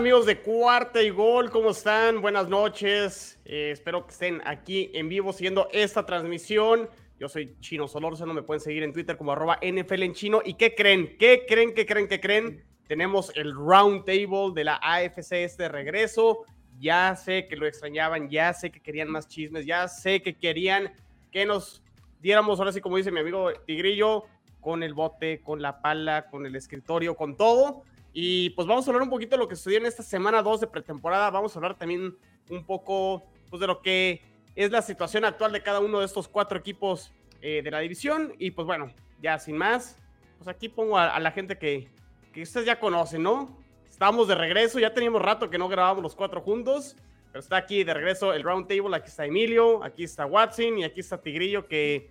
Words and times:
amigos 0.00 0.24
de 0.24 0.38
Cuarta 0.38 1.02
y 1.02 1.10
Gol? 1.10 1.50
¿Cómo 1.50 1.72
están? 1.72 2.22
Buenas 2.22 2.48
noches. 2.48 3.38
Eh, 3.44 3.68
espero 3.70 4.06
que 4.06 4.12
estén 4.12 4.40
aquí 4.46 4.90
en 4.94 5.10
vivo 5.10 5.30
siguiendo 5.30 5.68
esta 5.72 6.06
transmisión. 6.06 6.88
Yo 7.18 7.28
soy 7.28 7.54
Chino 7.60 7.84
no 7.86 8.32
me 8.32 8.40
pueden 8.40 8.62
seguir 8.62 8.82
en 8.82 8.94
Twitter 8.94 9.18
como 9.18 9.32
arroba 9.32 9.60
NFL 9.60 10.12
chino. 10.12 10.40
¿Y 10.42 10.54
qué 10.54 10.74
creen? 10.74 11.18
¿Qué 11.18 11.44
creen? 11.46 11.74
¿Qué 11.74 11.84
creen? 11.84 12.08
¿Qué 12.08 12.18
creen? 12.18 12.64
Tenemos 12.88 13.30
el 13.36 13.54
round 13.54 14.06
table 14.06 14.52
de 14.54 14.64
la 14.64 14.80
AFC 14.82 15.32
este 15.32 15.68
regreso. 15.68 16.46
Ya 16.78 17.14
sé 17.14 17.46
que 17.46 17.56
lo 17.56 17.66
extrañaban, 17.66 18.30
ya 18.30 18.54
sé 18.54 18.70
que 18.70 18.80
querían 18.80 19.10
más 19.10 19.28
chismes, 19.28 19.66
ya 19.66 19.86
sé 19.86 20.22
que 20.22 20.34
querían 20.34 20.94
que 21.30 21.44
nos 21.44 21.82
diéramos, 22.22 22.58
ahora 22.58 22.72
sí 22.72 22.80
como 22.80 22.96
dice 22.96 23.10
mi 23.10 23.20
amigo 23.20 23.52
Tigrillo, 23.66 24.24
con 24.62 24.82
el 24.82 24.94
bote, 24.94 25.42
con 25.42 25.60
la 25.60 25.82
pala, 25.82 26.30
con 26.30 26.46
el 26.46 26.56
escritorio, 26.56 27.16
con 27.16 27.36
todo. 27.36 27.84
Y 28.12 28.50
pues 28.50 28.66
vamos 28.66 28.86
a 28.86 28.90
hablar 28.90 29.02
un 29.02 29.10
poquito 29.10 29.36
de 29.36 29.38
lo 29.38 29.48
que 29.48 29.56
sucedió 29.56 29.78
en 29.78 29.86
esta 29.86 30.02
semana 30.02 30.42
2 30.42 30.62
de 30.62 30.66
pretemporada. 30.66 31.30
Vamos 31.30 31.54
a 31.54 31.58
hablar 31.58 31.76
también 31.76 32.16
un 32.48 32.64
poco 32.64 33.24
pues, 33.48 33.60
de 33.60 33.66
lo 33.66 33.80
que 33.80 34.22
es 34.56 34.70
la 34.70 34.82
situación 34.82 35.24
actual 35.24 35.52
de 35.52 35.62
cada 35.62 35.80
uno 35.80 36.00
de 36.00 36.06
estos 36.06 36.28
cuatro 36.28 36.58
equipos 36.58 37.12
eh, 37.40 37.62
de 37.62 37.70
la 37.70 37.80
división. 37.80 38.34
Y 38.38 38.50
pues 38.50 38.66
bueno, 38.66 38.92
ya 39.22 39.38
sin 39.38 39.56
más, 39.56 39.96
pues 40.38 40.48
aquí 40.48 40.68
pongo 40.68 40.98
a, 40.98 41.18
la 41.20 41.30
gente 41.30 41.56
que, 41.56 41.88
que 42.32 42.42
ustedes 42.42 42.66
ya 42.66 42.80
conocen, 42.80 43.22
¿no? 43.22 43.56
Estamos 43.88 44.28
de 44.28 44.34
regreso, 44.34 44.78
ya 44.78 44.92
teníamos 44.92 45.22
rato 45.22 45.50
que 45.50 45.58
no 45.58 45.68
grabábamos 45.68 46.02
los 46.02 46.16
cuatro 46.16 46.40
juntos, 46.40 46.96
pero 47.30 47.40
está 47.40 47.58
aquí 47.58 47.84
de 47.84 47.94
regreso 47.94 48.32
el 48.32 48.42
round 48.42 48.66
table. 48.66 48.96
Aquí 48.96 49.08
está 49.08 49.26
Emilio, 49.26 49.84
aquí 49.84 50.04
está 50.04 50.26
Watson 50.26 50.78
y 50.78 50.84
aquí 50.84 51.00
está 51.00 51.20
Tigrillo 51.20 51.68
que, 51.68 52.10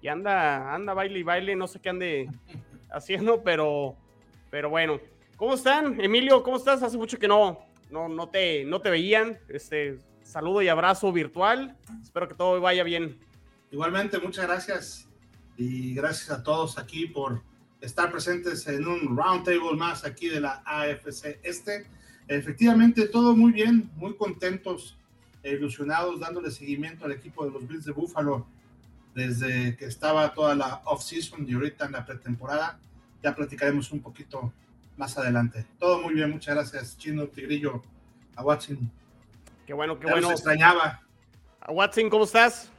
que 0.00 0.10
anda, 0.10 0.74
anda 0.74 0.92
baile 0.94 1.20
y 1.20 1.22
baile, 1.22 1.54
no 1.54 1.68
sé 1.68 1.80
qué 1.80 1.90
ande 1.90 2.28
haciendo, 2.90 3.42
pero, 3.42 3.94
pero 4.50 4.70
bueno. 4.70 4.98
¿Cómo 5.36 5.52
están? 5.52 6.00
Emilio, 6.00 6.42
¿cómo 6.42 6.56
estás? 6.56 6.82
Hace 6.82 6.96
mucho 6.96 7.18
que 7.18 7.28
no, 7.28 7.58
no, 7.90 8.08
no, 8.08 8.30
te, 8.30 8.64
no 8.64 8.80
te 8.80 8.88
veían. 8.88 9.38
Este, 9.48 10.00
saludo 10.22 10.62
y 10.62 10.68
abrazo 10.68 11.12
virtual. 11.12 11.76
Espero 12.02 12.26
que 12.26 12.34
todo 12.34 12.58
vaya 12.58 12.82
bien. 12.84 13.18
Igualmente, 13.70 14.18
muchas 14.18 14.46
gracias. 14.46 15.06
Y 15.58 15.94
gracias 15.94 16.30
a 16.30 16.42
todos 16.42 16.78
aquí 16.78 17.06
por 17.06 17.42
estar 17.82 18.10
presentes 18.10 18.66
en 18.66 18.88
un 18.88 19.14
roundtable 19.14 19.76
más 19.76 20.06
aquí 20.06 20.28
de 20.28 20.40
la 20.40 20.62
AFC 20.64 21.38
Este. 21.42 21.86
Efectivamente, 22.28 23.06
todo 23.06 23.36
muy 23.36 23.52
bien, 23.52 23.90
muy 23.96 24.16
contentos, 24.16 24.96
ilusionados, 25.44 26.18
dándole 26.18 26.50
seguimiento 26.50 27.04
al 27.04 27.12
equipo 27.12 27.44
de 27.44 27.50
los 27.50 27.68
Bills 27.68 27.84
de 27.84 27.92
Buffalo 27.92 28.46
desde 29.14 29.76
que 29.76 29.84
estaba 29.84 30.32
toda 30.32 30.54
la 30.54 30.80
off-season 30.86 31.46
y 31.46 31.52
ahorita 31.52 31.84
en 31.84 31.92
la 31.92 32.06
pretemporada. 32.06 32.80
Ya 33.22 33.34
platicaremos 33.34 33.92
un 33.92 34.00
poquito 34.00 34.50
más 34.96 35.16
adelante. 35.18 35.66
Todo 35.78 36.00
muy 36.00 36.14
bien, 36.14 36.30
muchas 36.30 36.54
gracias, 36.54 36.96
Chino, 36.98 37.26
Tigrillo, 37.26 37.82
a 38.34 38.42
Watson. 38.42 38.90
Qué 39.66 39.74
bueno, 39.74 39.98
qué 39.98 40.10
bueno. 40.10 40.28
Se 40.28 40.34
extrañaba. 40.34 41.02
A 41.60 41.72
Watson, 41.72 42.08
¿cómo 42.08 42.24
estás? 42.24 42.70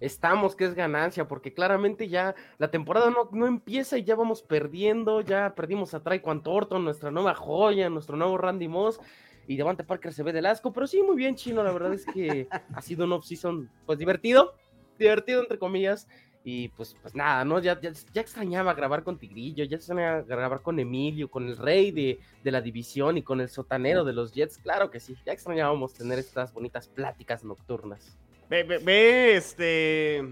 Estamos, 0.00 0.56
que 0.56 0.64
es 0.64 0.74
ganancia, 0.74 1.28
porque 1.28 1.52
claramente 1.52 2.08
ya 2.08 2.34
la 2.56 2.70
temporada 2.70 3.10
no, 3.10 3.28
no 3.32 3.46
empieza 3.46 3.98
y 3.98 4.04
ya 4.04 4.16
vamos 4.16 4.42
perdiendo, 4.42 5.20
ya 5.20 5.54
perdimos 5.54 5.92
a 5.92 6.00
Traquan 6.00 6.42
Thornton, 6.42 6.82
nuestra 6.82 7.10
nueva 7.10 7.34
joya, 7.34 7.90
nuestro 7.90 8.16
nuevo 8.16 8.38
Randy 8.38 8.66
Moss, 8.66 8.98
y 9.46 9.56
Devante 9.56 9.84
Parker 9.84 10.14
se 10.14 10.22
ve 10.22 10.32
del 10.32 10.46
asco, 10.46 10.72
pero 10.72 10.86
sí, 10.86 11.02
muy 11.02 11.16
bien, 11.16 11.34
Chino, 11.34 11.62
la 11.62 11.72
verdad 11.72 11.92
es 11.92 12.06
que 12.06 12.48
ha 12.74 12.80
sido 12.80 13.04
un 13.04 13.12
off-season, 13.12 13.68
pues 13.84 13.98
divertido, 13.98 14.54
divertido 14.98 15.42
entre 15.42 15.58
comillas, 15.58 16.08
y 16.42 16.68
pues, 16.68 16.96
pues 17.02 17.14
nada, 17.14 17.44
¿no? 17.44 17.58
Ya, 17.58 17.78
ya, 17.80 17.90
extrañaba 18.20 18.74
grabar 18.74 19.02
con 19.02 19.18
Tigrillo, 19.18 19.64
ya 19.64 19.76
extrañaba 19.76 20.22
grabar 20.22 20.62
con 20.62 20.78
Emilio, 20.78 21.30
con 21.30 21.46
el 21.46 21.56
rey 21.56 21.90
de, 21.90 22.18
de, 22.42 22.50
la 22.50 22.60
división 22.60 23.18
y 23.18 23.22
con 23.22 23.40
el 23.40 23.50
sotanero 23.50 24.04
de 24.04 24.14
los 24.14 24.32
Jets. 24.32 24.58
Claro 24.58 24.90
que 24.90 25.00
sí, 25.00 25.14
ya 25.26 25.32
extrañábamos 25.32 25.92
tener 25.92 26.18
estas 26.18 26.52
bonitas 26.52 26.88
pláticas 26.88 27.44
nocturnas. 27.44 28.16
Ve, 28.48 28.64
ve, 28.64 29.36
este. 29.36 30.28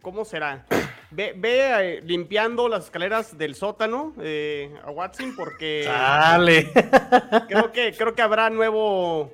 ¿Cómo 0.00 0.24
será? 0.24 0.66
Ve, 1.10 1.34
ve 1.36 1.96
eh, 1.96 2.00
limpiando 2.02 2.68
las 2.68 2.84
escaleras 2.84 3.36
del 3.36 3.54
sótano 3.54 4.14
eh, 4.20 4.74
a 4.82 4.90
Watson 4.90 5.34
porque. 5.36 5.84
¡Dale! 5.84 6.72
Creo 7.48 7.72
que, 7.72 7.92
creo 7.92 8.14
que 8.14 8.22
habrá 8.22 8.50
nuevo 8.50 9.32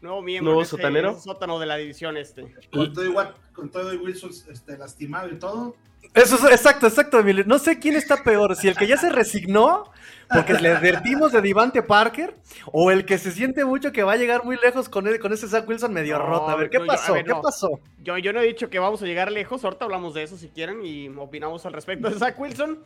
nuevo 0.00 0.22
miembro 0.22 0.52
¿Nuevo 0.52 0.64
sotanero? 0.64 1.18
sótano 1.18 1.58
de 1.58 1.66
la 1.66 1.76
división 1.76 2.16
este. 2.16 2.54
Todo, 2.70 3.04
igual, 3.04 3.34
con 3.58 3.70
todo 3.70 3.90
Wilson 4.00 4.30
este, 4.52 4.78
lastimado 4.78 5.28
y 5.28 5.36
todo. 5.36 5.74
Eso 6.14 6.36
es 6.36 6.44
exacto, 6.52 6.86
exacto, 6.86 7.18
Emilio. 7.18 7.42
No 7.44 7.58
sé 7.58 7.80
quién 7.80 7.96
está 7.96 8.22
peor, 8.22 8.54
si 8.54 8.68
el 8.68 8.76
que 8.76 8.86
ya 8.86 8.96
se 8.96 9.10
resignó 9.10 9.90
porque 10.32 10.54
le 10.54 10.70
advertimos 10.70 11.32
de 11.32 11.42
Divante 11.42 11.82
Parker 11.82 12.36
o 12.66 12.92
el 12.92 13.04
que 13.04 13.18
se 13.18 13.32
siente 13.32 13.64
mucho 13.64 13.90
que 13.90 14.04
va 14.04 14.12
a 14.12 14.16
llegar 14.16 14.44
muy 14.44 14.56
lejos 14.62 14.88
con, 14.88 15.06
con 15.18 15.32
ese 15.32 15.48
Zach 15.48 15.68
Wilson 15.68 15.92
medio 15.92 16.18
roto. 16.18 16.48
A 16.48 16.54
ver, 16.54 16.70
¿qué 16.70 16.80
pasó? 16.80 17.14
¿Qué 17.14 17.34
pasó? 17.42 17.80
Yo, 18.02 18.16
yo 18.16 18.32
no 18.32 18.40
he 18.40 18.46
dicho 18.46 18.70
que 18.70 18.78
vamos 18.78 19.02
a 19.02 19.06
llegar 19.06 19.32
lejos, 19.32 19.64
ahorita 19.64 19.84
hablamos 19.84 20.14
de 20.14 20.22
eso 20.22 20.36
si 20.36 20.48
quieren 20.48 20.84
y 20.84 21.08
opinamos 21.08 21.66
al 21.66 21.72
respecto 21.72 22.08
de 22.08 22.16
Zach 22.16 22.38
Wilson. 22.38 22.78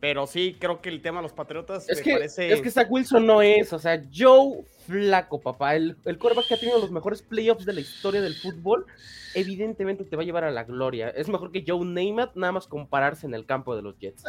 Pero 0.00 0.26
sí, 0.26 0.56
creo 0.58 0.80
que 0.80 0.90
el 0.90 1.00
tema 1.00 1.18
de 1.18 1.22
los 1.22 1.32
Patriotas 1.32 1.88
es 1.88 1.98
me 1.98 2.02
que, 2.04 2.12
parece... 2.12 2.52
Es 2.52 2.60
que 2.60 2.70
Zach 2.70 2.86
Wilson 2.90 3.26
no 3.26 3.40
es, 3.40 3.72
o 3.72 3.78
sea, 3.78 4.02
Joe 4.14 4.62
Flaco, 4.86 5.40
papá, 5.40 5.74
el, 5.74 5.96
el 6.04 6.18
quarterback 6.18 6.48
que 6.48 6.54
ha 6.54 6.60
tenido 6.60 6.78
los 6.78 6.90
mejores 6.90 7.22
playoffs 7.22 7.64
de 7.64 7.72
la 7.72 7.80
historia 7.80 8.20
del 8.20 8.34
fútbol, 8.34 8.86
evidentemente 9.34 10.04
te 10.04 10.16
va 10.16 10.22
a 10.22 10.24
llevar 10.24 10.44
a 10.44 10.50
la 10.50 10.64
gloria. 10.64 11.08
Es 11.08 11.28
mejor 11.28 11.50
que 11.50 11.64
Joe 11.66 11.84
Namath 11.84 12.36
nada 12.36 12.52
más 12.52 12.66
compararse 12.66 13.26
en 13.26 13.34
el 13.34 13.46
campo 13.46 13.74
de 13.74 13.82
los 13.82 13.98
Jets. 13.98 14.24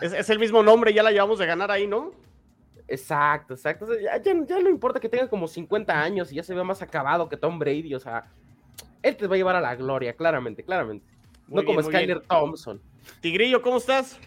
Es, 0.00 0.30
el 0.30 0.38
mismo 0.38 0.62
nombre, 0.62 0.94
ya 0.94 1.02
la 1.02 1.10
llevamos 1.10 1.38
de 1.38 1.46
ganar 1.46 1.70
ahí, 1.70 1.86
¿no? 1.86 2.12
Exacto, 2.88 3.54
exacto. 3.54 3.86
ya, 3.98 4.20
ya, 4.22 4.34
no 4.34 4.68
importa 4.68 5.00
que 5.00 5.08
tenga 5.08 5.28
como 5.28 5.48
50 5.48 6.00
años 6.00 6.32
y 6.32 6.36
ya 6.36 6.42
se 6.42 6.54
vea 6.54 6.64
más 6.64 6.82
acabado 6.82 7.28
que 7.28 7.36
Tom 7.36 7.58
Brady, 7.58 7.94
o 7.94 8.00
sea, 8.00 8.24
él 9.02 9.16
te 9.16 9.26
va 9.26 9.34
a 9.34 9.38
llevar 9.38 9.56
a 9.56 9.60
la 9.60 9.74
gloria, 9.74 10.14
claramente, 10.14 10.62
claramente. 10.62 11.06
no 11.48 11.64
como 11.64 11.82
Skyler 11.82 12.20
Thompson. 12.20 12.80
Tigrillo, 13.20 13.62
¿cómo 13.62 13.78
estás? 13.78 14.18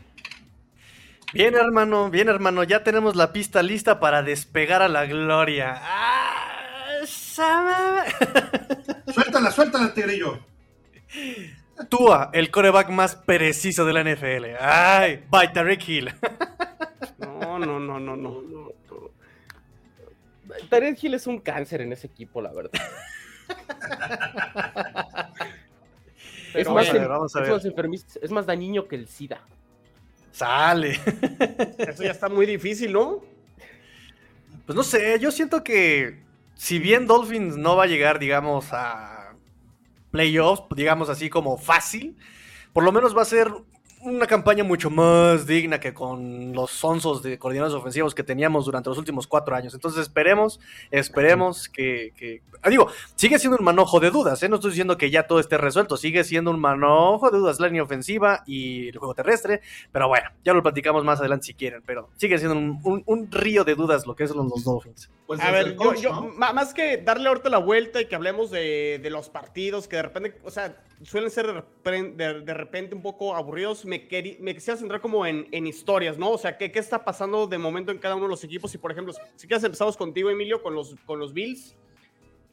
Bien, 1.36 1.54
hermano, 1.54 2.10
bien, 2.10 2.28
hermano. 2.30 2.64
Ya 2.64 2.82
tenemos 2.82 3.18
la 3.18 3.34
pista 3.34 3.62
lista 3.62 4.00
para 4.00 4.24
despegar 4.24 4.82
a 4.82 4.88
la 4.88 5.06
gloria. 5.06 5.74
Ah, 5.76 7.06
suéltala, 7.06 8.06
suéltala, 9.52 9.94
tigrillo. 9.94 10.40
Tua, 11.90 12.30
el 12.32 12.50
coreback 12.50 12.90
más 12.90 13.18
preciso 13.18 13.84
de 13.84 13.92
la 13.92 14.06
NFL. 14.06 14.46
Ay, 14.62 15.26
by 15.30 15.52
Tarek 15.52 15.86
Hill. 15.88 16.14
No, 17.18 17.60
no, 17.60 17.80
no, 17.80 18.00
no, 18.00 18.16
no. 18.16 18.42
Tarek 20.70 21.04
Hill 21.04 21.16
es 21.16 21.28
un 21.28 21.40
cáncer 21.40 21.82
en 21.82 21.92
ese 21.92 22.08
equipo, 22.08 22.42
la 22.42 22.54
verdad. 22.54 22.72
es, 26.54 26.70
más, 26.70 26.88
es 28.22 28.32
más 28.32 28.46
dañino 28.46 28.88
que 28.88 28.96
el 28.96 29.08
SIDA. 29.08 29.42
Sale. 30.36 31.00
Eso 31.78 32.04
ya 32.04 32.12
está 32.12 32.28
muy 32.28 32.46
difícil, 32.46 32.92
¿no? 32.92 33.24
Pues 34.66 34.76
no 34.76 34.84
sé, 34.84 35.18
yo 35.18 35.32
siento 35.32 35.64
que 35.64 36.20
si 36.56 36.78
bien 36.78 37.08
Dolphins 37.08 37.56
no 37.56 37.78
va 37.78 37.84
a 37.84 37.88
llegar, 37.88 38.20
digamos, 38.20 38.74
a 38.74 39.34
playoffs, 40.12 40.64
digamos 40.76 41.08
así 41.08 41.30
como 41.30 41.58
fácil, 41.58 42.18
por 42.74 42.84
lo 42.84 42.92
menos 42.92 43.16
va 43.16 43.22
a 43.22 43.26
ser 43.26 43.50
una 44.06 44.28
campaña 44.28 44.64
mucho 44.64 44.90
más 44.90 45.48
digna 45.48 45.80
que 45.80 45.94
con 45.94 46.54
los 46.54 46.72
sonsos 46.72 47.24
de 47.24 47.40
coordinadores 47.40 47.76
ofensivos 47.76 48.14
que 48.14 48.24
teníamos 48.24 48.66
durante 48.66 48.90
los 48.90 48.98
últimos 48.98 49.26
cuatro 49.26 49.56
años. 49.56 49.74
Entonces 49.74 50.04
esperemos, 50.04 50.60
esperemos 50.92 51.68
que, 51.68 52.42
ah, 52.62 52.70
digo, 52.70 52.88
sigue 53.16 53.40
siendo 53.40 53.58
un 53.58 53.66
manojo 53.66 54.00
de 54.00 54.12
dudas, 54.12 54.42
¿eh? 54.44 54.50
no 54.50 54.56
estoy 54.56 54.72
diciendo 54.72 54.98
que 54.98 55.10
ya 55.10 55.28
todo 55.28 55.40
esté 55.40 55.58
resuelto, 55.58 55.98
sigue 55.98 56.24
siendo 56.24 56.52
un 56.52 56.60
manojo 56.60 57.32
de 57.32 57.40
dudas 57.40 57.60
la 57.60 57.68
línea 57.68 57.84
ofensiva 57.84 58.44
y 58.46 58.90
el 58.90 58.98
juego 58.98 59.16
terrestre, 59.16 59.62
pero 59.92 60.08
bueno, 60.08 60.30
ya 60.44 60.54
lo 60.54 60.62
platicamos 60.62 61.04
más 61.04 61.20
adelante 61.20 61.48
si 61.48 61.54
quieren, 61.56 61.82
pero 61.86 62.10
sigue 62.16 62.38
siendo 62.38 62.56
un, 62.56 63.32
río 63.32 63.64
de 63.64 63.76
dudas 63.76 64.06
lo 64.06 64.16
que 64.16 64.28
son 64.28 64.48
los 64.50 64.64
Dolphins. 64.64 65.10
Pues 65.26 65.42
a 65.42 65.50
ver, 65.50 65.76
yo, 66.00 66.32
más 66.38 66.74
que 66.74 66.98
darle 66.98 67.30
ahorita 67.30 67.50
la 67.50 67.58
vuelta 67.58 68.00
y 68.00 68.06
que 68.06 68.16
hablemos 68.16 68.52
de, 68.52 69.00
de 69.02 69.10
los 69.10 69.30
partidos, 69.30 69.88
que 69.88 69.96
de 69.96 70.04
repente, 70.04 70.38
o 70.44 70.52
sea, 70.52 70.78
suelen 71.06 71.30
ser 71.30 71.64
de, 71.84 72.54
repente 72.54 72.96
un 72.96 73.02
poco 73.02 73.36
aburridos, 73.36 73.86
me, 73.86 74.08
me 74.40 74.54
quisiera 74.56 74.78
centrar 74.78 75.02
como 75.02 75.26
en, 75.26 75.68
historias, 75.68 76.18
¿no? 76.18 76.32
O 76.32 76.38
sea, 76.38 76.58
¿qué, 76.58 76.72
¿qué, 76.72 76.80
está 76.80 77.06
pasando 77.06 77.48
de 77.48 77.58
momento 77.58 77.92
en 77.92 78.00
cada 78.00 78.16
uno 78.16 78.26
de 78.26 78.32
los 78.32 78.44
equipos? 78.44 78.74
Y 78.74 78.78
por 78.78 78.92
ejemplo, 78.92 79.14
si 79.36 79.48
quieres 79.48 79.64
empezamos 79.64 79.96
contigo, 79.98 80.30
Emilio, 80.30 80.62
con 80.62 80.76
los, 80.76 80.96
con 81.06 81.20
los 81.20 81.34
Bills. 81.34 81.76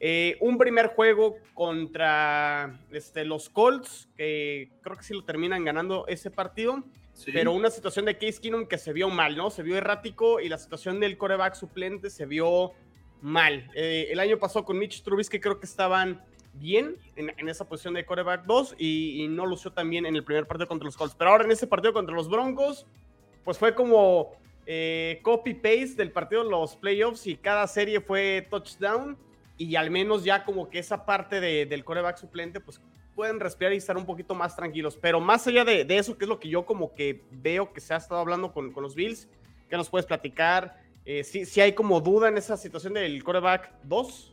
Eh, 0.05 0.37
un 0.41 0.57
primer 0.57 0.87
juego 0.87 1.37
contra 1.53 2.77
este, 2.91 3.23
los 3.23 3.49
Colts, 3.49 4.09
que 4.17 4.69
creo 4.81 4.97
que 4.97 5.03
sí 5.03 5.13
lo 5.13 5.23
terminan 5.23 5.63
ganando 5.63 6.05
ese 6.07 6.29
partido, 6.29 6.83
pero 7.31 7.53
una 7.53 7.69
situación 7.69 8.05
de 8.05 8.17
Case 8.17 8.41
Keenum 8.41 8.67
que 8.67 8.77
se 8.77 8.91
vio 8.91 9.09
mal, 9.09 9.37
¿no? 9.37 9.49
Se 9.49 9.63
vio 9.63 9.77
errático 9.77 10.41
y 10.41 10.49
la 10.49 10.57
situación 10.57 10.99
del 10.99 11.17
coreback 11.17 11.55
suplente 11.55 12.09
se 12.09 12.25
vio 12.25 12.73
mal. 13.21 13.71
Eh, 13.75 14.07
el 14.11 14.19
año 14.19 14.37
pasado 14.39 14.65
con 14.65 14.77
Mitch 14.77 15.03
Trubisky 15.03 15.39
creo 15.39 15.59
que 15.59 15.65
estaban 15.65 16.21
bien 16.53 16.97
en, 17.15 17.49
esa 17.49 17.65
posición 17.65 17.93
de 17.93 18.05
coreback 18.05 18.45
2 18.45 18.75
y, 18.77 19.27
no 19.29 19.45
lució 19.45 19.71
tan 19.71 19.89
bien 19.89 20.05
en 20.05 20.15
el 20.15 20.23
primer 20.23 20.47
partido 20.47 20.67
contra 20.67 20.85
los 20.85 20.97
Colts. 20.97 21.15
Pero 21.15 21.31
ahora 21.31 21.45
en 21.45 21.51
ese 21.51 21.67
partido 21.67 21.93
contra 21.93 22.15
los 22.15 22.29
Broncos, 22.29 22.85
pues 23.43 23.57
fue 23.57 23.73
como 23.75 24.35
eh, 24.65 25.19
copy-paste 25.23 25.95
del 25.95 26.11
partido 26.11 26.43
de 26.43 26.49
los 26.49 26.75
playoffs 26.75 27.27
y 27.27 27.35
cada 27.35 27.67
serie 27.67 27.99
fue 28.01 28.47
touchdown 28.49 29.17
y 29.57 29.75
al 29.75 29.91
menos 29.91 30.23
ya 30.23 30.45
como 30.45 30.69
que 30.69 30.79
esa 30.79 31.05
parte 31.05 31.39
del 31.39 31.83
coreback 31.83 32.17
suplente, 32.17 32.59
pues 32.59 32.81
pueden 33.15 33.39
respirar 33.39 33.73
y 33.73 33.77
estar 33.77 33.95
un 33.97 34.05
poquito 34.05 34.33
más 34.33 34.55
tranquilos. 34.55 34.97
Pero 34.99 35.19
más 35.19 35.45
allá 35.47 35.63
de, 35.63 35.85
eso, 35.89 36.17
que 36.17 36.25
es 36.25 36.29
lo 36.29 36.39
que 36.39 36.49
yo 36.49 36.65
como 36.65 36.93
que 36.93 37.21
veo 37.31 37.71
que 37.71 37.79
se 37.79 37.93
ha 37.93 37.97
estado 37.97 38.19
hablando 38.19 38.51
con, 38.51 38.71
con 38.71 38.83
los 38.83 38.95
Bills, 38.95 39.27
¿qué 39.69 39.77
nos 39.77 39.89
puedes 39.89 40.05
platicar? 40.05 40.81
Eh, 41.05 41.23
si 41.23 41.61
hay 41.61 41.73
como 41.73 41.99
duda 41.99 42.29
en 42.29 42.37
esa 42.37 42.57
situación 42.57 42.93
del 42.93 43.23
coreback 43.23 43.71
2. 43.83 44.32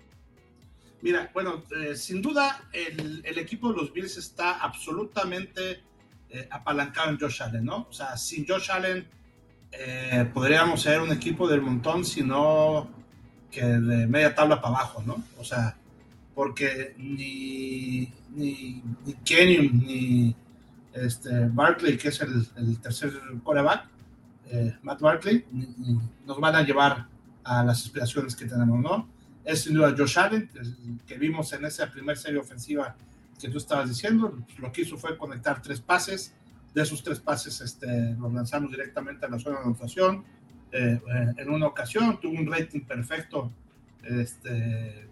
Mira, 1.03 1.31
bueno, 1.33 1.65
eh, 1.77 1.97
sin 1.97 2.21
duda 2.21 2.69
el, 2.73 3.23
el, 3.25 3.39
equipo 3.39 3.73
de 3.73 3.79
los 3.79 3.93
Bills 3.93 4.19
está 4.19 4.61
absolutamente 4.61 5.83
eh, 6.29 6.47
apalancado 6.51 7.11
en 7.11 7.19
Josh 7.19 7.43
Allen, 7.43 7.65
¿no? 7.65 7.87
O 7.89 7.93
sea, 7.93 8.17
sin 8.19 8.47
Josh 8.47 8.71
Allen 8.71 9.07
eh, 9.73 10.31
podríamos 10.33 10.83
ser 10.83 11.01
un 11.01 11.11
equipo 11.11 11.49
del 11.49 11.63
montón, 11.63 12.05
sino 12.05 12.91
que 13.51 13.65
de 13.65 14.07
media 14.07 14.35
tabla 14.35 14.61
para 14.61 14.77
abajo, 14.77 15.03
¿no? 15.07 15.25
O 15.39 15.45
sea, 15.45 15.75
porque 16.35 16.95
ni, 16.99 18.13
ni, 18.35 18.83
ni 19.07 19.15
Kenyon 19.25 19.79
ni 19.79 20.37
este, 20.93 21.49
Barkley, 21.49 21.97
que 21.97 22.09
es 22.09 22.21
el, 22.21 22.47
el 22.57 22.79
tercer 22.81 23.13
coreback, 23.43 23.89
Matt 24.83 25.01
Barkley, 25.01 25.45
nos 26.27 26.41
van 26.41 26.57
a 26.57 26.63
llevar 26.63 27.07
a 27.45 27.63
las 27.65 27.85
aspiraciones 27.85 28.35
que 28.35 28.47
tenemos, 28.47 28.81
¿no? 28.81 29.20
Es 29.45 29.63
sin 29.63 29.75
duda 29.75 29.95
Josh 29.97 30.19
Allen, 30.19 30.51
que 31.07 31.19
vimos 31.19 31.53
en 31.53 31.65
esa 31.65 31.91
primera 31.91 32.19
serie 32.19 32.39
ofensiva 32.39 32.97
que 33.41 33.49
tú 33.49 33.59
estabas 33.59 33.89
diciendo, 33.89 34.37
lo 34.59 34.71
que 34.71 34.83
hizo 34.83 34.99
fue 34.99 35.17
conectar 35.17 35.63
tres 35.63 35.81
pases, 35.81 36.35
de 36.75 36.83
esos 36.83 37.03
tres 37.03 37.19
pases 37.19 37.61
este, 37.61 38.15
los 38.15 38.33
lanzamos 38.33 38.71
directamente 38.71 39.27
a 39.27 39.29
la 39.31 39.39
zona 39.39 39.57
de 39.57 39.65
anotación, 39.65 40.25
eh, 40.73 41.01
eh, 41.05 41.35
en 41.37 41.51
una 41.51 41.67
ocasión 41.67 42.21
tuvo 42.21 42.39
un 42.39 42.47
rating 42.47 42.81
perfecto 42.81 43.51
este, 44.05 45.09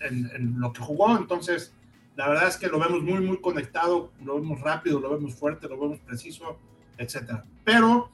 en, 0.00 0.58
lo 0.58 0.72
que 0.72 0.80
jugó, 0.80 1.16
entonces 1.18 1.74
la 2.16 2.28
verdad 2.28 2.48
es 2.48 2.56
que 2.56 2.68
lo 2.68 2.78
vemos 2.78 3.02
muy, 3.02 3.20
muy 3.20 3.40
conectado, 3.40 4.12
lo 4.24 4.36
vemos 4.36 4.60
rápido, 4.60 5.00
lo 5.00 5.10
vemos 5.10 5.34
fuerte, 5.34 5.68
lo 5.68 5.78
vemos 5.78 5.98
preciso, 6.00 6.58
etcétera. 6.96 7.44
Pero 7.64 8.10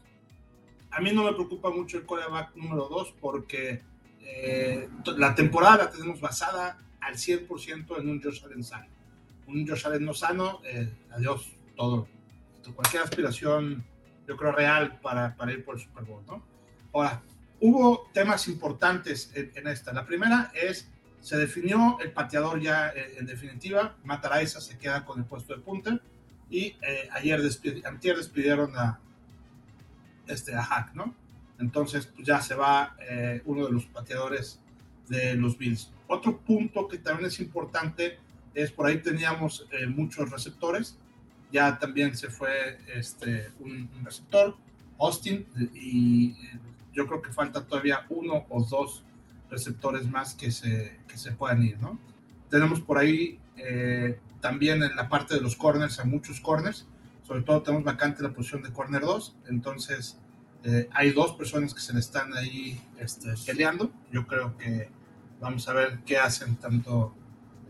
a 0.91 1.01
mí 1.01 1.13
no 1.13 1.25
me 1.25 1.33
preocupa 1.35 1.71
mucho 1.71 1.99
el 1.99 2.07
coreback 2.07 2.57
número 2.57 2.89
2 2.89 3.15
porque 3.21 3.83
eh, 4.23 4.89
la 5.17 5.35
temporada 5.35 5.85
la 5.85 5.91
tenemos 5.91 6.21
basada 6.21 6.79
al 7.01 7.15
100% 7.15 7.99
en 7.99 8.09
un 8.09 8.23
Josh 8.23 8.45
Allen 8.45 8.65
sano. 8.65 8.87
Un 9.47 9.67
Josh 9.67 9.87
Allen 9.87 10.05
no 10.05 10.15
sano, 10.15 10.61
eh, 10.65 10.93
adiós, 11.11 11.53
todo. 11.77 12.09
Cualquier 12.75 13.03
aspiración, 13.03 13.85
yo 14.29 14.37
creo, 14.37 14.53
real 14.53 15.01
para, 15.01 15.35
para, 15.35 15.53
ir 15.53 15.65
por 15.65 15.75
el 15.75 15.81
Super 15.81 16.05
Bowl, 16.05 16.25
¿no? 16.27 16.45
Ahora, 16.93 17.23
hubo 17.61 18.09
temas 18.13 18.47
importantes 18.49 19.33
en, 19.35 19.67
esta. 19.67 19.93
La 19.93 20.07
primera 20.07 20.53
es, 20.55 20.89
se 21.21 21.37
definió 21.37 21.99
el 22.01 22.13
pateador 22.13 22.61
ya 22.61 22.91
eh, 22.91 23.17
en 23.19 23.27
definitiva, 23.27 23.97
Mataraiza 24.05 24.61
se 24.61 24.79
queda 24.79 25.05
con 25.05 25.19
el 25.19 25.25
puesto 25.25 25.55
de 25.55 25.63
punter 25.63 26.01
y 26.49 26.77
ayer 27.13 27.41
antier 27.85 28.17
despidieron 28.17 28.77
a, 28.77 29.01
este, 30.27 30.55
a 30.55 30.63
Hack, 30.63 30.95
¿no? 30.95 31.15
Entonces, 31.61 32.07
pues 32.07 32.27
ya 32.27 32.41
se 32.41 32.55
va 32.55 32.97
eh, 33.09 33.43
uno 33.45 33.67
de 33.67 33.73
los 33.73 33.87
pateadores 33.87 34.61
de 35.09 35.35
los 35.35 35.59
Bills. 35.59 35.91
Otro 36.07 36.39
punto 36.39 36.89
que 36.89 36.99
también 36.99 37.29
es 37.29 37.41
importante 37.41 38.19
es 38.55 38.71
por 38.71 38.87
ahí 38.87 38.99
teníamos 38.99 39.67
eh, 39.71 39.87
muchos 39.87 40.31
receptores. 40.31 40.99
Ya 41.53 41.79
también 41.79 42.17
se 42.17 42.29
fue 42.31 42.79
este, 42.95 43.51
un, 43.61 43.89
receptor, 44.05 44.57
Austin, 44.99 45.47
y 45.75 46.31
eh, 46.31 46.37
yo 46.93 47.07
creo 47.07 47.23
que 47.23 47.33
falta 47.33 47.65
todavía 47.65 48.07
uno 48.09 48.47
o 48.49 48.63
dos 48.65 49.05
receptores 49.51 50.09
más 50.09 50.35
que 50.35 50.51
se, 50.51 50.99
que 51.09 51.17
se 51.17 51.33
puedan 51.33 51.63
ir, 51.65 51.79
¿no? 51.81 51.99
Tenemos 52.49 52.81
por 52.81 52.99
ahí 52.99 53.39
también 54.41 54.83
en 54.83 54.97
la 54.97 55.09
parte 55.09 55.35
de 55.35 55.41
los 55.41 55.55
corners 55.55 56.01
a 56.01 56.05
muchos 56.05 56.41
corners 56.41 56.87
sobre 57.31 57.43
todo 57.43 57.63
tenemos 57.63 57.85
vacante 57.85 58.25
la 58.25 58.31
posición 58.31 58.61
de 58.61 58.73
corner 58.73 59.03
2, 59.03 59.37
entonces 59.51 60.19
eh, 60.63 60.89
hay 60.93 61.13
dos 61.13 61.33
personas 61.33 61.73
que 61.73 61.81
se 61.81 61.93
le 61.93 62.01
están 62.01 62.35
ahí 62.35 62.81
este, 62.99 63.35
peleando. 63.47 63.91
Yo 64.13 64.27
creo 64.27 64.57
que 64.59 64.91
vamos 65.41 65.69
a 65.69 65.73
ver 65.73 66.01
qué 66.05 66.19
hacen 66.19 66.57
tanto 66.57 67.15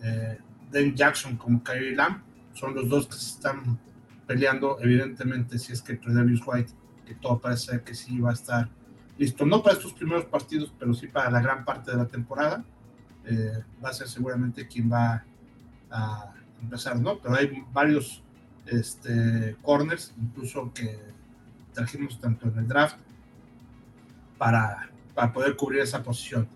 eh, 0.03 0.39
Dave 0.71 0.93
Jackson 0.95 1.37
como 1.37 1.63
Kyrie 1.63 1.95
Lamb. 1.95 2.23
Son 2.55 2.75
los 2.75 2.89
dos 2.89 3.07
que 3.07 3.15
se 3.15 3.31
están 3.31 3.79
peleando, 4.27 4.79
evidentemente, 4.81 5.59
si 5.59 5.73
es 5.73 5.83
que 5.83 5.95
Tredavious 5.95 6.43
White, 6.45 6.73
que 7.07 7.15
todo 7.15 7.39
parece 7.39 7.81
que 7.83 7.95
sí 7.95 8.19
va 8.19 8.31
a 8.31 8.35
estar 8.35 8.69
listo, 9.19 9.45
no 9.45 9.63
para 9.63 9.77
estos 9.77 9.93
primeros 9.93 10.25
partidos, 10.25 10.73
pero 10.79 10.95
sí 10.95 11.07
para 11.07 11.31
la 11.31 11.41
gran 11.41 11.65
parte 11.65 11.91
de 11.91 11.97
la 11.97 12.07
temporada, 12.07 12.65
eh, 13.27 13.63
va 13.85 13.91
a 13.91 13.93
ser 13.93 14.09
seguramente 14.09 14.67
quien 14.67 14.91
va 14.91 15.25
a 15.91 16.33
empezar, 16.63 16.99
¿no? 16.99 17.19
Pero 17.19 17.35
hay 17.35 17.63
varios 17.73 18.23
este, 18.67 19.57
corners, 19.63 20.15
incluso 20.19 20.73
que 20.73 20.99
trajimos 21.72 22.20
tanto 22.20 22.49
en 22.49 22.58
el 22.58 22.69
draft 22.69 22.96
para, 24.38 24.90
para 25.14 25.32
poder 25.32 25.56
cubrir 25.56 25.81
esa 25.81 26.02
posición. 26.02 26.49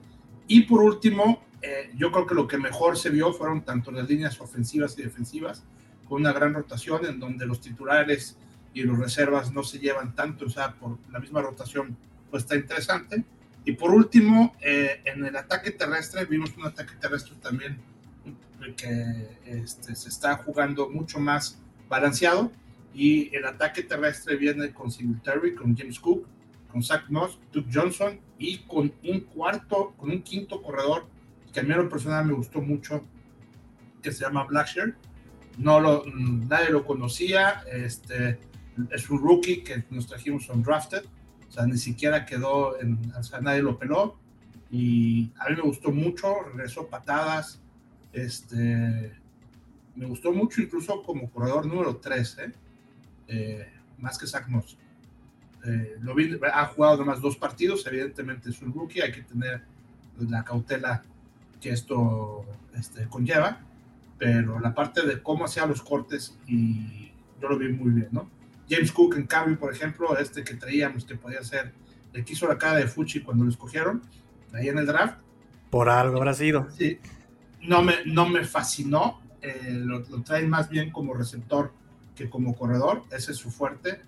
Y 0.46 0.62
por 0.62 0.82
último, 0.82 1.42
eh, 1.62 1.90
yo 1.96 2.12
creo 2.12 2.26
que 2.26 2.34
lo 2.34 2.46
que 2.46 2.58
mejor 2.58 2.98
se 2.98 3.10
vio 3.10 3.32
fueron 3.32 3.62
tanto 3.62 3.90
las 3.90 4.08
líneas 4.08 4.40
ofensivas 4.40 4.98
y 4.98 5.02
defensivas, 5.02 5.64
con 6.08 6.20
una 6.20 6.32
gran 6.32 6.52
rotación 6.52 7.06
en 7.06 7.18
donde 7.18 7.46
los 7.46 7.60
titulares 7.60 8.36
y 8.74 8.82
los 8.82 8.98
reservas 8.98 9.52
no 9.52 9.62
se 9.62 9.78
llevan 9.78 10.14
tanto, 10.14 10.46
o 10.46 10.50
sea, 10.50 10.74
por 10.74 10.98
la 11.10 11.20
misma 11.20 11.40
rotación, 11.40 11.96
pues 12.30 12.42
está 12.42 12.56
interesante. 12.56 13.24
Y 13.64 13.72
por 13.72 13.92
último, 13.92 14.54
eh, 14.60 15.00
en 15.04 15.24
el 15.24 15.34
ataque 15.36 15.70
terrestre, 15.70 16.26
vimos 16.26 16.54
un 16.58 16.66
ataque 16.66 16.94
terrestre 17.00 17.36
también 17.40 17.78
que 18.76 19.38
este, 19.44 19.94
se 19.94 20.08
está 20.08 20.36
jugando 20.36 20.88
mucho 20.88 21.18
más 21.18 21.58
balanceado 21.88 22.50
y 22.94 23.34
el 23.34 23.44
ataque 23.44 23.82
terrestre 23.82 24.36
viene 24.36 24.72
con 24.72 24.90
Singletary, 24.90 25.54
con 25.54 25.76
James 25.76 25.98
Cook, 25.98 26.26
con 26.70 26.82
Zach 26.82 27.04
Moss, 27.08 27.38
Duke 27.52 27.70
Johnson 27.72 28.20
y 28.38 28.58
con 28.58 28.92
un 29.04 29.20
cuarto, 29.20 29.94
con 29.96 30.10
un 30.10 30.22
quinto 30.22 30.62
corredor 30.62 31.06
que 31.52 31.60
a 31.60 31.62
mí 31.62 31.70
en 31.70 31.78
lo 31.78 31.88
personal 31.88 32.26
me 32.26 32.32
gustó 32.32 32.60
mucho, 32.60 33.04
que 34.02 34.12
se 34.12 34.24
llama 34.24 34.44
Blackshear. 34.44 34.96
No 35.56 35.78
lo, 35.78 36.04
nadie 36.06 36.70
lo 36.70 36.84
conocía, 36.84 37.62
este, 37.72 38.40
es 38.90 39.08
un 39.08 39.20
rookie 39.20 39.62
que 39.62 39.84
nos 39.90 40.08
trajimos 40.08 40.50
on 40.50 40.62
drafted, 40.62 41.04
o 41.48 41.52
sea, 41.52 41.64
ni 41.64 41.78
siquiera 41.78 42.26
quedó, 42.26 42.80
en, 42.80 42.98
o 43.16 43.22
sea, 43.22 43.40
nadie 43.40 43.62
lo 43.62 43.78
peló 43.78 44.18
y 44.70 45.30
a 45.38 45.48
mí 45.48 45.56
me 45.56 45.62
gustó 45.62 45.92
mucho, 45.92 46.42
regresó 46.52 46.88
patadas, 46.88 47.62
este, 48.12 49.12
me 49.94 50.06
gustó 50.06 50.32
mucho 50.32 50.60
incluso 50.60 51.02
como 51.04 51.30
corredor 51.30 51.66
número 51.66 51.96
3, 51.98 52.38
¿eh? 52.38 52.52
¿Eh? 53.28 53.72
más 53.98 54.18
que 54.18 54.26
Zach 54.26 54.48
Moss. 54.48 54.76
Eh, 55.64 55.96
lo 56.00 56.14
vi, 56.14 56.38
ha 56.52 56.66
jugado 56.66 56.98
nomás 56.98 57.20
dos 57.20 57.36
partidos, 57.36 57.86
evidentemente 57.86 58.50
es 58.50 58.60
un 58.60 58.72
rookie, 58.72 59.00
hay 59.00 59.12
que 59.12 59.22
tener 59.22 59.62
la 60.18 60.44
cautela 60.44 61.02
que 61.60 61.70
esto 61.70 62.44
este, 62.74 63.06
conlleva, 63.08 63.60
pero 64.18 64.60
la 64.60 64.74
parte 64.74 65.06
de 65.06 65.22
cómo 65.22 65.46
hacía 65.46 65.66
los 65.66 65.82
cortes 65.82 66.38
y 66.46 67.10
yo 67.40 67.48
lo 67.48 67.58
vi 67.58 67.68
muy 67.68 67.92
bien, 67.92 68.08
¿no? 68.12 68.28
James 68.68 68.92
Cook 68.92 69.16
en 69.16 69.26
cambio, 69.26 69.58
por 69.58 69.72
ejemplo, 69.72 70.16
este 70.18 70.44
que 70.44 70.54
traíamos 70.54 71.04
que 71.04 71.16
podía 71.16 71.42
ser, 71.42 71.72
le 72.12 72.24
quiso 72.24 72.46
la 72.46 72.58
cara 72.58 72.76
de 72.76 72.86
Fuchi 72.86 73.20
cuando 73.20 73.44
lo 73.44 73.50
escogieron, 73.50 74.02
ahí 74.52 74.68
en 74.68 74.78
el 74.78 74.86
draft. 74.86 75.18
Por 75.70 75.88
algo 75.88 76.18
habrá 76.18 76.34
sido. 76.34 76.68
Sí, 76.70 76.98
no 77.62 77.82
me, 77.82 78.04
no 78.06 78.28
me 78.28 78.44
fascinó, 78.44 79.20
eh, 79.42 79.72
lo, 79.72 80.02
traen 80.22 80.48
más 80.48 80.68
bien 80.68 80.90
como 80.90 81.14
receptor 81.14 81.72
que 82.14 82.30
como 82.30 82.56
corredor. 82.56 83.04
Ese 83.10 83.32
es 83.32 83.38
su 83.38 83.50
fuerte. 83.50 84.00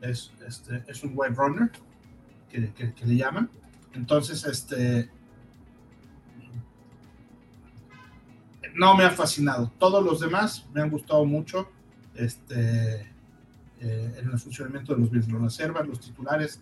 Es, 0.00 0.32
este, 0.46 0.84
es 0.86 1.02
un 1.02 1.12
wide 1.14 1.34
runner 1.34 1.70
que, 2.50 2.72
que, 2.72 3.06
le 3.06 3.16
llaman. 3.16 3.50
Entonces, 3.94 4.44
este. 4.44 5.10
No 8.74 8.96
me 8.96 9.04
ha 9.04 9.10
fascinado. 9.10 9.72
Todos 9.78 10.04
los 10.04 10.20
demás 10.20 10.66
me 10.72 10.82
han 10.82 10.90
gustado 10.90 11.24
mucho. 11.24 11.68
Este. 12.14 13.12
Eh, 13.80 14.14
en 14.18 14.30
el 14.30 14.38
funcionamiento 14.38 14.94
de 14.94 15.00
los 15.00 15.10
Bills, 15.10 15.28
los 15.28 15.42
reservas, 15.42 15.86
los 15.86 16.00
titulares, 16.00 16.60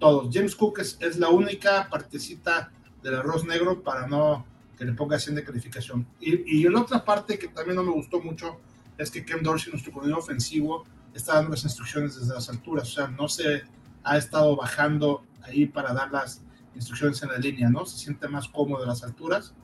todos. 0.00 0.34
James 0.34 0.56
Cook 0.56 0.80
es, 0.80 0.98
es 1.00 1.16
la 1.16 1.28
única 1.28 1.88
partecita 1.88 2.72
del 3.02 3.14
arroz 3.14 3.44
negro 3.44 3.82
para 3.82 4.06
no 4.08 4.44
que 4.76 4.84
le 4.84 4.92
ponga 4.92 5.18
100 5.18 5.36
de 5.36 5.44
calificación. 5.44 6.06
Y, 6.20 6.58
y 6.58 6.68
la 6.68 6.80
otra 6.80 7.04
parte 7.04 7.38
que 7.38 7.48
también 7.48 7.76
no 7.76 7.82
me 7.82 7.92
gustó 7.92 8.20
mucho 8.20 8.58
es 8.98 9.10
que 9.10 9.24
Ken 9.24 9.42
Dorsey, 9.42 9.72
nuestro 9.72 9.92
coordinador 9.92 10.22
ofensivo, 10.22 10.84
está 11.14 11.34
dando 11.34 11.50
las 11.50 11.64
instrucciones 11.64 12.18
desde 12.18 12.34
las 12.34 12.48
alturas, 12.48 12.88
o 12.88 12.92
sea, 12.92 13.08
no 13.08 13.28
se 13.28 13.62
ha 14.04 14.16
estado 14.16 14.56
bajando 14.56 15.24
ahí 15.42 15.66
para 15.66 15.92
dar 15.92 16.10
las 16.10 16.42
instrucciones 16.74 17.22
en 17.22 17.30
la 17.30 17.38
línea, 17.38 17.68
¿no? 17.68 17.86
Se 17.86 17.96
siente 17.96 18.28
más 18.28 18.48
cómodo 18.48 18.82
en 18.82 18.88
las 18.88 19.02
alturas, 19.02 19.54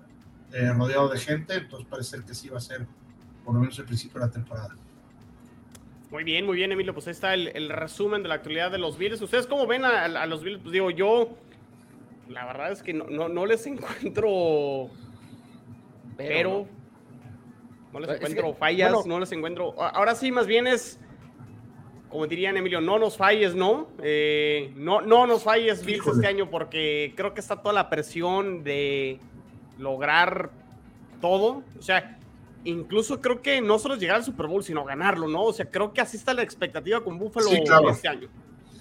eh, 0.53 0.73
rodeado 0.73 1.09
de 1.09 1.19
gente, 1.19 1.55
entonces 1.55 1.87
parece 1.89 2.23
que 2.25 2.35
sí 2.35 2.49
va 2.49 2.59
a 2.59 2.61
ser 2.61 2.87
por 3.45 3.55
lo 3.55 3.61
menos 3.61 3.79
el 3.79 3.85
principio 3.85 4.21
de 4.21 4.27
la 4.27 4.33
temporada. 4.33 4.77
Muy 6.11 6.25
bien, 6.25 6.45
muy 6.45 6.57
bien, 6.57 6.71
Emilio. 6.71 6.93
Pues 6.93 7.07
ahí 7.07 7.13
está 7.13 7.33
el, 7.33 7.71
resumen 7.71 8.23
de 8.23 8.29
la 8.29 8.35
actualidad 8.35 8.71
de 8.71 8.77
los 8.77 8.99
Bills. 8.99 9.23
¿Ustedes 9.23 9.47
cómo 9.47 9.67
ven 9.67 9.85
a, 9.85 10.27
los 10.27 10.43
Bills? 10.43 10.61
Pues 10.61 10.73
digo, 10.73 10.91
yo, 10.91 11.39
la 12.29 12.45
verdad 12.45 12.71
es 12.71 12.83
que 12.83 12.93
no, 12.93 13.47
les 13.47 13.67
encuentro. 13.67 14.91
Pero. 16.19 16.69
No. 17.93 18.01
les 18.01 18.17
encuentro 18.17 18.55
fallas, 18.55 19.07
no 19.07 19.21
les 19.21 19.33
encuentro. 19.33 19.81
Ahora 19.81 20.15
sí, 20.15 20.33
más 20.33 20.47
bien 20.47 20.67
es. 20.67 20.99
Como 22.09 22.27
dirían 22.27 22.59
Emilio, 22.59 22.83
no 22.83 22.99
nos 22.99 23.17
falles, 23.17 23.55
¿no? 23.55 23.89
Eh, 24.03 24.71
no, 24.77 25.01
no 25.01 25.27
nos 25.27 25.45
falles, 25.45 25.85
Bills, 25.85 26.07
este 26.07 26.27
año, 26.27 26.51
porque 26.51 27.15
creo 27.17 27.33
que 27.33 27.41
está 27.41 27.57
toda 27.57 27.73
la 27.73 27.89
presión 27.89 28.63
de 28.65 29.19
lograr 29.79 30.51
todo. 31.23 31.63
O 31.79 31.83
sea, 31.83 32.19
incluso 32.65 33.23
creo 33.23 33.41
que 33.41 33.63
no 33.63 33.79
solo 33.79 33.97
llegar 33.97 34.17
al 34.17 34.25
Super 34.25 34.47
Bowl, 34.47 34.63
sino 34.63 34.85
ganarlo, 34.85 35.27
¿no? 35.27 35.45
O 35.45 35.53
sea, 35.55 35.71
creo 35.71 35.95
que 35.95 36.03
así 36.03 36.19
está 36.19 36.35
la 36.35 36.43
expectativa 36.43 37.03
con 37.03 37.19
Buffalo 37.19 37.51
este 37.51 38.09
año. 38.09 38.29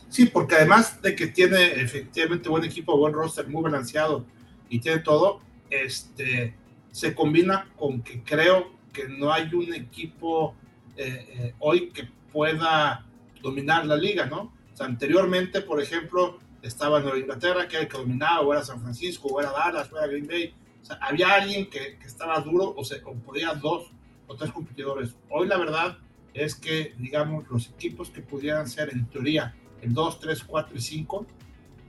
Sí, 0.10 0.26
porque 0.26 0.56
además 0.56 1.02
de 1.02 1.16
que 1.16 1.28
tiene 1.28 1.72
efectivamente 1.82 2.50
buen 2.50 2.66
equipo, 2.66 2.98
buen 2.98 3.14
roster, 3.14 3.48
muy 3.48 3.64
balanceado 3.64 4.26
y 4.68 4.80
tiene 4.80 5.00
todo, 5.00 5.40
este, 5.70 6.54
se 6.92 7.16
combina 7.16 7.72
con 7.78 8.02
que 8.02 8.22
creo 8.22 8.74
que 8.92 9.08
no 9.08 9.32
hay 9.32 9.54
un 9.54 9.74
equipo 9.74 10.56
eh, 10.98 11.28
eh, 11.30 11.56
hoy 11.60 11.90
que 11.90 12.08
pueda 12.32 13.06
dominar 13.42 13.86
la 13.86 13.96
liga, 13.96 14.26
¿no? 14.26 14.54
O 14.74 14.76
sea, 14.76 14.86
anteriormente, 14.86 15.62
por 15.62 15.82
ejemplo, 15.82 16.40
estaba 16.62 17.00
Nueva 17.00 17.18
Inglaterra, 17.18 17.68
que 17.68 17.76
era 17.76 17.84
el 17.84 17.90
que 17.90 17.98
dominaba, 17.98 18.42
o 18.42 18.54
era 18.54 18.64
San 18.64 18.82
Francisco, 18.82 19.28
o 19.30 19.40
era 19.40 19.52
Dallas, 19.52 19.92
o 19.92 19.98
era 19.98 20.08
Green 20.08 20.28
Bay, 20.28 20.54
o 20.82 20.86
sea, 20.86 20.98
había 21.02 21.34
alguien 21.34 21.70
que, 21.70 21.98
que 21.98 22.08
estaba 22.08 22.40
duro 22.40 22.74
o, 22.76 22.84
se, 22.84 23.02
o 23.04 23.14
podía 23.14 23.54
dos 23.54 23.92
o 24.28 24.36
tres 24.36 24.52
competidores. 24.52 25.16
Hoy 25.30 25.48
la 25.48 25.58
verdad 25.58 25.98
es 26.34 26.56
que, 26.56 26.94
digamos, 26.98 27.48
los 27.50 27.70
equipos 27.70 28.10
que 28.10 28.22
pudieran 28.22 28.68
ser 28.68 28.92
en 28.94 29.06
teoría 29.08 29.56
el 29.82 29.94
2, 29.94 30.20
3, 30.20 30.44
4 30.44 30.78
y 30.78 30.82
5, 30.82 31.26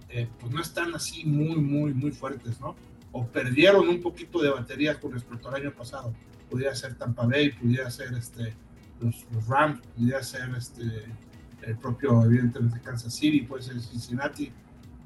eh, 0.09 0.29
pues 0.39 0.53
no 0.53 0.61
están 0.61 0.95
así 0.95 1.25
muy, 1.25 1.57
muy, 1.57 1.93
muy 1.95 2.11
fuertes, 2.11 2.61
¿no? 2.61 2.75
O 3.13 3.27
perdieron 3.27 3.89
un 3.89 4.01
poquito 4.01 4.41
de 4.41 4.51
batería 4.51 4.99
con 4.99 5.13
respecto 5.13 5.49
al 5.49 5.57
año 5.57 5.73
pasado. 5.73 6.15
Pudiera 6.53 6.75
ser 6.75 6.95
Tampa 6.95 7.27
Bay, 7.27 7.51
pudiera 7.51 7.91
ser 7.91 8.13
este, 8.15 8.55
los, 9.01 9.27
los 9.33 9.47
Rams, 9.49 9.81
pudiera 9.97 10.23
ser 10.23 10.51
este, 10.57 10.85
el 11.63 11.77
propio, 11.79 12.23
evidentemente, 12.25 12.81
Kansas 12.81 13.15
City, 13.15 13.41
puede 13.41 13.63
ser 13.63 13.81
Cincinnati 13.81 14.53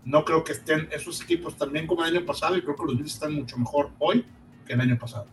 no 0.07 0.25
creo 0.25 0.45
que 0.45 0.53
estén 0.53 0.89
esos 0.93 1.21
equipos 1.21 1.57
también 1.57 1.87
como 1.87 2.05
el 2.05 2.17
año 2.17 2.25
pasado 2.25 2.57
y 2.57 2.63
creo 2.63 2.77
que 2.77 2.85
los 2.85 2.97
Bills 2.97 3.13
están 3.13 3.35
mucho 3.35 3.59
mejor 3.59 3.91
hoy 3.99 4.25
que 4.65 4.73
el 4.73 4.81
año 4.81 4.97
pasado. 4.97 5.27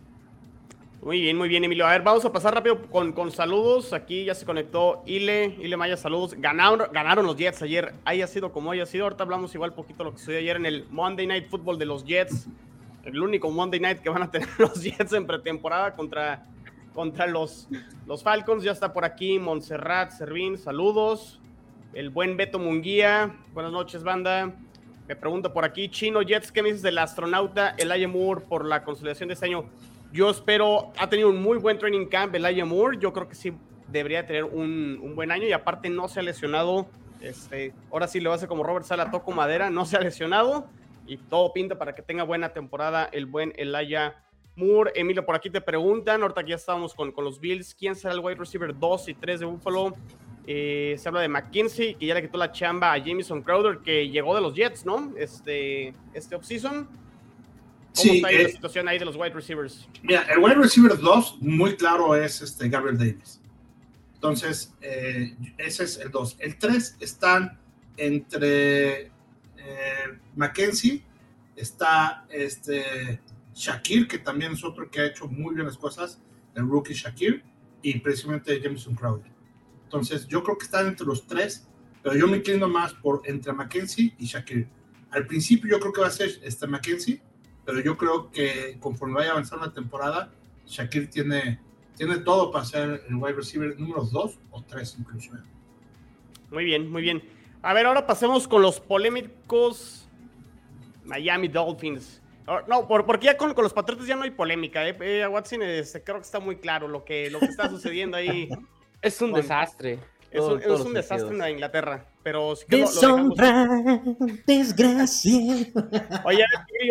Muy 1.03 1.21
bien, 1.21 1.37
muy 1.37 1.47
bien, 1.47 1.63
Emilio. 1.63 1.85
A 1.85 1.91
ver, 1.91 2.01
vamos 2.01 2.25
a 2.25 2.31
pasar 2.31 2.55
rápido 2.55 2.81
con, 2.89 3.11
con 3.11 3.29
saludos. 3.31 3.93
Aquí 3.93 4.25
ya 4.25 4.33
se 4.33 4.45
conectó 4.45 5.03
Ile, 5.05 5.57
Ile 5.59 5.77
Maya, 5.77 5.95
saludos. 5.95 6.33
Ganaron, 6.39 6.87
ganaron 6.91 7.25
los 7.25 7.35
Jets 7.35 7.61
ayer, 7.61 7.93
haya 8.05 8.25
sido 8.25 8.51
como 8.51 8.71
haya 8.71 8.85
sido. 8.85 9.03
Ahorita 9.03 9.23
hablamos 9.23 9.53
igual 9.53 9.73
poquito 9.73 9.99
de 9.99 10.03
lo 10.05 10.11
que 10.13 10.19
sucedió 10.19 10.39
ayer 10.39 10.55
en 10.55 10.65
el 10.65 10.87
Monday 10.89 11.27
Night 11.27 11.49
Football 11.49 11.77
de 11.77 11.85
los 11.85 12.03
Jets. 12.05 12.47
El 13.03 13.21
único 13.21 13.51
Monday 13.51 13.79
Night 13.79 13.99
que 13.99 14.09
van 14.09 14.23
a 14.23 14.31
tener 14.31 14.47
los 14.57 14.81
Jets 14.81 15.13
en 15.13 15.27
pretemporada 15.27 15.93
contra, 15.93 16.45
contra 16.93 17.27
los, 17.27 17.67
los 18.07 18.23
Falcons. 18.23 18.63
Ya 18.63 18.71
está 18.71 18.93
por 18.93 19.03
aquí 19.05 19.39
Montserrat 19.39 20.11
Servín, 20.11 20.57
saludos. 20.57 21.39
El 21.93 22.09
buen 22.09 22.37
Beto 22.37 22.57
Munguía, 22.59 23.35
buenas 23.53 23.71
noches, 23.71 24.03
banda. 24.03 24.53
Me 25.07 25.15
pregunta 25.15 25.51
por 25.51 25.65
aquí, 25.65 25.89
Chino 25.89 26.21
Jets, 26.21 26.51
¿qué 26.51 26.63
me 26.63 26.69
dices 26.69 26.81
del 26.81 26.97
astronauta 26.97 27.75
Elijah 27.77 28.07
Moore 28.07 28.41
por 28.41 28.65
la 28.65 28.83
consolidación 28.83 29.27
de 29.27 29.33
este 29.33 29.45
año? 29.45 29.65
Yo 30.13 30.29
espero, 30.29 30.93
ha 30.97 31.09
tenido 31.09 31.29
un 31.29 31.41
muy 31.41 31.57
buen 31.57 31.77
training 31.77 32.05
camp 32.05 32.33
Elijah 32.33 32.65
Moore, 32.65 32.97
yo 32.99 33.11
creo 33.11 33.27
que 33.27 33.35
sí 33.35 33.53
debería 33.89 34.25
tener 34.25 34.45
un, 34.45 35.13
buen 35.13 35.29
año 35.29 35.45
y 35.45 35.51
aparte 35.51 35.89
no 35.89 36.07
se 36.07 36.21
ha 36.21 36.23
lesionado, 36.23 36.87
este, 37.19 37.73
ahora 37.91 38.07
sí 38.07 38.25
a 38.25 38.33
hacer 38.33 38.47
como 38.47 38.63
Robert 38.63 38.85
Sala, 38.85 39.11
toco 39.11 39.31
madera, 39.33 39.69
no 39.69 39.85
se 39.85 39.97
ha 39.97 39.99
lesionado 39.99 40.67
y 41.05 41.17
todo 41.17 41.53
pinta 41.53 41.77
para 41.77 41.95
que 41.95 42.01
tenga 42.01 42.23
buena 42.23 42.53
temporada 42.53 43.09
el 43.11 43.25
buen 43.25 43.53
Elijah 43.55 44.15
Moore. 44.55 44.91
Emilio, 44.95 45.25
por 45.25 45.35
aquí 45.35 45.49
te 45.49 45.61
preguntan, 45.61 46.21
ahorita 46.21 46.43
que 46.43 46.51
ya 46.51 46.55
estábamos 46.55 46.93
con, 46.93 47.11
con 47.11 47.25
los 47.25 47.39
Bills, 47.39 47.75
¿quién 47.75 47.95
será 47.95 48.13
el 48.13 48.19
wide 48.19 48.35
receiver 48.35 48.77
2 48.77 49.09
y 49.09 49.13
3 49.13 49.39
de 49.41 49.45
Buffalo? 49.45 49.95
Eh, 50.45 50.95
se 50.97 51.07
habla 51.07 51.21
de 51.21 51.29
McKinsey, 51.29 51.95
que 51.95 52.05
ya 52.05 52.13
le 52.13 52.21
quitó 52.21 52.37
la 52.37 52.51
chamba 52.51 52.91
a 52.91 52.97
Jameson 52.97 53.41
Crowder, 53.41 53.79
que 53.79 54.09
llegó 54.09 54.35
de 54.35 54.41
los 54.41 54.53
Jets, 54.53 54.85
¿no? 54.85 55.13
Este, 55.17 55.93
este 56.13 56.35
offseason. 56.35 56.87
¿Cómo 57.95 58.13
está 58.13 58.27
ahí 58.27 58.37
la 58.37 58.49
eh, 58.49 58.51
situación 58.51 58.87
ahí 58.87 58.99
de 58.99 59.05
los 59.05 59.15
wide 59.15 59.29
receivers? 59.29 59.87
Mira, 60.01 60.25
el 60.33 60.39
wide 60.39 60.55
receiver 60.55 60.97
2, 60.97 61.37
muy 61.41 61.75
claro, 61.75 62.15
es 62.15 62.41
este 62.41 62.67
Gabriel 62.67 62.97
Davis. 62.97 63.39
Entonces, 64.15 64.73
eh, 64.81 65.35
ese 65.57 65.83
es 65.83 65.97
el 65.99 66.09
2. 66.09 66.37
El 66.39 66.57
3 66.57 66.97
están 66.99 67.59
entre 67.97 69.11
Mackenzie, 70.35 71.03
está 71.55 72.25
este 72.29 73.19
Shakir, 73.53 74.07
que 74.07 74.19
también 74.19 74.53
es 74.53 74.63
otro 74.63 74.89
que 74.89 75.01
ha 75.01 75.05
hecho 75.05 75.27
muy 75.27 75.55
bien 75.55 75.67
las 75.67 75.77
cosas, 75.77 76.19
el 76.55 76.67
rookie 76.67 76.93
Shakir, 76.93 77.43
y 77.81 77.99
precisamente 77.99 78.59
Jameson 78.59 78.95
Crowder. 78.95 79.31
Entonces, 79.83 80.27
yo 80.27 80.43
creo 80.43 80.57
que 80.57 80.65
están 80.65 80.87
entre 80.87 81.05
los 81.05 81.27
tres, 81.27 81.67
pero 82.01 82.15
yo 82.15 82.27
me 82.27 82.37
inclino 82.37 82.67
más 82.67 82.93
por 82.93 83.21
entre 83.25 83.53
Mackenzie 83.53 84.15
y 84.17 84.25
Shakir. 84.25 84.67
Al 85.11 85.27
principio 85.27 85.69
yo 85.69 85.79
creo 85.79 85.93
que 85.93 86.01
va 86.01 86.07
a 86.07 86.11
ser 86.11 86.31
este 86.41 86.65
Mackenzie, 86.65 87.21
pero 87.65 87.79
yo 87.79 87.95
creo 87.97 88.31
que 88.31 88.77
conforme 88.79 89.15
vaya 89.15 89.31
avanzando 89.31 89.65
la 89.65 89.73
temporada, 89.73 90.33
Shakir 90.65 91.09
tiene, 91.09 91.59
tiene 91.95 92.17
todo 92.17 92.51
para 92.51 92.65
ser 92.65 93.03
el 93.07 93.15
wide 93.15 93.33
receiver 93.33 93.79
número 93.79 94.03
dos 94.05 94.39
o 94.49 94.63
tres 94.63 94.95
incluso. 94.97 95.31
Muy 96.51 96.65
bien, 96.65 96.89
muy 96.89 97.01
bien. 97.01 97.21
A 97.63 97.73
ver, 97.73 97.85
ahora 97.85 98.05
pasemos 98.05 98.47
con 98.47 98.61
los 98.61 98.79
polémicos 98.79 100.07
Miami 101.03 101.47
Dolphins. 101.47 102.21
Ah, 102.45 102.61
no, 102.67 102.87
por, 102.87 103.05
porque 103.05 103.27
ya 103.27 103.37
con, 103.37 103.53
con, 103.53 103.63
los 103.63 103.73
Patriotas 103.73 104.05
ya 104.05 104.15
no 104.15 104.23
hay 104.23 104.31
polémica. 104.31 104.87
¿eh? 104.87 104.95
eh 104.99 105.27
Watson, 105.27 105.61
este, 105.63 106.03
creo 106.03 106.17
que 106.17 106.23
está 106.23 106.39
muy 106.39 106.57
claro 106.57 106.89
lo 106.89 107.05
que, 107.05 107.29
lo 107.31 107.39
que 107.39 107.45
está 107.45 107.69
sucediendo 107.69 108.17
ahí 108.17 108.49
Es 109.01 109.21
un 109.21 109.33
desastre. 109.33 109.99
Es 110.31 110.41
un, 110.41 110.61
es 110.61 110.67
un 110.67 110.93
desastre 110.93 111.35
en 111.35 111.51
Inglaterra. 111.51 112.05
Pero 112.23 112.55
si 112.55 112.65
Deshonra, 112.67 113.67
desgracia. 114.47 115.67
Oye, 116.25 116.45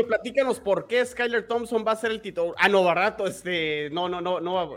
platícanos 0.07 0.61
por 0.61 0.87
qué 0.87 1.05
Skyler 1.05 1.47
Thompson 1.49 1.85
va 1.87 1.93
a 1.93 1.97
ser 1.97 2.13
el 2.13 2.21
titular. 2.21 2.55
Ah, 2.59 2.69
no, 2.69 2.85
barato, 2.85 3.27
este. 3.27 3.89
No, 3.91 4.09
no, 4.09 4.21
no, 4.21 4.41
no. 4.41 4.77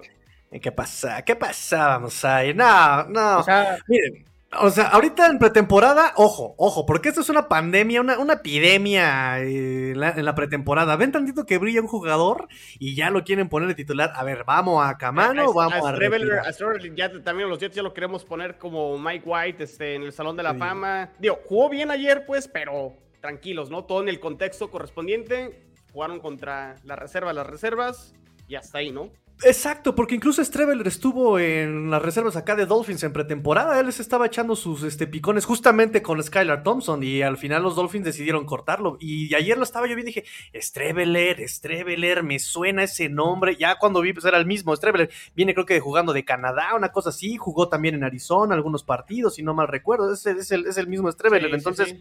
¿Qué 0.62 0.72
pasa? 0.72 1.22
¿Qué 1.24 1.36
pasa? 1.36 1.88
Vamos 1.88 2.24
a 2.24 2.46
ir. 2.46 2.56
No, 2.56 3.04
no. 3.04 3.40
O 3.40 3.44
sea, 3.44 3.78
miren, 3.88 4.26
o 4.60 4.70
sea, 4.70 4.88
ahorita 4.88 5.28
en 5.28 5.40
pretemporada, 5.40 6.14
ojo, 6.16 6.56
ojo, 6.58 6.86
porque 6.86 7.10
esto 7.10 7.22
es 7.22 7.30
una 7.30 7.48
pandemia, 7.48 8.02
una, 8.02 8.20
una 8.20 8.34
epidemia 8.34 9.40
eh, 9.42 9.92
en, 9.92 10.26
la, 10.26 10.36
pretemporada. 10.36 10.96
Ven 10.96 11.12
tantito 11.12 11.46
que 11.46 11.58
brilla 11.58 11.82
un 11.82 11.88
jugador 11.88 12.48
y 12.80 12.96
ya 12.96 13.10
lo 13.10 13.24
quieren 13.24 13.50
poner 13.50 13.68
de 13.68 13.76
titular. 13.76 14.12
A 14.16 14.24
ver, 14.24 14.44
vamos 14.46 14.86
a 14.86 14.98
Camano, 14.98 15.54
vamos 15.54 15.86
a. 15.86 15.90
a, 15.90 16.96
ya, 16.96 17.24
también 17.24 17.50
los 17.50 17.60
Jets 17.60 17.76
ya 17.76 17.84
lo 17.84 17.94
queremos 17.94 18.26
poner 18.26 18.58
como 18.58 18.98
Mike 18.98 19.24
White 19.26 19.64
este, 19.64 19.96
en 19.96 20.04
el 20.04 20.12
Salón 20.12 20.36
de 20.38 20.44
la 20.44 20.54
Fama. 20.54 21.12
Digo, 21.20 21.40
jugó 21.46 21.70
bien 21.70 21.92
ayer, 21.92 22.26
pues, 22.26 22.48
pero 22.48 22.94
tranquilos, 23.22 23.70
¿no? 23.70 23.86
Todo 23.86 24.02
en 24.02 24.10
el 24.10 24.20
contexto 24.20 24.70
correspondiente. 24.70 25.62
Jugaron 25.92 26.20
contra 26.20 26.76
la 26.84 26.96
reserva, 26.96 27.34
las 27.34 27.48
reservas 27.48 28.14
y 28.48 28.56
hasta 28.56 28.80
ahí, 28.80 28.92
¿no? 28.92 29.10
Exacto, 29.44 29.96
porque 29.96 30.16
incluso 30.16 30.44
Streveler 30.44 30.88
estuvo 30.88 31.38
en 31.40 31.92
las 31.92 32.02
reservas 32.02 32.38
acá 32.38 32.56
de 32.56 32.66
Dolphins 32.66 33.04
en 33.04 33.12
pretemporada. 33.12 33.80
Él 33.80 33.88
les 33.88 34.00
estaba 34.00 34.26
echando 34.28 34.56
sus 34.56 34.84
este, 34.84 35.08
picones 35.08 35.44
justamente 35.46 36.02
con 36.02 36.24
Skylar 36.24 36.64
Thompson 36.64 37.04
y 37.04 37.22
al 37.22 37.38
final 37.38 37.62
los 37.62 37.76
Dolphins 37.76 38.06
decidieron 38.06 38.46
cortarlo. 38.46 38.98
Y 39.00 39.36
ayer 39.36 39.58
lo 39.58 39.64
estaba 39.64 39.88
yo 39.88 39.98
y 39.98 40.04
dije, 40.04 40.24
Streveler, 40.56 41.48
Streveler, 41.50 42.24
me 42.24 42.40
suena 42.40 42.84
ese 42.84 43.10
nombre. 43.10 43.58
Ya 43.58 43.78
cuando 43.78 44.00
vi, 44.00 44.14
pues 44.14 44.26
era 44.26 44.38
el 44.38 44.46
mismo. 44.46 44.74
Streveler 44.76 45.10
viene 45.36 45.54
creo 45.54 45.66
que 45.66 45.82
jugando 45.82 46.14
de 46.14 46.24
Canadá, 46.24 46.74
una 46.74 46.94
cosa 46.94 47.10
así. 47.10 47.36
Jugó 47.36 47.68
también 47.68 47.96
en 47.96 48.06
Arizona 48.06 48.56
algunos 48.56 48.84
partidos, 48.84 49.36
si 49.36 49.44
no 49.44 49.54
mal 49.54 49.68
recuerdo. 49.68 50.14
Es, 50.14 50.26
es, 50.26 50.52
el, 50.52 50.66
es 50.66 50.78
el, 50.78 50.88
mismo 50.88 51.12
Streveler. 51.12 51.54
entonces, 51.54 51.94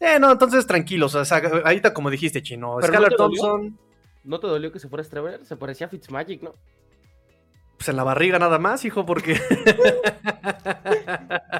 Eh, 0.00 0.18
no, 0.18 0.32
entonces 0.32 0.66
tranquilos. 0.66 1.14
O 1.14 1.24
sea, 1.24 1.38
ahorita 1.64 1.94
como 1.94 2.10
dijiste, 2.10 2.42
chino. 2.42 2.78
Skylar 2.82 3.14
Thompson. 3.14 3.78
¿No 4.24 4.40
te 4.40 4.46
dolió 4.46 4.72
que 4.72 4.78
se 4.78 4.88
fuera 4.88 5.04
Streveler? 5.04 5.44
Se 5.46 5.56
parecía 5.56 5.86
a 5.86 5.90
Fitzmagic, 5.90 6.42
¿no? 6.42 6.54
Pues 7.80 7.88
en 7.88 7.96
la 7.96 8.04
barriga 8.04 8.38
nada 8.38 8.58
más, 8.58 8.84
hijo, 8.84 9.06
porque. 9.06 9.32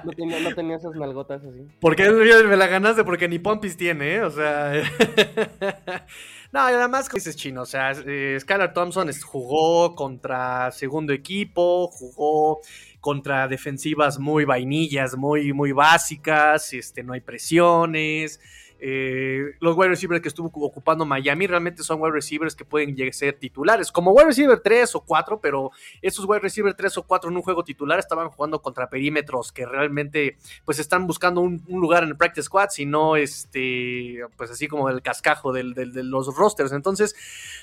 no, 0.05 0.12
tenía, 0.55 0.76
esas 0.76 0.95
nalgotas 0.95 1.43
así. 1.43 1.67
Porque 1.81 2.11
me 2.11 2.59
la 2.59 2.67
ganaste 2.67 3.05
porque 3.05 3.26
ni 3.26 3.38
Pompis 3.38 3.79
tiene, 3.79 4.17
¿eh? 4.17 4.23
O 4.23 4.31
sea. 4.31 4.71
no, 6.52 6.71
y 6.71 6.75
además, 6.75 7.09
como 7.09 7.21
dices 7.21 7.37
chino, 7.37 7.62
o 7.62 7.67
sea, 7.67 7.93
eh, 7.93 8.37
Skylar 8.38 8.75
Thompson 8.75 9.11
jugó 9.23 9.95
contra 9.95 10.71
segundo 10.73 11.14
equipo, 11.14 11.88
jugó 11.88 12.61
contra 13.00 13.49
defensivas 13.49 14.19
muy 14.19 14.45
vainillas, 14.45 15.17
muy, 15.17 15.55
muy 15.55 15.73
básicas, 15.73 16.75
este, 16.75 17.02
no 17.02 17.14
hay 17.14 17.23
presiones 17.23 18.40
eh, 18.81 19.57
los 19.61 19.77
wide 19.77 19.91
receivers 19.91 20.23
que 20.23 20.29
estuvo 20.29 20.51
ocupando 20.65 21.05
Miami 21.05 21.47
realmente 21.47 21.83
son 21.83 22.01
wide 22.01 22.13
receivers 22.13 22.55
que 22.55 22.65
pueden 22.65 22.97
ser 23.13 23.35
titulares, 23.35 23.93
como 23.93 24.13
wide 24.13 24.27
receiver 24.27 24.59
3 24.59 24.95
o 24.95 25.01
4, 25.01 25.41
pero 25.41 25.71
esos 26.01 26.25
wide 26.25 26.41
receiver 26.41 26.75
3 26.75 26.99
o 26.99 27.03
4 27.03 27.31
en 27.31 27.37
un 27.37 27.43
juego 27.43 27.65
titular 27.65 27.99
estaban 27.99 28.31
jugando 28.31 28.63
contra 28.63 28.89
perímetros 28.89 29.53
que 29.53 29.67
realmente 29.67 30.37
pues 30.65 30.79
están 30.79 31.07
buscando 31.07 31.41
un, 31.41 31.63
lugar 31.69 32.03
en 32.03 32.11
el 32.11 32.17
practice 32.17 32.45
squad, 32.45 32.69
sino 32.71 33.17
este, 33.17 34.21
pues 34.37 34.51
así 34.51 34.67
como 34.67 34.89
el 34.89 35.03
cascajo 35.03 35.53
del, 35.53 35.75
de 35.75 36.03
los 36.03 36.35
rosters. 36.35 36.73
Entonces, 36.73 37.15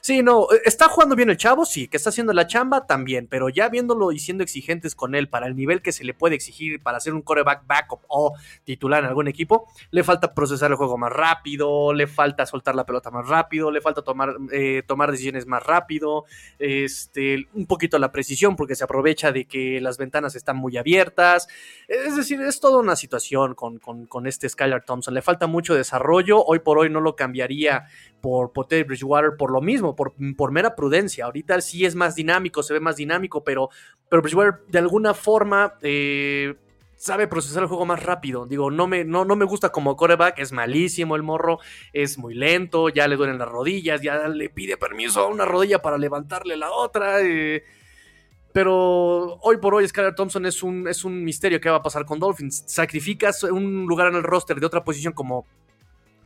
sí, 0.02 0.24
no, 0.24 0.48
está 0.66 0.88
jugando 0.88 1.16
bien 1.16 1.30
el 1.30 1.38
chavo, 1.38 1.66
sí, 1.66 1.88
que 1.88 1.98
está 1.98 2.10
haciendo 2.10 2.34
la 2.34 2.48
chamba 2.48 2.86
también, 2.86 3.28
pero 3.28 3.50
ya 3.50 3.70
viéndolo 3.70 4.12
y 4.12 4.20
siendo 4.20 4.44
exigentes 4.44 4.96
con 4.96 5.16
él 5.16 5.30
para 5.30 5.48
el 5.48 5.56
nivel 5.56 5.82
que 5.82 5.92
se 5.92 6.04
le 6.04 6.14
puede 6.14 6.36
exigir 6.36 6.82
para 6.82 7.00
ser 7.00 7.14
un 7.14 7.22
coreback 7.22 7.66
backup 7.66 8.02
o 8.08 8.36
titular 8.64 9.04
en 9.04 9.10
algún 9.10 9.28
equipo, 9.28 9.68
le 9.92 10.04
falta 10.04 10.34
procesar 10.34 10.72
el 10.72 10.78
juego 10.78 10.98
más 10.98 11.07
rápido, 11.14 11.94
le 11.94 12.08
falta 12.08 12.46
soltar 12.46 12.76
la 12.76 12.86
pelota 12.86 13.12
más 13.12 13.28
rápido, 13.28 13.72
le 13.72 13.82
falta 13.82 14.02
tomar, 14.02 14.36
eh, 14.52 14.84
tomar 14.86 15.12
decisiones 15.12 15.46
más 15.48 15.64
rápido, 15.64 16.26
este, 16.60 17.48
un 17.54 17.66
poquito 17.66 18.00
la 18.00 18.12
precisión 18.12 18.56
porque 18.56 18.76
se 18.76 18.84
aprovecha 18.84 19.32
de 19.32 19.46
que 19.46 19.80
las 19.82 19.98
ventanas 19.98 20.36
están 20.36 20.58
muy 20.58 20.78
abiertas. 20.78 21.48
Es 21.88 22.16
decir, 22.16 22.42
es 22.42 22.60
toda 22.60 22.80
una 22.80 22.96
situación 22.96 23.56
con, 23.56 23.80
con, 23.80 24.06
con 24.06 24.28
este 24.28 24.50
Skylar 24.50 24.84
Thompson. 24.84 25.14
Le 25.14 25.22
falta 25.22 25.48
mucho 25.48 25.76
desarrollo. 25.76 26.44
Hoy 26.44 26.60
por 26.60 26.78
hoy 26.78 26.90
no 26.90 27.02
lo 27.02 27.16
cambiaría 27.16 27.86
por, 28.22 28.52
Teddy 28.68 28.84
Bridgewater 28.84 29.38
por 29.38 29.52
lo 29.52 29.62
mismo, 29.62 29.96
por, 29.96 30.14
por, 30.36 30.52
mera 30.52 30.76
prudencia. 30.76 31.26
Ahorita 31.26 31.60
sí 31.62 31.86
es 31.86 31.96
más 31.96 32.16
dinámico, 32.16 32.64
se 32.64 32.74
ve 32.74 32.80
más 32.80 32.96
dinámico, 32.96 33.44
pero, 33.44 33.70
pero 34.10 34.22
Bridgewater 34.22 34.62
de 34.68 34.80
alguna 34.80 35.14
forma 35.14 35.76
eh, 35.82 36.56
sabe 36.98 37.28
procesar 37.28 37.64
el 37.64 37.70
juego 37.70 37.86
más 37.86 38.04
rápido. 38.04 38.46
Digo, 38.46 38.70
no 38.72 38.88
me, 38.88 39.06
no, 39.06 39.24
no 39.24 39.36
me 39.36 39.46
gusta 39.46 39.70
como 39.70 39.96
coreback, 39.96 40.40
es 40.40 40.52
malísimo 40.52 41.16
el 41.16 41.24
morro, 41.24 41.60
es 41.94 42.18
muy 42.18 42.34
lento, 42.34 42.90
ya 42.90 43.08
le 43.08 43.16
duelen 43.16 43.38
las 43.38 43.48
rodillas, 43.48 44.02
ya 44.02 44.28
le 44.28 44.50
pide 44.50 44.78
permiso 44.78 45.22
a 45.22 45.28
una 45.28 45.46
rodilla 45.46 45.82
para 45.82 45.98
levantarle 45.98 46.58
la 46.58 46.72
otra. 46.72 47.22
Eh, 47.22 47.64
pero 48.52 49.38
hoy 49.42 49.58
por 49.58 49.76
hoy 49.76 49.88
Skylar 49.88 50.16
Thompson 50.16 50.46
es 50.48 50.64
un, 50.64 50.88
es 50.88 51.06
un 51.06 51.24
misterio 51.24 51.62
que 51.62 51.70
va 51.70 51.78
a 51.78 51.84
pasar 51.84 52.06
con 52.06 52.20
Dolphins. 52.20 52.64
Sacrificas 52.66 53.44
un 53.44 53.86
lugar 53.86 54.08
en 54.08 54.16
el 54.16 54.24
roster 54.24 54.60
de 54.60 54.66
otra 54.66 54.84
posición 54.84 55.14
como 55.14 55.46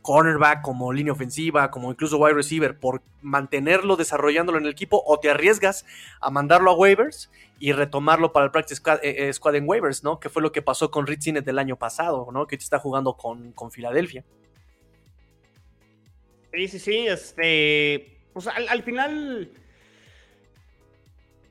cornerback, 0.02 0.62
como 0.62 0.92
línea 0.92 1.12
ofensiva, 1.12 1.70
como 1.70 1.90
incluso 1.90 2.18
wide 2.18 2.34
receiver, 2.34 2.78
por 2.78 3.02
mantenerlo 3.22 3.96
desarrollándolo 3.96 4.58
en 4.58 4.64
el 4.64 4.70
equipo, 4.72 5.02
o 5.06 5.18
te 5.20 5.30
arriesgas 5.30 5.86
a 6.20 6.30
mandarlo 6.30 6.72
a 6.72 6.74
waivers 6.74 7.30
y 7.60 7.72
retomarlo 7.72 8.32
para 8.32 8.44
el 8.46 8.50
practice 8.50 8.76
squad, 8.76 8.98
eh, 9.02 9.32
squad 9.32 9.54
en 9.54 9.68
waivers, 9.68 10.02
¿no? 10.02 10.18
Que 10.18 10.28
fue 10.28 10.42
lo 10.42 10.50
que 10.52 10.60
pasó 10.62 10.90
con 10.90 11.06
Rich 11.06 11.22
Sinet 11.22 11.44
del 11.44 11.58
año 11.60 11.76
pasado, 11.76 12.28
¿no? 12.32 12.46
Que 12.46 12.56
está 12.56 12.78
jugando 12.80 13.16
con, 13.16 13.52
con 13.52 13.70
Filadelfia. 13.70 14.24
Sí, 16.52 16.68
sí, 16.68 16.78
sí, 16.78 17.06
este, 17.06 18.18
pues 18.32 18.46
al, 18.48 18.68
al 18.68 18.82
final 18.82 19.50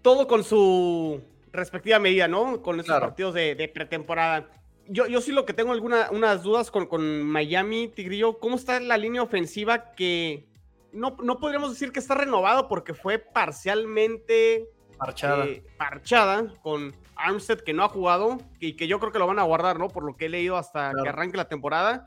todo 0.01 0.27
con 0.27 0.43
su 0.43 1.21
respectiva 1.53 1.99
medida, 1.99 2.27
¿no? 2.27 2.61
Con 2.61 2.75
esos 2.75 2.87
Claro. 2.87 3.07
partidos 3.07 3.33
de, 3.33 3.55
de 3.55 3.67
pretemporada. 3.67 4.47
Yo, 4.93 5.07
yo 5.07 5.21
sí 5.21 5.31
lo 5.31 5.45
que 5.45 5.53
tengo 5.53 5.71
alguna, 5.71 6.09
unas 6.11 6.43
dudas 6.43 6.69
con, 6.69 6.85
con 6.85 7.23
Miami, 7.23 7.87
Tigrillo. 7.87 8.39
¿Cómo 8.39 8.55
está 8.57 8.79
la 8.79 8.97
línea 8.97 9.23
ofensiva 9.23 9.93
que 9.93 10.45
no, 10.91 11.15
no 11.23 11.39
podríamos 11.39 11.69
decir 11.71 11.91
que 11.93 11.99
está 11.99 12.13
renovado 12.15 12.67
porque 12.67 12.93
fue 12.93 13.17
parcialmente 13.17 14.67
Marchada. 14.99 15.45
eh, 15.45 15.63
parchada 15.77 16.53
con 16.61 16.93
Armstead 17.15 17.59
que 17.61 17.73
no 17.73 17.83
ha 17.83 17.89
jugado 17.89 18.37
y 18.59 18.73
que 18.73 18.87
yo 18.87 18.99
creo 18.99 19.11
que 19.11 19.19
lo 19.19 19.27
van 19.27 19.39
a 19.39 19.43
guardar, 19.43 19.79
¿no? 19.79 19.87
Por 19.87 20.03
lo 20.03 20.15
que 20.17 20.25
he 20.25 20.29
leído 20.29 20.57
hasta 20.57 20.89
Claro. 20.91 21.03
que 21.03 21.09
arranque 21.09 21.37
la 21.37 21.47
temporada. 21.47 22.03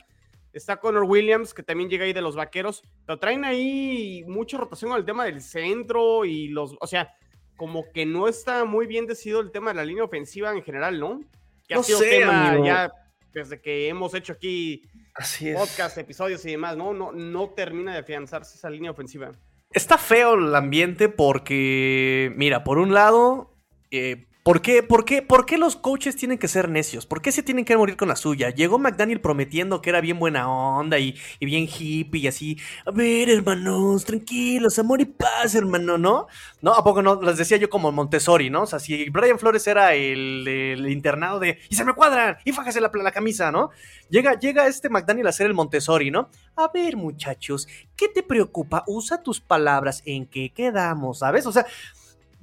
Está 0.53 0.77
Connor 0.77 1.03
Williams, 1.03 1.53
que 1.53 1.63
también 1.63 1.89
llega 1.89 2.05
ahí 2.05 2.13
de 2.13 2.21
los 2.21 2.35
vaqueros. 2.35 2.83
Pero 3.05 3.19
traen 3.19 3.43
ahí 3.43 4.23
mucha 4.27 4.57
rotación 4.57 4.91
con 4.91 4.99
el 4.99 5.05
tema 5.05 5.25
del 5.25 5.41
centro 5.41 6.23
y 6.23 6.47
los. 6.49 6.75
O 6.79 6.87
sea, 6.87 7.13
como 7.57 7.91
que 7.93 8.05
no 8.05 8.27
está 8.27 8.63
muy 8.63 8.85
bien 8.87 9.05
decidido 9.05 9.41
el 9.41 9.51
tema 9.51 9.71
de 9.71 9.77
la 9.77 9.85
línea 9.85 10.03
ofensiva 10.03 10.51
en 10.51 10.63
general, 10.63 10.99
¿no? 10.99 11.21
Que 11.67 11.73
ha 11.73 11.77
No 11.77 11.83
sido 11.83 11.99
sé, 11.99 12.09
tema 12.09 12.49
amigo. 12.49 12.65
ya 12.65 12.91
desde 13.33 13.59
que 13.61 13.87
hemos 13.89 14.13
hecho 14.13 14.33
aquí 14.33 14.81
Así 15.13 15.51
podcast, 15.53 15.97
episodios 15.97 16.45
y 16.45 16.51
demás, 16.51 16.77
¿no? 16.77 16.93
No, 16.93 17.11
no 17.11 17.49
termina 17.49 17.93
de 17.93 17.99
afianzarse 17.99 18.57
esa 18.57 18.69
línea 18.69 18.91
ofensiva. 18.91 19.31
Está 19.71 19.97
feo 19.97 20.35
el 20.35 20.53
ambiente 20.55 21.09
porque, 21.09 22.31
mira, 22.35 22.63
por 22.63 22.77
un 22.77 22.93
lado, 22.93 23.57
eh, 23.91 24.25
¿por, 24.45 24.61
qué, 24.61 24.83
por, 24.83 25.05
qué, 25.05 25.23
¿por 25.23 25.47
qué 25.47 25.57
los 25.57 25.75
coaches 25.75 26.15
tienen 26.15 26.37
que 26.37 26.47
ser 26.47 26.69
necios? 26.69 27.07
¿Por 27.07 27.19
qué 27.19 27.31
se 27.31 27.41
tienen 27.41 27.65
que 27.65 27.75
morir 27.75 27.97
con 27.97 28.09
la 28.09 28.15
suya? 28.15 28.51
Llegó 28.51 28.77
McDaniel 28.77 29.19
prometiendo 29.19 29.81
que 29.81 29.89
era 29.89 30.01
bien 30.01 30.19
buena 30.19 30.47
onda 30.47 30.99
y, 30.99 31.15
y 31.39 31.47
bien 31.47 31.67
hippie 31.67 32.21
y 32.21 32.27
así. 32.27 32.59
A 32.85 32.91
ver, 32.91 33.31
hermanos, 33.31 34.05
tranquilos, 34.05 34.77
amor 34.77 35.01
y 35.01 35.05
paz, 35.05 35.55
hermano, 35.55 35.97
¿no? 35.97 36.27
¿No? 36.61 36.73
¿A 36.73 36.83
poco 36.83 37.01
no? 37.01 37.19
Les 37.23 37.37
decía 37.37 37.57
yo 37.57 37.71
como 37.71 37.91
Montessori, 37.91 38.51
¿no? 38.51 38.61
O 38.61 38.65
sea, 38.67 38.77
si 38.77 39.09
Brian 39.09 39.39
Flores 39.39 39.65
era 39.65 39.95
el, 39.95 40.85
internado 40.91 41.39
de 41.39 41.57
y 41.67 41.75
se 41.75 41.83
me 41.83 41.93
cuadran 41.93 42.37
y 42.45 42.51
fájase 42.51 42.79
la, 42.79 42.91
la 42.93 43.11
camisa, 43.11 43.51
¿no? 43.51 43.71
Llega, 44.09 44.39
llega 44.39 44.67
este 44.67 44.89
McDaniel 44.89 45.25
a 45.25 45.31
ser 45.31 45.47
el 45.47 45.55
Montessori, 45.55 46.11
¿no? 46.11 46.29
A 46.55 46.69
ver, 46.71 46.95
muchachos, 46.95 47.67
¿qué 47.97 48.09
te 48.09 48.21
preocupa? 48.21 48.83
Usa 48.85 49.23
tus 49.23 49.41
palabras 49.41 50.03
en 50.05 50.27
que 50.27 50.51
quedamos, 50.53 51.19
¿sabes? 51.19 51.47
O 51.47 51.51
sea, 51.51 51.65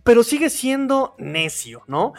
pero 0.04 0.22
sigue 0.22 0.50
siendo 0.50 1.14
necio, 1.18 1.82
¿no? 1.86 2.12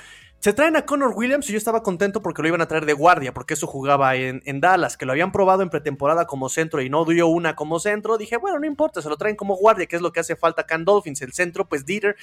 Se 0.43 0.51
traen 0.51 0.75
a 0.75 0.85
Connor 0.85 1.13
Williams 1.15 1.49
y 1.49 1.53
yo 1.53 1.57
estaba 1.57 1.83
contento 1.83 2.21
porque 2.21 2.41
lo 2.41 2.49
iban 2.49 2.59
a 2.59 2.67
traer 2.67 2.85
de 2.85 2.91
guardia, 2.91 3.33
porque 3.33 3.53
eso 3.53 3.65
jugaba 3.65 4.17
en, 4.17 4.41
Dallas, 4.59 4.97
que 4.97 5.05
lo 5.05 5.13
habían 5.13 5.31
probado 5.31 5.63
en 5.63 5.69
pretemporada 5.69 6.27
como 6.27 6.49
centro 6.49 6.81
y 6.81 6.89
no 6.89 7.05
dio 7.05 7.27
una 7.27 7.55
como 7.55 7.79
centro. 7.79 8.17
Dije, 8.17 8.35
bueno, 8.35 8.59
no 8.59 8.65
importa, 8.65 9.01
se 9.01 9.07
lo 9.07 9.15
traen 9.15 9.37
como 9.37 9.55
guardia, 9.55 9.85
que 9.85 9.95
es 9.95 10.01
lo 10.01 10.11
que 10.11 10.19
hace 10.19 10.35
falta 10.35 10.63
acá 10.63 10.75
en 10.75 10.83
Dolphins. 10.83 11.21
El 11.21 11.31
centro, 11.31 11.69
pues 11.69 11.85
Dieter, 11.85 12.17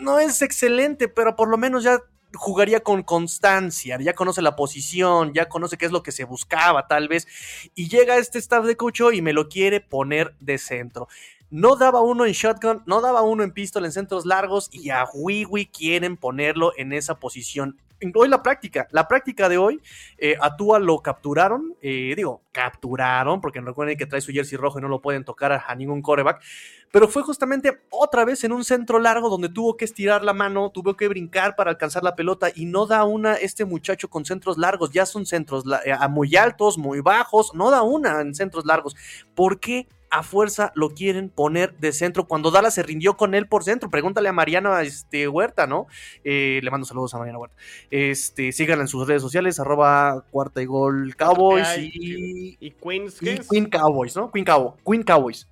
no 0.00 0.18
es 0.18 0.42
excelente, 0.42 1.06
pero 1.06 1.36
por 1.36 1.48
lo 1.48 1.56
menos 1.56 1.84
ya 1.84 2.00
jugaría 2.34 2.80
con 2.80 3.04
constancia, 3.04 3.96
ya 4.00 4.14
conoce 4.14 4.42
la 4.42 4.56
posición, 4.56 5.32
ya 5.32 5.48
conoce 5.48 5.76
qué 5.76 5.86
es 5.86 5.92
lo 5.92 6.02
que 6.02 6.10
se 6.10 6.24
buscaba 6.24 6.88
tal 6.88 7.06
vez, 7.06 7.28
y 7.76 7.88
llega 7.88 8.16
este 8.16 8.40
staff 8.40 8.64
de 8.64 8.76
coach 8.76 9.02
y 9.12 9.22
me 9.22 9.32
lo 9.32 9.48
quiere 9.48 9.80
poner 9.80 10.34
de 10.40 10.58
centro. 10.58 11.06
No 11.52 11.76
daba 11.76 12.00
uno 12.00 12.24
en 12.24 12.32
shotgun, 12.32 12.82
no 12.86 13.02
daba 13.02 13.20
uno 13.20 13.42
en 13.42 13.50
pistol 13.50 13.84
en 13.84 13.92
centros 13.92 14.24
largos 14.24 14.70
y 14.72 14.88
a 14.88 15.04
Wiwi 15.12 15.66
quieren 15.66 16.16
ponerlo 16.16 16.72
en 16.78 16.94
esa 16.94 17.20
posición. 17.20 17.76
Hoy 18.14 18.30
la 18.30 18.42
práctica, 18.42 18.88
la 18.90 19.06
práctica 19.06 19.50
de 19.50 19.58
hoy, 19.58 19.78
eh, 20.16 20.34
a 20.40 20.56
Tua 20.56 20.78
lo 20.78 21.00
capturaron, 21.00 21.74
eh, 21.82 22.14
digo, 22.16 22.40
capturaron, 22.52 23.42
porque 23.42 23.60
recuerden 23.60 23.98
que 23.98 24.06
trae 24.06 24.22
su 24.22 24.32
jersey 24.32 24.56
rojo 24.56 24.78
y 24.78 24.82
no 24.82 24.88
lo 24.88 25.02
pueden 25.02 25.26
tocar 25.26 25.52
a, 25.52 25.74
ningún 25.74 26.00
coreback, 26.00 26.42
pero 26.90 27.06
fue 27.06 27.22
justamente 27.22 27.82
otra 27.90 28.24
vez 28.24 28.42
en 28.44 28.52
un 28.52 28.64
centro 28.64 28.98
largo 28.98 29.28
donde 29.28 29.50
tuvo 29.50 29.76
que 29.76 29.84
estirar 29.84 30.24
la 30.24 30.32
mano, 30.32 30.70
tuvo 30.70 30.96
que 30.96 31.06
brincar 31.06 31.54
para 31.54 31.70
alcanzar 31.70 32.02
la 32.02 32.16
pelota 32.16 32.48
y 32.54 32.64
no 32.64 32.86
da 32.86 33.04
una 33.04 33.34
este 33.34 33.66
muchacho 33.66 34.08
con 34.08 34.24
centros 34.24 34.56
largos, 34.56 34.90
ya 34.90 35.04
son 35.04 35.26
centros 35.26 35.64
eh, 35.84 35.94
muy 36.08 36.34
altos, 36.34 36.78
muy 36.78 37.00
bajos, 37.00 37.54
no 37.54 37.70
da 37.70 37.82
una 37.82 38.22
en 38.22 38.34
centros 38.34 38.64
largos. 38.64 38.96
¿Por 39.34 39.60
qué 39.60 39.86
a 40.12 40.22
fuerza 40.22 40.70
lo 40.74 40.90
quieren 40.90 41.30
poner 41.30 41.74
de 41.78 41.92
centro 41.92 42.28
cuando 42.28 42.50
Dallas 42.50 42.74
se 42.74 42.82
rindió 42.82 43.16
con 43.16 43.34
él 43.34 43.48
por 43.48 43.64
centro? 43.64 43.90
Pregúntale 43.90 44.28
a 44.28 44.32
Mariana 44.32 44.80
este, 44.82 45.26
Huerta, 45.26 45.66
¿no? 45.66 45.86
Eh, 46.22 46.60
le 46.62 46.70
mando 46.70 46.86
saludos 46.86 47.14
a 47.14 47.18
Mariana 47.18 47.38
Huerta. 47.38 47.56
Este, 47.90 48.52
síganla 48.52 48.82
en 48.84 48.88
sus 48.88 49.08
redes 49.08 49.22
sociales, 49.22 49.58
arroba 49.58 50.24
cuarta 50.30 50.62
y 50.62 50.66
gol 50.66 51.16
Cowboys 51.16 51.66
Ay, 51.66 51.90
y 51.94 52.56
Y 52.60 52.70
Queens, 52.72 53.22
y. 53.22 53.38
Queen 53.48 53.66
Cowboys, 53.70 54.14
¿no? 54.14 54.30
Queen, 54.30 54.44
Cow- 54.44 54.76
Queen 54.86 55.02
Cowboys. 55.02 55.48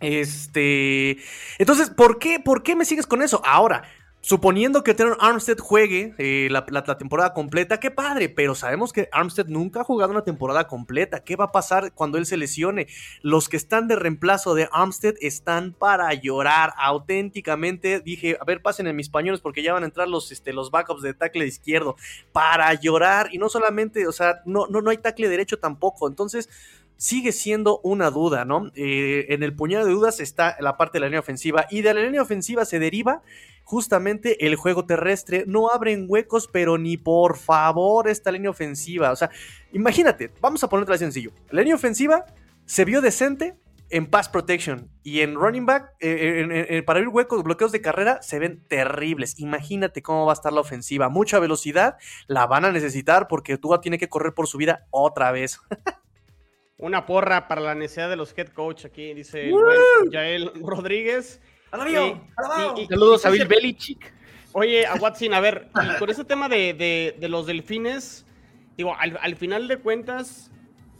Este. 0.00 1.18
Entonces, 1.58 1.90
¿por 1.90 2.18
qué, 2.18 2.40
¿por 2.40 2.62
qué 2.62 2.74
me 2.74 2.84
sigues 2.84 3.06
con 3.06 3.22
eso? 3.22 3.42
Ahora, 3.44 3.82
suponiendo 4.22 4.84
que 4.84 4.94
Teron 4.94 5.16
Armstead 5.18 5.58
juegue 5.58 6.14
eh, 6.18 6.48
la, 6.50 6.64
temporada 6.98 7.32
completa, 7.32 7.80
qué 7.80 7.90
padre, 7.90 8.28
pero 8.28 8.54
sabemos 8.54 8.92
que 8.92 9.08
Armstead 9.12 9.46
nunca 9.46 9.80
ha 9.80 9.84
jugado 9.84 10.12
una 10.12 10.24
temporada 10.24 10.66
completa. 10.66 11.24
¿Qué 11.24 11.36
va 11.36 11.46
a 11.46 11.52
pasar 11.52 11.92
cuando 11.94 12.18
él 12.18 12.26
se 12.26 12.36
lesione? 12.36 12.86
Los 13.22 13.48
que 13.48 13.56
están 13.56 13.88
de 13.88 13.96
reemplazo 13.96 14.54
de 14.54 14.68
Armstead 14.72 15.14
están 15.20 15.72
para 15.72 16.12
llorar. 16.14 16.74
Auténticamente 16.76 18.00
dije, 18.00 18.36
a 18.40 18.44
ver, 18.44 18.62
pasen 18.62 18.86
en 18.86 18.96
mis 18.96 19.08
pañuelos 19.08 19.40
porque 19.40 19.62
ya 19.62 19.72
van 19.72 19.84
a 19.84 19.86
entrar 19.86 20.08
los, 20.08 20.30
este, 20.32 20.52
los 20.52 20.70
backups 20.70 21.02
de 21.02 21.14
tackle 21.14 21.46
izquierdo. 21.46 21.96
Para 22.32 22.74
llorar. 22.74 23.28
Y 23.32 23.38
no 23.38 23.48
solamente, 23.48 24.06
o 24.06 24.12
sea, 24.12 24.42
no, 24.44 24.66
no, 24.66 24.82
no 24.82 24.90
hay 24.90 24.98
tackle 24.98 25.28
derecho 25.28 25.58
tampoco. 25.58 26.06
Entonces 26.08 26.48
sigue 27.00 27.32
siendo 27.32 27.80
una 27.82 28.10
duda, 28.10 28.44
¿no? 28.44 28.70
Eh, 28.74 29.24
en 29.30 29.42
el 29.42 29.54
puñado 29.54 29.86
de 29.86 29.92
dudas 29.92 30.20
está 30.20 30.58
la 30.60 30.76
parte 30.76 30.98
de 30.98 31.00
la 31.00 31.06
línea 31.06 31.20
ofensiva 31.20 31.66
y 31.70 31.80
de 31.80 31.94
la 31.94 32.02
línea 32.02 32.20
ofensiva 32.20 32.66
se 32.66 32.78
deriva 32.78 33.22
justamente 33.64 34.46
el 34.46 34.56
juego 34.56 34.84
terrestre. 34.86 35.44
No 35.46 35.70
abren 35.70 36.06
huecos, 36.08 36.48
pero 36.48 36.78
ni 36.78 36.96
por 36.96 37.36
favor 37.36 38.08
esta 38.08 38.30
línea 38.32 38.50
ofensiva. 38.50 39.10
O 39.12 39.16
sea, 39.16 39.30
imagínate, 39.72 40.30
vamos 40.40 40.62
a 40.64 40.68
ponerlo 40.68 40.96
sencillo. 40.98 41.30
La 41.50 41.60
línea 41.62 41.74
ofensiva 41.76 42.24
se 42.66 42.84
vio 42.84 43.00
decente 43.00 43.54
en 43.92 44.06
pass 44.06 44.28
protection 44.28 44.88
y 45.02 45.20
en 45.20 45.34
running 45.34 45.66
back, 45.66 45.94
eh, 45.98 46.40
en- 46.44 46.52
en- 46.52 46.66
en- 46.68 46.84
para 46.84 46.98
abrir 47.00 47.12
huecos, 47.12 47.42
bloqueos 47.42 47.72
de 47.72 47.80
carrera, 47.80 48.22
se 48.22 48.38
ven 48.38 48.62
terribles. 48.68 49.38
Imagínate 49.40 50.00
cómo 50.00 50.26
va 50.26 50.32
a 50.32 50.34
estar 50.34 50.52
la 50.52 50.60
ofensiva. 50.60 51.08
Mucha 51.08 51.40
velocidad, 51.40 51.96
la 52.28 52.46
van 52.46 52.64
a 52.64 52.70
necesitar 52.70 53.26
porque 53.26 53.58
Tua 53.58 53.80
tiene 53.80 53.98
que 53.98 54.08
correr 54.08 54.32
por 54.32 54.46
su 54.46 54.58
vida 54.58 54.86
otra 54.90 55.32
vez. 55.32 55.58
Una 56.78 57.04
porra 57.04 57.46
para 57.46 57.60
la 57.60 57.74
necesidad 57.74 58.08
de 58.08 58.16
los 58.16 58.32
head 58.38 58.48
coach 58.54 58.86
aquí, 58.86 59.12
dice 59.12 59.46
el 59.48 59.52
buen 59.52 59.78
Yael 60.10 60.50
Rodríguez. 60.64 61.40
Y- 62.78 62.86
Saludos 62.86 63.24
a 63.26 63.30
Bill 63.30 63.46
Belichick. 63.48 64.12
Oye, 64.52 64.86
a 64.86 64.94
Watson, 64.96 65.32
a 65.34 65.40
ver, 65.40 65.68
y 65.94 65.98
con 65.98 66.10
ese 66.10 66.24
tema 66.24 66.48
de, 66.48 66.74
de- 66.74 67.16
de 67.18 67.28
los 67.28 67.46
delfines, 67.46 68.26
digo, 68.76 68.94
al, 68.98 69.16
al 69.22 69.36
final 69.36 69.68
de 69.68 69.76
cuentas, 69.76 70.50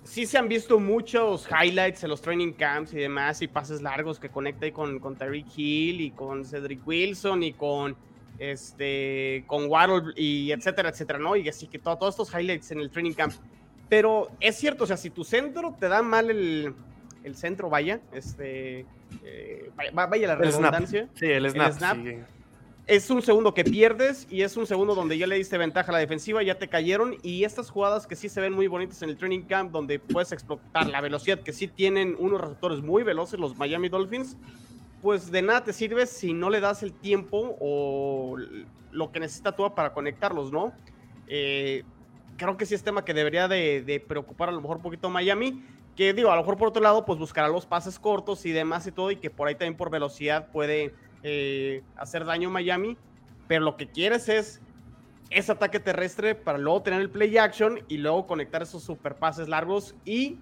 sí 0.05 0.25
se 0.27 0.39
han 0.39 0.49
visto 0.49 0.79
muchos 0.79 1.49
highlights 1.51 2.05
en 2.05 2.11
los 2.11 2.23
training 2.23 2.53
camps 2.53 2.93
y 2.93 2.97
demás, 2.99 3.43
y 3.43 3.49
pases 3.49 3.83
largos 3.83 4.21
que 4.21 4.29
conecta 4.29 4.67
ahí 4.67 4.73
con, 4.73 5.01
con 5.01 5.17
Tyreek 5.17 5.47
Hill 5.57 6.01
y 6.01 6.11
con 6.13 6.45
Cedric 6.45 6.87
Wilson 6.87 7.43
y 7.43 7.53
con 7.53 7.97
este 8.39 9.45
con 9.47 9.67
Waddle 9.69 10.13
y 10.17 10.53
etcétera, 10.53 10.89
etcétera, 10.91 11.19
¿no? 11.19 11.35
Y 11.37 11.49
así 11.49 11.67
que 11.67 11.79
to- 11.79 11.97
todos 11.97 12.15
estos 12.15 12.33
highlights 12.33 12.71
en 12.71 12.81
el 12.81 12.91
training 12.91 13.13
camp. 13.15 13.33
Pero 13.89 14.31
es 14.39 14.57
cierto, 14.57 14.85
o 14.85 14.87
sea, 14.87 14.97
si 14.97 15.11
tu 15.11 15.25
centro 15.25 15.77
te 15.79 15.89
da 15.89 16.01
mal 16.03 16.31
el, 16.31 16.73
el 17.25 17.37
centro, 17.37 17.69
vaya, 17.69 18.01
este, 18.13 18.87
eh, 19.25 19.71
vaya, 19.77 20.07
vaya 20.07 20.29
la 20.29 20.35
snap. 20.37 20.45
redundancia 20.45 21.09
Sí, 21.15 21.27
el 21.27 21.51
snap. 21.51 21.73
snap. 21.73 21.97
sí. 22.05 22.17
es 22.87 23.09
un 23.11 23.23
segundo 23.23 23.55
que 23.55 23.63
pierdes 23.65 24.27
y 24.31 24.43
es 24.43 24.57
un 24.57 24.67
segundo 24.67 24.95
donde 24.95 25.17
ya 25.17 25.27
le 25.27 25.37
diste 25.37 25.57
ventaja 25.59 25.91
a 25.91 25.93
la 25.93 25.99
defensiva, 25.99 26.43
ya 26.43 26.57
te 26.57 26.69
cayeron 26.69 27.17
y 27.23 27.45
estas 27.45 27.71
jugadas 27.71 28.07
que 28.07 28.17
sí 28.17 28.29
se 28.29 28.41
ven 28.41 28.53
muy 28.53 28.67
bonitas 28.67 29.01
en 29.03 29.11
el 29.11 29.17
training 29.17 29.43
camp 29.43 29.71
donde 29.71 29.99
puedes 29.99 30.33
explotar 30.33 30.87
la 30.89 31.01
velocidad 31.01 31.41
que 31.41 31.53
sí 31.53 31.69
tienen 31.69 32.17
unos 32.19 32.41
receptores 32.41 32.81
muy 32.83 33.03
veloces 33.03 33.39
los 33.39 33.57
Miami 33.57 33.89
Dolphins, 33.89 34.37
pues 35.03 35.31
de 35.31 35.43
nada 35.43 35.63
te 35.65 35.73
sirve 35.73 36.07
si 36.07 36.33
no 36.33 36.51
le 36.51 36.61
das 36.61 36.83
el 36.83 36.93
tiempo 36.93 37.57
o 37.61 38.37
lo 38.93 39.13
que 39.13 39.21
necesita 39.21 39.55
tú 39.55 39.73
para 39.75 39.93
conectarlos, 39.93 40.51
¿no? 40.51 40.73
Eh, 41.29 41.85
creo 42.37 42.57
que 42.57 42.67
sí 42.67 42.75
es 42.75 42.83
tema 42.83 43.05
que 43.05 43.15
debería 43.15 43.47
de, 43.47 43.83
de 43.83 44.01
preocupar 44.01 44.49
a 44.49 44.53
lo 44.53 44.61
mejor 44.61 44.79
un 44.79 44.83
poquito 44.83 45.09
Miami, 45.11 45.63
que 45.97 46.13
digo, 46.15 46.31
a 46.31 46.37
lo 46.37 46.43
mejor 46.43 46.57
por 46.57 46.69
otro 46.69 46.83
lado, 46.83 47.05
pues 47.05 47.19
buscará 47.19 47.49
los 47.49 47.67
pases 47.67 47.99
cortos 47.99 48.47
y 48.47 48.53
demás 48.53 48.87
y 48.87 48.93
todo, 48.93 49.11
y 49.11 49.17
que 49.17 49.31
por 49.31 49.49
ahí 49.49 49.55
también 49.55 49.77
por 49.77 49.91
velocidad 49.91 50.51
puede 50.51 50.95
eh, 51.23 51.83
hacer 51.97 52.25
daño 52.25 52.51
Miami, 52.51 52.97
pero 53.49 53.65
lo 53.65 53.77
que 53.77 53.89
quieres 53.89 54.29
es 54.29 54.61
ese 55.31 55.53
ataque 55.53 55.79
terrestre 55.79 56.35
para 56.35 56.59
luego 56.59 56.83
tener 56.83 57.01
el 57.01 57.11
play 57.11 57.37
action 57.39 57.81
y 57.89 57.99
luego 57.99 58.27
conectar 58.27 58.63
esos 58.63 58.83
super 58.83 59.17
pases 59.17 59.49
largos 59.49 59.95
y 60.05 60.39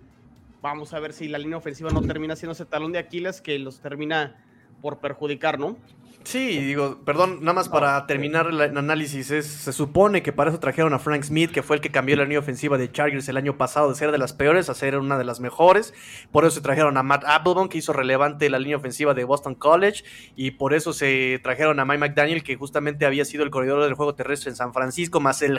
vamos 0.62 0.94
a 0.94 1.00
ver 1.00 1.12
si 1.12 1.28
la 1.28 1.38
línea 1.38 1.58
ofensiva 1.58 1.90
no 1.90 2.00
termina 2.02 2.36
siendo 2.36 2.52
ese 2.52 2.64
talón 2.64 2.92
de 2.92 2.98
Aquiles 2.98 3.40
que 3.40 3.58
los 3.58 3.80
termina 3.80 4.36
por 4.80 4.98
perjudicar, 4.98 5.58
¿no? 5.58 5.76
Sí, 6.24 6.58
digo, 6.58 6.98
perdón, 7.06 7.38
nada 7.40 7.54
más 7.54 7.70
para 7.70 8.06
terminar 8.06 8.48
el 8.48 8.60
análisis, 8.60 9.30
es, 9.30 9.46
se 9.46 9.72
supone 9.72 10.22
que 10.22 10.30
para 10.30 10.50
eso 10.50 10.60
trajeron 10.60 10.92
a 10.92 10.98
Frank 10.98 11.22
Smith, 11.22 11.50
que 11.50 11.62
fue 11.62 11.76
el 11.76 11.82
que 11.82 11.90
cambió 11.90 12.16
la 12.16 12.24
línea 12.24 12.38
ofensiva 12.38 12.76
de 12.76 12.92
Chargers 12.92 13.28
el 13.30 13.38
año 13.38 13.56
pasado 13.56 13.88
de 13.88 13.94
ser 13.94 14.12
de 14.12 14.18
las 14.18 14.34
peores 14.34 14.68
a 14.68 14.74
ser 14.74 14.98
una 14.98 15.16
de 15.16 15.24
las 15.24 15.40
mejores. 15.40 15.94
Por 16.30 16.44
eso 16.44 16.56
se 16.56 16.60
trajeron 16.60 16.98
a 16.98 17.02
Matt 17.02 17.24
Applebaum, 17.26 17.70
que 17.70 17.78
hizo 17.78 17.94
relevante 17.94 18.50
la 18.50 18.58
línea 18.58 18.76
ofensiva 18.76 19.14
de 19.14 19.24
Boston 19.24 19.54
College, 19.54 20.04
y 20.36 20.50
por 20.50 20.74
eso 20.74 20.92
se 20.92 21.40
trajeron 21.42 21.80
a 21.80 21.86
Mike 21.86 21.98
McDaniel, 21.98 22.42
que 22.42 22.56
justamente 22.56 23.06
había 23.06 23.24
sido 23.24 23.42
el 23.42 23.50
corredor 23.50 23.82
del 23.82 23.94
juego 23.94 24.14
terrestre 24.14 24.50
en 24.50 24.56
San 24.56 24.74
Francisco, 24.74 25.20
más 25.20 25.40
el 25.40 25.58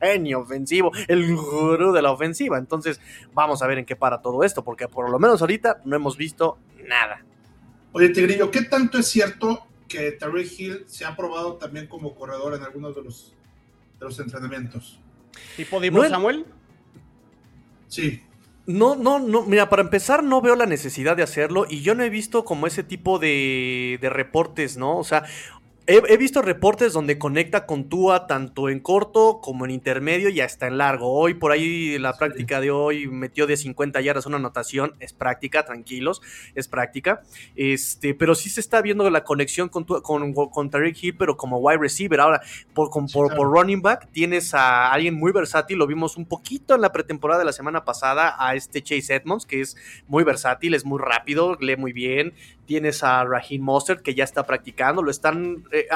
genio 0.00 0.40
ofensivo, 0.40 0.90
el 1.06 1.36
gurú 1.36 1.92
de 1.92 2.02
la 2.02 2.10
ofensiva. 2.10 2.58
Entonces, 2.58 3.00
vamos 3.34 3.62
a 3.62 3.66
ver 3.68 3.78
en 3.78 3.84
qué 3.84 3.94
para 3.94 4.20
todo 4.20 4.42
esto, 4.42 4.64
porque 4.64 4.88
por 4.88 5.10
lo 5.10 5.18
menos 5.20 5.40
ahorita 5.40 5.80
no 5.84 5.94
hemos 5.94 6.16
visto 6.16 6.58
nada. 6.88 7.24
Oye, 7.96 8.10
Tigrillo, 8.10 8.50
¿qué 8.50 8.60
tanto 8.60 8.98
es 8.98 9.06
cierto 9.06 9.66
que 9.88 10.12
Terry 10.12 10.42
Hill 10.42 10.84
se 10.86 11.06
ha 11.06 11.16
probado 11.16 11.54
también 11.54 11.86
como 11.86 12.14
corredor 12.14 12.52
en 12.52 12.62
algunos 12.62 12.94
de 12.94 13.02
los, 13.02 13.32
de 13.98 14.04
los 14.04 14.20
entrenamientos? 14.20 15.00
Tipo 15.56 15.80
Divo 15.80 16.02
No 16.02 16.08
Samuel. 16.10 16.44
Sí, 17.88 18.22
No, 18.66 18.96
no, 18.96 19.18
no, 19.18 19.44
mira, 19.46 19.70
para 19.70 19.80
empezar 19.80 20.22
no 20.22 20.42
veo 20.42 20.56
la 20.56 20.66
necesidad 20.66 21.16
de 21.16 21.22
hacerlo 21.22 21.64
y 21.70 21.80
yo 21.80 21.94
no 21.94 22.02
he 22.02 22.10
visto 22.10 22.44
como 22.44 22.66
ese 22.66 22.82
tipo 22.82 23.18
de, 23.18 23.98
de 24.02 24.10
reportes, 24.10 24.76
¿no? 24.76 24.98
O 24.98 25.04
sea, 25.04 25.24
he, 25.88 26.02
he 26.08 26.16
visto 26.16 26.42
reportes 26.42 26.92
donde 26.92 27.18
conecta 27.18 27.64
con 27.66 27.88
Tua 27.88 28.26
tanto 28.26 28.68
en 28.68 28.80
corto 28.80 29.40
como 29.40 29.64
en 29.64 29.70
intermedio 29.70 30.28
y 30.28 30.40
hasta 30.40 30.66
en 30.66 30.78
largo. 30.78 31.12
Hoy 31.12 31.34
por 31.34 31.52
ahí 31.52 31.98
la 31.98 32.12
práctica 32.16 32.60
de 32.60 32.70
hoy 32.70 33.06
metió 33.06 33.46
de 33.46 33.56
50 33.56 34.00
yardas 34.00 34.26
una 34.26 34.36
anotación, 34.36 34.94
es 35.00 35.12
práctica, 35.12 35.64
tranquilos, 35.64 36.22
es 36.54 36.66
práctica. 36.68 37.22
Este, 37.54 38.14
pero 38.14 38.34
sí 38.34 38.50
se 38.50 38.60
está 38.60 38.82
viendo 38.82 39.08
la 39.10 39.22
conexión 39.24 39.68
con, 39.68 39.86
Tua- 39.86 40.02
con, 40.02 40.32
con 40.34 40.70
Tariq 40.70 40.96
Hill, 41.04 41.16
pero 41.16 41.36
como 41.36 41.58
wide 41.58 41.78
receiver. 41.78 42.20
Ahora, 42.20 42.40
por, 42.74 42.90
con- 42.90 43.06
por 43.08 43.30
running 43.50 43.82
back 43.82 44.08
tienes 44.12 44.54
a 44.54 44.92
alguien 44.92 45.14
muy 45.14 45.32
versátil, 45.32 45.78
lo 45.78 45.86
vimos 45.86 46.16
un 46.16 46.26
poquito 46.26 46.74
en 46.74 46.80
la 46.80 46.92
pretemporada 46.92 47.38
de 47.40 47.44
la 47.46 47.52
semana 47.52 47.84
pasada 47.84 48.34
a 48.38 48.54
este 48.56 48.82
Chase 48.82 49.14
Edmonds, 49.14 49.46
que 49.46 49.60
es 49.60 49.76
muy 50.08 50.24
versátil, 50.24 50.74
es 50.74 50.84
muy 50.84 50.98
rápido, 51.00 51.56
lee 51.60 51.76
muy 51.76 51.92
bien. 51.92 52.34
Tienes 52.66 53.02
a 53.02 53.24
Raheem 53.24 53.62
Mostert, 53.62 54.02
que 54.02 54.14
ya 54.14 54.24
está 54.24 54.44
practicando, 54.44 55.02
lo 55.02 55.10
están... 55.10 55.64
eh, 55.72 55.86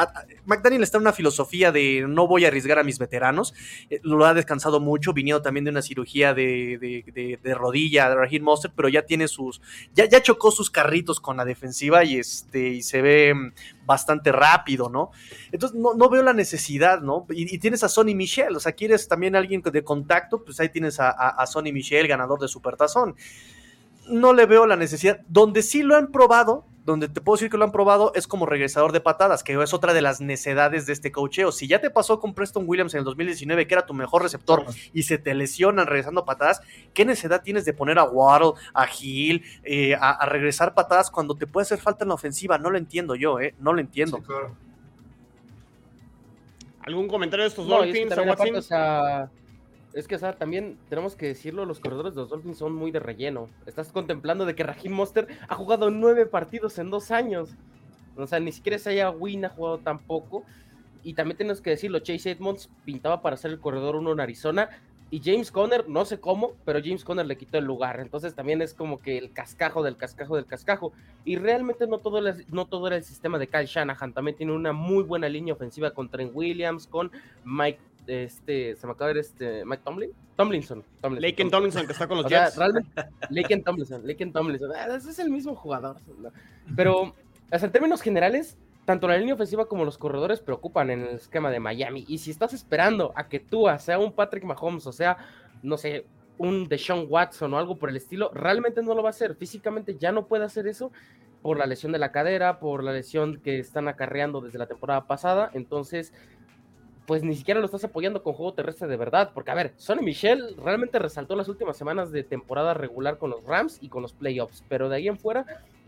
McDaniel 0.46 0.82
está 0.82 0.98
en 0.98 1.02
una 1.02 1.12
filosofía 1.12 1.72
de 1.72 2.04
no 2.08 2.26
voy 2.26 2.44
a 2.44 2.48
arriesgar 2.48 2.78
a 2.78 2.84
mis 2.84 2.98
veteranos, 2.98 3.52
eh, 3.90 4.00
lo 4.02 4.24
ha 4.24 4.32
descansado 4.34 4.80
mucho, 4.80 5.12
viniendo 5.12 5.42
también 5.42 5.64
de 5.64 5.70
una 5.72 5.82
cirugía 5.82 6.32
de, 6.32 6.78
de- 6.80 7.04
de- 7.12 7.38
de 7.42 7.54
rodilla 7.54 8.08
de 8.08 8.14
Raheem 8.14 8.42
Mostert, 8.42 8.72
pero 8.74 8.88
ya 8.88 9.02
tiene 9.02 9.28
sus... 9.28 9.60
Ya, 9.94 10.06
ya 10.06 10.22
chocó 10.22 10.50
sus 10.50 10.70
carritos 10.70 11.20
con 11.20 11.36
la 11.36 11.44
defensiva 11.44 12.04
y, 12.04 12.16
este, 12.18 12.68
y 12.68 12.82
se 12.82 13.02
ve 13.02 13.34
mm, 13.34 13.52
bastante 13.84 14.30
rápido, 14.32 14.88
¿no? 14.88 15.10
Entonces 15.52 15.78
no, 15.78 15.94
no 15.94 16.08
veo 16.08 16.22
la 16.22 16.32
necesidad, 16.32 17.00
¿no? 17.00 17.26
Y, 17.30 17.58
tienes 17.58 17.82
a 17.82 17.88
Sonny 17.88 18.14
Michel, 18.14 18.54
o 18.56 18.60
sea, 18.60 18.72
quieres 18.72 19.08
también 19.08 19.34
alguien 19.36 19.60
de 19.62 19.82
contacto, 19.84 20.44
pues 20.44 20.60
ahí 20.60 20.68
tienes 20.68 21.00
a, 21.00 21.10
a, 21.10 21.28
a 21.30 21.46
Sonny 21.46 21.72
Michel, 21.72 22.06
ganador 22.06 22.38
de 22.40 22.48
Supertazón. 22.48 23.16
No 24.10 24.32
le 24.32 24.46
veo 24.46 24.66
la 24.66 24.76
necesidad. 24.76 25.20
Donde 25.28 25.62
sí 25.62 25.82
lo 25.82 25.96
han 25.96 26.10
probado, 26.12 26.66
donde 26.84 27.08
te 27.08 27.20
puedo 27.20 27.36
decir 27.36 27.50
que 27.50 27.56
lo 27.56 27.64
han 27.64 27.72
probado, 27.72 28.12
es 28.14 28.26
como 28.26 28.46
regresador 28.46 28.92
de 28.92 29.00
patadas, 29.00 29.42
que 29.42 29.60
es 29.60 29.74
otra 29.74 29.92
de 29.92 30.02
las 30.02 30.20
necedades 30.20 30.86
de 30.86 30.92
este 30.92 31.12
cocheo. 31.12 31.52
Si 31.52 31.68
ya 31.68 31.80
te 31.80 31.90
pasó 31.90 32.20
con 32.20 32.34
Preston 32.34 32.64
Williams 32.66 32.94
en 32.94 32.98
el 32.98 33.04
2019, 33.04 33.66
que 33.66 33.74
era 33.74 33.86
tu 33.86 33.94
mejor 33.94 34.22
receptor, 34.22 34.64
y 34.92 35.04
se 35.04 35.18
te 35.18 35.34
lesionan 35.34 35.86
regresando 35.86 36.24
patadas, 36.24 36.60
¿qué 36.92 37.04
necesidad 37.04 37.42
tienes 37.42 37.64
de 37.64 37.72
poner 37.72 37.98
a 37.98 38.04
Waddle, 38.04 38.52
a 38.74 38.86
Hill, 38.86 39.42
eh, 39.62 39.94
a, 39.94 40.10
a 40.10 40.26
regresar 40.26 40.74
patadas 40.74 41.10
cuando 41.10 41.34
te 41.34 41.46
puede 41.46 41.62
hacer 41.62 41.78
falta 41.78 42.04
en 42.04 42.08
la 42.08 42.14
ofensiva? 42.14 42.58
No 42.58 42.70
lo 42.70 42.78
entiendo 42.78 43.14
yo, 43.14 43.40
¿eh? 43.40 43.54
No 43.58 43.72
lo 43.72 43.80
entiendo. 43.80 44.16
sí, 44.18 44.22
claro. 44.24 44.56
¿Algún 46.82 47.08
comentario 47.08 47.44
de 47.44 47.48
estos 47.48 47.66
No, 47.66 47.84
y 47.84 47.90
es 47.90 47.94
que 47.94 48.06
es 49.92 50.06
que, 50.06 50.14
o 50.14 50.18
sea, 50.18 50.34
también 50.34 50.78
tenemos 50.88 51.16
que 51.16 51.26
decirlo, 51.26 51.64
los 51.66 51.80
corredores 51.80 52.14
de 52.14 52.20
los 52.20 52.30
Dolphins 52.30 52.58
son 52.58 52.74
muy 52.74 52.90
de 52.90 53.00
relleno. 53.00 53.48
Estás 53.66 53.90
contemplando 53.90 54.46
de 54.46 54.54
que 54.54 54.62
Raheem 54.62 54.92
Monster 54.92 55.26
ha 55.48 55.54
jugado 55.56 55.90
nueve 55.90 56.26
partidos 56.26 56.78
en 56.78 56.90
dos 56.90 57.10
años. 57.10 57.50
O 58.16 58.26
sea, 58.26 58.38
ni 58.38 58.52
siquiera 58.52 58.78
se 58.78 58.90
haya 58.90 59.10
Win 59.10 59.46
ha 59.46 59.48
jugado 59.48 59.78
tampoco. 59.78 60.44
Y 61.02 61.14
también 61.14 61.36
tenemos 61.38 61.60
que 61.60 61.70
decirlo, 61.70 61.98
Chase 62.00 62.30
Edmonds 62.30 62.68
pintaba 62.84 63.22
para 63.22 63.36
ser 63.36 63.50
el 63.50 63.58
corredor 63.58 63.96
uno 63.96 64.12
en 64.12 64.20
Arizona. 64.20 64.68
Y 65.12 65.20
James 65.24 65.50
Conner, 65.50 65.88
no 65.88 66.04
sé 66.04 66.20
cómo, 66.20 66.52
pero 66.64 66.78
James 66.80 67.04
Conner 67.04 67.26
le 67.26 67.36
quitó 67.36 67.58
el 67.58 67.64
lugar. 67.64 67.98
Entonces 67.98 68.32
también 68.34 68.62
es 68.62 68.74
como 68.74 69.00
que 69.00 69.18
el 69.18 69.32
cascajo 69.32 69.82
del 69.82 69.96
cascajo 69.96 70.36
del 70.36 70.46
cascajo. 70.46 70.92
Y 71.24 71.34
realmente 71.34 71.88
no 71.88 71.98
todo, 71.98 72.20
no 72.52 72.66
todo 72.66 72.86
era 72.86 72.96
el 72.96 73.02
sistema 73.02 73.38
de 73.38 73.48
Kyle 73.48 73.66
Shanahan. 73.66 74.12
También 74.12 74.36
tiene 74.36 74.52
una 74.52 74.72
muy 74.72 75.02
buena 75.02 75.28
línea 75.28 75.54
ofensiva 75.54 75.90
con 75.90 76.08
Trent 76.08 76.30
Williams, 76.32 76.86
con 76.86 77.10
Mike, 77.44 77.80
este, 78.10 78.76
se 78.76 78.86
me 78.86 78.92
acaba 78.92 79.08
de 79.08 79.14
ver 79.14 79.20
este, 79.20 79.64
Mike 79.64 79.82
Tomlin. 79.84 80.10
Tomlinson. 80.36 80.82
Tomlinson 81.00 81.30
Laken 81.30 81.50
Tomlinson, 81.50 81.86
que 81.86 81.92
está 81.92 82.08
con 82.08 82.16
los 82.16 82.26
o 82.26 82.28
sea, 82.28 82.46
Jets. 82.46 82.56
realmente, 82.56 82.90
Laken 83.28 83.62
Tomlinson, 83.62 84.06
Laken 84.06 84.32
Tomlinson, 84.32 84.70
ah, 84.74 84.96
ese 84.96 85.10
es 85.10 85.18
el 85.18 85.30
mismo 85.30 85.54
jugador. 85.54 85.96
¿no? 86.18 86.30
Pero, 86.74 87.02
o 87.02 87.14
sea, 87.50 87.66
en 87.66 87.72
términos 87.72 88.00
generales, 88.00 88.56
tanto 88.84 89.06
la 89.06 89.18
línea 89.18 89.34
ofensiva 89.34 89.66
como 89.66 89.84
los 89.84 89.98
corredores 89.98 90.40
preocupan 90.40 90.90
en 90.90 91.02
el 91.02 91.16
esquema 91.16 91.50
de 91.50 91.60
Miami. 91.60 92.04
Y 92.08 92.18
si 92.18 92.30
estás 92.30 92.52
esperando 92.52 93.12
a 93.14 93.28
que 93.28 93.38
Tua 93.38 93.78
sea 93.78 93.98
un 93.98 94.12
Patrick 94.12 94.44
Mahomes, 94.44 94.86
o 94.86 94.92
sea, 94.92 95.18
no 95.62 95.76
sé, 95.76 96.06
un 96.38 96.68
Deshaun 96.68 97.06
Watson 97.08 97.52
o 97.52 97.58
algo 97.58 97.76
por 97.76 97.90
el 97.90 97.96
estilo, 97.96 98.30
realmente 98.32 98.82
no 98.82 98.94
lo 98.94 99.02
va 99.02 99.10
a 99.10 99.10
hacer. 99.10 99.34
Físicamente 99.36 99.96
ya 99.98 100.10
no 100.10 100.26
puede 100.26 100.44
hacer 100.44 100.66
eso 100.66 100.90
por 101.42 101.58
la 101.58 101.66
lesión 101.66 101.92
de 101.92 101.98
la 101.98 102.12
cadera, 102.12 102.58
por 102.58 102.82
la 102.82 102.92
lesión 102.92 103.40
que 103.40 103.58
están 103.58 103.88
acarreando 103.88 104.40
desde 104.40 104.58
la 104.58 104.66
temporada 104.66 105.06
pasada. 105.06 105.50
Entonces, 105.54 106.12
pues 107.06 107.22
ni 107.22 107.34
siquiera 107.34 107.60
lo 107.60 107.66
estás 107.66 107.82
apoyando 107.84 108.22
con 108.22 108.34
juego 108.34 108.54
terrestre 108.54 108.86
de 108.88 108.96
verdad. 108.96 109.30
Porque, 109.34 109.50
a 109.50 109.54
ver, 109.54 109.72
Sonny 109.76 110.02
Michel 110.02 110.54
realmente 110.62 110.98
resaltó 110.98 111.34
las 111.36 111.48
últimas 111.48 111.76
semanas 111.76 112.12
de 112.12 112.22
temporada 112.22 112.74
regular 112.74 113.18
con 113.18 113.30
los 113.30 113.42
Rams 113.44 113.78
y 113.80 113.88
con 113.88 114.02
los 114.02 114.12
playoffs. 114.12 114.62
Pero 114.68 114.88
de 114.88 114.96
ahí 114.96 115.08
en 115.08 115.18
fuera, 115.18 115.44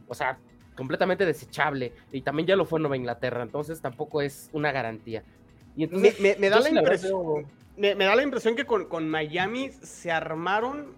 o 0.09 0.15
sea, 0.15 0.39
completamente 0.77 1.25
desechable. 1.27 1.93
Y 2.11 2.23
también 2.23 2.47
ya 2.49 2.57
lo 2.57 2.65
fue 2.65 2.79
en 2.79 2.83
Nueva 2.83 2.97
Inglaterra. 2.97 3.43
Entonces 3.43 3.81
tampoco 3.81 4.21
es 4.23 4.51
una 4.53 4.73
garantía. 4.73 5.23
Y 5.77 5.81
Me, 5.81 5.85
entonces, 5.85 6.21
me- 6.21 6.37
me 6.37 6.49
da 6.51 6.61
la 6.61 6.69
impresión. 6.71 7.45
veo- 7.77 7.97
Me, 7.97 8.05
da 8.05 8.15
la 8.17 8.23
impresión 8.23 8.55
que 8.57 8.65
con, 8.67 8.87
con 8.87 9.09
Miami 9.09 9.71
se 9.71 10.11
armaron 10.11 10.93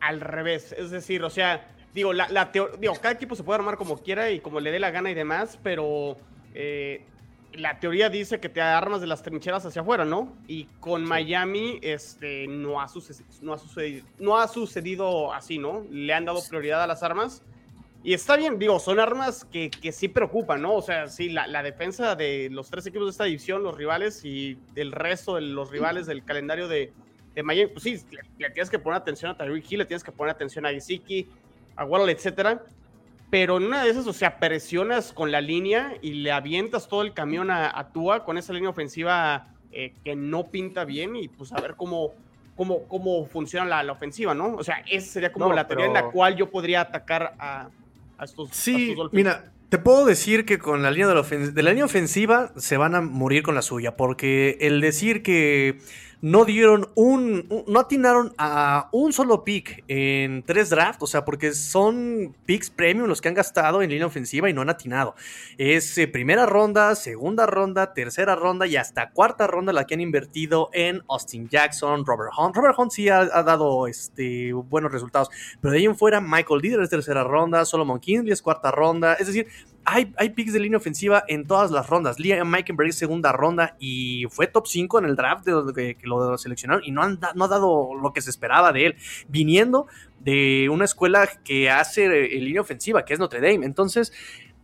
al 0.00 0.20
revés. 0.20 0.72
Es 0.72 0.90
decir, 0.90 1.22
o 1.24 1.30
sea, 1.30 1.66
digo, 1.94 2.12
la, 2.12 2.28
la 2.28 2.50
digo, 2.78 2.94
cada 2.96 3.12
equipo 3.14 3.34
se 3.34 3.42
puede 3.42 3.58
armar 3.58 3.76
como 3.76 3.98
quiera 3.98 4.30
y 4.30 4.40
como 4.40 4.60
le 4.60 4.70
dé 4.70 4.78
la 4.78 4.90
gana 4.90 5.10
y 5.10 5.14
demás, 5.14 5.58
pero 5.62 6.16
eh, 6.54 7.04
la 7.54 7.78
teoría 7.80 8.08
dice 8.08 8.40
que 8.40 8.48
te 8.48 8.60
armas 8.60 9.00
de 9.00 9.06
las 9.06 9.22
trincheras 9.22 9.64
hacia 9.66 9.82
afuera, 9.82 10.04
¿no? 10.04 10.36
Y 10.46 10.64
con 10.80 11.04
Miami 11.04 11.78
este, 11.82 12.46
no, 12.46 12.80
ha 12.80 12.88
sucedido, 12.88 13.26
no, 13.42 13.52
ha 13.54 13.58
sucedido, 13.58 14.06
no 14.18 14.38
ha 14.38 14.48
sucedido 14.48 15.32
así, 15.32 15.58
¿no? 15.58 15.84
Le 15.90 16.12
han 16.12 16.24
dado 16.24 16.40
prioridad 16.48 16.82
a 16.82 16.86
las 16.86 17.02
armas. 17.02 17.42
Y 18.02 18.14
está 18.14 18.36
bien, 18.36 18.58
digo, 18.58 18.78
son 18.78 18.98
armas 18.98 19.44
que, 19.44 19.70
que 19.70 19.92
sí 19.92 20.08
preocupan, 20.08 20.62
¿no? 20.62 20.74
O 20.74 20.82
sea, 20.82 21.08
sí, 21.08 21.28
la, 21.28 21.46
la, 21.46 21.62
defensa 21.62 22.16
de 22.16 22.48
los 22.50 22.70
tres 22.70 22.86
equipos 22.86 23.08
de 23.08 23.10
esta 23.10 23.24
división, 23.24 23.62
los 23.62 23.76
rivales 23.76 24.24
y 24.24 24.56
el 24.74 24.92
resto 24.92 25.34
de 25.34 25.42
los 25.42 25.70
rivales 25.70 26.06
del 26.06 26.24
calendario 26.24 26.66
de, 26.66 26.92
de 27.34 27.42
Miami, 27.42 27.72
pues 27.72 27.82
sí, 27.82 28.00
le, 28.10 28.22
le, 28.38 28.50
tienes 28.50 28.70
que 28.70 28.78
poner 28.78 28.98
atención 28.98 29.30
a 29.30 29.36
Tyreek 29.36 29.70
Hill, 29.70 29.78
le 29.80 29.84
tienes 29.84 30.02
que 30.02 30.12
poner 30.12 30.34
atención 30.34 30.64
a 30.64 30.70
Gesicki, 30.70 31.28
a 31.76 31.84
Waddle, 31.84 32.12
etcétera. 32.12 32.62
Pero 33.30 33.58
en 33.58 33.64
una 33.64 33.84
de 33.84 33.90
esas, 33.90 34.06
o 34.06 34.12
sea, 34.12 34.38
presionas 34.38 35.12
con 35.12 35.30
la 35.30 35.40
línea 35.40 35.94
y 36.02 36.14
le 36.14 36.32
avientas 36.32 36.88
todo 36.88 37.02
el 37.02 37.14
camión 37.14 37.50
a, 37.50 37.70
a 37.78 37.92
Tua 37.92 38.24
con 38.24 38.36
esa 38.38 38.52
línea 38.52 38.70
ofensiva 38.70 39.48
eh, 39.72 39.94
que 40.04 40.16
no 40.16 40.48
pinta 40.50 40.84
bien 40.84 41.14
y 41.14 41.28
pues 41.28 41.52
a 41.52 41.60
ver 41.60 41.76
cómo, 41.76 42.12
cómo, 42.56 42.88
cómo 42.88 43.24
funciona 43.26 43.64
la, 43.66 43.82
la 43.84 43.92
ofensiva, 43.92 44.34
¿no? 44.34 44.56
O 44.56 44.64
sea, 44.64 44.82
esa 44.90 45.12
sería 45.12 45.32
como 45.32 45.46
No, 45.46 45.52
la 45.54 45.66
teoría 45.68 45.86
en 45.86 45.92
la 45.92 46.10
cual 46.10 46.34
yo 46.36 46.50
podría 46.50 46.80
atacar 46.80 47.34
a, 47.38 47.68
a 48.18 48.24
estos. 48.24 48.50
a 48.50 48.54
Sí, 48.54 48.82
estos 48.90 48.96
Dolphins. 48.96 49.16
mira, 49.16 49.52
te 49.68 49.78
puedo 49.78 50.04
decir 50.04 50.44
que 50.44 50.58
con 50.58 50.82
la 50.82 50.90
línea 50.90 51.06
de 51.06 51.14
la, 51.14 51.22
de 51.22 51.62
la 51.62 51.70
línea 51.70 51.84
ofensiva 51.84 52.50
se 52.56 52.76
van 52.76 52.96
a 52.96 53.00
morir 53.00 53.44
con 53.44 53.54
la 53.54 53.62
suya, 53.62 53.96
porque 53.96 54.58
el 54.60 54.80
decir 54.80 55.22
que 55.22 55.78
no 56.22 56.44
dieron 56.44 56.88
un, 56.94 57.64
no 57.66 57.80
atinaron 57.80 58.34
a 58.36 58.88
un 58.92 59.12
solo 59.12 59.42
pick 59.42 59.84
en 59.88 60.42
tres 60.42 60.70
drafts, 60.70 61.02
o 61.02 61.06
sea, 61.06 61.24
porque 61.24 61.52
son 61.52 62.36
picks 62.44 62.70
premium 62.70 63.08
los 63.08 63.20
que 63.20 63.28
han 63.28 63.34
gastado 63.34 63.82
en 63.82 63.90
línea 63.90 64.06
ofensiva 64.06 64.50
y 64.50 64.52
no 64.52 64.60
han 64.60 64.70
atinado. 64.70 65.14
Es 65.56 65.96
eh, 65.98 66.08
primera 66.08 66.46
ronda, 66.46 66.94
segunda 66.94 67.46
ronda, 67.46 67.94
tercera 67.94 68.34
ronda 68.34 68.66
y 68.66 68.76
hasta 68.76 69.10
cuarta 69.10 69.46
ronda 69.46 69.72
la 69.72 69.86
que 69.86 69.94
han 69.94 70.00
invertido 70.00 70.68
en 70.72 71.02
Austin 71.08 71.48
Jackson, 71.48 72.04
Robert 72.04 72.32
Hunt. 72.36 72.54
Robert 72.54 72.78
Hunt 72.78 72.92
sí 72.92 73.08
ha, 73.08 73.24
dado 73.42 73.86
este, 73.86 74.52
buenos 74.52 74.92
resultados, 74.92 75.30
pero 75.60 75.72
de 75.72 75.78
ahí 75.78 75.84
en 75.86 75.96
fuera 75.96 76.20
Michael 76.20 76.60
Dieter 76.60 76.80
es 76.82 76.90
tercera 76.90 77.24
ronda, 77.24 77.64
Solomon 77.64 77.98
Kinsley 77.98 78.32
es 78.32 78.42
cuarta 78.42 78.70
ronda, 78.70 79.14
es 79.14 79.26
decir, 79.26 79.46
hay, 79.84 80.30
picks 80.30 80.52
de 80.52 80.60
línea 80.60 80.76
ofensiva 80.76 81.24
en 81.26 81.46
todas 81.46 81.70
las 81.70 81.88
rondas. 81.88 82.20
Liam 82.20 82.48
Meikenberg 82.48 82.92
segunda 82.92 83.32
ronda 83.32 83.76
y 83.78 84.26
fue 84.30 84.46
top 84.46 84.66
5 84.66 84.98
en 85.00 85.04
el 85.06 85.16
draft 85.16 85.44
de, 85.44 85.72
de- 85.72 85.94
que, 85.96 86.06
lo 86.06 86.36
seleccionaron 86.38 86.84
y 86.84 86.90
no, 86.90 87.02
han 87.02 87.18
ha 87.22 87.48
dado 87.48 87.94
lo 87.94 88.12
que 88.12 88.20
se 88.20 88.30
esperaba 88.30 88.72
de 88.72 88.86
él, 88.86 88.96
viniendo 89.28 89.86
de 90.20 90.68
una 90.70 90.84
escuela 90.84 91.28
que 91.44 91.70
hace 91.70 92.04
eh, 92.06 92.40
línea 92.40 92.60
ofensiva, 92.60 93.04
que 93.04 93.14
es 93.14 93.18
Notre 93.18 93.40
Dame. 93.40 93.64
Entonces, 93.66 94.12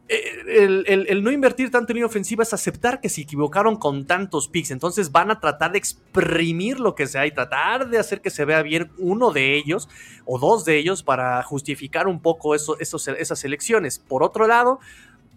eh, 0.09 0.94
el, 0.98 1.24
no 1.24 1.33
invertir 1.33 1.70
tanto 1.72 1.90
en 1.90 1.96
línea 1.96 2.07
ofensiva 2.07 2.44
es 2.44 2.52
aceptar 2.52 3.00
que 3.00 3.09
se 3.09 3.22
equivocaron 3.22 3.76
con 3.76 4.07
tantos 4.07 4.46
picks. 4.48 4.70
Entonces 4.70 5.11
van 5.11 5.31
a 5.31 5.40
tratar 5.40 5.72
de 5.72 5.79
exprimir 5.79 6.79
lo 6.79 6.94
que 6.94 7.07
sea 7.07 7.26
y 7.26 7.33
tratar 7.33 7.88
de 7.88 7.98
hacer 7.98 8.20
que 8.20 8.31
se 8.31 8.44
vea 8.44 8.62
bien 8.62 8.92
uno 8.98 9.33
de 9.33 9.57
ellos 9.57 9.88
o 10.24 10.38
dos 10.38 10.64
de 10.64 10.76
ellos 10.79 11.02
para 11.02 11.42
justificar 11.42 12.07
un 12.07 12.20
poco 12.20 12.55
esas 12.55 13.44
elecciones. 13.44 13.98
Por 13.98 14.22
otro 14.22 14.46
lado, 14.46 14.79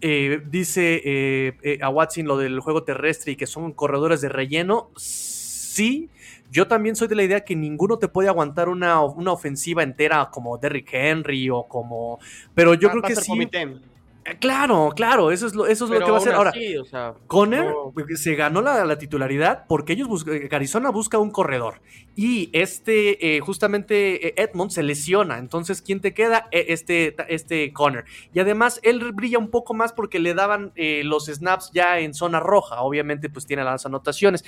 eh, 0.00 0.42
dice 0.46 1.02
eh, 1.04 1.56
eh, 1.62 1.78
a 1.82 1.90
Watson 1.90 2.26
lo 2.26 2.38
del 2.38 2.60
juego 2.60 2.84
terrestre 2.84 3.32
y 3.32 3.36
que 3.36 3.46
son 3.46 3.72
corredores 3.72 4.20
de 4.20 4.28
relleno. 4.28 4.90
Sí, 4.96 6.08
yo 6.50 6.66
también 6.66 6.96
soy 6.96 7.08
de 7.08 7.14
la 7.14 7.22
idea 7.22 7.44
que 7.44 7.54
ninguno 7.54 7.98
te 7.98 8.08
puede 8.08 8.28
aguantar 8.28 8.68
una, 8.68 9.00
una 9.02 9.32
ofensiva 9.32 9.82
entera 9.82 10.30
como 10.32 10.58
Derrick 10.58 10.88
Henry 10.92 11.50
o 11.50 11.64
como... 11.64 12.18
Pero 12.54 12.74
yo 12.74 12.90
creo 12.90 13.02
que 13.02 13.16
sí. 13.16 13.30
comité. 13.30 13.76
Eh, 14.24 14.36
Claro, 14.38 14.90
claro, 14.94 15.30
eso 15.30 15.46
es 15.46 15.54
lo, 15.54 15.66
eso 15.66 15.84
es 15.86 15.90
lo 15.90 15.98
que 16.04 16.10
va 16.10 16.18
a 16.18 16.20
hacer. 16.20 16.34
Ahora, 16.34 16.50
así, 16.50 16.76
o 16.76 16.84
sea, 16.84 17.14
Conner 17.26 17.64
no. 17.66 17.92
se 18.16 18.34
ganó 18.34 18.60
la, 18.60 18.84
la 18.84 18.98
titularidad 18.98 19.64
porque 19.68 19.94
ellos 19.94 20.08
busca- 20.08 20.32
eh, 20.32 20.48
Arizona 20.52 20.90
busca 20.90 21.18
un 21.18 21.30
corredor 21.30 21.80
y 22.16 22.50
este 22.52 23.36
eh, 23.36 23.40
justamente 23.40 24.40
Edmond 24.42 24.70
se 24.70 24.82
lesiona. 24.82 25.38
Entonces 25.38 25.80
quién 25.82 26.00
te 26.00 26.12
queda 26.14 26.48
Eh, 26.50 26.66
este 26.68 27.16
este 27.28 27.72
Conner. 27.72 28.04
Y 28.34 28.40
además 28.40 28.78
él 28.82 29.10
brilla 29.12 29.38
un 29.38 29.50
poco 29.50 29.72
más 29.74 29.92
porque 29.92 30.18
le 30.18 30.34
daban 30.34 30.72
eh, 30.76 31.02
los 31.04 31.26
snaps 31.26 31.70
ya 31.72 31.98
en 31.98 32.12
zona 32.14 32.40
roja. 32.40 32.82
Obviamente 32.82 33.30
pues 33.30 33.46
tiene 33.46 33.64
las 33.64 33.86
anotaciones. 33.86 34.44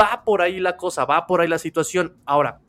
Va 0.00 0.22
por 0.24 0.42
ahí 0.42 0.60
la 0.60 0.76
cosa 0.76 1.04
va 1.04 1.26
por 1.26 1.40
ahí 1.40 1.48
la 1.48 1.58
situación. 1.58 2.14
Ahora 2.24 2.60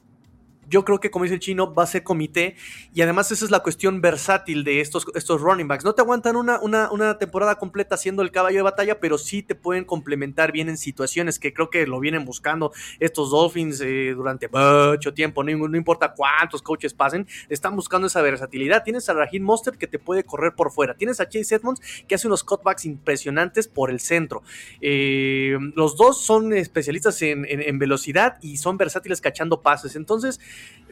yo 0.70 0.86
creo 0.86 1.00
que, 1.00 1.10
como 1.10 1.24
dice 1.24 1.36
el 1.36 1.40
chino, 1.40 1.74
va 1.74 1.84
a 1.84 1.88
ser 1.88 2.04
comité. 2.04 2.56
Y 2.94 3.02
además, 3.02 3.32
esa 3.32 3.46
es 3.46 3.52
la 3.52 3.60
cuestión 3.62 4.02
versátil 4.02 4.64
de 4.64 4.82
estos, 4.82 5.06
estos 5.16 5.42
running 5.42 5.68
backs. 5.68 5.84
No 5.84 5.94
te 5.94 6.02
aguantan 6.02 6.36
una, 6.36 6.60
una, 6.60 6.92
una 6.92 7.18
temporada 7.18 7.56
completa 7.56 7.98
siendo 7.98 8.22
el 8.22 8.32
caballo 8.32 8.58
de 8.58 8.64
batalla, 8.64 9.00
pero 9.00 9.18
sí 9.18 9.44
te 9.44 9.56
pueden 9.56 9.86
complementar 9.86 10.52
bien 10.52 10.70
en 10.70 10.78
situaciones 10.78 11.40
que 11.40 11.54
creo 11.54 11.70
que 11.70 11.88
lo 11.88 12.00
vienen 12.00 12.26
buscando 12.26 12.72
estos 13.00 13.32
Dolphins 13.32 13.82
eh, 13.82 14.14
durante 14.16 14.48
mucho 14.48 15.14
tiempo. 15.14 15.44
No, 15.44 15.68
no 15.68 15.78
importa 15.78 16.14
cuántos 16.14 16.62
coaches 16.62 16.94
pasen, 16.94 17.28
están 17.50 17.76
buscando 17.76 18.08
esa 18.08 18.22
versatilidad. 18.22 18.84
Tienes 18.84 19.10
a 19.10 19.14
Raheem 19.14 19.44
Mostert 19.44 19.78
que 19.78 19.88
te 19.88 20.00
puede 20.00 20.24
correr 20.24 20.54
por 20.56 20.72
fuera. 20.72 20.96
Tienes 20.96 21.20
a 21.20 21.28
Chase 21.28 21.56
Edmonds 21.56 21.82
que 22.08 22.16
hace 22.16 22.28
unos 22.28 22.44
cutbacks 22.44 22.86
impresionantes 22.86 23.68
por 23.68 23.90
el 23.90 24.00
centro. 24.00 24.44
Eh, 24.82 25.58
los 25.76 25.98
dos 25.98 26.24
son 26.24 26.54
especialistas 26.54 27.20
en 27.22 27.80
velocidad 27.80 28.38
y 28.42 28.58
son 28.58 28.78
versátiles 28.78 29.22
cachando 29.22 29.62
pases. 29.62 29.96
Entonces, 29.96 30.40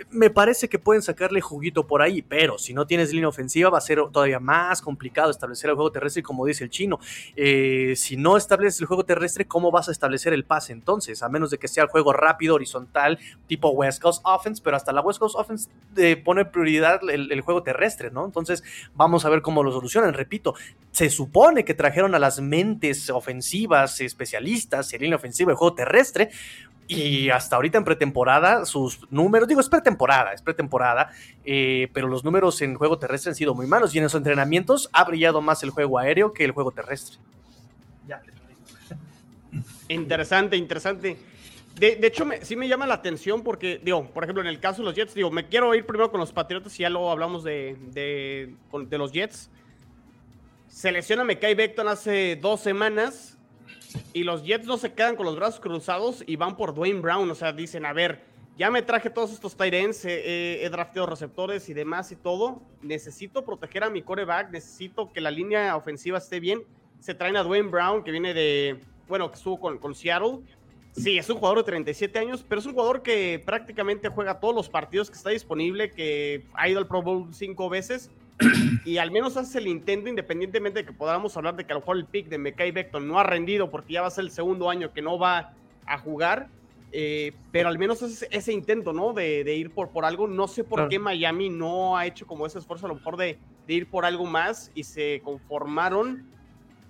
me 0.10 0.30
parece 0.30 0.69
que 0.69 0.80
pueden 0.80 1.01
sacarle 1.01 1.41
juguito 1.41 1.88
por 1.88 2.01
ahí, 2.01 2.21
pero 2.21 2.58
si 2.58 2.73
no 2.73 2.86
tienes 2.86 3.12
línea 3.12 3.27
ofensiva 3.27 3.69
va 3.69 3.77
a 3.77 3.82
ser 3.82 3.99
todavía 4.12 4.39
más 4.39 4.82
complicado 4.82 5.32
establecer 5.32 5.69
el 5.69 5.75
juego 5.75 5.91
terrestre, 5.91 6.23
como 6.23 6.45
dice 6.45 6.63
el 6.63 6.69
chino. 6.69 6.99
Eh, 7.36 7.93
si 7.95 8.17
no 8.17 8.38
estableces 8.38 8.80
el 8.80 8.88
juego 8.88 9.06
terrestre, 9.06 9.45
¿cómo 9.45 9.71
vas 9.71 9.89
a 9.89 9.91
establecer 9.91 10.34
el 10.34 10.45
pase 10.45 10.73
entonces? 10.73 11.23
A 11.23 11.30
menos 11.30 11.49
de 11.49 11.58
que 11.58 11.67
sea 11.67 11.84
el 11.84 11.89
juego 11.89 12.13
rápido, 12.13 12.56
horizontal, 12.56 13.19
tipo 13.47 13.69
West 13.69 14.01
Coast 14.01 14.21
Offense, 14.23 14.62
pero 14.63 14.77
hasta 14.77 14.91
la 14.91 15.01
West 15.01 15.19
Coast 15.19 15.36
Offense 15.36 15.69
eh, 15.95 16.15
pone 16.17 16.45
prioridad 16.45 16.99
el, 17.10 17.32
el 17.32 17.41
juego 17.41 17.63
terrestre, 17.63 18.12
¿no? 18.12 18.25
Entonces, 18.25 18.63
vamos 18.95 19.25
a 19.25 19.30
ver 19.30 19.41
cómo 19.41 19.63
lo 19.63 19.71
solucionan. 19.71 20.13
Repito, 20.13 20.53
se 20.97 21.12
supone 21.12 21.63
que 21.63 21.75
trajeron 21.75 22.15
a 22.15 22.19
las 22.19 22.39
mentes 22.41 23.12
ofensivas, 23.12 24.01
especialistas 24.01 24.91
en 24.93 25.01
línea 25.03 25.17
ofensiva 25.17 25.51
de 25.51 25.55
juego 25.55 25.75
terrestre, 25.75 26.31
y 26.88 27.29
hasta 27.29 27.55
ahorita 27.57 27.77
en 27.77 27.83
pretemporada, 27.83 28.65
sus 28.65 29.01
números, 29.12 29.47
digo, 29.47 29.62
es 29.62 29.69
pretemporada, 29.69 30.33
es 30.33 30.41
pretemporada, 30.41 31.12
eh, 31.45 31.88
pero 31.93 32.07
los 32.07 32.23
números 32.23 32.60
en 32.63 32.73
juego 32.73 32.97
terrestre 32.97 33.29
han 33.29 33.36
sido 33.36 33.53
muy 33.53 33.67
malos 33.67 33.93
y 33.93 33.99
en 33.99 34.05
los 34.05 34.15
entrenamientos 34.15 34.89
ha 34.91 35.03
brillado 35.03 35.39
más 35.39 35.62
el 35.62 35.69
juego 35.69 35.99
aéreo 35.99 36.33
que 36.33 36.43
el 36.45 36.51
juego 36.51 36.71
terrestre. 36.71 37.17
Ya. 38.07 38.19
Interesante, 39.89 40.57
interesante. 40.57 41.17
De, 41.75 41.99
hecho, 42.07 42.25
me- 42.25 42.43
sí 42.43 42.55
me 42.55 42.67
llama 42.67 42.88
la 42.88 42.95
atención 42.95 43.43
porque, 43.43 43.79
digo, 43.83 44.03
por 44.10 44.23
ejemplo, 44.23 44.41
en 44.41 44.47
el 44.47 44.60
caso 44.60 44.81
de 44.81 44.86
los 44.86 44.95
Jets, 44.95 45.13
digo, 45.13 45.29
me 45.29 45.45
quiero 45.47 45.75
ir 45.75 45.86
primero 45.86 46.10
con 46.10 46.19
los 46.19 46.31
Patriotas 46.31 46.73
y 46.79 46.81
ya 46.81 46.89
luego 46.89 47.12
hablamos 47.12 47.43
de, 47.43 47.77
de, 47.91 48.55
de 48.88 48.97
los 48.97 49.12
Jets. 49.12 49.51
Se 50.77 50.91
lesiona 50.91 51.23
Mekai 51.23 51.55
Becton 51.55 51.87
hace 51.87 52.35
dos 52.35 52.61
semanas 52.61 53.35
y 54.13 54.21
los 54.21 54.43
Jets 54.43 54.67
no 54.67 54.77
se 54.77 54.93
quedan 54.93 55.15
con 55.15 55.25
los 55.25 55.35
brazos 55.35 55.59
cruzados 55.59 56.23
y 56.27 56.35
van 56.35 56.55
por 56.55 56.75
Dwayne 56.75 57.01
Brown. 57.01 57.31
O 57.31 57.33
sea, 57.33 57.51
dicen, 57.51 57.83
a 57.83 57.93
ver, 57.93 58.21
ya 58.59 58.69
me 58.69 58.83
traje 58.83 59.09
todos 59.09 59.33
estos 59.33 59.55
eh, 59.59 59.71
eh, 60.05 60.59
he 60.61 60.69
drafteado 60.69 61.07
receptores 61.07 61.67
y 61.69 61.73
demás 61.73 62.11
y 62.11 62.15
todo. 62.15 62.61
Necesito 62.83 63.43
proteger 63.43 63.85
a 63.85 63.89
mi 63.89 64.03
coreback, 64.03 64.51
necesito 64.51 65.11
que 65.11 65.19
la 65.19 65.31
línea 65.31 65.75
ofensiva 65.75 66.19
esté 66.19 66.39
bien. 66.39 66.61
Se 66.99 67.15
traen 67.15 67.37
a 67.37 67.41
Dwayne 67.41 67.69
Brown, 67.69 68.03
que 68.03 68.11
viene 68.11 68.35
de, 68.35 68.79
bueno, 69.07 69.31
que 69.31 69.37
estuvo 69.37 69.59
con, 69.59 69.79
con 69.79 69.95
Seattle. 69.95 70.41
Sí, 70.91 71.17
es 71.17 71.27
un 71.27 71.37
jugador 71.37 71.57
de 71.57 71.63
37 71.63 72.19
años, 72.19 72.45
pero 72.47 72.59
es 72.59 72.67
un 72.67 72.73
jugador 72.73 73.01
que 73.01 73.41
prácticamente 73.43 74.09
juega 74.09 74.39
todos 74.39 74.53
los 74.53 74.69
partidos 74.69 75.09
que 75.09 75.17
está 75.17 75.31
disponible, 75.31 75.89
que 75.89 76.45
ha 76.53 76.69
ido 76.69 76.77
al 76.77 76.85
Pro 76.85 77.01
Bowl 77.01 77.33
cinco 77.33 77.67
veces 77.67 78.11
y 78.86 78.97
al 78.97 79.12
menos 79.12 79.36
hace 79.38 79.58
el 79.60 79.67
intento, 79.67 80.10
independientemente 80.10 80.80
de 80.80 80.86
que 80.86 80.93
podamos 80.93 81.36
hablar 81.38 81.56
de 81.56 81.65
que 81.65 81.71
a 81.73 81.76
lo 81.76 81.80
mejor 81.82 81.97
el 81.97 82.06
pick 82.06 82.28
de 82.28 82.38
Mekai 82.38 82.71
Becton 82.71 83.08
no 83.08 83.19
ha 83.19 83.23
rendido 83.23 83.69
porque 83.71 83.93
ya 83.93 84.02
va 84.02 84.08
a 84.08 84.12
ser 84.12 84.26
el 84.26 84.32
segundo 84.32 84.69
año 84.69 84.93
que 84.93 85.02
no 85.02 85.17
va 85.17 85.54
a 85.86 85.97
jugar, 85.97 86.47
eh, 86.91 87.34
pero 87.52 87.67
al 87.69 87.80
menos 87.80 88.02
hace 88.04 88.28
ese 88.32 88.54
intento, 88.54 88.93
¿no? 88.93 89.13
De, 89.13 89.43
de 89.43 89.56
ir 89.56 89.71
por, 89.71 89.89
por 89.89 90.06
algo. 90.06 90.28
No 90.28 90.47
sé 90.47 90.63
por 90.63 90.78
Claro. 90.78 90.89
qué 90.89 91.00
Miami 91.00 91.50
no 91.50 91.97
ha 91.97 92.06
hecho 92.06 92.28
como 92.28 92.45
ese 92.45 92.60
esfuerzo 92.60 92.86
a 92.86 92.89
lo 92.89 92.95
mejor 92.95 93.17
de, 93.17 93.38
de 93.67 93.73
ir 93.73 93.88
por 93.89 94.06
algo 94.06 94.26
más 94.26 94.71
y 94.76 94.84
se 94.84 95.21
conformaron 95.23 96.26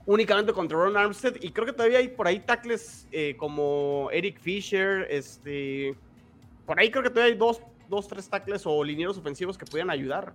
únicamente 0.05 0.53
contra 0.53 0.77
Ron 0.77 0.95
Armstead 0.95 1.35
y 1.41 1.51
creo 1.51 1.65
que 1.65 1.73
todavía 1.73 1.97
hay 1.99 2.07
por 2.07 2.27
ahí 2.27 2.39
tackles 2.39 3.07
eh, 3.11 3.35
como 3.37 4.07
Eric 4.13 4.39
Fisher, 4.39 5.05
este, 5.09 5.95
por 6.65 6.79
ahí 6.79 6.89
creo 6.89 7.03
que 7.03 7.09
todavía 7.09 7.33
hay 7.33 7.37
dos, 7.37 7.61
dos, 7.89 8.07
tres 8.07 8.29
tackles 8.29 8.63
o 8.65 8.83
linieros 8.85 9.17
ofensivos 9.17 9.57
que 9.57 9.65
pudieran 9.65 9.89
ayudar. 9.89 10.33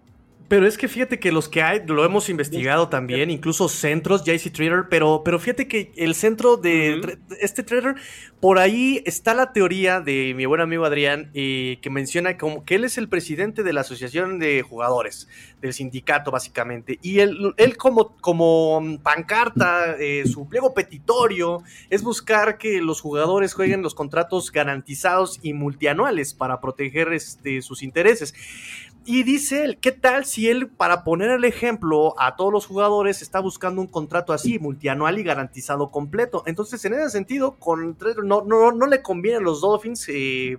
Pero 0.52 0.66
es 0.66 0.76
que 0.76 0.86
fíjate 0.86 1.18
que 1.18 1.32
los 1.32 1.48
que 1.48 1.62
hay, 1.62 1.80
lo 1.86 2.04
hemos 2.04 2.28
investigado 2.28 2.90
también, 2.90 3.30
incluso 3.30 3.70
centros, 3.70 4.22
JC 4.22 4.52
Trader, 4.52 4.84
pero, 4.90 5.22
pero 5.24 5.38
fíjate 5.38 5.66
que 5.66 5.92
el 5.96 6.14
centro 6.14 6.58
de 6.58 7.16
este 7.40 7.62
Trader 7.62 7.94
por 8.38 8.58
ahí 8.58 9.02
está 9.06 9.32
la 9.32 9.54
teoría 9.54 10.02
de 10.02 10.34
mi 10.36 10.44
buen 10.44 10.60
amigo 10.60 10.84
Adrián, 10.84 11.30
eh, 11.32 11.78
que 11.80 11.88
menciona 11.88 12.36
como 12.36 12.66
que 12.66 12.74
él 12.74 12.84
es 12.84 12.98
el 12.98 13.08
presidente 13.08 13.62
de 13.62 13.72
la 13.72 13.80
Asociación 13.80 14.38
de 14.38 14.60
Jugadores, 14.60 15.26
del 15.62 15.72
sindicato 15.72 16.30
básicamente, 16.30 16.98
y 17.00 17.20
él, 17.20 17.54
él 17.56 17.78
como, 17.78 18.14
como 18.18 18.82
pancarta, 19.02 19.96
eh, 19.98 20.24
su 20.26 20.48
pliego 20.50 20.74
petitorio, 20.74 21.62
es 21.88 22.02
buscar 22.02 22.58
que 22.58 22.82
los 22.82 23.00
jugadores 23.00 23.54
jueguen 23.54 23.80
los 23.80 23.94
contratos 23.94 24.52
garantizados 24.52 25.40
y 25.40 25.54
multianuales 25.54 26.34
para 26.34 26.60
proteger 26.60 27.10
este, 27.14 27.62
sus 27.62 27.82
intereses. 27.82 28.34
Y 29.04 29.24
dice 29.24 29.64
él, 29.64 29.78
¿qué 29.78 29.90
tal 29.90 30.24
si 30.24 30.48
él, 30.48 30.68
para 30.68 31.02
poner 31.02 31.30
el 31.30 31.44
ejemplo 31.44 32.14
a 32.20 32.36
todos 32.36 32.52
los 32.52 32.66
jugadores, 32.66 33.20
está 33.20 33.40
buscando 33.40 33.80
un 33.80 33.88
contrato 33.88 34.32
así, 34.32 34.58
multianual 34.60 35.18
y 35.18 35.24
garantizado 35.24 35.90
completo? 35.90 36.44
Entonces, 36.46 36.84
en 36.84 36.94
ese 36.94 37.10
sentido, 37.10 37.56
con, 37.58 37.96
no, 38.22 38.42
no, 38.42 38.70
no 38.70 38.86
le 38.86 39.02
conviene 39.02 39.38
a 39.38 39.40
los 39.40 39.60
Dolphins 39.60 40.08
eh, 40.08 40.56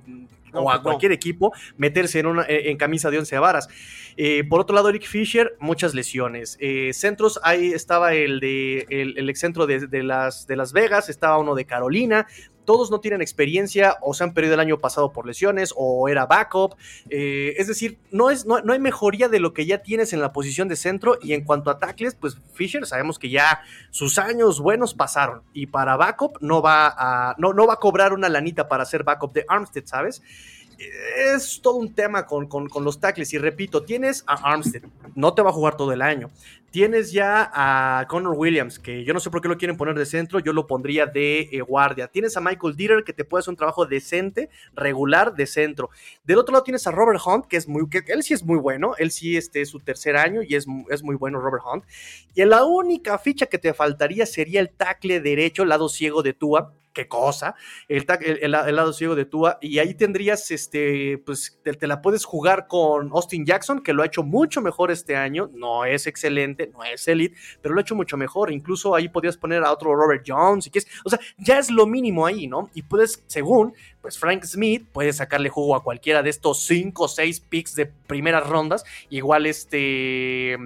o 0.53 0.69
a 0.69 0.73
pues 0.73 0.75
no. 0.77 0.83
cualquier 0.83 1.11
equipo 1.13 1.53
meterse 1.77 2.19
en, 2.19 2.27
una, 2.27 2.45
en 2.47 2.77
camisa 2.77 3.09
de 3.09 3.19
once 3.19 3.37
varas. 3.39 3.69
Eh, 4.17 4.43
por 4.43 4.59
otro 4.59 4.75
lado, 4.75 4.89
Eric 4.89 5.05
Fisher, 5.05 5.55
muchas 5.59 5.93
lesiones. 5.93 6.57
Eh, 6.59 6.91
centros, 6.93 7.39
ahí 7.43 7.71
estaba 7.71 8.13
el 8.13 8.39
de 8.39 8.85
el, 8.89 9.17
el 9.17 9.29
excentro 9.29 9.65
de, 9.65 9.87
de, 9.87 10.03
las, 10.03 10.47
de 10.47 10.55
Las 10.55 10.73
Vegas, 10.73 11.09
estaba 11.09 11.37
uno 11.37 11.55
de 11.55 11.65
Carolina. 11.65 12.27
Todos 12.65 12.91
no 12.91 12.99
tienen 12.99 13.21
experiencia 13.21 13.97
o 14.01 14.13
se 14.13 14.23
han 14.23 14.33
perdido 14.33 14.55
el 14.55 14.59
año 14.59 14.79
pasado 14.79 15.11
por 15.11 15.25
lesiones 15.25 15.73
o 15.75 16.07
era 16.09 16.25
backup. 16.25 16.75
Eh, 17.09 17.55
es 17.57 17.67
decir, 17.67 17.97
no, 18.11 18.29
es, 18.29 18.45
no, 18.45 18.61
no, 18.61 18.73
hay 18.73 18.79
mejoría 18.79 19.29
de 19.29 19.39
lo 19.39 19.53
que 19.53 19.65
ya 19.65 19.79
tienes 19.79 20.13
en 20.13 20.21
la 20.21 20.33
posición 20.33 20.67
de 20.67 20.75
centro. 20.75 21.17
Y 21.21 21.33
en 21.33 21.43
cuanto 21.43 21.69
a 21.69 21.79
tackles, 21.79 22.15
pues 22.15 22.37
Fisher 22.53 22.85
sabemos 22.85 23.19
que 23.19 23.29
ya 23.29 23.61
sus 23.91 24.17
años 24.17 24.59
buenos 24.59 24.93
pasaron. 24.93 25.41
Y 25.53 25.67
para 25.67 25.97
backup 25.97 26.37
no 26.41 26.61
va 26.61 26.93
a, 26.97 27.35
no, 27.37 27.53
no 27.53 27.67
va 27.67 27.75
a 27.75 27.79
cobrar 27.79 28.13
una 28.13 28.29
lanita 28.29 28.67
para 28.67 28.85
ser 28.85 29.03
backup 29.03 29.33
de 29.33 29.45
Armstead, 29.47 29.85
¿sabes? 29.85 30.21
Es 31.17 31.61
todo 31.61 31.75
un 31.75 31.93
tema 31.93 32.25
con, 32.25 32.47
con, 32.47 32.69
con, 32.69 32.83
los 32.83 32.99
tackles. 32.99 33.33
Y 33.33 33.37
repito, 33.37 33.83
tienes 33.83 34.23
a 34.27 34.33
Armstead, 34.51 34.83
no 35.15 35.33
te 35.33 35.41
va 35.41 35.49
a 35.49 35.53
jugar 35.53 35.77
todo 35.77 35.91
el 35.91 36.01
año. 36.01 36.29
Tienes 36.71 37.11
ya 37.11 37.51
a 37.53 38.07
Connor 38.07 38.33
Williams, 38.35 38.79
que 38.79 39.03
yo 39.03 39.13
no 39.13 39.19
sé 39.19 39.29
por 39.29 39.41
qué 39.41 39.47
lo 39.47 39.59
quieren 39.59 39.77
poner 39.77 39.95
de 39.95 40.07
centro, 40.07 40.39
yo 40.39 40.53
lo 40.53 40.65
pondría 40.65 41.05
de 41.05 41.41
eh, 41.51 41.61
guardia. 41.61 42.07
Tienes 42.07 42.35
a 42.35 42.41
Michael 42.41 42.75
Dieter, 42.75 43.03
que 43.03 43.13
te 43.13 43.23
puede 43.25 43.41
hacer 43.41 43.51
un 43.51 43.57
trabajo 43.57 43.85
decente, 43.85 44.49
regular, 44.73 45.35
de 45.35 45.45
centro. 45.45 45.91
Del 46.23 46.39
otro 46.39 46.51
lado 46.51 46.63
tienes 46.63 46.87
a 46.87 46.91
Robert 46.91 47.21
Hunt, 47.23 47.45
que 47.45 47.57
es 47.57 47.67
muy, 47.67 47.87
que 47.87 48.03
él 48.07 48.23
sí 48.23 48.33
es 48.33 48.43
muy 48.43 48.57
bueno, 48.57 48.95
él 48.97 49.11
sí 49.11 49.37
este, 49.37 49.61
es 49.61 49.69
su 49.69 49.81
tercer 49.81 50.17
año 50.17 50.41
y 50.41 50.55
es, 50.55 50.65
es 50.89 51.03
muy 51.03 51.15
bueno 51.15 51.39
Robert 51.39 51.63
Hunt. 51.63 51.83
Y 52.33 52.43
la 52.43 52.65
única 52.65 53.19
ficha 53.19 53.45
que 53.45 53.59
te 53.59 53.75
faltaría 53.75 54.25
sería 54.25 54.59
el 54.59 54.71
tackle 54.71 55.19
derecho, 55.19 55.65
lado 55.65 55.89
ciego 55.89 56.23
de 56.23 56.33
Tua, 56.33 56.73
qué 56.93 57.07
cosa, 57.07 57.55
el, 57.87 58.51
lado 58.51 58.93
ciego 58.93 59.15
de 59.15 59.25
Tua, 59.25 59.57
y 59.61 59.79
ahí 59.79 59.93
tendrías, 59.95 60.51
este, 60.51 61.17
pues, 61.25 61.59
te, 61.63 61.87
la 61.87 62.01
puedes 62.01 62.23
jugar 62.23 62.67
con 62.67 63.09
Austin 63.11 63.45
Jackson, 63.45 63.81
que 63.81 63.93
lo 63.93 64.03
ha 64.03 64.05
hecho 64.05 64.23
mucho 64.23 64.61
mejor 64.61 64.91
este 64.91 65.15
año, 65.15 65.49
no 65.53 65.85
es 65.85 66.07
excelente, 66.07 66.69
no 66.71 66.83
es 66.83 67.07
elite, 67.07 67.35
pero 67.61 67.73
lo 67.73 67.79
ha 67.79 67.81
hecho 67.81 67.95
mucho 67.95 68.15
mejor, 68.15 68.51
incluso 68.51 68.95
ahí 68.95 69.09
podrías 69.09 69.37
poner 69.37 69.63
a 69.63 69.71
otro 69.71 69.95
Robert 69.95 70.23
Jones, 70.25 70.67
y 70.67 70.69
que 70.69 70.79
es, 70.79 70.87
o 71.03 71.09
sea, 71.09 71.19
ya 71.37 71.57
es 71.57 71.69
lo 71.71 71.87
mínimo 71.87 72.25
ahí, 72.25 72.47
¿no? 72.47 72.69
Y 72.73 72.83
puedes, 72.83 73.23
según, 73.27 73.73
pues 74.01 74.19
Frank 74.19 74.43
Smith, 74.43 74.85
puedes 74.91 75.17
sacarle 75.17 75.49
jugo 75.49 75.75
a 75.75 75.83
cualquiera 75.83 76.21
de 76.21 76.29
estos 76.29 76.63
5 76.65 77.03
o 77.03 77.07
6 77.07 77.39
picks 77.41 77.75
de 77.75 77.85
primeras 77.85 78.47
rondas, 78.47 78.83
igual 79.09 79.45
este 79.45 80.57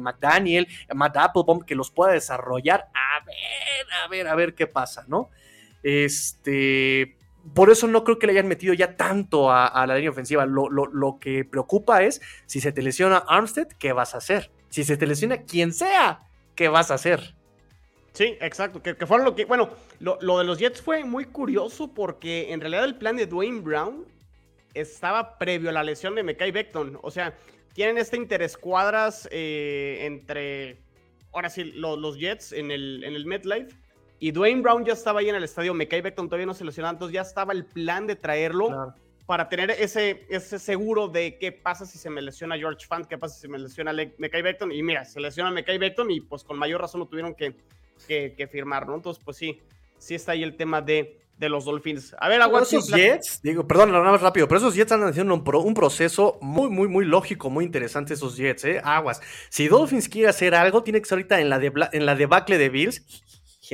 McDaniel, 0.00 0.66
Matt 0.94 1.16
Applebaum, 1.16 1.60
que 1.60 1.74
los 1.74 1.90
pueda 1.90 2.12
desarrollar, 2.12 2.88
a 2.94 3.24
ver, 3.24 3.86
a 4.04 4.08
ver, 4.08 4.28
a 4.28 4.34
ver 4.34 4.54
qué 4.54 4.66
pasa, 4.66 5.04
¿no? 5.08 5.30
Este, 5.84 7.18
por 7.52 7.70
eso 7.70 7.86
no 7.86 8.04
creo 8.04 8.18
que 8.18 8.26
le 8.26 8.32
hayan 8.32 8.48
metido 8.48 8.72
ya 8.72 8.96
tanto 8.96 9.52
a, 9.52 9.86
la 9.86 9.94
línea 9.94 10.10
ofensiva. 10.10 10.46
Lo, 10.46 11.18
que 11.20 11.44
preocupa 11.44 12.02
es 12.02 12.20
si 12.46 12.60
se 12.60 12.72
te 12.72 12.82
lesiona 12.82 13.18
Armstead, 13.18 13.68
¿qué 13.78 13.92
vas 13.92 14.14
a 14.14 14.18
hacer? 14.18 14.50
Si 14.70 14.82
se 14.82 14.96
te 14.96 15.06
lesiona 15.06 15.42
quien 15.42 15.72
sea, 15.72 16.22
¿qué 16.56 16.68
vas 16.68 16.90
a 16.90 16.94
hacer? 16.94 17.34
Sí, 18.14 18.36
exacto. 18.40 18.82
Que, 18.82 18.94
fueron 19.06 19.26
lo 19.26 19.34
que. 19.34 19.44
Bueno, 19.44 19.70
lo, 20.00 20.38
de 20.38 20.44
los 20.44 20.58
Jets 20.58 20.80
fue 20.80 21.04
muy 21.04 21.26
curioso 21.26 21.92
porque 21.92 22.52
en 22.52 22.60
realidad 22.60 22.84
el 22.84 22.96
plan 22.96 23.16
de 23.16 23.26
Dwayne 23.26 23.60
Brown 23.60 24.06
estaba 24.72 25.36
previo 25.38 25.68
a 25.68 25.72
la 25.72 25.84
lesión 25.84 26.14
de 26.14 26.22
Mekai 26.22 26.50
Beckton. 26.50 26.98
O 27.02 27.10
sea, 27.10 27.36
tienen 27.74 27.98
este 27.98 28.16
interescuadras 28.16 29.28
eh, 29.30 29.98
entre. 30.02 30.78
Ahora 31.32 31.50
sí, 31.50 31.64
lo, 31.64 31.96
los 31.96 32.16
Jets 32.16 32.52
en 32.52 32.70
el, 32.70 33.02
en 33.04 33.14
el 33.14 33.26
MetLife 33.26 33.83
y 34.18 34.30
Dwayne 34.32 34.62
Brown 34.62 34.84
ya 34.84 34.92
estaba 34.92 35.20
ahí 35.20 35.28
en 35.28 35.34
el 35.34 35.44
estadio. 35.44 35.74
Mekai 35.74 36.00
Beckton 36.00 36.28
todavía 36.28 36.46
no 36.46 36.54
se 36.54 36.64
lesionó, 36.64 36.88
entonces 36.88 37.14
ya 37.14 37.22
estaba 37.22 37.52
el 37.52 37.64
plan 37.64 38.06
de 38.06 38.16
traerlo 38.16 38.68
claro. 38.68 38.94
para 39.26 39.48
tener 39.48 39.70
ese, 39.72 40.26
ese 40.28 40.58
seguro 40.58 41.08
de 41.08 41.38
qué 41.38 41.52
pasa 41.52 41.84
si 41.84 41.98
se 41.98 42.10
me 42.10 42.22
lesiona 42.22 42.56
George 42.56 42.86
Fant, 42.86 43.06
qué 43.06 43.18
pasa 43.18 43.34
si 43.34 43.42
se 43.42 43.48
me 43.48 43.58
lesiona 43.58 43.92
Mekai 43.92 44.42
Beckton. 44.42 44.72
Y 44.72 44.82
mira, 44.82 45.04
se 45.04 45.20
lesiona 45.20 45.50
Mekai 45.50 45.78
Beckton 45.78 46.10
y 46.10 46.20
pues 46.20 46.44
con 46.44 46.58
mayor 46.58 46.80
razón 46.80 47.00
lo 47.00 47.06
tuvieron 47.06 47.34
que, 47.34 47.54
que, 48.06 48.34
que, 48.36 48.46
firmar, 48.46 48.86
¿no? 48.86 48.94
Entonces, 48.94 49.22
pues 49.22 49.36
sí, 49.36 49.60
sí 49.98 50.14
está 50.14 50.32
ahí 50.32 50.42
el 50.42 50.56
tema 50.56 50.80
de, 50.80 51.20
de 51.36 51.48
los 51.48 51.64
Dolphins. 51.64 52.14
A 52.18 52.28
ver, 52.28 52.40
Aguas. 52.40 52.72
Esos 52.72 52.88
Jets, 52.88 53.40
digo, 53.42 53.66
perdón, 53.66 53.92
nada 53.92 54.10
más 54.10 54.22
rápido, 54.22 54.46
pero 54.46 54.58
esos 54.58 54.74
Jets 54.74 54.92
están 54.92 55.06
haciendo 55.08 55.34
un, 55.34 55.42
pro, 55.42 55.60
un, 55.60 55.74
proceso 55.74 56.38
muy, 56.40 56.70
muy, 56.70 56.88
muy 56.88 57.04
lógico, 57.04 57.50
muy 57.50 57.64
interesante 57.64 58.14
esos 58.14 58.36
Jets, 58.36 58.64
¿eh? 58.64 58.80
Aguas. 58.84 59.20
Si 59.48 59.68
Dolphins 59.68 60.08
quiere 60.08 60.28
hacer 60.28 60.54
algo, 60.54 60.82
tiene 60.82 61.00
que 61.00 61.06
ser 61.06 61.16
ahorita 61.16 61.40
en 61.40 61.50
la, 61.50 61.58
de, 61.58 61.72
en 61.92 62.06
la 62.06 62.14
debacle 62.14 62.58
de 62.58 62.68
Bills 62.68 63.02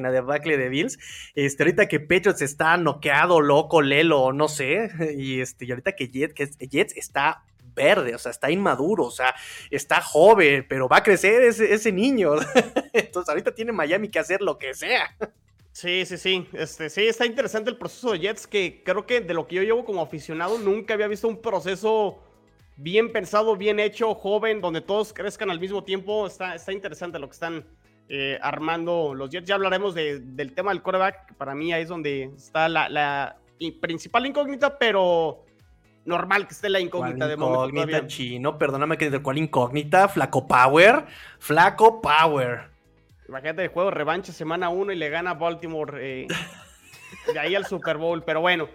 Gina 0.00 0.10
de 0.10 0.20
Bacle 0.20 0.56
de 0.56 0.68
Bills. 0.68 0.98
Este, 1.34 1.62
ahorita 1.62 1.88
que 1.88 2.00
Patriots 2.00 2.42
está 2.42 2.76
noqueado, 2.76 3.40
loco, 3.40 3.82
lelo, 3.82 4.32
no 4.32 4.48
sé. 4.48 4.90
Y, 5.20 5.40
este, 5.40 5.66
y 5.66 5.70
ahorita 5.70 5.92
que 5.92 6.08
Jets, 6.08 6.34
que 6.34 6.68
Jets 6.68 6.96
está 6.96 7.44
verde, 7.74 8.14
o 8.14 8.18
sea, 8.18 8.30
está 8.30 8.50
inmaduro, 8.50 9.04
o 9.04 9.10
sea, 9.10 9.34
está 9.70 10.00
joven, 10.00 10.66
pero 10.68 10.88
va 10.88 10.98
a 10.98 11.02
crecer 11.02 11.42
ese, 11.42 11.72
ese 11.72 11.92
niño. 11.92 12.34
Entonces, 12.92 13.28
ahorita 13.28 13.54
tiene 13.54 13.72
Miami 13.72 14.08
que 14.08 14.18
hacer 14.18 14.40
lo 14.40 14.58
que 14.58 14.74
sea. 14.74 15.14
Sí, 15.72 16.04
sí, 16.04 16.16
sí. 16.18 16.48
Este, 16.52 16.90
sí, 16.90 17.06
está 17.06 17.26
interesante 17.26 17.70
el 17.70 17.76
proceso 17.76 18.12
de 18.12 18.20
Jets, 18.20 18.46
que 18.46 18.82
creo 18.84 19.06
que 19.06 19.20
de 19.20 19.34
lo 19.34 19.46
que 19.46 19.56
yo 19.56 19.62
llevo 19.62 19.84
como 19.84 20.02
aficionado, 20.02 20.58
nunca 20.58 20.94
había 20.94 21.08
visto 21.08 21.28
un 21.28 21.40
proceso 21.40 22.18
bien 22.76 23.12
pensado, 23.12 23.56
bien 23.56 23.78
hecho, 23.78 24.14
joven, 24.14 24.60
donde 24.60 24.80
todos 24.80 25.12
crezcan 25.12 25.50
al 25.50 25.60
mismo 25.60 25.84
tiempo. 25.84 26.26
Está, 26.26 26.54
está 26.54 26.72
interesante 26.72 27.18
lo 27.18 27.28
que 27.28 27.34
están 27.34 27.64
eh, 28.12 28.40
armando 28.42 29.14
los 29.14 29.30
Jets. 29.30 29.46
Ya 29.46 29.54
hablaremos 29.54 29.94
de, 29.94 30.18
del 30.18 30.52
tema 30.52 30.72
del 30.72 30.82
quarterback, 30.82 31.26
que 31.26 31.34
para 31.34 31.54
mí 31.54 31.72
ahí 31.72 31.82
es 31.82 31.88
donde 31.88 32.24
está 32.36 32.68
la, 32.68 32.88
la 32.88 33.36
principal 33.80 34.26
incógnita, 34.26 34.76
pero 34.78 35.44
normal 36.04 36.48
que 36.48 36.54
esté 36.54 36.68
la 36.68 36.80
incógnita 36.80 37.28
de 37.28 37.36
momento. 37.36 37.68
Incógnita 37.68 38.06
chino, 38.08 38.58
perdóname 38.58 38.98
que 38.98 39.10
de 39.10 39.22
cuál 39.22 39.38
incógnita, 39.38 40.08
Flaco 40.08 40.48
Power, 40.48 41.06
Flaco 41.38 42.00
Power. 42.00 42.70
Imagínate 43.28 43.62
el 43.62 43.68
juego 43.68 43.92
revancha 43.92 44.32
semana 44.32 44.70
1 44.70 44.90
y 44.90 44.96
le 44.96 45.08
gana 45.08 45.34
Baltimore 45.34 45.98
eh, 46.00 46.26
de 47.32 47.38
ahí 47.38 47.54
al 47.54 47.64
Super 47.64 47.96
Bowl, 47.96 48.24
pero 48.24 48.40
bueno. 48.40 48.68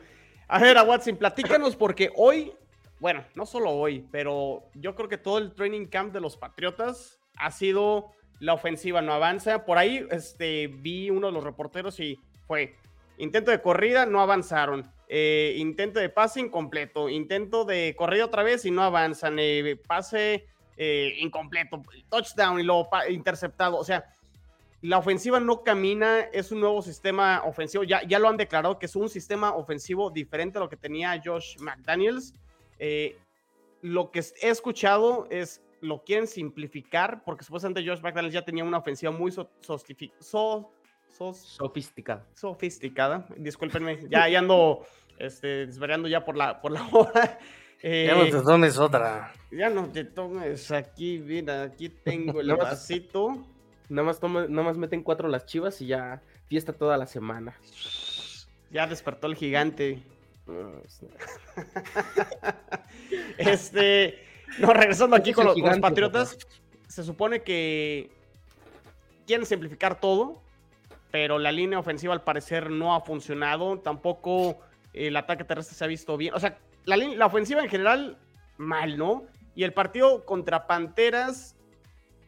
A 0.47 0.59
ver, 0.59 0.77
a 0.77 0.83
Watson, 0.83 1.17
platícanos 1.17 1.75
porque 1.75 2.09
hoy, 2.15 2.53
bueno, 3.01 3.25
no 3.35 3.45
solo 3.45 3.71
hoy, 3.71 4.07
pero 4.11 4.63
yo 4.75 4.95
creo 4.95 5.09
que 5.09 5.17
todo 5.17 5.39
el 5.39 5.53
training 5.53 5.87
camp 5.87 6.13
de 6.13 6.21
los 6.21 6.37
Patriotas 6.37 7.19
ha 7.35 7.51
sido 7.51 8.13
la 8.39 8.53
ofensiva 8.53 9.01
no 9.01 9.13
avanza. 9.13 9.65
Por 9.65 9.77
ahí 9.77 10.05
este, 10.11 10.67
vi 10.67 11.09
uno 11.09 11.27
de 11.27 11.33
los 11.33 11.43
reporteros 11.43 11.99
y 11.99 12.19
fue 12.47 12.75
intento 13.17 13.51
de 13.51 13.61
corrida, 13.61 14.05
no 14.05 14.21
avanzaron. 14.21 14.91
Eh, 15.07 15.55
intento 15.57 15.99
de 15.99 16.09
pase 16.09 16.39
incompleto. 16.39 17.09
Intento 17.09 17.65
de 17.65 17.95
corrida 17.97 18.25
otra 18.25 18.43
vez 18.43 18.65
y 18.65 18.71
no 18.71 18.83
avanzan. 18.83 19.37
Eh, 19.39 19.79
pase 19.87 20.45
eh, 20.77 21.15
incompleto. 21.19 21.81
Touchdown 22.09 22.59
y 22.59 22.63
luego 22.63 22.89
interceptado. 23.09 23.77
O 23.77 23.83
sea, 23.83 24.05
la 24.81 24.97
ofensiva 24.97 25.39
no 25.39 25.63
camina. 25.63 26.19
Es 26.19 26.51
un 26.51 26.59
nuevo 26.59 26.81
sistema 26.81 27.43
ofensivo. 27.45 27.83
Ya, 27.83 28.03
ya 28.03 28.19
lo 28.19 28.29
han 28.29 28.37
declarado 28.37 28.79
que 28.79 28.87
es 28.87 28.95
un 28.95 29.09
sistema 29.09 29.55
ofensivo 29.55 30.09
diferente 30.09 30.57
a 30.57 30.61
lo 30.61 30.69
que 30.69 30.77
tenía 30.77 31.21
Josh 31.23 31.57
McDaniels. 31.59 32.33
lo 33.81 34.09
que 34.11 34.19
he 34.41 34.49
escuchado 34.49 35.27
es 35.29 35.61
lo 35.85 36.03
quieren 36.03 36.27
simplificar, 36.27 37.23
porque 37.23 37.43
supuestamente 37.43 37.87
Josh 37.87 38.01
McDaniels 38.01 38.33
ya 38.33 38.43
tenía 38.43 38.63
una 38.63 38.77
ofensiva 38.77 39.11
muy 39.11 39.31
so, 39.31 39.49
so, 39.61 39.77
so, 40.19 40.73
sofisticada. 41.33 42.25
Sofisticada, 42.33 43.25
discúlpenme, 43.37 43.99
ya, 44.09 44.27
ya 44.27 44.39
ando 44.39 44.85
este, 45.17 45.67
desvariando 45.67 46.07
ya 46.07 46.25
por 46.25 46.35
la, 46.35 46.61
por 46.61 46.71
la 46.71 46.87
hora. 46.91 47.39
Eh, 47.81 48.05
ya 48.07 48.15
no 48.15 48.25
te 48.25 48.43
tomes 48.43 48.77
otra. 48.77 49.33
Ya 49.51 49.69
no 49.69 49.91
te 49.91 50.05
tomes 50.05 50.71
aquí, 50.71 51.19
mira, 51.19 51.63
aquí 51.63 51.89
tengo 51.89 52.41
el 52.41 52.55
vasito. 52.55 53.45
Nada 53.89 54.07
más, 54.07 54.19
toma, 54.19 54.47
nada 54.47 54.63
más 54.63 54.77
meten 54.77 55.03
cuatro 55.03 55.27
las 55.27 55.45
chivas 55.45 55.79
y 55.81 55.87
ya 55.87 56.21
fiesta 56.47 56.73
toda 56.73 56.97
la 56.97 57.05
semana. 57.05 57.55
Ya 58.71 58.87
despertó 58.87 59.27
el 59.27 59.35
gigante. 59.35 60.01
este. 63.37 64.24
No, 64.59 64.73
regresando 64.73 65.15
aquí 65.15 65.33
con 65.33 65.45
los, 65.45 65.57
los, 65.57 65.79
Patriotas, 65.79 66.37
se 66.87 67.03
supone 67.03 67.41
que 67.41 68.09
quieren 69.27 69.45
simplificar 69.45 69.99
todo, 69.99 70.41
pero 71.11 71.39
la 71.39 71.51
línea 71.51 71.79
ofensiva 71.79 72.13
al 72.13 72.23
parecer 72.23 72.69
no 72.69 72.95
ha 72.95 73.01
funcionado. 73.01 73.79
Tampoco 73.79 74.59
el 74.93 75.15
ataque 75.17 75.43
terrestre 75.43 75.75
se 75.75 75.83
ha 75.83 75.87
visto 75.87 76.15
bien. 76.17 76.33
O 76.33 76.39
sea, 76.39 76.57
la, 76.85 76.97
la 76.97 77.25
ofensiva 77.25 77.61
en 77.61 77.69
general, 77.69 78.17
mal, 78.57 78.97
¿no? 78.97 79.25
Y 79.55 79.63
el 79.63 79.73
partido 79.73 80.25
contra 80.25 80.67
Panteras, 80.67 81.55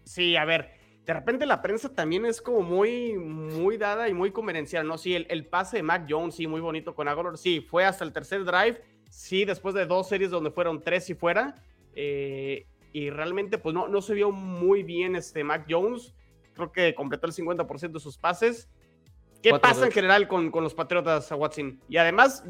sí, 0.04 0.36
a 0.36 0.46
ver, 0.46 0.72
de 1.06 1.14
repente 1.14 1.46
la 1.46 1.62
prensa 1.62 1.94
también 1.94 2.26
es 2.26 2.42
como 2.42 2.62
muy, 2.62 3.14
muy 3.18 3.78
dada 3.78 4.10
y 4.10 4.14
muy 4.14 4.32
convenencial, 4.32 4.88
¿no? 4.88 4.98
Sí, 4.98 5.16
el, 5.16 5.28
el 5.30 5.46
pase 5.46 5.78
de 5.78 5.84
Mac 5.84 6.06
Jones, 6.10 6.36
sí, 6.36 6.48
muy 6.48 6.62
bonito 6.62 6.96
con 6.96 7.08
Agolor, 7.08 7.38
sí, 7.38 7.62
fue 7.62 7.86
hasta 7.86 8.04
el 8.04 8.12
tercer 8.12 8.44
drive, 8.44 8.82
sí, 9.10 9.46
después 9.46 9.74
de 9.76 9.86
dos 9.86 10.10
series 10.10 10.32
donde 10.32 10.52
fueron 10.52 10.82
tres 10.82 11.10
y 11.10 11.16
fuera, 11.16 11.56
eh, 12.00 12.68
y 12.93 13.10
realmente 13.10 13.58
pues 13.58 13.74
no, 13.74 13.88
no 13.88 14.02
se 14.04 14.14
vio 14.14 14.32
muy 14.32 14.84
bien 14.84 15.16
este 15.16 15.43
Mac 15.43 15.66
Jones, 15.68 16.14
creo 16.54 16.72
que 16.72 16.93
completó 16.93 17.26
el 17.26 17.34
50% 17.34 17.91
de 17.91 18.00
sus 18.00 18.20
pases. 18.20 18.70
¿Qué 19.41 19.50
Cuatro 19.50 19.70
pasa 19.70 19.86
en 19.88 19.91
general 19.91 20.28
con, 20.28 20.52
con 20.52 20.64
los 20.64 20.76
Patriotas, 20.76 21.32
Watson? 21.32 21.82
Y 21.89 21.98
además, 21.98 22.43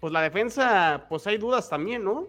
pues 0.00 0.12
la 0.12 0.22
defensa, 0.22 1.06
pues 1.08 1.24
hay 1.28 1.38
dudas 1.38 1.68
también, 1.68 2.02
¿no? 2.02 2.28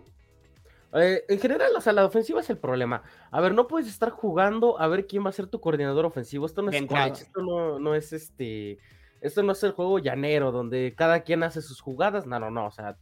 Eh, 0.93 1.24
en 1.28 1.39
general, 1.39 1.72
o 1.76 1.82
sea, 1.82 1.93
la 1.93 2.06
ofensiva 2.06 2.41
es 2.41 2.50
el 2.52 2.60
problema. 2.60 3.02
A 3.32 3.41
ver, 3.41 3.56
no 3.56 3.68
puedes 3.68 3.88
estar 3.88 4.12
jugando 4.12 4.80
a 4.80 4.88
ver 4.88 5.08
quién 5.08 5.26
va 5.26 5.30
a 5.30 5.34
ser 5.34 5.48
tu 5.48 5.60
coordinador 5.60 6.06
ofensivo. 6.06 6.45
Esto 6.45 6.62
no 6.62 6.70
es 6.70 6.86
college, 6.86 7.24
esto 7.24 7.41
no, 7.41 7.80
no 7.80 7.95
es 7.95 8.14
este. 8.14 8.78
Esto 9.20 9.41
no 9.41 9.54
es 9.54 9.64
el 9.64 9.72
juego 9.72 9.98
llanero 9.98 10.52
donde 10.52 10.93
cada 10.95 11.22
quien 11.22 11.41
hace 11.41 11.64
sus 11.64 11.82
jugadas. 11.82 12.28
No, 12.28 12.39
no, 12.39 12.52
no. 12.52 12.68
O 12.68 12.72
sea, 12.72 12.98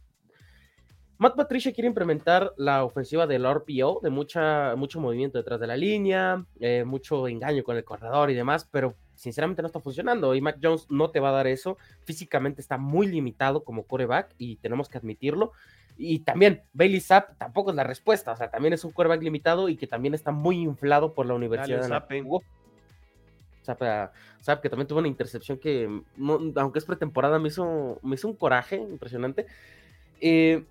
Matt 1.18 1.34
Patricia 1.34 1.72
quiere 1.72 1.88
implementar 1.88 2.52
la 2.58 2.84
ofensiva 2.84 3.26
del 3.26 3.46
RPO, 3.46 4.00
de 4.02 4.10
mucha, 4.10 4.76
mucho 4.76 5.00
movimiento 5.00 5.38
detrás 5.38 5.58
de 5.58 5.66
la 5.66 5.76
línea, 5.76 6.44
eh, 6.60 6.84
mucho 6.84 7.26
engaño 7.26 7.64
con 7.64 7.76
el 7.76 7.84
corredor 7.84 8.30
y 8.30 8.34
demás, 8.34 8.68
pero 8.70 8.94
sinceramente 9.14 9.62
no 9.62 9.66
está 9.66 9.80
funcionando. 9.80 10.34
Y 10.34 10.42
Mac 10.42 10.58
Jones 10.62 10.86
no 10.90 11.10
te 11.10 11.20
va 11.20 11.30
a 11.30 11.32
dar 11.32 11.46
eso. 11.46 11.78
Físicamente 12.04 12.60
está 12.60 12.76
muy 12.76 13.06
limitado 13.06 13.64
como 13.64 13.84
coreback 13.84 14.34
y 14.36 14.56
tenemos 14.56 14.90
que 14.90 14.98
admitirlo. 14.98 15.52
Y 15.96 16.18
también 16.18 16.62
Bailey 16.74 17.00
Zapp 17.00 17.38
tampoco 17.38 17.70
es 17.70 17.76
la 17.76 17.84
respuesta, 17.84 18.32
o 18.32 18.36
sea, 18.36 18.50
también 18.50 18.74
es 18.74 18.84
un 18.84 18.92
quarterback 18.92 19.22
limitado 19.22 19.70
y 19.70 19.76
que 19.78 19.86
también 19.86 20.12
está 20.12 20.30
muy 20.32 20.60
inflado 20.60 21.14
por 21.14 21.24
la 21.24 21.32
universidad. 21.32 21.82
Zapp, 21.88 22.08
que 22.08 22.18
eh. 22.18 22.24
Zapp, 23.64 23.82
ah, 23.82 24.12
Zapp, 24.42 24.60
que 24.60 24.68
también 24.68 24.86
tuvo 24.86 24.98
una 24.98 25.08
intercepción 25.08 25.56
que, 25.58 26.02
no- 26.18 26.52
aunque 26.56 26.78
es 26.78 26.84
pretemporada, 26.84 27.38
me 27.38 27.48
hizo, 27.48 27.98
me 28.02 28.16
hizo 28.16 28.28
un 28.28 28.36
coraje 28.36 28.76
impresionante. 28.76 29.46
Eh, 30.20 30.64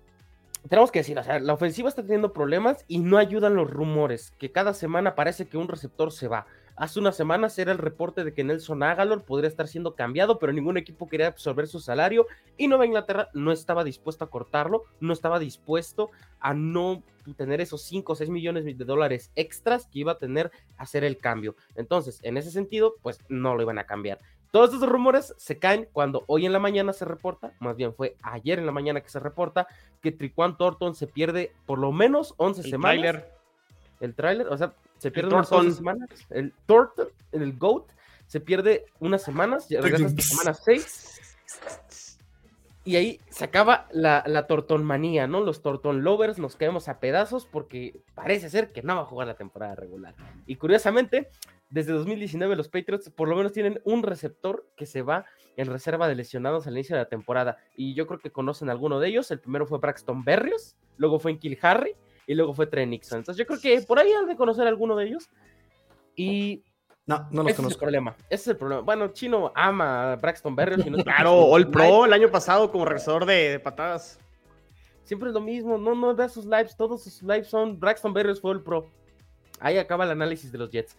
tenemos 0.68 0.90
que 0.90 1.00
decir, 1.00 1.18
o 1.18 1.22
sea, 1.22 1.38
la 1.38 1.52
ofensiva 1.52 1.88
está 1.88 2.02
teniendo 2.02 2.32
problemas 2.32 2.84
y 2.88 2.98
no 2.98 3.18
ayudan 3.18 3.54
los 3.54 3.70
rumores, 3.70 4.32
que 4.38 4.52
cada 4.52 4.74
semana 4.74 5.14
parece 5.14 5.46
que 5.46 5.58
un 5.58 5.68
receptor 5.68 6.12
se 6.12 6.28
va. 6.28 6.46
Hace 6.76 7.00
unas 7.00 7.16
semanas 7.16 7.58
era 7.58 7.72
el 7.72 7.78
reporte 7.78 8.22
de 8.22 8.34
que 8.34 8.44
Nelson 8.44 8.82
Agalor 8.82 9.24
podría 9.24 9.48
estar 9.48 9.66
siendo 9.66 9.94
cambiado, 9.94 10.38
pero 10.38 10.52
ningún 10.52 10.76
equipo 10.76 11.08
quería 11.08 11.28
absorber 11.28 11.68
su 11.68 11.80
salario 11.80 12.26
y 12.58 12.68
Nueva 12.68 12.84
Inglaterra 12.84 13.30
no 13.32 13.50
estaba 13.50 13.82
dispuesto 13.82 14.24
a 14.24 14.30
cortarlo, 14.30 14.84
no 15.00 15.14
estaba 15.14 15.38
dispuesto 15.38 16.10
a 16.38 16.52
no 16.52 17.02
tener 17.38 17.62
esos 17.62 17.82
5 17.82 18.12
o 18.12 18.16
6 18.16 18.28
millones 18.28 18.64
de 18.66 18.74
dólares 18.74 19.32
extras 19.36 19.86
que 19.86 20.00
iba 20.00 20.12
a 20.12 20.18
tener 20.18 20.50
hacer 20.76 21.02
el 21.02 21.16
cambio. 21.16 21.56
Entonces, 21.76 22.20
en 22.22 22.36
ese 22.36 22.50
sentido, 22.50 22.96
pues 23.00 23.20
no 23.30 23.54
lo 23.54 23.62
iban 23.62 23.78
a 23.78 23.86
cambiar. 23.86 24.18
Todos 24.56 24.72
estos 24.72 24.88
rumores 24.88 25.34
se 25.36 25.58
caen 25.58 25.86
cuando 25.92 26.24
hoy 26.28 26.46
en 26.46 26.52
la 26.54 26.58
mañana 26.58 26.94
se 26.94 27.04
reporta, 27.04 27.52
más 27.60 27.76
bien 27.76 27.92
fue 27.92 28.16
ayer 28.22 28.58
en 28.58 28.64
la 28.64 28.72
mañana 28.72 29.02
que 29.02 29.10
se 29.10 29.20
reporta, 29.20 29.66
que 30.00 30.12
Triquan 30.12 30.56
Thornton 30.56 30.94
se 30.94 31.06
pierde 31.06 31.52
por 31.66 31.78
lo 31.78 31.92
menos 31.92 32.32
11 32.38 32.62
El 32.62 32.70
semanas. 32.70 33.02
tráiler. 33.02 33.32
El 34.00 34.14
tráiler, 34.14 34.48
o 34.48 34.56
sea, 34.56 34.72
se 34.96 35.10
pierde 35.10 35.34
unas 35.34 35.50
Thornton. 35.50 35.66
11 35.66 35.76
semanas. 35.76 36.08
El 36.30 36.54
Thornton, 36.64 37.08
el 37.32 37.58
GOAT, 37.58 37.84
se 38.28 38.40
pierde 38.40 38.86
unas 38.98 39.22
semanas, 39.22 39.68
ya 39.68 39.82
regresa 39.82 40.06
hasta 40.06 40.22
semana 40.22 40.54
6. 40.54 41.36
Y 42.84 42.96
ahí 42.96 43.20
se 43.28 43.44
acaba 43.44 43.88
la, 43.90 44.24
la 44.26 44.46
tortonmanía, 44.46 45.26
¿no? 45.26 45.42
Los 45.42 45.60
torton 45.60 46.02
lovers 46.02 46.38
nos 46.38 46.56
caemos 46.56 46.88
a 46.88 46.98
pedazos 46.98 47.44
porque 47.44 48.00
parece 48.14 48.48
ser 48.48 48.72
que 48.72 48.80
no 48.82 48.96
va 48.96 49.02
a 49.02 49.04
jugar 49.04 49.26
la 49.26 49.34
temporada 49.34 49.74
regular. 49.74 50.14
Y 50.46 50.56
curiosamente, 50.56 51.28
desde 51.68 51.92
2019 51.92 52.54
los 52.56 52.68
Patriots 52.68 53.10
por 53.10 53.28
lo 53.28 53.36
menos 53.36 53.52
tienen 53.52 53.80
un 53.84 54.02
receptor 54.02 54.66
que 54.76 54.86
se 54.86 55.02
va 55.02 55.24
en 55.56 55.66
reserva 55.66 56.06
de 56.08 56.14
lesionados 56.14 56.66
al 56.66 56.74
inicio 56.74 56.96
de 56.96 57.02
la 57.02 57.08
temporada. 57.08 57.56
Y 57.74 57.94
yo 57.94 58.06
creo 58.06 58.20
que 58.20 58.30
conocen 58.30 58.70
alguno 58.70 59.00
de 59.00 59.08
ellos. 59.08 59.30
El 59.30 59.40
primero 59.40 59.66
fue 59.66 59.78
Braxton 59.78 60.22
Berrios, 60.24 60.76
luego 60.96 61.18
fue 61.18 61.38
Kill 61.38 61.58
Harry 61.62 61.94
y 62.26 62.34
luego 62.34 62.52
fue 62.54 62.66
Trey 62.66 62.86
Nixon. 62.86 63.18
Entonces 63.18 63.38
yo 63.38 63.46
creo 63.46 63.60
que 63.60 63.84
por 63.86 63.98
ahí 63.98 64.12
han 64.12 64.26
de 64.26 64.36
conocer 64.36 64.66
alguno 64.66 64.96
de 64.96 65.06
ellos. 65.06 65.28
Y 66.14 66.62
No, 67.06 67.28
no 67.30 67.42
los 67.42 67.46
ese 67.46 67.50
es 67.52 67.58
el 67.58 67.64
conozco. 67.64 67.80
problema. 67.80 68.16
Ese 68.30 68.42
es 68.42 68.48
el 68.48 68.56
problema. 68.56 68.82
Bueno, 68.82 69.08
Chino 69.08 69.52
ama 69.54 70.12
a 70.12 70.16
Braxton 70.16 70.54
Berrios. 70.56 70.86
y 70.86 70.90
no 70.90 70.98
Claro, 71.04 71.32
All. 71.46 71.70
Pro 71.70 72.04
el 72.04 72.12
año 72.12 72.30
pasado 72.30 72.70
como 72.70 72.84
regresador 72.84 73.26
de, 73.26 73.50
de 73.50 73.60
patadas. 73.60 74.18
Siempre 75.04 75.28
es 75.28 75.34
lo 75.34 75.40
mismo. 75.40 75.78
No, 75.78 75.94
no 75.94 76.14
veas 76.14 76.32
sus 76.32 76.44
lives. 76.46 76.76
Todos 76.76 77.04
sus 77.04 77.22
lives 77.22 77.48
son 77.48 77.78
Braxton 77.78 78.12
Berrios 78.12 78.40
fue 78.40 78.52
el 78.52 78.62
pro. 78.62 78.90
Ahí 79.60 79.78
acaba 79.78 80.04
el 80.04 80.10
análisis 80.10 80.50
de 80.52 80.58
los 80.58 80.70
Jets. 80.70 80.96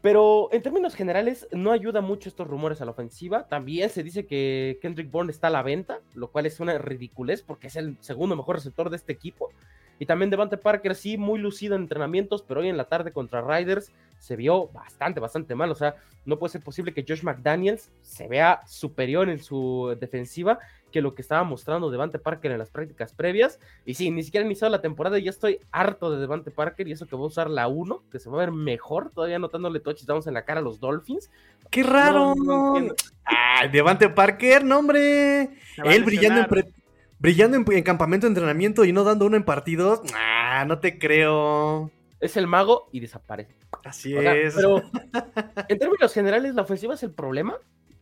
Pero 0.00 0.48
en 0.52 0.62
términos 0.62 0.94
generales, 0.94 1.48
no 1.50 1.72
ayuda 1.72 2.00
mucho 2.00 2.28
estos 2.28 2.46
rumores 2.46 2.80
a 2.80 2.84
la 2.84 2.92
ofensiva. 2.92 3.48
También 3.48 3.90
se 3.90 4.04
dice 4.04 4.26
que 4.26 4.78
Kendrick 4.80 5.10
Bourne 5.10 5.32
está 5.32 5.48
a 5.48 5.50
la 5.50 5.62
venta, 5.62 6.00
lo 6.14 6.30
cual 6.30 6.46
es 6.46 6.60
una 6.60 6.78
ridiculez 6.78 7.42
porque 7.42 7.66
es 7.66 7.76
el 7.76 7.96
segundo 8.00 8.36
mejor 8.36 8.56
receptor 8.56 8.90
de 8.90 8.96
este 8.96 9.12
equipo. 9.12 9.50
Y 9.98 10.06
también 10.06 10.30
Devante 10.30 10.56
Parker, 10.56 10.94
sí, 10.94 11.18
muy 11.18 11.40
lucido 11.40 11.74
en 11.74 11.82
entrenamientos, 11.82 12.42
pero 12.42 12.60
hoy 12.60 12.68
en 12.68 12.76
la 12.76 12.84
tarde 12.84 13.12
contra 13.12 13.42
Riders 13.42 13.90
se 14.20 14.36
vio 14.36 14.68
bastante, 14.68 15.18
bastante 15.18 15.56
mal. 15.56 15.70
O 15.72 15.74
sea, 15.74 15.96
no 16.24 16.38
puede 16.38 16.52
ser 16.52 16.62
posible 16.62 16.94
que 16.94 17.04
Josh 17.06 17.24
McDaniels 17.24 17.90
se 18.02 18.28
vea 18.28 18.60
superior 18.66 19.28
en 19.28 19.40
su 19.40 19.96
defensiva 19.98 20.60
que 20.90 21.00
lo 21.02 21.14
que 21.14 21.22
estaba 21.22 21.44
mostrando 21.44 21.90
Devante 21.90 22.18
Parker 22.18 22.50
en 22.52 22.58
las 22.58 22.70
prácticas 22.70 23.12
previas. 23.12 23.58
Y 23.84 23.94
sí, 23.94 24.10
ni 24.10 24.22
siquiera 24.22 24.44
ha 24.44 24.46
iniciado 24.46 24.70
la 24.70 24.80
temporada 24.80 25.18
y 25.18 25.24
ya 25.24 25.30
estoy 25.30 25.60
harto 25.70 26.10
de 26.10 26.18
Devante 26.20 26.50
Parker 26.50 26.88
y 26.88 26.92
eso 26.92 27.06
que 27.06 27.16
va 27.16 27.22
a 27.22 27.26
usar 27.26 27.50
la 27.50 27.68
1, 27.68 28.04
que 28.10 28.18
se 28.18 28.28
va 28.30 28.36
a 28.36 28.40
ver 28.40 28.52
mejor, 28.52 29.10
todavía 29.10 29.38
notándole 29.38 29.80
touchdowns 29.80 30.26
en 30.26 30.34
la 30.34 30.44
cara 30.44 30.60
a 30.60 30.62
los 30.62 30.80
Dolphins. 30.80 31.30
¡Qué 31.70 31.82
raro! 31.82 32.34
No, 32.36 32.44
no 32.44 32.66
entiendo. 32.76 32.94
¡Ay, 33.24 33.68
Devante 33.68 34.08
Parker! 34.08 34.64
¡No, 34.64 34.78
hombre! 34.78 35.50
Él 35.84 36.04
brillando 36.04 36.40
en, 36.40 36.46
pre- 36.46 36.72
brillando 37.18 37.56
en, 37.56 37.64
en 37.72 37.82
campamento 37.84 38.26
de 38.26 38.30
entrenamiento 38.30 38.84
y 38.84 38.92
no 38.92 39.04
dando 39.04 39.26
uno 39.26 39.36
en 39.36 39.44
partidos. 39.44 40.00
¡Ah, 40.14 40.64
no 40.66 40.78
te 40.78 40.98
creo! 40.98 41.90
Es 42.20 42.36
el 42.36 42.46
mago 42.46 42.88
y 42.92 43.00
desaparece. 43.00 43.54
Así 43.84 44.16
O 44.16 44.20
sea, 44.22 44.34
es. 44.34 44.54
pero 44.54 44.82
en 45.68 45.78
términos 45.78 46.12
generales, 46.12 46.54
la 46.54 46.62
ofensiva 46.62 46.94
es 46.94 47.02
el 47.02 47.12
problema. 47.12 47.56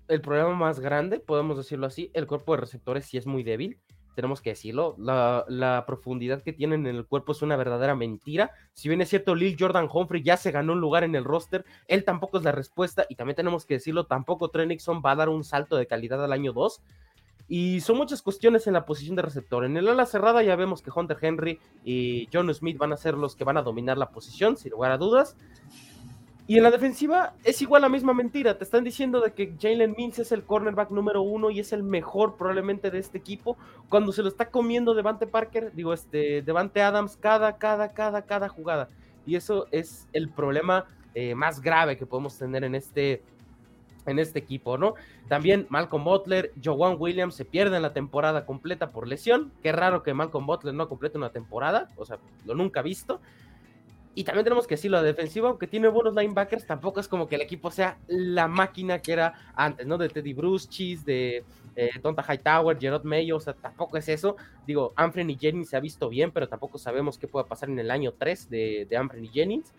El 0.08 0.20
problema 0.20 0.54
más 0.54 0.80
grande, 0.80 1.18
podemos 1.18 1.56
decirlo 1.56 1.86
así. 1.86 2.10
El 2.14 2.26
cuerpo 2.26 2.52
de 2.52 2.60
receptores 2.60 3.06
sí 3.06 3.16
es 3.16 3.26
muy 3.26 3.42
débil. 3.42 3.78
Tenemos 4.14 4.40
que 4.40 4.50
decirlo. 4.50 4.94
La, 4.98 5.84
profundidad 5.86 6.42
que 6.42 6.52
tienen 6.52 6.86
en 6.86 6.96
el 6.96 7.06
cuerpo 7.06 7.32
es 7.32 7.42
una 7.42 7.56
verdadera 7.56 7.94
mentira. 7.94 8.52
Si 8.72 8.88
bien 8.88 9.00
es 9.00 9.10
cierto, 9.10 9.34
Lil 9.34 9.56
Jordan 9.58 9.88
Humphrey 9.92 10.22
ya 10.22 10.36
se 10.36 10.52
ganó 10.52 10.72
un 10.72 10.80
lugar 10.80 11.04
en 11.04 11.14
el 11.14 11.24
roster, 11.24 11.64
él 11.86 12.04
tampoco 12.04 12.38
es 12.38 12.44
la 12.44 12.52
respuesta. 12.52 13.04
Y 13.08 13.16
también 13.16 13.36
tenemos 13.36 13.66
que 13.66 13.74
decirlo, 13.74 14.06
tampoco 14.06 14.48
Trey 14.48 14.66
Nixon 14.66 15.02
va 15.04 15.10
a 15.10 15.16
dar 15.16 15.28
un 15.28 15.44
salto 15.44 15.76
de 15.76 15.86
calidad 15.86 16.24
al 16.24 16.32
año 16.32 16.52
2. 16.52 16.80
Y 17.48 17.80
son 17.80 17.96
muchas 17.96 18.22
cuestiones 18.22 18.66
en 18.66 18.72
la 18.72 18.86
posición 18.86 19.16
de 19.16 19.22
receptor. 19.22 19.64
En 19.64 19.76
el 19.76 19.86
ala 19.86 20.06
cerrada 20.06 20.42
ya 20.42 20.56
vemos 20.56 20.82
que 20.82 20.90
Hunter 20.94 21.18
Henry 21.20 21.60
y 21.84 22.28
John 22.32 22.52
Smith 22.52 22.78
van 22.78 22.92
a 22.92 22.96
ser 22.96 23.14
los 23.14 23.36
que 23.36 23.44
van 23.44 23.56
a 23.56 23.62
dominar 23.62 23.98
la 23.98 24.10
posición, 24.10 24.56
sin 24.56 24.72
lugar 24.72 24.92
a 24.92 24.98
dudas. 24.98 25.36
Y 26.48 26.56
en 26.56 26.62
la 26.62 26.70
defensiva 26.70 27.34
es 27.42 27.60
igual 27.60 27.82
la 27.82 27.88
misma 27.88 28.14
mentira. 28.14 28.56
Te 28.56 28.62
están 28.62 28.84
diciendo 28.84 29.20
de 29.20 29.32
que 29.32 29.54
Jalen 29.60 29.94
Mills 29.96 30.20
es 30.20 30.30
el 30.30 30.44
cornerback 30.44 30.90
número 30.90 31.22
uno 31.22 31.50
y 31.50 31.58
es 31.58 31.72
el 31.72 31.82
mejor 31.82 32.36
probablemente 32.36 32.90
de 32.92 32.98
este 32.98 33.18
equipo. 33.18 33.56
Cuando 33.88 34.12
se 34.12 34.22
lo 34.22 34.28
está 34.28 34.48
comiendo 34.48 34.94
Devante 34.94 35.26
Parker, 35.26 35.72
digo, 35.74 35.92
este, 35.92 36.42
Devante 36.42 36.82
Adams 36.82 37.16
cada, 37.16 37.58
cada, 37.58 37.92
cada, 37.92 38.22
cada 38.22 38.48
jugada. 38.48 38.88
Y 39.26 39.34
eso 39.34 39.66
es 39.72 40.06
el 40.12 40.28
problema 40.28 40.86
eh, 41.16 41.34
más 41.34 41.60
grave 41.60 41.96
que 41.96 42.06
podemos 42.06 42.38
tener 42.38 42.62
en 42.62 42.76
este, 42.76 43.22
en 44.06 44.20
este 44.20 44.38
equipo, 44.38 44.78
¿no? 44.78 44.94
También 45.28 45.66
Malcolm 45.68 46.04
Butler, 46.04 46.52
Joan 46.64 46.96
Williams 46.96 47.34
se 47.34 47.44
pierden 47.44 47.82
la 47.82 47.92
temporada 47.92 48.46
completa 48.46 48.90
por 48.90 49.08
lesión. 49.08 49.52
Qué 49.64 49.72
raro 49.72 50.04
que 50.04 50.14
Malcolm 50.14 50.46
Butler 50.46 50.74
no 50.74 50.88
complete 50.88 51.18
una 51.18 51.30
temporada, 51.30 51.88
o 51.96 52.04
sea, 52.04 52.18
lo 52.44 52.54
nunca 52.54 52.82
visto. 52.82 53.20
Y 54.18 54.24
también 54.24 54.44
tenemos 54.44 54.66
que 54.66 54.76
decirlo, 54.76 54.96
la 54.96 55.02
defensiva, 55.02 55.50
aunque 55.50 55.66
tiene 55.66 55.88
buenos 55.88 56.14
linebackers, 56.14 56.66
tampoco 56.66 57.00
es 57.00 57.06
como 57.06 57.28
que 57.28 57.34
el 57.34 57.42
equipo 57.42 57.70
sea 57.70 57.98
la 58.06 58.48
máquina 58.48 59.02
que 59.02 59.12
era 59.12 59.34
antes, 59.54 59.86
¿no? 59.86 59.98
De 59.98 60.08
Teddy 60.08 60.32
Bruce, 60.32 60.66
Cheese, 60.70 61.04
de 61.04 61.44
eh, 61.76 61.90
Tonta 62.00 62.24
Hightower, 62.26 62.78
Gerard 62.80 63.04
Mayo, 63.04 63.36
o 63.36 63.40
sea, 63.40 63.52
tampoco 63.52 63.98
es 63.98 64.08
eso. 64.08 64.36
Digo, 64.66 64.94
Anthony 64.96 65.36
Jennings 65.38 65.68
se 65.68 65.76
ha 65.76 65.80
visto 65.80 66.08
bien, 66.08 66.30
pero 66.30 66.48
tampoco 66.48 66.78
sabemos 66.78 67.18
qué 67.18 67.28
pueda 67.28 67.44
pasar 67.44 67.68
en 67.68 67.78
el 67.78 67.90
año 67.90 68.14
3 68.18 68.48
de, 68.48 68.86
de 68.88 68.96
Anthony 68.96 69.28
Jennings. 69.30 69.74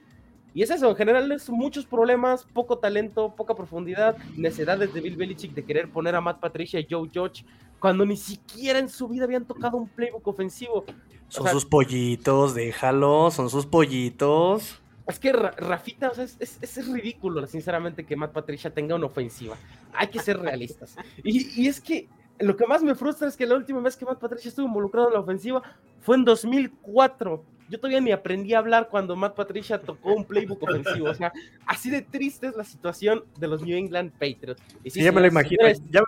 Y 0.54 0.62
es 0.62 0.70
eso, 0.70 0.88
en 0.88 0.96
general 0.96 1.32
es 1.32 1.50
muchos 1.50 1.88
problemas, 1.88 2.46
poco 2.46 2.78
talento, 2.78 3.34
poca 3.36 3.56
profundidad, 3.56 4.18
necesidades 4.36 4.94
de 4.94 5.02
Bill 5.02 5.16
Belichick 5.16 5.54
de 5.56 5.66
querer 5.66 5.90
poner 5.90 6.14
a 6.14 6.22
Matt 6.22 6.40
Patricia 6.40 6.80
y 6.80 6.88
Joe 6.88 7.10
Judge 7.12 7.44
cuando 7.80 8.06
ni 8.06 8.18
siquiera 8.18 8.80
en 8.80 8.90
su 8.90 9.08
vida 9.08 9.26
habían 9.26 9.46
tocado 9.46 9.78
un 9.78 9.88
playbook 9.88 10.28
ofensivo. 10.28 10.86
Son 11.30 11.42
o 11.42 11.44
sea- 11.46 11.52
sus 11.54 11.66
pollitos, 11.66 12.56
déjalo, 12.56 13.32
son 13.32 13.50
sus 13.50 13.66
pollitos. 13.66 14.80
Es 15.08 15.20
que 15.20 15.32
Ra- 15.32 15.52
Rafita, 15.52 16.10
o 16.10 16.16
sea, 16.16 16.24
es, 16.26 16.38
es- 16.40 16.60
es 16.78 16.88
ridículo, 16.88 17.46
sinceramente, 17.48 18.06
que 18.06 18.16
Matt 18.16 18.32
Patricia 18.34 18.74
tenga 18.74 18.96
una 18.96 19.06
ofensiva. 19.06 19.56
Hay 19.94 20.08
que 20.08 20.20
ser 20.20 20.40
realistas. 20.40 20.96
Y, 21.24 21.62
y 21.62 21.68
es 21.68 21.80
que 21.80 22.08
lo 22.40 22.56
que 22.56 22.68
más 22.68 22.84
me 22.84 22.94
frustra 22.94 23.28
es 23.28 23.36
que 23.38 23.46
la 23.46 23.56
última 23.56 23.80
vez 23.80 23.96
que 23.96 24.06
Matt 24.06 24.20
Patricia 24.20 24.50
estuvo 24.50 24.68
involucrado 24.68 25.08
en 25.08 25.14
la 25.14 25.20
ofensiva 25.22 25.62
fue 26.02 26.16
en 26.18 26.26
2004. 26.26 27.44
Yo 27.70 27.78
todavía 27.80 28.00
ni 28.00 28.12
aprendí 28.12 28.54
a 28.54 28.60
hablar 28.60 28.88
cuando 28.90 29.16
Matt 29.16 29.36
Patricia 29.36 29.80
tocó 29.80 30.14
un 30.14 30.24
playbook 30.24 30.62
ofensivo. 30.64 31.10
O 31.10 31.14
sea, 31.14 31.32
así 31.66 31.90
de 31.90 32.02
triste 32.02 32.48
es 32.48 32.56
la 32.56 32.64
situación 32.64 33.24
de 33.40 33.48
los 33.48 33.62
New 33.62 33.78
England 33.78 34.12
Patriots. 34.14 34.62
Y 34.84 34.90
sí, 34.90 35.00
Sí, 35.00 35.06
ya 35.06 35.12
me 35.12 35.22
lo 35.22 35.28
imagino. 35.28 35.62
señores, 35.64 35.82
Ya, 35.92 36.02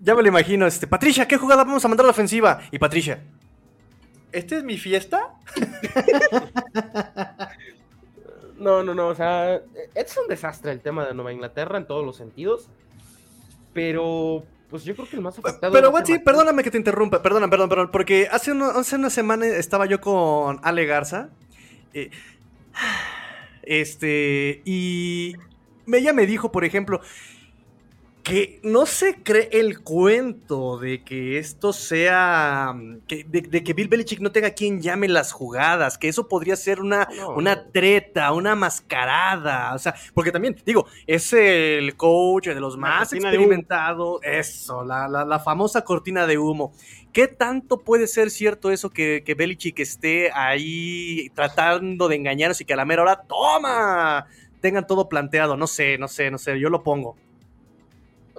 ya 0.00 0.14
me 0.14 0.22
lo 0.22 0.28
imagino. 0.28 0.66
Este, 0.66 0.86
Patricia, 0.86 1.26
¿qué 1.28 1.36
jugada 1.36 1.64
vamos 1.64 1.84
a 1.84 1.88
mandar 1.88 2.04
a 2.04 2.08
la 2.08 2.12
ofensiva? 2.12 2.60
Y 2.70 2.78
Patricia, 2.78 3.22
¿esta 4.32 4.56
es 4.56 4.64
mi 4.64 4.76
fiesta? 4.78 5.34
No, 8.58 8.82
no, 8.82 8.92
no, 8.92 9.06
o 9.08 9.14
sea, 9.14 9.62
es 9.94 10.16
un 10.16 10.26
desastre 10.28 10.72
el 10.72 10.80
tema 10.80 11.06
de 11.06 11.14
Nueva 11.14 11.32
Inglaterra 11.32 11.78
en 11.78 11.86
todos 11.86 12.04
los 12.04 12.16
sentidos, 12.16 12.68
pero 13.72 14.42
pues 14.68 14.82
yo 14.82 14.96
creo 14.96 15.08
que 15.08 15.14
el 15.14 15.22
más 15.22 15.38
afectado... 15.38 15.72
Pero, 15.72 15.90
Watsi, 15.90 16.14
Matt- 16.14 16.24
perdóname 16.24 16.64
que 16.64 16.70
te 16.72 16.76
interrumpa, 16.76 17.22
perdona, 17.22 17.48
perdón, 17.48 17.68
perdón, 17.68 17.90
porque 17.92 18.26
hace, 18.32 18.50
uno- 18.50 18.70
hace 18.70 18.96
una 18.96 19.10
semana 19.10 19.46
estaba 19.46 19.86
yo 19.86 20.00
con 20.00 20.58
Ale 20.64 20.86
Garza, 20.86 21.28
eh, 21.94 22.10
este, 23.62 24.60
y 24.64 25.34
ella 25.92 26.12
me 26.12 26.26
dijo, 26.26 26.50
por 26.50 26.64
ejemplo, 26.64 27.00
que 28.28 28.60
no 28.62 28.84
se 28.84 29.22
cree 29.22 29.48
el 29.52 29.80
cuento 29.80 30.78
de 30.78 31.02
que 31.02 31.38
esto 31.38 31.72
sea, 31.72 32.74
que- 33.06 33.24
de, 33.24 33.40
de 33.40 33.64
que 33.64 33.72
Bill 33.72 33.88
Belichick 33.88 34.20
no 34.20 34.30
tenga 34.32 34.50
quien 34.50 34.82
llame 34.82 35.08
las 35.08 35.32
jugadas, 35.32 35.96
que 35.96 36.08
eso 36.08 36.28
podría 36.28 36.54
ser 36.56 36.80
una, 36.80 37.08
No, 37.16 37.30
una 37.30 37.70
treta, 37.72 38.32
una 38.32 38.54
mascarada, 38.54 39.74
o 39.74 39.78
sea, 39.78 39.94
porque 40.14 40.30
también, 40.32 40.56
digo, 40.66 40.86
es 41.06 41.32
el 41.32 41.96
coach 41.96 42.48
de 42.48 42.60
los 42.60 42.74
La 42.74 42.80
más 42.80 43.12
experimentados, 43.12 44.20
eso, 44.22 44.84
la, 44.84 45.08
la- 45.08 45.24
la 45.24 45.38
famosa 45.38 45.82
cortina 45.82 46.26
de 46.26 46.38
humo. 46.38 46.72
¿Qué 47.12 47.26
tanto 47.26 47.78
puede 47.82 48.06
ser 48.06 48.30
cierto 48.30 48.70
eso 48.70 48.90
que, 48.90 49.22
que 49.24 49.34
Belichick 49.34 49.78
esté 49.80 50.30
ahí 50.32 51.30
tratando 51.34 52.06
de 52.08 52.16
engañarnos 52.16 52.60
y 52.60 52.64
que 52.66 52.74
a 52.74 52.76
la 52.76 52.84
mera 52.84 53.02
hora, 53.02 53.22
¡toma! 53.26 54.26
Tengan 54.60 54.86
todo 54.86 55.08
planteado, 55.08 55.56
no 55.56 55.66
sé, 55.66 55.96
no 55.98 56.08
sé, 56.08 56.30
no 56.30 56.36
sé, 56.38 56.60
yo 56.60 56.68
lo 56.68 56.82
pongo. 56.82 57.16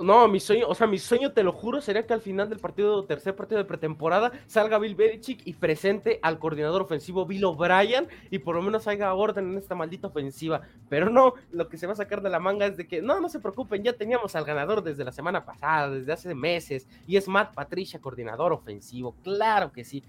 No, 0.02 0.28
mi 0.30 0.40
sueño, 0.40 0.66
o 0.68 0.76
sea, 0.76 0.88
mi 0.88 0.98
sueño, 0.98 1.34
te 1.34 1.44
lo 1.44 1.52
juro, 1.52 1.82
sería 1.82 2.06
que 2.06 2.14
al 2.14 2.22
final 2.22 2.48
del 2.48 2.60
partido, 2.60 3.04
tercer 3.04 3.36
partido 3.36 3.58
de 3.58 3.66
pretemporada, 3.66 4.32
salga 4.48 4.80
Bill 4.80 4.96
Belichick 4.96 5.42
y 5.46 5.54
presente 5.54 6.20
al 6.22 6.40
coordinador 6.40 6.82
ofensivo 6.82 7.26
Bill 7.26 7.44
O'Brien 7.44 8.08
y 8.30 8.40
por 8.40 8.56
lo 8.56 8.62
menos 8.62 8.88
haya 8.88 9.14
orden 9.14 9.52
en 9.52 9.58
esta 9.58 9.76
maldita 9.76 10.08
ofensiva. 10.08 10.62
Pero 10.88 11.10
no, 11.10 11.34
lo 11.52 11.68
que 11.68 11.78
se 11.78 11.86
va 11.86 11.94
a 11.94 11.98
sacar 11.98 12.22
de 12.22 12.30
la 12.30 12.40
manga 12.40 12.66
es 12.66 12.78
de 12.78 12.88
que, 12.88 13.02
no, 13.02 13.20
no 13.20 13.28
se 13.28 13.40
preocupen, 13.40 13.84
ya 13.84 13.94
teníamos 13.94 14.36
al 14.36 14.46
ganador 14.46 14.84
desde 14.84 15.04
la 15.04 15.12
semana 15.12 15.44
pasada, 15.44 15.90
desde 15.90 16.14
hace 16.14 16.34
meses, 16.34 16.88
y 17.06 17.18
es 17.18 17.28
Matt 17.28 17.54
Patricia, 17.54 18.00
coordinador 18.00 18.54
ofensivo, 18.54 19.16
claro 19.22 19.72
que 19.74 19.84
sí. 19.84 20.04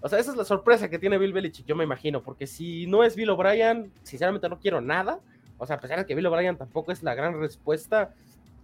O 0.00 0.08
sea, 0.08 0.18
esa 0.20 0.30
es 0.30 0.36
la 0.36 0.44
sorpresa 0.44 0.88
que 0.88 0.98
tiene 0.98 1.18
Bill 1.18 1.32
Belichick, 1.32 1.66
yo 1.66 1.74
me 1.74 1.84
imagino, 1.84 2.22
porque 2.22 2.46
si 2.46 2.86
no 2.86 3.02
es 3.02 3.16
Bill 3.16 3.30
O'Brien, 3.30 3.92
sinceramente 4.02 4.48
no 4.48 4.60
quiero 4.60 4.80
nada. 4.80 5.18
O 5.58 5.66
sea, 5.66 5.76
a 5.76 5.80
pesar 5.80 5.98
de 5.98 6.06
que 6.06 6.16
Bill 6.16 6.26
O'Brien 6.26 6.56
tampoco 6.56 6.90
es 6.90 7.04
la 7.04 7.14
gran 7.14 7.38
respuesta, 7.38 8.12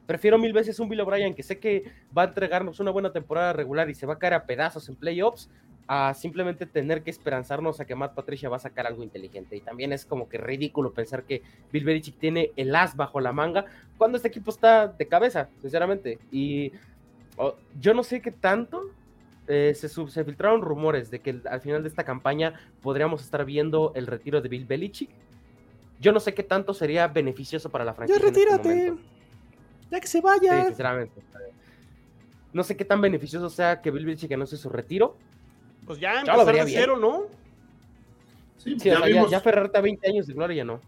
prefiero 0.09 0.39
mil 0.39 0.53
veces 0.53 0.81
un 0.81 0.89
Bill 0.89 1.03
O'Brien 1.03 1.35
que 1.35 1.43
sé 1.45 1.59
que 1.61 1.85
va 2.17 2.23
a 2.23 2.25
entregarnos 2.25 2.81
una 2.81 2.91
buena 2.91 3.13
temporada 3.13 3.53
regular 3.53 3.89
y 3.91 3.95
se 3.95 4.07
va 4.07 4.15
a 4.15 4.19
caer 4.19 4.33
a 4.35 4.47
pedazos 4.47 4.89
en 4.89 4.97
playoffs, 4.97 5.51
a 5.87 6.13
simplemente 6.15 6.67
tener 6.67 7.03
que 7.03 7.11
esperanzarnos 7.11 7.79
a 7.81 7.85
que 7.87 7.95
Matt 7.95 8.15
Patricia 8.15 8.49
va 8.49 8.57
a 8.57 8.61
sacar 8.61 8.87
algo 8.87 9.03
inteligente. 9.03 9.55
Y 9.57 9.61
también 9.61 9.93
es 9.93 10.05
como 10.07 10.29
que 10.29 10.39
ridículo 10.39 10.93
pensar 10.93 11.25
que 11.25 11.43
Bill 11.73 11.85
Belichick 11.85 12.19
tiene 12.19 12.51
el 12.57 12.75
as 12.75 12.97
bajo 12.97 13.21
la 13.21 13.33
manga 13.33 13.67
cuando 13.99 14.17
este 14.17 14.29
equipo 14.29 14.51
está 14.51 14.89
de 14.89 15.07
cabeza, 15.07 15.49
sinceramente. 15.61 16.19
Y 16.33 16.73
oh, 17.37 17.55
yo 17.79 17.93
no 17.95 18.03
sé 18.03 18.21
qué 18.23 18.33
tanto. 18.33 18.83
eh, 19.47 19.73
se, 19.75 19.89
sub- 19.89 20.11
se 20.11 20.25
filtraron 20.25 20.61
rumores 20.61 21.11
de 21.11 21.21
que 21.21 21.41
al 21.51 21.61
final 21.63 21.83
de 21.83 21.89
esta 21.89 22.05
campaña 22.05 22.53
podríamos 22.83 23.23
estar 23.23 23.45
viendo 23.47 23.93
el 23.95 24.07
retiro 24.07 24.43
de 24.43 24.49
Bill 24.51 24.67
Belichick. 24.67 25.09
Yo 26.01 26.13
no 26.13 26.21
sé 26.21 26.35
qué 26.35 26.43
tanto 26.43 26.75
sería 26.75 27.09
beneficioso 27.09 27.71
para 27.71 27.85
la 27.85 27.95
franquicia. 27.95 28.21
en 28.29 28.35
este. 28.57 29.18
Ya 29.91 30.01
que 30.01 30.07
se 30.07 30.19
Sí, 30.19 30.23
vaya. 30.25 30.67
sinceramente. 30.67 31.23
No 32.53 32.63
sé 32.63 32.77
qué 32.77 32.85
tan 32.85 33.01
beneficioso 33.01 33.51
sea 33.51 33.81
que 33.81 33.91
Bill 33.91 34.05
Belichick 34.07 34.33
anuncie 34.33 34.57
su 34.59 34.69
retiro. 34.69 35.17
Pues 35.87 35.99
ya 36.01 36.21
empezar 36.21 36.47
de 36.47 36.53
bien. 36.53 36.67
cero, 36.69 36.97
¿no? 36.99 37.23
Sí, 38.59 38.79
Sí, 38.79 38.91
o 38.91 38.93
ya 38.95 38.99
sea, 38.99 39.09
ya, 39.09 39.15
vimos. 39.15 39.31
ya 39.31 39.37
aferrarte 39.39 39.79
a 39.79 39.81
20 39.81 40.09
años 40.09 40.27
de 40.27 40.35
gloria, 40.35 40.65
¿no? 40.65 40.81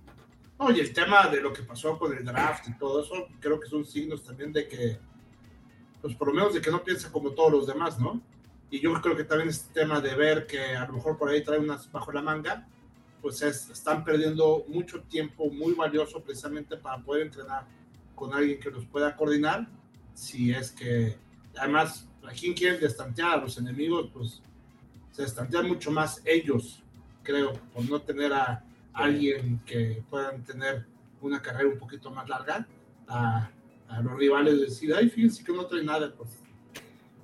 Oye, 0.59 0.83
el 0.83 0.93
tema 0.93 1.29
de 1.29 1.41
lo 1.41 1.53
que 1.53 1.63
pasó 1.63 1.99
con 1.99 2.15
el 2.17 2.25
draft 2.25 2.69
y 2.69 2.77
todo 2.77 3.03
eso, 3.03 3.29
creo 3.41 3.59
que 3.61 3.69
son 3.69 3.85
signos 3.87 4.23
también 4.25 4.53
de 4.53 4.69
que, 4.69 4.99
pues 6.03 6.15
por 6.17 6.29
lo 6.29 6.35
menos 6.35 6.53
de 6.55 6.61
que 6.61 6.71
no 6.71 6.83
piensa 6.83 7.11
como 7.11 7.31
todos 7.31 7.53
los 7.53 7.67
demás, 7.67 7.99
¿no? 7.99 8.21
Y 8.71 8.81
yo 8.81 8.93
creo 9.01 9.17
que 9.17 9.25
también 9.25 9.49
este 9.49 9.73
tema 9.81 10.01
de 10.01 10.15
ver 10.15 10.47
que 10.47 10.77
a 10.77 10.87
lo 10.87 10.95
mejor 10.95 11.17
por 11.17 11.29
ahí 11.31 11.43
trae 11.43 11.59
unas 11.59 11.91
bajo 11.91 12.13
la 12.13 12.21
manga, 12.23 12.67
pues 13.23 13.41
es, 13.43 13.71
están 13.71 14.05
perdiendo 14.05 14.65
mucho 14.69 15.01
tiempo 15.03 15.49
muy 15.51 15.73
valioso 15.75 16.21
precisamente 16.23 16.77
para 16.77 16.99
poder 17.03 17.23
entrenar 17.27 17.65
con 18.21 18.35
alguien 18.35 18.61
que 18.61 18.71
los 18.71 18.85
pueda 18.85 19.17
coordinar, 19.17 19.67
si 20.13 20.53
es 20.53 20.73
que, 20.73 21.17
además, 21.57 22.07
a 22.23 22.33
quien 22.33 22.53
quieren 22.53 22.79
destantear 22.79 23.39
a 23.39 23.41
los 23.41 23.57
enemigos, 23.57 24.11
pues 24.13 24.43
se 25.11 25.23
destantean 25.23 25.67
mucho 25.67 25.91
más 25.91 26.21
ellos, 26.27 26.83
creo, 27.23 27.55
por 27.73 27.89
no 27.89 27.99
tener 28.03 28.31
a 28.35 28.63
alguien 28.93 29.59
que 29.65 30.03
puedan 30.11 30.45
tener 30.45 30.85
una 31.23 31.41
carrera 31.41 31.71
un 31.71 31.79
poquito 31.79 32.11
más 32.11 32.29
larga, 32.29 32.69
a, 33.09 33.51
a 33.89 34.03
los 34.03 34.13
rivales 34.19 34.61
decir, 34.61 34.95
ay, 34.95 35.09
fíjense 35.09 35.43
que 35.43 35.55
no 35.55 35.65
trae 35.65 35.83
nada, 35.83 36.13
pues, 36.15 36.29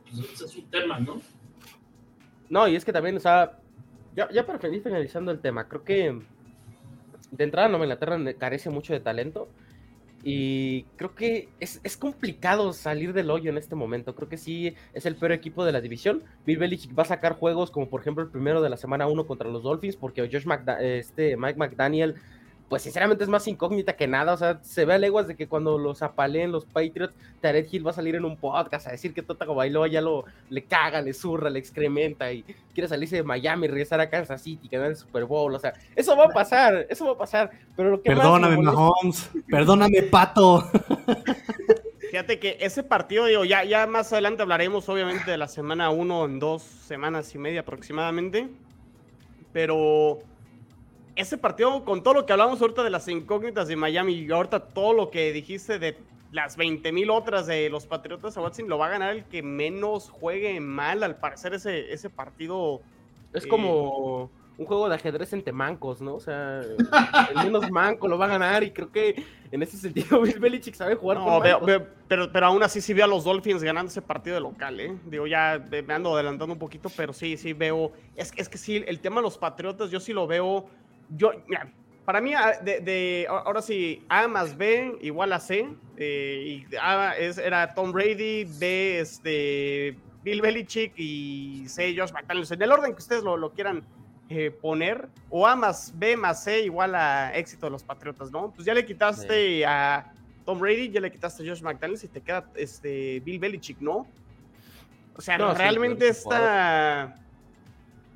pues 0.08 0.32
ese 0.32 0.46
es 0.46 0.56
un 0.56 0.70
tema, 0.70 0.98
¿no? 0.98 1.20
No, 2.48 2.66
y 2.66 2.74
es 2.74 2.86
que 2.86 2.92
también, 2.94 3.18
o 3.18 3.20
sea, 3.20 3.60
ya, 4.14 4.30
ya 4.32 4.46
para 4.46 4.58
finalizando 4.58 5.30
el 5.30 5.40
tema, 5.40 5.68
creo 5.68 5.84
que 5.84 6.22
de 7.30 7.44
entrada 7.44 7.68
Nueva 7.68 7.84
Inglaterra 7.84 8.18
carece 8.38 8.70
mucho 8.70 8.94
de 8.94 9.00
talento 9.00 9.50
y 10.24 10.82
creo 10.96 11.14
que 11.14 11.48
es, 11.60 11.80
es 11.84 11.96
complicado 11.96 12.72
salir 12.72 13.12
del 13.12 13.30
hoyo 13.30 13.50
en 13.50 13.58
este 13.58 13.74
momento. 13.76 14.14
Creo 14.14 14.28
que 14.28 14.36
sí 14.38 14.74
es 14.92 15.06
el 15.06 15.14
peor 15.14 15.32
equipo 15.32 15.64
de 15.64 15.72
la 15.72 15.80
división. 15.80 16.24
Bill 16.44 16.58
Belichick 16.58 16.98
va 16.98 17.04
a 17.04 17.06
sacar 17.06 17.34
juegos 17.34 17.70
como 17.70 17.88
por 17.88 18.00
ejemplo 18.00 18.24
el 18.24 18.30
primero 18.30 18.60
de 18.60 18.70
la 18.70 18.76
semana 18.76 19.06
1 19.06 19.26
contra 19.26 19.48
los 19.48 19.62
Dolphins 19.62 19.96
porque 19.96 20.22
Josh 20.22 20.46
McDa- 20.46 20.80
este, 20.80 21.36
Mike 21.36 21.58
McDaniel 21.58 22.16
pues 22.68 22.82
sinceramente 22.82 23.22
es 23.22 23.30
más 23.30 23.46
incógnita 23.46 23.94
que 23.94 24.08
nada, 24.08 24.32
o 24.32 24.36
sea, 24.36 24.58
se 24.62 24.84
ve 24.84 24.94
a 24.94 24.98
leguas 24.98 25.28
de 25.28 25.36
que 25.36 25.46
cuando 25.46 25.78
los 25.78 26.02
apaleen 26.02 26.50
los 26.50 26.64
Patriots, 26.64 27.14
Tarek 27.40 27.72
Hill 27.72 27.86
va 27.86 27.92
a 27.92 27.94
salir 27.94 28.16
en 28.16 28.24
un 28.24 28.36
podcast 28.36 28.88
a 28.88 28.90
decir 28.90 29.14
que 29.14 29.22
Tota 29.22 29.44
Bailoa 29.44 29.86
ya 29.86 30.00
lo 30.00 30.24
le 30.50 30.64
caga, 30.64 31.00
le 31.00 31.12
zurra, 31.14 31.48
le 31.48 31.60
excrementa 31.60 32.32
y 32.32 32.42
quiere 32.74 32.88
salirse 32.88 33.16
de 33.16 33.22
Miami, 33.22 33.68
regresar 33.68 34.00
a 34.00 34.10
Kansas 34.10 34.42
City, 34.42 34.68
ganar 34.68 34.88
el 34.90 34.96
Super 34.96 35.24
Bowl, 35.26 35.54
o 35.54 35.58
sea, 35.60 35.74
eso 35.94 36.16
va 36.16 36.24
a 36.24 36.28
pasar, 36.28 36.86
eso 36.90 37.06
va 37.06 37.12
a 37.12 37.18
pasar, 37.18 37.50
pero 37.76 37.90
lo 37.90 38.02
que 38.02 38.10
más 38.10 38.18
me 38.18 38.22
Perdóname, 38.24 38.56
molesta- 38.56 38.72
Mahomes. 38.72 39.30
Perdóname, 39.48 40.02
Pato. 40.02 40.68
Fíjate 42.10 42.38
que 42.38 42.56
ese 42.60 42.82
partido, 42.82 43.26
digo, 43.26 43.44
ya, 43.44 43.64
ya 43.64 43.86
más 43.86 44.12
adelante 44.12 44.42
hablaremos 44.42 44.88
obviamente 44.88 45.30
de 45.30 45.36
la 45.36 45.48
semana 45.48 45.90
1 45.90 46.24
en 46.24 46.38
dos 46.38 46.62
semanas 46.62 47.34
y 47.34 47.38
media 47.38 47.60
aproximadamente. 47.60 48.48
Pero 49.52 50.20
ese 51.16 51.38
partido, 51.38 51.84
con 51.84 52.02
todo 52.02 52.14
lo 52.14 52.26
que 52.26 52.32
hablamos 52.32 52.60
ahorita 52.60 52.84
de 52.84 52.90
las 52.90 53.08
incógnitas 53.08 53.68
de 53.68 53.76
Miami 53.76 54.12
y 54.14 54.30
ahorita 54.30 54.60
todo 54.60 54.92
lo 54.92 55.10
que 55.10 55.32
dijiste 55.32 55.78
de 55.78 55.96
las 56.32 56.56
20 56.56 56.92
mil 56.92 57.10
otras 57.10 57.46
de 57.46 57.70
los 57.70 57.86
Patriotas 57.86 58.36
a 58.36 58.40
Watson, 58.42 58.68
lo 58.68 58.78
va 58.78 58.86
a 58.86 58.90
ganar 58.90 59.14
el 59.16 59.24
que 59.24 59.42
menos 59.42 60.10
juegue 60.10 60.60
mal. 60.60 61.02
Al 61.02 61.16
parecer 61.16 61.54
ese, 61.54 61.92
ese 61.92 62.10
partido 62.10 62.80
Es 63.32 63.42
Sí. 63.44 63.48
como 63.48 64.30
un 64.58 64.64
juego 64.64 64.88
de 64.88 64.94
ajedrez 64.94 65.32
entre 65.34 65.52
mancos, 65.52 66.00
¿no? 66.00 66.14
O 66.14 66.20
sea, 66.20 66.60
el 67.30 67.36
menos 67.44 67.70
manco 67.70 68.08
lo 68.08 68.16
va 68.16 68.24
a 68.24 68.28
ganar 68.28 68.62
y 68.64 68.70
creo 68.70 68.90
que 68.90 69.22
en 69.50 69.62
ese 69.62 69.76
sentido 69.76 70.20
Bill 70.22 70.38
Belichick 70.38 70.74
sabe 70.74 70.94
jugar 70.94 71.18
No, 71.18 71.24
con 71.26 71.42
veo- 71.42 71.60
veo- 71.60 71.86
pero, 72.08 72.32
pero 72.32 72.46
aún 72.46 72.62
así 72.62 72.80
sí 72.80 72.94
veo 72.94 73.04
a 73.04 73.08
los 73.08 73.24
Dolphins 73.24 73.62
ganando 73.62 73.90
ese 73.90 74.00
partido 74.00 74.34
de 74.36 74.40
local, 74.40 74.80
¿eh? 74.80 74.96
Digo, 75.04 75.26
ya 75.26 75.62
me 75.70 75.82
me 75.82 75.92
ando 75.94 76.14
adelantando 76.14 76.52
un 76.54 76.58
poquito, 76.58 76.88
pero 76.96 77.12
sí, 77.12 77.36
sí 77.36 77.52
veo. 77.52 77.92
Es, 78.14 78.32
es 78.36 78.48
que 78.48 78.56
sí, 78.58 78.82
el 78.86 79.00
tema 79.00 79.16
de 79.16 79.22
los 79.22 79.36
Patriotas, 79.38 79.90
yo 79.90 80.00
sí 80.00 80.12
lo 80.14 80.26
veo. 80.26 80.66
Yo, 81.10 81.32
mira, 81.46 81.70
para 82.04 82.20
mí, 82.20 82.34
a- 82.34 82.58
de, 82.62 82.80
de- 82.80 83.26
ahora 83.28 83.62
sí, 83.62 84.04
A 84.08 84.28
más 84.28 84.56
B 84.56 84.96
igual 85.00 85.32
a 85.32 85.40
C. 85.40 85.68
eh, 85.96 86.64
y 86.70 86.76
A 86.80 87.16
es, 87.16 87.38
era 87.38 87.74
Tom 87.74 87.90
Brady, 87.92 88.44
B 88.44 89.00
este, 89.00 89.96
Bill 90.22 90.40
Belichick 90.42 90.92
y 90.96 91.64
C 91.68 91.94
Josh 91.96 92.12
McDaniels. 92.12 92.50
En 92.50 92.60
el 92.62 92.70
orden 92.72 92.92
que 92.92 92.98
ustedes 92.98 93.22
lo, 93.22 93.36
lo 93.36 93.50
quieran 93.52 93.82
eh, 94.28 94.50
poner, 94.50 95.08
o 95.30 95.46
A 95.46 95.54
más 95.56 95.92
B 95.96 96.16
más 96.16 96.42
C 96.44 96.62
igual 96.62 96.94
a 96.96 97.32
éxito 97.36 97.66
de 97.66 97.70
los 97.70 97.82
Patriotas, 97.84 98.30
¿no? 98.32 98.50
Pues 98.50 98.66
ya 98.66 98.74
le 98.74 98.84
quitaste 98.84 99.64
a 99.64 100.12
Tom 100.44 100.58
Brady, 100.60 100.90
ya 100.90 101.00
le 101.00 101.10
quitaste 101.10 101.42
a 101.44 101.46
Josh 101.48 101.62
McDaniels 101.62 102.04
y 102.04 102.08
te 102.08 102.20
queda 102.20 102.48
este 102.56 103.20
Bill 103.20 103.38
Belichick, 103.38 103.80
¿no? 103.80 104.06
O 105.16 105.20
sea, 105.20 105.38
No, 105.38 105.54
realmente 105.54 106.12
sí, 106.12 106.20
está. 106.20 107.16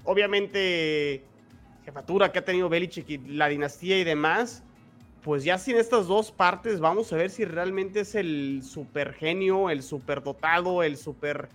Obviamente. 0.05 1.25
Que 2.33 2.39
ha 2.39 2.45
tenido 2.45 2.69
Belichick 2.69 3.09
y 3.11 3.19
la 3.19 3.49
dinastía 3.49 3.99
y 3.99 4.05
demás, 4.05 4.63
pues 5.23 5.45
ya 5.45 5.59
sin 5.59 5.77
estas 5.77 6.07
dos 6.07 6.33
partes 6.33 6.81
vamos 6.81 7.13
a 7.13 7.17
ver 7.17 7.31
si 7.31 7.45
realmente 7.45 8.01
es 8.01 8.15
el 8.15 8.63
super 8.65 9.13
genio, 9.13 9.71
el 9.71 9.83
super 9.83 10.23
dotado, 10.23 10.83
el 10.83 10.97
super 10.97 11.49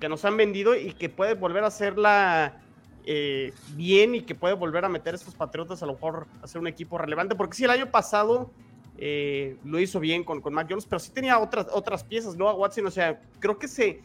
que 0.00 0.08
nos 0.08 0.24
han 0.24 0.36
vendido 0.36 0.74
y 0.74 0.92
que 0.92 1.08
puede 1.08 1.34
volver 1.34 1.64
a 1.64 1.68
hacerla 1.68 2.60
eh, 3.06 3.52
bien 3.74 4.14
y 4.14 4.22
que 4.22 4.34
puede 4.34 4.54
volver 4.54 4.84
a 4.84 4.88
meter 4.88 5.14
a 5.14 5.16
estos 5.16 5.34
Patriotas 5.34 5.82
a 5.82 5.86
lo 5.86 5.92
mejor 5.92 6.26
a 6.42 6.46
ser 6.46 6.60
un 6.60 6.66
equipo 6.66 6.98
relevante, 6.98 7.34
porque 7.34 7.54
sí, 7.54 7.64
el 7.64 7.70
año 7.70 7.90
pasado 7.90 8.50
eh, 8.96 9.56
lo 9.64 9.78
hizo 9.78 10.00
bien 10.00 10.24
con, 10.24 10.40
con 10.40 10.54
Mac 10.54 10.66
Jones, 10.70 10.86
pero 10.86 10.98
sí 10.98 11.10
tenía 11.10 11.38
otras, 11.38 11.66
otras 11.72 12.04
piezas, 12.04 12.36
¿no? 12.36 12.48
A 12.48 12.54
Watson, 12.54 12.86
o 12.86 12.90
sea, 12.90 13.20
creo 13.40 13.58
que 13.58 13.68
se, 13.68 14.00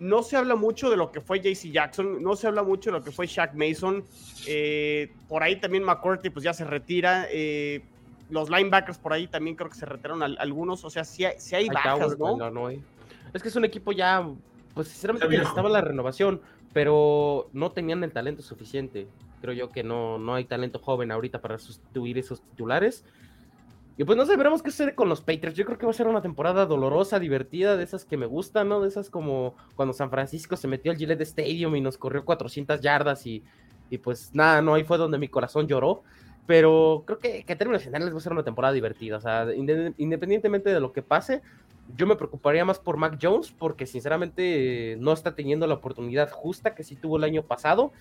no 0.00 0.22
se 0.22 0.36
habla 0.36 0.56
mucho 0.56 0.90
de 0.90 0.96
lo 0.96 1.12
que 1.12 1.20
fue 1.20 1.40
JC 1.40 1.70
Jackson, 1.70 2.22
no 2.22 2.34
se 2.34 2.48
habla 2.48 2.62
mucho 2.62 2.90
de 2.90 2.98
lo 2.98 3.04
que 3.04 3.12
fue 3.12 3.26
Shaq 3.26 3.54
Mason, 3.54 4.04
eh, 4.46 5.12
por 5.28 5.42
ahí 5.42 5.56
también 5.56 5.84
McCourty 5.84 6.30
pues 6.30 6.42
ya 6.42 6.52
se 6.52 6.64
retira, 6.64 7.28
los 8.30 8.50
linebackers 8.50 8.98
por 8.98 9.12
ahí 9.12 9.26
también 9.26 9.56
creo 9.56 9.70
que 9.70 9.76
se 9.76 9.86
retiraron 9.86 10.22
algunos, 10.22 10.84
o 10.84 10.90
sea, 10.90 11.04
si 11.04 11.24
hay, 11.24 11.36
hay, 11.52 11.68
bajas, 11.68 12.18
¿no? 12.18 12.70
Es 13.32 13.42
que 13.42 13.48
es 13.48 13.56
un 13.56 13.64
equipo 13.64 13.92
ya, 13.92 14.26
pues 14.74 14.88
sinceramente 14.88 15.28
necesitaba 15.28 15.68
la 15.68 15.80
renovación, 15.80 16.40
pero 16.72 17.48
no 17.52 17.72
tenían 17.72 18.02
el 18.04 18.12
talento 18.12 18.42
suficiente. 18.42 19.06
Creo 19.40 19.54
yo 19.54 19.70
que 19.70 19.82
no, 19.82 20.18
no 20.18 20.34
hay 20.34 20.44
talento 20.44 20.78
joven 20.78 21.10
ahorita 21.10 21.40
para 21.40 21.58
sustituir 21.58 22.18
esos 22.18 22.42
titulares. 22.42 23.04
Y 24.00 24.04
pues 24.04 24.16
no 24.16 24.24
sé, 24.24 24.34
veremos 24.34 24.62
qué 24.62 24.70
sucede 24.70 24.94
con 24.94 25.10
los 25.10 25.20
Patriots. 25.20 25.58
Yo 25.58 25.66
creo 25.66 25.76
que 25.76 25.84
va 25.84 25.90
a 25.90 25.94
ser 25.94 26.08
una 26.08 26.22
temporada 26.22 26.64
dolorosa, 26.64 27.18
divertida, 27.18 27.76
de 27.76 27.84
esas 27.84 28.06
que 28.06 28.16
me 28.16 28.24
gustan, 28.24 28.66
¿no? 28.66 28.80
De 28.80 28.88
esas 28.88 29.10
como 29.10 29.54
cuando 29.76 29.92
San 29.92 30.08
Francisco 30.08 30.56
se 30.56 30.68
metió 30.68 30.90
al 30.90 30.96
Gillette 30.96 31.20
Stadium 31.20 31.76
y 31.76 31.82
nos 31.82 31.98
corrió 31.98 32.24
400 32.24 32.80
yardas 32.80 33.26
y, 33.26 33.44
y 33.90 33.98
pues 33.98 34.30
nada, 34.32 34.62
no, 34.62 34.72
ahí 34.72 34.84
fue 34.84 34.96
donde 34.96 35.18
mi 35.18 35.28
corazón 35.28 35.68
lloró. 35.68 36.02
Pero 36.46 37.02
creo 37.06 37.18
que, 37.18 37.44
que 37.44 37.52
a 37.52 37.58
términos 37.58 37.82
generales 37.82 38.14
va 38.14 38.16
a 38.16 38.22
ser 38.22 38.32
una 38.32 38.42
temporada 38.42 38.72
divertida. 38.72 39.18
O 39.18 39.20
sea, 39.20 39.46
independientemente 39.98 40.72
de 40.72 40.80
lo 40.80 40.94
que 40.94 41.02
pase, 41.02 41.42
yo 41.94 42.06
me 42.06 42.16
preocuparía 42.16 42.64
más 42.64 42.78
por 42.78 42.96
Mac 42.96 43.18
Jones 43.20 43.52
porque 43.52 43.84
sinceramente 43.84 44.96
no 44.98 45.12
está 45.12 45.34
teniendo 45.34 45.66
la 45.66 45.74
oportunidad 45.74 46.30
justa 46.30 46.74
que 46.74 46.84
sí 46.84 46.96
tuvo 46.96 47.18
el 47.18 47.24
año 47.24 47.42
pasado. 47.42 47.92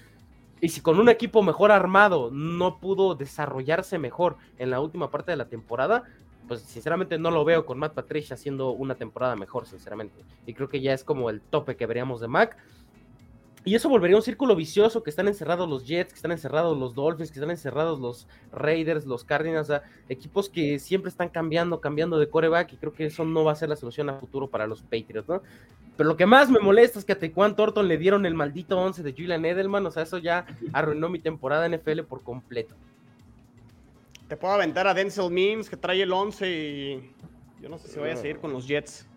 Y 0.62 0.70
si 0.70 0.82
con 0.82 1.00
un 1.00 1.10
equipo 1.10 1.42
mejor 1.42 1.72
armado 1.72 2.30
no 2.32 2.80
pudo 2.80 3.16
desarrollarse 3.16 3.98
mejor 3.98 4.38
en 4.58 4.70
la 4.70 4.82
última 4.82 5.10
parte 5.10 5.32
de 5.32 5.38
la 5.38 5.48
temporada, 5.48 6.04
pues 6.48 6.62
sinceramente 6.62 7.18
no 7.18 7.32
lo 7.32 7.46
veo 7.46 7.66
con 7.66 7.78
Matt 7.78 7.94
Patricia 7.94 8.34
haciendo 8.34 8.72
una 8.72 8.96
temporada 8.96 9.36
mejor, 9.36 9.68
sinceramente. 9.68 10.26
Y 10.46 10.54
creo 10.54 10.68
que 10.68 10.82
ya 10.82 10.94
es 10.94 11.04
como 11.04 11.30
el 11.30 11.42
tope 11.42 11.78
que 11.78 11.86
veríamos 11.86 12.20
de 12.20 12.28
Mac. 12.28 12.58
Y 13.70 13.76
eso 13.76 13.88
volvería 13.88 14.18
un 14.18 14.24
círculo 14.24 14.56
vicioso, 14.56 15.04
que 15.04 15.12
están 15.12 15.28
encerrados 15.28 15.70
los 15.70 15.86
Jets, 15.86 16.12
que 16.12 16.16
están 16.16 16.32
encerrados 16.32 16.76
los 16.76 16.96
Dolphins, 16.96 17.30
que 17.30 17.38
están 17.38 17.52
encerrados 17.52 18.00
los 18.00 18.28
Raiders, 18.52 19.06
los 19.06 19.24
Cardinals, 19.24 19.70
o 19.70 19.74
sea, 19.74 19.84
equipos 20.10 20.50
que 20.50 20.80
siempre 20.80 21.10
están 21.10 21.30
cambiando, 21.30 21.80
cambiando 21.80 22.18
de 22.18 22.28
coreback, 22.28 22.74
y 22.74 22.78
creo 22.78 22.94
que 22.94 23.06
eso 23.06 23.26
no 23.26 23.44
va 23.44 23.52
a 23.52 23.56
ser 23.56 23.70
la 23.70 23.76
solución 23.76 24.10
a 24.10 24.16
futuro 24.16 24.48
para 24.48 24.66
los 24.66 24.82
Patriots, 24.82 25.30
¿no? 25.30 25.44
Pero 25.96 26.10
lo 26.10 26.18
que 26.18 26.26
más 26.26 26.50
me 26.50 26.58
molesta 26.58 26.98
es 26.98 27.06
que 27.06 27.12
a 27.12 27.20
Taekwondo 27.20 27.58
Thornton 27.58 27.88
le 27.88 28.00
dieron 28.00 28.26
el 28.26 28.34
maldito 28.34 28.76
11 28.76 29.04
de 29.04 29.12
Julian 29.12 29.46
Edelman, 29.46 29.86
o 29.86 29.92
sea, 29.92 30.02
eso 30.02 30.18
ya 30.18 30.48
arruinó 30.74 31.08
mi 31.08 31.20
temporada 31.20 31.70
NFL 31.70 32.00
por 32.10 32.24
completo. 32.24 32.74
Te 34.28 34.36
puedo 34.36 34.56
aventar 34.56 34.88
a 34.88 34.96
Denzel 34.96 35.30
Mims, 35.30 35.70
que 35.70 35.78
trae 35.78 36.02
el 36.02 36.12
11 36.12 36.50
y 36.50 37.14
yo 37.62 37.70
no 37.70 37.78
sé 37.78 37.88
si 37.88 38.00
voy 38.00 38.10
a 38.10 38.16
seguir 38.16 38.40
con 38.40 38.52
los 38.52 38.68
Jets. 38.68 39.08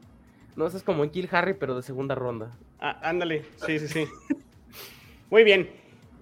No, 0.57 0.67
eso 0.67 0.77
es 0.77 0.83
como 0.83 1.05
en 1.05 1.09
Kill 1.09 1.31
Harry, 1.33 1.55
pero 1.55 1.75
de 1.75 1.83
segunda 1.83 2.15
ronda. 2.15 2.51
Ah, 2.85 2.99
ándale, 3.01 3.45
sí, 3.65 3.79
sí, 3.79 3.87
sí. 3.87 4.09
Muy 5.31 5.45
bien. 5.45 5.71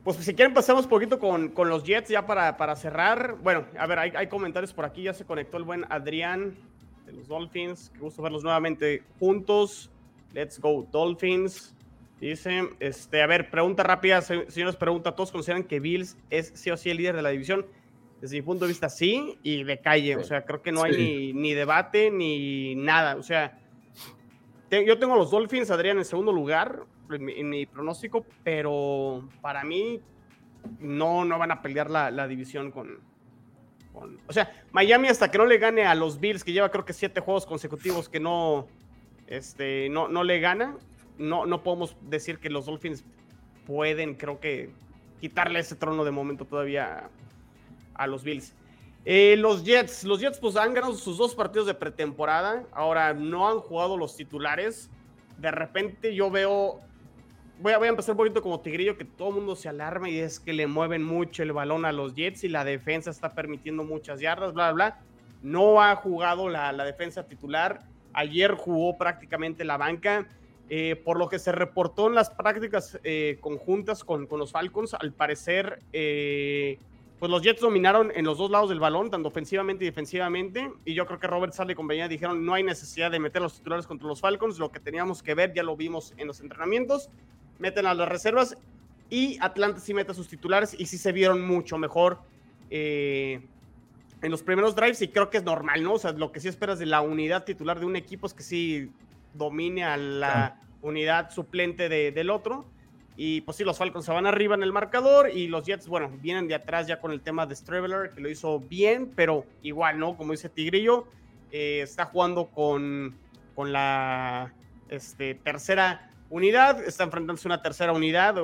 Pues 0.04 0.18
si 0.18 0.34
quieren 0.34 0.52
pasamos 0.52 0.84
un 0.84 0.90
poquito 0.90 1.18
con, 1.18 1.54
los 1.56 1.84
Jets 1.84 2.10
ya 2.10 2.26
para, 2.26 2.58
para, 2.58 2.76
cerrar. 2.76 3.36
Bueno, 3.42 3.64
a 3.78 3.86
ver, 3.86 3.98
hay, 3.98 4.26
comentarios 4.26 4.74
por 4.74 4.84
aquí. 4.84 5.04
Ya 5.04 5.14
se 5.14 5.24
conectó 5.24 5.56
el 5.56 5.64
buen 5.64 5.86
Adrián 5.88 6.54
de 7.06 7.12
los 7.14 7.28
Dolphins. 7.28 7.90
Qué 7.94 8.00
gusto 8.00 8.20
verlos 8.20 8.44
nuevamente 8.44 9.02
juntos. 9.18 9.90
Let's 10.34 10.60
go 10.60 10.86
Dolphins. 10.92 11.74
Dice, 12.20 12.68
este, 12.78 13.22
a 13.22 13.26
ver, 13.26 13.50
pregunta 13.50 13.82
rápida, 13.82 14.20
señores, 14.20 14.76
pregunta, 14.76 15.16
¿todos 15.16 15.32
consideran 15.32 15.64
que 15.64 15.80
Bills 15.80 16.18
es 16.28 16.52
sí 16.54 16.70
o 16.70 16.76
sí 16.76 16.90
el 16.90 16.98
líder 16.98 17.16
de 17.16 17.22
la 17.22 17.30
división? 17.30 17.64
Desde 18.20 18.36
mi 18.36 18.42
punto 18.42 18.66
de 18.66 18.68
vista, 18.68 18.90
sí, 18.90 19.38
y 19.42 19.64
de 19.64 19.80
calle. 19.80 20.16
O 20.16 20.24
sea, 20.24 20.44
creo 20.44 20.60
que 20.60 20.72
no 20.72 20.82
hay 20.82 20.92
ni, 20.92 21.32
ni, 21.32 21.54
debate 21.54 22.10
ni 22.10 22.74
nada. 22.74 23.16
O 23.16 23.22
sea, 23.22 23.59
yo 24.70 24.98
tengo 24.98 25.16
los 25.16 25.30
Dolphins, 25.30 25.70
Adrián, 25.70 25.98
en 25.98 26.04
segundo 26.04 26.32
lugar 26.32 26.84
en 27.10 27.50
mi, 27.50 27.66
pronóstico, 27.66 28.24
pero 28.44 29.28
para 29.40 29.64
mí 29.64 30.00
no, 30.78 31.24
no 31.24 31.38
van 31.38 31.50
a 31.50 31.62
pelear 31.62 31.90
la, 31.90 32.28
división 32.28 32.70
con, 32.70 33.00
O 34.26 34.32
sea, 34.32 34.52
Miami 34.72 35.08
hasta 35.08 35.30
que 35.30 35.38
no 35.38 35.46
le 35.46 35.58
gane 35.58 35.84
a 35.84 35.94
los 35.94 36.20
Bills, 36.20 36.44
que 36.44 36.52
lleva 36.52 36.70
creo 36.70 36.84
que 36.84 36.92
siete 36.92 37.20
juegos 37.20 37.46
consecutivos 37.46 38.08
que 38.08 38.20
no, 38.20 38.68
este, 39.26 39.88
no, 39.88 40.08
no 40.08 40.22
le 40.22 40.38
gana, 40.38 40.76
no, 41.18 41.46
no 41.46 41.62
podemos 41.62 41.96
decir 42.02 42.38
que 42.38 42.48
los 42.48 42.66
Dolphins 42.66 43.04
pueden, 43.66 44.14
creo 44.14 44.38
que, 44.38 44.70
quitarle 45.20 45.58
ese 45.60 45.76
trono 45.76 46.04
de 46.04 46.10
momento 46.10 46.46
todavía 46.46 47.10
a 47.94 48.06
los 48.06 48.24
Bills. 48.24 48.54
Eh, 49.04 49.36
los 49.38 49.64
Jets, 49.64 50.04
los 50.04 50.20
Jets 50.20 50.38
pues 50.38 50.56
han 50.56 50.74
ganado 50.74 50.94
sus 50.94 51.16
dos 51.16 51.34
partidos 51.34 51.66
de 51.66 51.74
pretemporada, 51.74 52.64
ahora 52.72 53.14
no 53.14 53.48
han 53.48 53.58
jugado 53.58 53.96
los 53.96 54.16
titulares. 54.16 54.90
De 55.38 55.50
repente 55.50 56.14
yo 56.14 56.30
veo, 56.30 56.80
voy 57.60 57.72
a, 57.72 57.78
voy 57.78 57.86
a 57.86 57.90
empezar 57.90 58.12
un 58.12 58.18
poquito 58.18 58.42
como 58.42 58.60
Tigrillo, 58.60 58.98
que 58.98 59.06
todo 59.06 59.30
el 59.30 59.36
mundo 59.36 59.56
se 59.56 59.70
alarma 59.70 60.10
y 60.10 60.18
es 60.18 60.38
que 60.38 60.52
le 60.52 60.66
mueven 60.66 61.02
mucho 61.02 61.42
el 61.42 61.52
balón 61.52 61.86
a 61.86 61.92
los 61.92 62.14
Jets 62.14 62.44
y 62.44 62.48
la 62.48 62.64
defensa 62.64 63.10
está 63.10 63.32
permitiendo 63.32 63.84
muchas 63.84 64.20
yardas, 64.20 64.52
bla, 64.52 64.72
bla, 64.72 64.90
bla. 64.90 65.00
No 65.42 65.80
ha 65.82 65.96
jugado 65.96 66.50
la, 66.50 66.70
la 66.72 66.84
defensa 66.84 67.26
titular, 67.26 67.80
ayer 68.12 68.52
jugó 68.52 68.98
prácticamente 68.98 69.64
la 69.64 69.78
banca. 69.78 70.26
Eh, 70.72 70.94
por 70.94 71.18
lo 71.18 71.28
que 71.28 71.40
se 71.40 71.50
reportó 71.50 72.06
en 72.06 72.14
las 72.14 72.30
prácticas 72.30 72.96
eh, 73.02 73.38
conjuntas 73.40 74.04
con, 74.04 74.28
con, 74.28 74.38
los 74.38 74.52
Falcons, 74.52 74.94
al 74.94 75.12
parecer 75.12 75.80
pues 77.20 77.30
los 77.30 77.42
Jets 77.42 77.60
dominaron 77.60 78.10
en 78.14 78.24
los 78.24 78.38
dos 78.38 78.50
lados 78.50 78.70
del 78.70 78.80
balón, 78.80 79.10
tanto 79.10 79.28
ofensivamente 79.28 79.84
y 79.84 79.88
defensivamente. 79.88 80.72
Y 80.86 80.94
yo 80.94 81.06
creo 81.06 81.20
que 81.20 81.26
Robert 81.26 81.52
Sale 81.52 81.74
y 81.74 81.76
compañía 81.76 82.08
dijeron 82.08 82.46
no 82.46 82.54
hay 82.54 82.62
necesidad 82.62 83.10
de 83.10 83.20
meter 83.20 83.42
los 83.42 83.58
titulares 83.58 83.86
contra 83.86 84.08
los 84.08 84.22
Falcons. 84.22 84.58
Lo 84.58 84.72
que 84.72 84.80
teníamos 84.80 85.22
que 85.22 85.34
ver 85.34 85.52
ya 85.52 85.62
lo 85.62 85.76
vimos 85.76 86.14
en 86.16 86.26
los 86.26 86.40
entrenamientos. 86.40 87.10
Meten 87.58 87.84
a 87.84 87.92
las 87.92 88.08
reservas 88.08 88.56
y 89.10 89.36
Atlanta 89.42 89.80
sí 89.80 89.92
mete 89.92 90.12
a 90.12 90.14
sus 90.14 90.28
titulares 90.28 90.74
y 90.78 90.86
sí 90.86 90.96
se 90.96 91.12
vieron 91.12 91.46
mucho 91.46 91.76
mejor 91.76 92.20
eh, 92.70 93.42
en 94.22 94.30
los 94.30 94.42
primeros 94.42 94.74
drives. 94.74 95.02
Y 95.02 95.08
creo 95.08 95.28
que 95.28 95.36
es 95.36 95.44
normal, 95.44 95.82
¿no? 95.82 95.92
O 95.92 95.98
sea, 95.98 96.12
lo 96.12 96.32
que 96.32 96.40
sí 96.40 96.48
esperas 96.48 96.78
de 96.78 96.86
la 96.86 97.02
unidad 97.02 97.44
titular 97.44 97.78
de 97.78 97.84
un 97.84 97.96
equipo 97.96 98.28
es 98.28 98.32
que 98.32 98.42
sí 98.42 98.90
domine 99.34 99.84
a 99.84 99.98
la 99.98 100.58
unidad 100.80 101.30
suplente 101.32 101.90
del 101.90 102.30
otro. 102.30 102.64
Y 103.22 103.42
pues 103.42 103.58
sí, 103.58 103.64
los 103.64 103.76
Falcons 103.76 104.06
se 104.06 104.12
van 104.12 104.24
arriba 104.24 104.54
en 104.54 104.62
el 104.62 104.72
marcador 104.72 105.28
y 105.28 105.46
los 105.46 105.66
Jets, 105.66 105.86
bueno, 105.88 106.10
vienen 106.22 106.48
de 106.48 106.54
atrás 106.54 106.86
ya 106.86 107.02
con 107.02 107.12
el 107.12 107.20
tema 107.20 107.44
de 107.44 107.54
Straveler, 107.54 108.12
que 108.14 108.22
lo 108.22 108.30
hizo 108.30 108.60
bien, 108.60 109.12
pero 109.14 109.44
igual, 109.60 109.98
¿no? 109.98 110.16
Como 110.16 110.32
dice 110.32 110.48
Tigrillo, 110.48 111.06
eh, 111.52 111.80
está 111.82 112.06
jugando 112.06 112.46
con, 112.46 113.14
con 113.54 113.74
la 113.74 114.54
este, 114.88 115.34
tercera 115.34 116.10
unidad, 116.30 116.82
está 116.82 117.04
enfrentándose 117.04 117.46
a 117.46 117.52
una 117.52 117.60
tercera 117.60 117.92
unidad, 117.92 118.36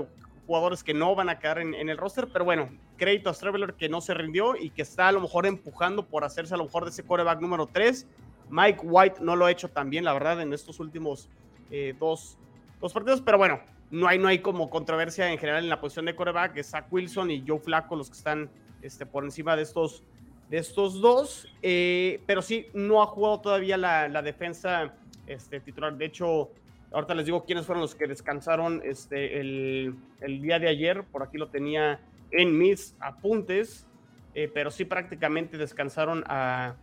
jugadores 0.47 0.85
que 0.85 0.93
no 0.93 1.15
van 1.15 1.31
a 1.31 1.39
quedar 1.39 1.59
en, 1.59 1.75
el 1.75 1.97
roster, 1.97 2.29
pero 2.31 2.45
bueno, 2.45 2.69
crédito 2.99 3.31
a 3.31 3.33
Straveler 3.33 3.73
que 3.73 3.89
no 3.89 4.03
se 4.03 4.13
rindió 4.13 4.57
y 4.57 4.69
que 4.69 4.83
está 4.83 5.09
a 5.09 5.13
lo 5.13 5.23
mejor 5.23 5.47
empujando 5.47 6.05
por 6.05 6.23
hacerse 6.23 6.53
a 6.53 6.59
lo 6.59 6.65
mejor 6.65 6.85
de 6.85 6.91
ese 6.91 7.03
coreback 7.03 7.41
número 7.41 7.67
3. 7.67 8.07
Mike 8.51 8.81
White 8.83 9.21
no 9.23 9.37
lo 9.37 9.47
ha 9.47 9.51
hecho 9.51 9.71
tan 9.71 9.89
bien, 9.89 10.05
la 10.05 10.13
verdad, 10.13 10.43
en 10.43 10.53
estos 10.53 10.81
últimos 10.81 11.31
eh, 11.71 11.95
dos, 11.99 12.37
dos 12.79 12.93
partidos, 12.93 13.23
pero 13.23 13.39
bueno, 13.39 13.59
no 13.91 14.09
hay, 14.09 14.19
no 14.19 14.29
hay 14.29 14.41
como 14.41 14.69
controversia 14.69 15.31
en 15.31 15.39
general 15.39 15.63
en 15.63 15.71
la 15.71 15.81
posición 15.81 16.07
de 16.07 16.17
coreback, 16.17 16.57
es 16.57 16.71
Zach 16.71 16.87
Wilson 16.91 17.31
y 17.31 17.45
Joe 17.47 17.59
Flaco 17.59 17.97
los 17.97 18.11
que 18.11 18.17
están 18.17 18.51
este, 18.83 19.07
por 19.07 19.25
encima 19.25 19.57
de 19.57 19.63
estos, 19.63 20.03
de 20.51 20.59
estos 20.59 21.01
dos, 21.01 21.49
eh, 21.63 22.21
pero 22.27 22.43
sí, 22.43 22.67
no 22.75 23.03
ha 23.03 23.07
jugado 23.07 23.41
todavía 23.41 23.77
la, 23.77 24.09
la, 24.09 24.23
defensa 24.23 24.95
este, 25.27 25.61
titular. 25.61 25.97
De 25.97 26.05
hecho, 26.05 26.51
ahorita 26.93 27.15
les 27.15 27.27
digo 27.27 27.45
quiénes 27.45 27.67
fueron 27.67 27.83
los 27.83 27.95
que 27.95 28.07
descansaron 28.07 28.83
este, 28.85 29.41
el, 29.41 29.95
el 30.21 30.43
día 30.43 30.59
de 30.59 30.69
ayer, 30.69 31.05
por 31.05 31.23
aquí 31.23 31.39
lo 31.39 31.49
tenía 31.49 32.01
en 32.31 32.59
mis 32.59 32.97
apuntes, 33.01 33.87
eh, 34.35 34.51
pero 34.53 34.71
sí 34.71 34.85
prácticamente 34.85 35.57
descansaron 35.57 36.25
a, 36.27 36.75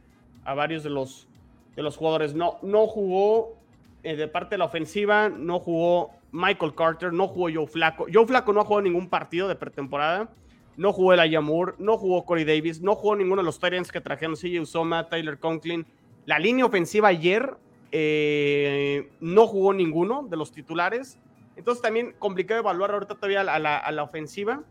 a 0.45 0.53
varios 0.53 0.83
de 0.83 0.89
los, 0.89 1.27
de 1.75 1.83
los 1.83 1.97
jugadores. 1.97 2.33
No, 2.33 2.57
no 2.61 2.87
jugó 2.87 3.55
eh, 4.03 4.15
de 4.15 4.27
parte 4.27 4.55
de 4.55 4.57
la 4.59 4.65
ofensiva, 4.65 5.29
no 5.29 5.59
jugó 5.59 6.11
Michael 6.33 6.73
Carter, 6.73 7.13
no 7.13 7.27
jugó 7.27 7.47
Joe 7.53 7.67
Flaco. 7.67 8.07
Joe 8.11 8.25
Flaco 8.25 8.51
no 8.51 8.61
ha 8.61 8.65
jugado 8.65 8.81
ningún 8.81 9.07
partido 9.07 9.47
de 9.47 9.55
pretemporada. 9.55 10.29
No 10.75 10.91
jugó 10.91 11.13
el 11.13 11.19
Ayamur, 11.19 11.75
no 11.77 11.95
jugó 11.95 12.25
Corey 12.25 12.43
Davis, 12.43 12.81
no 12.81 12.95
jugó 12.95 13.15
ninguno 13.15 13.43
de 13.43 13.45
los 13.45 13.59
Tyrants 13.59 13.91
que 13.91 14.01
trajeron 14.01 14.35
CJ 14.35 14.59
Usoma, 14.59 15.07
Tyler 15.07 15.37
Conklin. 15.37 15.85
La 16.25 16.39
línea 16.39 16.65
ofensiva 16.65 17.09
ayer 17.09 17.55
eh, 17.91 19.11
no 19.19 19.45
jugó 19.45 19.73
ninguno 19.73 20.23
de 20.23 20.35
los 20.35 20.51
titulares. 20.51 21.19
Entonces 21.55 21.83
también 21.83 22.15
complicado 22.17 22.61
evaluar 22.61 22.89
ahorita 22.89 23.13
todavía 23.13 23.41
a 23.41 23.91
la, 23.91 24.03
ofensiva. 24.03 24.63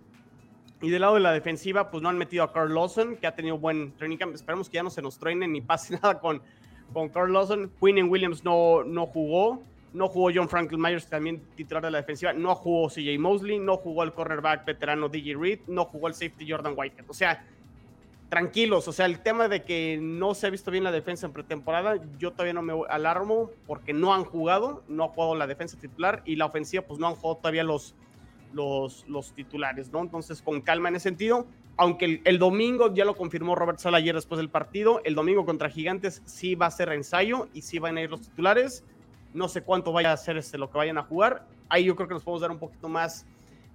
Y 0.80 0.90
del 0.90 1.02
lado 1.02 1.14
de 1.14 1.20
la 1.20 1.32
defensiva, 1.32 1.92
pues 1.92 2.02
no 2.02 2.08
han 2.08 2.18
metido 2.18 2.42
a 2.42 2.52
Carl 2.52 2.74
Lawson, 2.74 3.14
que 3.14 3.28
ha 3.28 3.36
tenido 3.36 3.56
buen 3.56 3.92
training 3.92 4.16
camp. 4.16 4.34
Esperemos 4.34 4.68
que 4.68 4.74
ya 4.74 4.82
no 4.82 4.90
se 4.90 5.00
nos 5.00 5.16
truene 5.16 5.46
ni 5.46 5.60
pase 5.60 5.94
nada 6.02 6.18
con, 6.18 6.42
con 6.92 7.08
Carl 7.08 7.32
Lawson. 7.32 7.70
Quinn 7.78 8.10
Williams 8.10 8.42
no, 8.42 8.82
no 8.82 9.06
jugó. 9.06 9.62
No 9.92 10.08
jugó 10.08 10.30
John 10.34 10.48
Franklin 10.48 10.80
Myers, 10.80 11.06
también 11.06 11.42
titular 11.54 11.82
de 11.82 11.90
la 11.90 11.98
defensiva. 11.98 12.32
No 12.32 12.54
jugó 12.54 12.88
CJ 12.88 13.18
Mosley. 13.18 13.58
No 13.58 13.76
jugó 13.76 14.02
el 14.02 14.12
cornerback 14.12 14.64
veterano 14.64 15.08
DJ 15.08 15.36
Reed. 15.36 15.60
No 15.66 15.84
jugó 15.84 16.08
el 16.08 16.14
safety 16.14 16.50
Jordan 16.50 16.74
Whitehead. 16.76 17.04
O 17.08 17.14
sea, 17.14 17.44
tranquilos. 18.30 18.88
O 18.88 18.92
sea, 18.92 19.04
el 19.04 19.20
tema 19.20 19.48
de 19.48 19.62
que 19.62 19.98
no 20.00 20.32
se 20.34 20.46
ha 20.46 20.50
visto 20.50 20.70
bien 20.70 20.84
la 20.84 20.92
defensa 20.92 21.26
en 21.26 21.34
pretemporada, 21.34 22.00
yo 22.18 22.30
todavía 22.30 22.54
no 22.54 22.62
me 22.62 22.72
alarmo 22.88 23.50
porque 23.66 23.92
no 23.92 24.14
han 24.14 24.24
jugado. 24.24 24.82
No 24.88 25.04
ha 25.04 25.08
jugado 25.08 25.34
la 25.34 25.46
defensa 25.46 25.78
titular 25.78 26.22
y 26.24 26.36
la 26.36 26.46
ofensiva, 26.46 26.82
pues 26.84 26.98
no 26.98 27.08
han 27.08 27.14
jugado 27.14 27.36
todavía 27.36 27.62
los, 27.62 27.94
los, 28.54 29.06
los 29.06 29.34
titulares, 29.34 29.92
¿no? 29.92 30.00
Entonces, 30.00 30.40
con 30.40 30.62
calma 30.62 30.88
en 30.88 30.96
ese 30.96 31.10
sentido. 31.10 31.46
Aunque 31.76 32.04
el, 32.06 32.22
el, 32.24 32.38
domingo 32.38 32.94
ya 32.94 33.04
lo 33.04 33.16
confirmó 33.16 33.54
Robert 33.54 33.78
Sala 33.78 33.98
ayer 33.98 34.14
después 34.14 34.38
del 34.38 34.48
partido, 34.48 35.02
el 35.04 35.14
domingo 35.14 35.44
contra 35.44 35.68
Gigantes 35.68 36.22
sí 36.24 36.54
va 36.54 36.66
a 36.66 36.70
ser 36.70 36.90
ensayo 36.90 37.48
y 37.52 37.62
sí 37.62 37.78
van 37.78 37.98
a 37.98 38.02
ir 38.02 38.10
los 38.10 38.22
titulares. 38.22 38.84
No 39.34 39.48
sé 39.48 39.62
cuánto 39.62 39.92
vaya 39.92 40.12
a 40.12 40.16
ser 40.16 40.36
este, 40.36 40.58
lo 40.58 40.70
que 40.70 40.78
vayan 40.78 40.98
a 40.98 41.02
jugar. 41.02 41.46
Ahí 41.68 41.84
yo 41.84 41.96
creo 41.96 42.08
que 42.08 42.14
nos 42.14 42.22
podemos 42.22 42.42
dar 42.42 42.50
un 42.50 42.58
poquito 42.58 42.88
más 42.88 43.26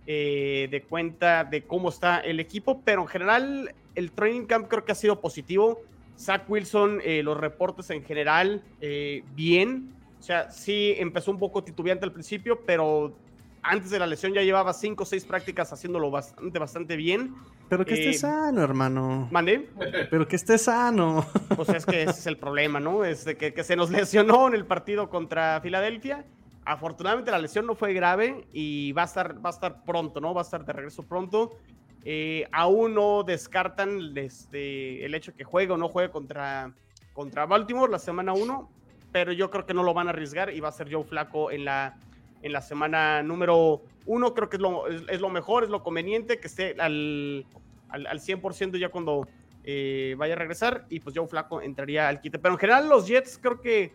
eh, 0.05 0.67
de 0.71 0.83
cuenta 0.83 1.43
de 1.43 1.63
cómo 1.63 1.89
está 1.89 2.19
el 2.19 2.39
equipo, 2.39 2.81
pero 2.85 3.01
en 3.01 3.07
general 3.07 3.75
el 3.95 4.11
training 4.11 4.45
camp 4.45 4.67
creo 4.67 4.85
que 4.85 4.91
ha 4.91 4.95
sido 4.95 5.19
positivo. 5.19 5.81
Zach 6.17 6.49
Wilson, 6.49 7.01
eh, 7.03 7.21
los 7.23 7.37
reportes 7.37 7.89
en 7.89 8.03
general, 8.03 8.61
eh, 8.81 9.23
bien. 9.35 9.93
O 10.19 10.23
sea, 10.23 10.49
sí 10.49 10.95
empezó 10.97 11.31
un 11.31 11.39
poco 11.39 11.63
titubeante 11.63 12.05
al 12.05 12.11
principio, 12.11 12.61
pero 12.65 13.15
antes 13.63 13.89
de 13.89 13.99
la 13.99 14.07
lesión 14.07 14.33
ya 14.33 14.41
llevaba 14.41 14.73
cinco 14.73 15.03
o 15.03 15.05
seis 15.05 15.25
prácticas 15.25 15.71
haciéndolo 15.73 16.09
bastante, 16.11 16.59
bastante 16.59 16.95
bien. 16.95 17.35
Pero 17.69 17.85
que 17.85 17.93
esté 17.93 18.13
sano, 18.13 18.63
hermano. 18.63 19.27
¿Mandé? 19.31 19.69
Pero 20.09 20.27
que 20.27 20.35
esté 20.35 20.57
sano. 20.57 21.25
Pues 21.55 21.69
es 21.69 21.85
que 21.85 22.03
ese 22.03 22.11
es 22.11 22.27
el 22.27 22.37
problema, 22.37 22.79
¿no? 22.79 23.03
Es 23.03 23.25
de 23.25 23.35
que, 23.35 23.53
que 23.53 23.63
se 23.63 23.75
nos 23.75 23.89
lesionó 23.91 24.47
en 24.47 24.55
el 24.55 24.65
partido 24.65 25.09
contra 25.09 25.59
Filadelfia. 25.61 26.25
Afortunadamente 26.65 27.31
la 27.31 27.39
lesión 27.39 27.65
no 27.65 27.75
fue 27.75 27.93
grave 27.93 28.47
y 28.51 28.91
va 28.93 29.03
a 29.03 29.05
estar, 29.05 29.43
va 29.43 29.49
a 29.49 29.53
estar 29.53 29.83
pronto, 29.83 30.19
¿no? 30.19 30.33
Va 30.33 30.41
a 30.41 30.43
estar 30.43 30.65
de 30.65 30.73
regreso 30.73 31.03
pronto. 31.03 31.57
Eh, 32.03 32.47
aún 32.51 32.93
no 32.93 33.23
descartan 33.23 34.13
este, 34.15 35.03
el 35.05 35.13
hecho 35.13 35.35
que 35.35 35.43
juegue 35.43 35.73
o 35.73 35.77
no 35.77 35.89
juegue 35.89 36.09
contra, 36.09 36.73
contra 37.13 37.45
Baltimore 37.45 37.91
la 37.91 37.99
semana 37.99 38.33
1, 38.33 38.71
pero 39.11 39.33
yo 39.33 39.49
creo 39.49 39.65
que 39.65 39.73
no 39.73 39.83
lo 39.83 39.93
van 39.93 40.07
a 40.07 40.11
arriesgar 40.11 40.53
y 40.53 40.59
va 40.61 40.69
a 40.69 40.71
ser 40.71 40.93
Joe 40.93 41.03
Flaco 41.03 41.51
en 41.51 41.65
la, 41.65 41.97
en 42.41 42.51
la 42.51 42.61
semana 42.61 43.23
número 43.23 43.81
1. 44.05 44.33
Creo 44.33 44.49
que 44.49 44.57
es 44.57 44.61
lo, 44.61 44.87
es, 44.87 45.21
lo, 45.21 45.29
mejor, 45.29 45.63
es 45.63 45.69
lo 45.69 45.83
conveniente, 45.83 46.39
que 46.39 46.47
esté 46.47 46.75
al, 46.79 47.45
al, 47.89 48.07
al 48.07 48.19
100% 48.19 48.79
ya 48.79 48.89
cuando 48.89 49.27
eh, 49.69 50.15
vaya 50.17 50.33
a 50.33 50.37
regresar 50.37 50.85
y 50.89 51.01
pues 51.01 51.13
Joe 51.13 51.27
Flaco 51.27 51.61
entraría 51.61 52.07
al 52.07 52.21
quite. 52.21 52.39
Pero 52.39 52.53
en 52.53 52.59
general 52.59 52.87
los 52.87 53.05
Jets 53.05 53.37
creo 53.37 53.59
que 53.61 53.91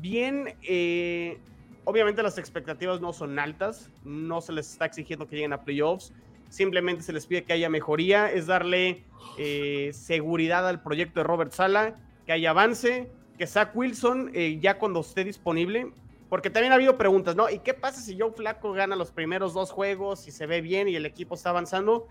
bien... 0.00 0.54
Eh, 0.62 1.38
obviamente 1.84 2.22
las 2.22 2.38
expectativas 2.38 3.00
no 3.00 3.12
son 3.12 3.38
altas, 3.38 3.90
no 4.04 4.40
se 4.40 4.52
les 4.52 4.70
está 4.70 4.86
exigiendo 4.86 5.26
que 5.26 5.34
lleguen 5.34 5.52
a 5.52 5.62
playoffs, 5.62 6.12
simplemente 6.48 7.02
se 7.02 7.12
les 7.12 7.26
pide 7.26 7.42
que 7.42 7.52
haya 7.52 7.68
mejoría, 7.68 8.30
es 8.30 8.46
darle 8.46 9.04
eh, 9.36 9.90
seguridad 9.92 10.66
al 10.66 10.80
proyecto 10.80 11.20
de 11.20 11.24
Robert 11.24 11.52
Sala, 11.52 11.96
que 12.24 12.32
haya 12.32 12.50
avance, 12.50 13.10
que 13.36 13.48
Zach 13.48 13.74
Wilson 13.74 14.32
ya 14.60 14.78
cuando 14.78 15.00
esté 15.00 15.24
disponible, 15.24 15.92
porque 16.32 16.48
también 16.48 16.72
ha 16.72 16.76
habido 16.76 16.96
preguntas, 16.96 17.36
¿no? 17.36 17.50
¿Y 17.50 17.58
qué 17.58 17.74
pasa 17.74 18.00
si 18.00 18.18
Joe 18.18 18.32
Flaco 18.32 18.72
gana 18.72 18.96
los 18.96 19.10
primeros 19.10 19.52
dos 19.52 19.70
juegos 19.70 20.26
y 20.26 20.30
se 20.30 20.46
ve 20.46 20.62
bien 20.62 20.88
y 20.88 20.96
el 20.96 21.04
equipo 21.04 21.34
está 21.34 21.50
avanzando? 21.50 22.08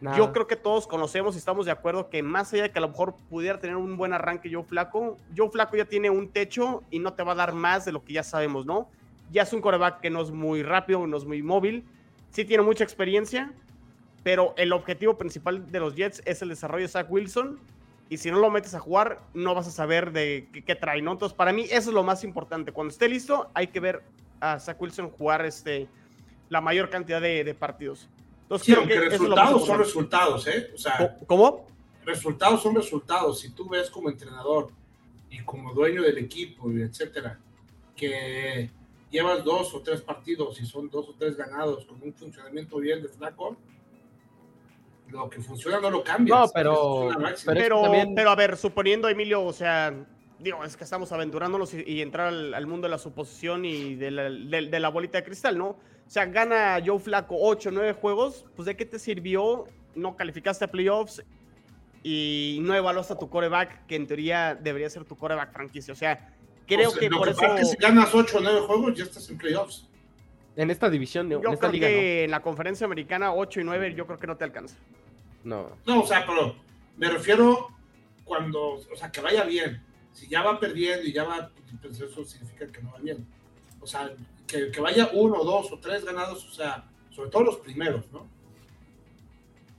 Nada. 0.00 0.16
Yo 0.16 0.32
creo 0.32 0.48
que 0.48 0.56
todos 0.56 0.88
conocemos 0.88 1.36
y 1.36 1.38
estamos 1.38 1.64
de 1.64 1.70
acuerdo 1.70 2.10
que 2.10 2.20
más 2.24 2.52
allá 2.52 2.64
de 2.64 2.72
que 2.72 2.78
a 2.78 2.82
lo 2.82 2.88
mejor 2.88 3.14
pudiera 3.30 3.60
tener 3.60 3.76
un 3.76 3.96
buen 3.96 4.12
arranque 4.12 4.52
Joe 4.52 4.64
Flaco, 4.64 5.18
Joe 5.36 5.50
Flaco 5.50 5.76
ya 5.76 5.84
tiene 5.84 6.10
un 6.10 6.30
techo 6.30 6.82
y 6.90 6.98
no 6.98 7.12
te 7.12 7.22
va 7.22 7.30
a 7.30 7.34
dar 7.36 7.52
más 7.52 7.84
de 7.84 7.92
lo 7.92 8.02
que 8.02 8.14
ya 8.14 8.24
sabemos, 8.24 8.66
¿no? 8.66 8.88
Ya 9.30 9.42
es 9.42 9.52
un 9.52 9.60
coreback 9.60 10.00
que 10.00 10.10
no 10.10 10.20
es 10.20 10.32
muy 10.32 10.64
rápido, 10.64 11.06
no 11.06 11.16
es 11.16 11.24
muy 11.24 11.40
móvil, 11.40 11.84
sí 12.30 12.44
tiene 12.44 12.64
mucha 12.64 12.82
experiencia, 12.82 13.52
pero 14.24 14.52
el 14.56 14.72
objetivo 14.72 15.16
principal 15.16 15.70
de 15.70 15.78
los 15.78 15.94
Jets 15.94 16.22
es 16.24 16.42
el 16.42 16.48
desarrollo 16.48 16.86
de 16.86 16.88
Zach 16.88 17.06
Wilson 17.08 17.60
y 18.08 18.18
si 18.18 18.30
no 18.30 18.38
lo 18.38 18.50
metes 18.50 18.74
a 18.74 18.80
jugar, 18.80 19.22
no 19.32 19.54
vas 19.54 19.66
a 19.66 19.70
saber 19.70 20.12
de 20.12 20.48
qué, 20.52 20.62
qué 20.62 20.74
trae, 20.74 21.00
¿no? 21.02 21.12
Entonces, 21.12 21.36
para 21.36 21.52
mí 21.52 21.62
eso 21.64 21.90
es 21.90 21.94
lo 21.94 22.02
más 22.02 22.24
importante. 22.24 22.72
Cuando 22.72 22.92
esté 22.92 23.08
listo, 23.08 23.50
hay 23.54 23.68
que 23.68 23.80
ver 23.80 24.02
a 24.40 24.58
Zach 24.60 24.80
Wilson 24.80 25.10
jugar 25.10 25.44
este, 25.46 25.88
la 26.48 26.60
mayor 26.60 26.90
cantidad 26.90 27.20
de, 27.20 27.44
de 27.44 27.54
partidos. 27.54 28.08
Entonces, 28.42 28.66
sí, 28.66 28.72
creo 28.74 28.86
que 28.86 29.08
resultados 29.08 29.62
es 29.62 29.66
son 29.66 29.78
resultados, 29.78 30.46
¿eh? 30.46 30.70
O 30.74 30.78
sea, 30.78 31.18
¿Cómo? 31.26 31.66
Resultados 32.04 32.62
son 32.62 32.74
resultados. 32.74 33.40
Si 33.40 33.50
tú 33.50 33.68
ves 33.68 33.88
como 33.88 34.10
entrenador 34.10 34.70
y 35.30 35.42
como 35.42 35.72
dueño 35.72 36.02
del 36.02 36.18
equipo, 36.18 36.70
etcétera, 36.70 37.38
que 37.96 38.70
llevas 39.10 39.42
dos 39.44 39.72
o 39.74 39.80
tres 39.80 40.02
partidos 40.02 40.60
y 40.60 40.66
son 40.66 40.90
dos 40.90 41.08
o 41.08 41.14
tres 41.18 41.36
ganados 41.36 41.86
con 41.86 42.02
un 42.02 42.12
funcionamiento 42.12 42.78
bien 42.78 43.02
de 43.02 43.08
flaco, 43.08 43.56
lo 45.08 45.28
que 45.28 45.40
funciona 45.40 45.80
no 45.80 45.90
lo 45.90 46.04
cambia. 46.04 46.34
No, 46.34 46.48
pero, 46.52 47.08
pero, 47.18 47.36
pero, 47.46 47.82
también... 47.82 48.14
pero, 48.14 48.30
a 48.30 48.34
ver, 48.34 48.56
suponiendo, 48.56 49.08
Emilio, 49.08 49.44
o 49.44 49.52
sea, 49.52 49.94
digo, 50.38 50.64
es 50.64 50.76
que 50.76 50.84
estamos 50.84 51.12
aventurándonos 51.12 51.74
y, 51.74 51.82
y 51.86 52.02
entrar 52.02 52.28
al, 52.28 52.54
al, 52.54 52.66
mundo 52.66 52.86
de 52.86 52.90
la 52.90 52.98
suposición 52.98 53.64
y 53.64 53.94
de 53.94 54.10
la, 54.10 54.22
de, 54.24 54.68
de 54.68 54.80
la 54.80 54.88
bolita 54.88 55.18
de 55.18 55.24
cristal, 55.24 55.58
¿no? 55.58 55.68
O 56.06 56.10
sea, 56.10 56.26
gana 56.26 56.82
Joe 56.84 56.98
Flaco 56.98 57.36
8, 57.38 57.70
9 57.72 57.92
juegos, 57.94 58.44
pues 58.56 58.66
¿de 58.66 58.76
qué 58.76 58.84
te 58.84 58.98
sirvió? 58.98 59.64
No 59.94 60.16
calificaste 60.16 60.64
a 60.64 60.68
playoffs 60.68 61.24
y 62.02 62.58
no 62.60 62.74
evaluaste 62.74 63.14
a 63.14 63.18
tu 63.18 63.30
coreback, 63.30 63.86
que 63.86 63.96
en 63.96 64.06
teoría 64.06 64.54
debería 64.54 64.90
ser 64.90 65.04
tu 65.04 65.16
coreback 65.16 65.52
franquicia. 65.52 65.92
O 65.92 65.96
sea, 65.96 66.34
creo 66.66 66.90
o 66.90 66.92
sea, 66.92 67.00
que 67.00 67.08
lo 67.08 67.18
por 67.18 67.28
que 67.28 67.32
eso... 67.32 67.54
es 67.54 67.60
que 67.60 67.64
si 67.64 67.76
ganas 67.76 68.14
8 68.14 68.36
o 68.36 68.40
9 68.40 68.60
juegos, 68.60 68.94
ya 68.94 69.04
estás 69.04 69.28
en 69.30 69.38
playoffs. 69.38 69.88
En 70.56 70.70
esta 70.70 70.88
división, 70.88 71.28
yo 71.28 71.38
en 71.38 71.52
esta 71.52 71.68
creo 71.68 71.72
liga, 71.72 71.88
que 71.88 71.94
¿no? 71.94 72.24
en 72.24 72.30
la 72.30 72.42
conferencia 72.42 72.84
americana 72.84 73.34
8 73.34 73.60
y 73.60 73.64
9 73.64 73.94
yo 73.94 74.06
creo 74.06 74.18
que 74.18 74.26
no 74.26 74.36
te 74.36 74.44
alcanza. 74.44 74.76
No. 75.42 75.70
No, 75.84 76.02
o 76.02 76.06
sea, 76.06 76.24
pero 76.26 76.54
me 76.96 77.10
refiero 77.10 77.68
cuando, 78.24 78.74
o 78.74 78.96
sea, 78.96 79.10
que 79.10 79.20
vaya 79.20 79.44
bien. 79.44 79.82
Si 80.12 80.28
ya 80.28 80.42
va 80.42 80.60
perdiendo 80.60 81.04
y 81.04 81.12
ya 81.12 81.24
va, 81.24 81.50
pues 81.82 82.00
eso 82.00 82.24
significa 82.24 82.66
que 82.68 82.82
no 82.82 82.92
va 82.92 82.98
bien. 82.98 83.26
O 83.80 83.86
sea, 83.86 84.12
que, 84.46 84.70
que, 84.70 84.80
vaya 84.80 85.10
uno, 85.12 85.42
dos 85.42 85.72
o 85.72 85.78
tres 85.78 86.04
ganados, 86.04 86.46
o 86.46 86.52
sea, 86.52 86.84
sobre 87.10 87.30
todo 87.30 87.42
los 87.42 87.56
primeros, 87.56 88.10
¿no? 88.12 88.26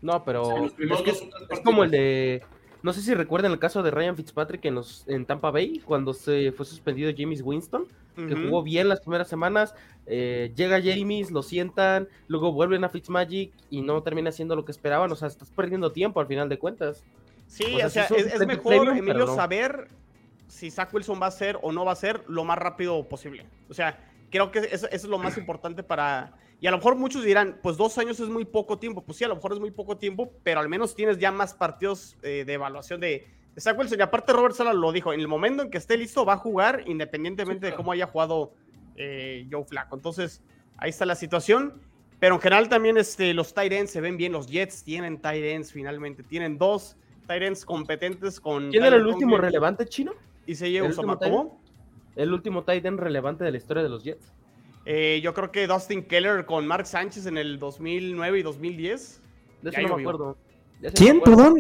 No, 0.01 0.23
pero 0.23 0.43
o 0.43 0.45
sea, 0.45 0.65
es, 0.65 1.01
que 1.01 1.09
es, 1.09 1.23
es, 1.49 1.59
como 1.61 1.83
el 1.83 1.91
de. 1.91 2.43
No 2.85 2.93
sé 2.93 3.01
si 3.01 3.15
recuerdan 3.15 3.51
el 3.51 3.57
caso 3.57 3.81
de 3.81 3.89
Ryan 3.89 4.15
Fitzpatrick 4.15 4.63
en, 4.65 4.75
los, 4.75 5.05
en 5.07 5.25
Tampa 5.25 5.49
Bay, 5.49 5.81
cuando 5.83 6.13
se 6.13 6.51
fue 6.51 6.67
suspendido 6.67 7.11
James 7.17 7.41
Winston, 7.41 7.87
que 8.15 8.21
uh 8.21 8.27
-huh. 8.27 8.45
jugó 8.45 8.61
bien 8.61 8.87
las 8.87 9.01
primeras 9.01 9.27
semanas. 9.27 9.73
Eh, 10.05 10.53
llega 10.55 10.79
James, 10.79 11.31
lo 11.31 11.41
sientan, 11.41 12.07
luego 12.27 12.51
vuelven 12.51 12.83
a 12.83 12.89
Fitzmagic 12.89 13.51
y 13.71 13.81
no 13.81 14.03
termina 14.03 14.29
haciendo 14.29 14.55
lo 14.55 14.65
que 14.65 14.71
esperaban. 14.71 15.11
O 15.11 15.15
sea, 15.15 15.29
estás 15.29 15.49
perdiendo 15.49 15.91
tiempo 15.91 16.19
al 16.19 16.27
final 16.27 16.47
de 16.47 16.59
cuentas. 16.59 17.03
Sí, 17.47 17.63
o 17.81 17.89
sea, 17.89 18.05
o 18.05 18.07
sea 18.07 18.17
es, 18.17 18.35
es, 18.35 18.45
mejor, 18.45 18.75
premium, 18.75 18.97
Emilio, 18.97 19.25
no. 19.25 19.35
saber 19.35 19.87
si 20.47 20.69
Zach 20.69 20.93
Wilson 20.93 21.19
va 21.19 21.25
a 21.25 21.31
ser 21.31 21.57
o 21.63 21.71
no 21.71 21.85
va 21.85 21.93
a 21.93 21.95
ser 21.95 22.23
lo 22.27 22.43
más 22.43 22.59
rápido 22.59 23.03
posible. 23.09 23.47
O 23.67 23.73
sea, 23.73 23.97
creo 24.29 24.51
que 24.51 24.59
eso, 24.59 24.85
eso, 24.85 24.87
es 24.91 25.05
lo 25.05 25.17
más 25.17 25.39
importante 25.39 25.81
para... 25.81 26.33
Y 26.61 26.67
a 26.67 26.71
lo 26.71 26.77
mejor 26.77 26.95
muchos 26.95 27.23
dirán, 27.23 27.59
pues 27.61 27.77
dos 27.77 27.97
años 27.97 28.19
es 28.19 28.29
muy 28.29 28.45
poco 28.45 28.77
tiempo. 28.77 29.03
Pues 29.03 29.17
sí, 29.17 29.23
a 29.23 29.27
lo 29.27 29.35
mejor 29.35 29.53
es 29.53 29.59
muy 29.59 29.71
poco 29.71 29.97
tiempo, 29.97 30.31
pero 30.43 30.59
al 30.59 30.69
menos 30.69 30.95
tienes 30.95 31.17
ya 31.17 31.31
más 31.31 31.53
partidos 31.53 32.17
eh, 32.23 32.43
de 32.45 32.53
evaluación 32.53 32.99
de, 33.01 33.27
de 33.53 33.61
Zach 33.61 33.77
Wilson. 33.77 33.99
Y 33.99 34.01
aparte 34.01 34.33
Robert 34.33 34.55
Sala 34.55 34.73
lo 34.73 34.91
dijo, 34.91 35.13
en 35.13 35.19
el 35.19 35.27
momento 35.27 35.63
en 35.63 35.69
que 35.69 35.77
esté 35.77 35.97
listo 35.97 36.25
va 36.25 36.33
a 36.33 36.37
jugar 36.37 36.83
independientemente 36.87 37.67
sí, 37.67 37.71
claro. 37.71 37.73
de 37.73 37.77
cómo 37.77 37.91
haya 37.91 38.07
jugado 38.07 38.53
eh, 38.95 39.47
Joe 39.51 39.65
Flaco. 39.65 39.95
Entonces, 39.95 40.41
ahí 40.77 40.89
está 40.89 41.05
la 41.05 41.15
situación. 41.15 41.73
Pero 42.19 42.35
en 42.35 42.41
general 42.41 42.69
también 42.69 42.97
este, 42.97 43.33
los 43.33 43.53
tight 43.53 43.73
ends 43.73 43.91
se 43.91 44.01
ven 44.01 44.17
bien. 44.17 44.31
Los 44.31 44.47
Jets 44.47 44.83
tienen 44.83 45.21
tight 45.21 45.43
ends 45.43 45.71
finalmente. 45.73 46.23
Tienen 46.23 46.57
dos 46.57 46.95
tight 47.27 47.43
ends 47.43 47.65
competentes 47.65 48.39
con... 48.39 48.71
¿Quién 48.71 48.85
era 48.85 48.95
el 48.95 49.05
último 49.05 49.31
Conklin? 49.31 49.41
relevante 49.41 49.85
chino? 49.85 50.13
Y 50.45 50.55
se 50.55 50.71
lleva. 50.71 50.87
El 52.15 52.33
último 52.33 52.63
tight 52.63 52.85
end 52.85 52.99
relevante 52.99 53.43
de 53.43 53.51
la 53.51 53.57
historia 53.57 53.83
de 53.83 53.89
los 53.89 54.03
Jets. 54.03 54.31
Eh, 54.85 55.19
yo 55.23 55.33
creo 55.33 55.51
que 55.51 55.67
Dustin 55.67 56.03
Keller 56.03 56.45
con 56.45 56.67
Mark 56.67 56.85
Sánchez 56.85 57.25
en 57.25 57.37
el 57.37 57.59
2009 57.59 58.39
y 58.39 58.43
2010. 58.43 59.21
De 59.61 59.69
eso 59.69 59.81
ya 59.81 59.87
no 59.87 59.95
me 59.95 60.01
acuerdo. 60.03 60.37
¿Quién? 60.93 61.21
Perdón. 61.21 61.55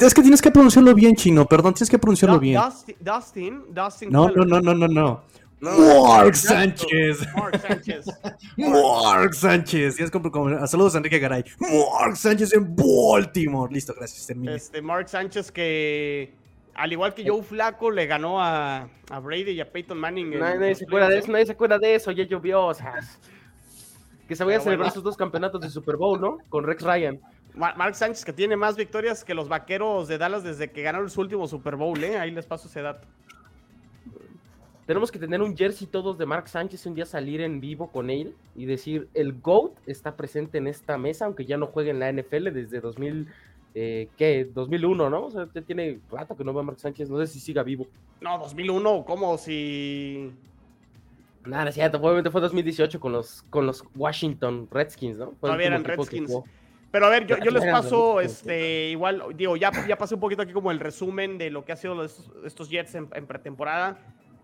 Es 0.00 0.14
que 0.14 0.22
tienes 0.22 0.40
que 0.40 0.50
pronunciarlo 0.50 0.94
bien, 0.94 1.14
chino. 1.14 1.44
Perdón, 1.46 1.74
tienes 1.74 1.90
que 1.90 1.98
pronunciarlo 1.98 2.38
bien. 2.38 2.60
Dustin, 2.60 2.96
Dustin, 3.00 3.62
Dustin 3.74 4.10
no, 4.10 4.28
no, 4.30 4.44
no, 4.44 4.60
no, 4.60 4.74
no, 4.74 4.88
no. 4.88 5.24
Mark 5.60 6.36
Sánchez. 6.36 7.26
Mark 7.34 7.60
Sánchez. 7.60 8.06
Mark 8.56 9.34
Sánchez. 9.34 10.00
Es 10.00 10.10
saludos 10.70 10.94
a 10.94 10.98
Enrique 10.98 11.18
Garay. 11.18 11.44
Mark 11.58 12.16
Sánchez 12.16 12.52
en 12.54 12.74
Baltimore. 12.74 13.72
Listo, 13.72 13.94
gracias. 13.94 14.26
Termine. 14.26 14.54
Este, 14.54 14.80
Mark 14.80 15.08
Sánchez 15.08 15.50
que 15.50 16.32
al 16.76 16.92
igual 16.92 17.14
que 17.14 17.28
Joe 17.28 17.42
Flaco 17.42 17.90
le 17.90 18.06
ganó 18.06 18.42
a, 18.42 18.88
a 19.10 19.20
Brady 19.20 19.52
y 19.52 19.60
a 19.60 19.70
Peyton 19.70 19.98
Manning. 19.98 20.38
Nadie, 20.38 20.58
nadie 20.58 20.74
se 20.74 20.84
acuerda 20.84 21.08
de 21.08 21.18
eso, 21.18 21.32
nadie 21.32 21.46
se 21.46 21.52
acuerda 21.52 21.78
de 21.78 21.94
eso, 21.94 22.10
ya 22.10 22.24
llovió, 22.24 22.66
o 22.66 22.74
sea, 22.74 22.94
que 24.28 24.36
se 24.36 24.44
vayan 24.44 24.60
a 24.60 24.64
celebrar 24.64 24.86
bueno. 24.86 24.94
sus 24.94 25.02
dos 25.02 25.16
campeonatos 25.16 25.60
de 25.60 25.70
Super 25.70 25.96
Bowl, 25.96 26.20
¿no? 26.20 26.38
Con 26.48 26.64
Rex 26.64 26.82
Ryan. 26.82 27.20
Mark 27.54 27.94
Sánchez 27.94 28.24
que 28.24 28.34
tiene 28.34 28.54
más 28.54 28.76
victorias 28.76 29.24
que 29.24 29.32
los 29.32 29.48
vaqueros 29.48 30.08
de 30.08 30.18
Dallas 30.18 30.44
desde 30.44 30.70
que 30.70 30.82
ganaron 30.82 31.08
su 31.08 31.22
último 31.22 31.48
Super 31.48 31.76
Bowl, 31.76 32.02
¿eh? 32.04 32.18
Ahí 32.18 32.30
les 32.30 32.44
paso 32.44 32.68
ese 32.68 32.82
dato. 32.82 33.08
Tenemos 34.86 35.10
que 35.10 35.18
tener 35.18 35.42
un 35.42 35.56
jersey 35.56 35.86
todos 35.86 36.18
de 36.18 36.26
Mark 36.26 36.48
Sánchez 36.48 36.86
un 36.86 36.94
día 36.94 37.06
salir 37.06 37.40
en 37.40 37.60
vivo 37.60 37.90
con 37.90 38.10
él 38.10 38.36
y 38.54 38.66
decir 38.66 39.08
el 39.14 39.32
GOAT 39.40 39.72
está 39.86 40.16
presente 40.16 40.58
en 40.58 40.68
esta 40.68 40.96
mesa, 40.98 41.24
aunque 41.24 41.44
ya 41.44 41.56
no 41.56 41.66
juegue 41.66 41.90
en 41.90 41.98
la 41.98 42.12
NFL 42.12 42.52
desde 42.52 42.80
2000, 42.80 43.26
eh, 43.78 44.08
¿qué? 44.16 44.48
2001, 44.52 45.10
¿no? 45.10 45.26
O 45.26 45.30
sea, 45.30 45.46
tiene 45.46 46.00
rato 46.10 46.36
que 46.36 46.42
no 46.42 46.52
ve 46.54 46.60
a 46.60 46.62
Mark 46.62 46.80
Sánchez, 46.80 47.10
no 47.10 47.18
sé 47.18 47.26
si 47.26 47.40
siga 47.40 47.62
vivo. 47.62 47.86
No, 48.20 48.38
2001, 48.38 49.04
¿cómo 49.04 49.36
si...? 49.36 50.32
Nada, 51.44 51.68
es 51.68 51.76
cierto, 51.76 51.98
obviamente 51.98 52.30
fue 52.30 52.40
2018 52.40 52.98
con 52.98 53.12
los, 53.12 53.42
con 53.50 53.66
los 53.66 53.84
Washington 53.94 54.66
Redskins, 54.70 55.18
¿no? 55.18 55.26
Fue 55.26 55.48
Todavía 55.48 55.66
eran 55.68 55.84
Redskins. 55.84 56.34
Pero 56.90 57.06
a 57.06 57.10
ver, 57.10 57.26
yo, 57.26 57.36
yo 57.38 57.50
les 57.50 57.64
paso, 57.64 58.20
este, 58.20 58.88
igual, 58.88 59.22
digo, 59.36 59.56
ya, 59.56 59.70
ya 59.86 59.98
pasé 59.98 60.14
un 60.14 60.20
poquito 60.20 60.42
aquí 60.42 60.52
como 60.52 60.70
el 60.70 60.80
resumen 60.80 61.36
de 61.36 61.50
lo 61.50 61.64
que 61.64 61.72
ha 61.72 61.76
sido 61.76 62.02
estos, 62.02 62.32
estos 62.44 62.70
Jets 62.70 62.94
en, 62.94 63.08
en 63.12 63.26
pretemporada 63.26 63.98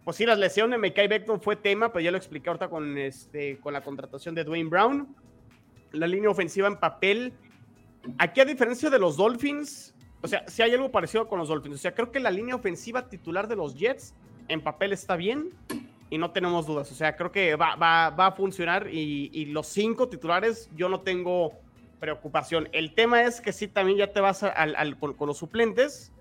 pues 0.05 0.16
sí, 0.16 0.26
las 0.26 0.39
lesiones 0.39 0.72
de 0.72 0.78
Mekai 0.78 1.07
Beckton 1.07 1.41
fue 1.41 1.55
tema, 1.57 1.93
pero 1.93 2.03
ya 2.03 2.11
lo 2.11 2.16
expliqué 2.16 2.49
ahorita 2.49 2.68
con, 2.68 2.99
este, 2.99 3.59
con 3.59 3.72
la 3.72 3.83
contratación 3.83 4.35
de 4.35 4.43
Dwayne 4.43 4.68
Brown. 4.68 5.14
La 5.93 6.07
línea 6.07 6.28
ofensiva 6.28 6.66
en 6.66 6.76
papel. 6.76 7.33
Aquí, 8.18 8.40
a 8.40 8.44
diferencia 8.44 8.90
de 8.90 8.98
los 8.98 9.16
Dolphins, 9.16 9.94
o 10.22 10.28
sea, 10.28 10.44
si 10.48 10.62
hay 10.62 10.72
algo 10.72 10.90
parecido 10.90 11.28
con 11.28 11.38
los 11.38 11.48
Dolphins. 11.48 11.76
O 11.76 11.78
sea, 11.78 11.94
creo 11.94 12.12
que 12.12 12.20
la 12.20 12.30
línea 12.30 12.55
ofensiva 12.55 13.09
titular 13.09 13.48
de 13.48 13.57
los 13.57 13.74
Jets 13.74 14.14
en 14.48 14.61
papel 14.61 14.92
está 14.92 15.16
bien 15.16 15.50
y 16.11 16.18
no 16.18 16.30
tenemos 16.30 16.66
dudas. 16.66 16.90
O 16.92 16.94
sea, 16.94 17.16
creo 17.16 17.32
que 17.32 17.57
va, 17.57 17.74
va, 17.74 18.11
va 18.11 18.26
a 18.28 18.32
funcionar 18.32 18.88
y, 18.88 19.46
los 19.46 19.66
cinco 19.66 20.09
titulares 20.09 20.70
yo 20.76 20.88
no 20.88 21.00
tengo 21.00 21.53
preocupación. 21.98 22.68
El 22.72 22.94
tema 22.94 23.22
es 23.22 23.40
que 23.40 23.53
sí, 23.53 23.66
también 23.66 23.98
ya 23.98 24.12
te 24.12 24.20
vas 24.20 24.42
al, 24.42 24.96
con, 24.98 25.14
con 25.14 25.26
los 25.26 25.38
suplentes 25.38 26.12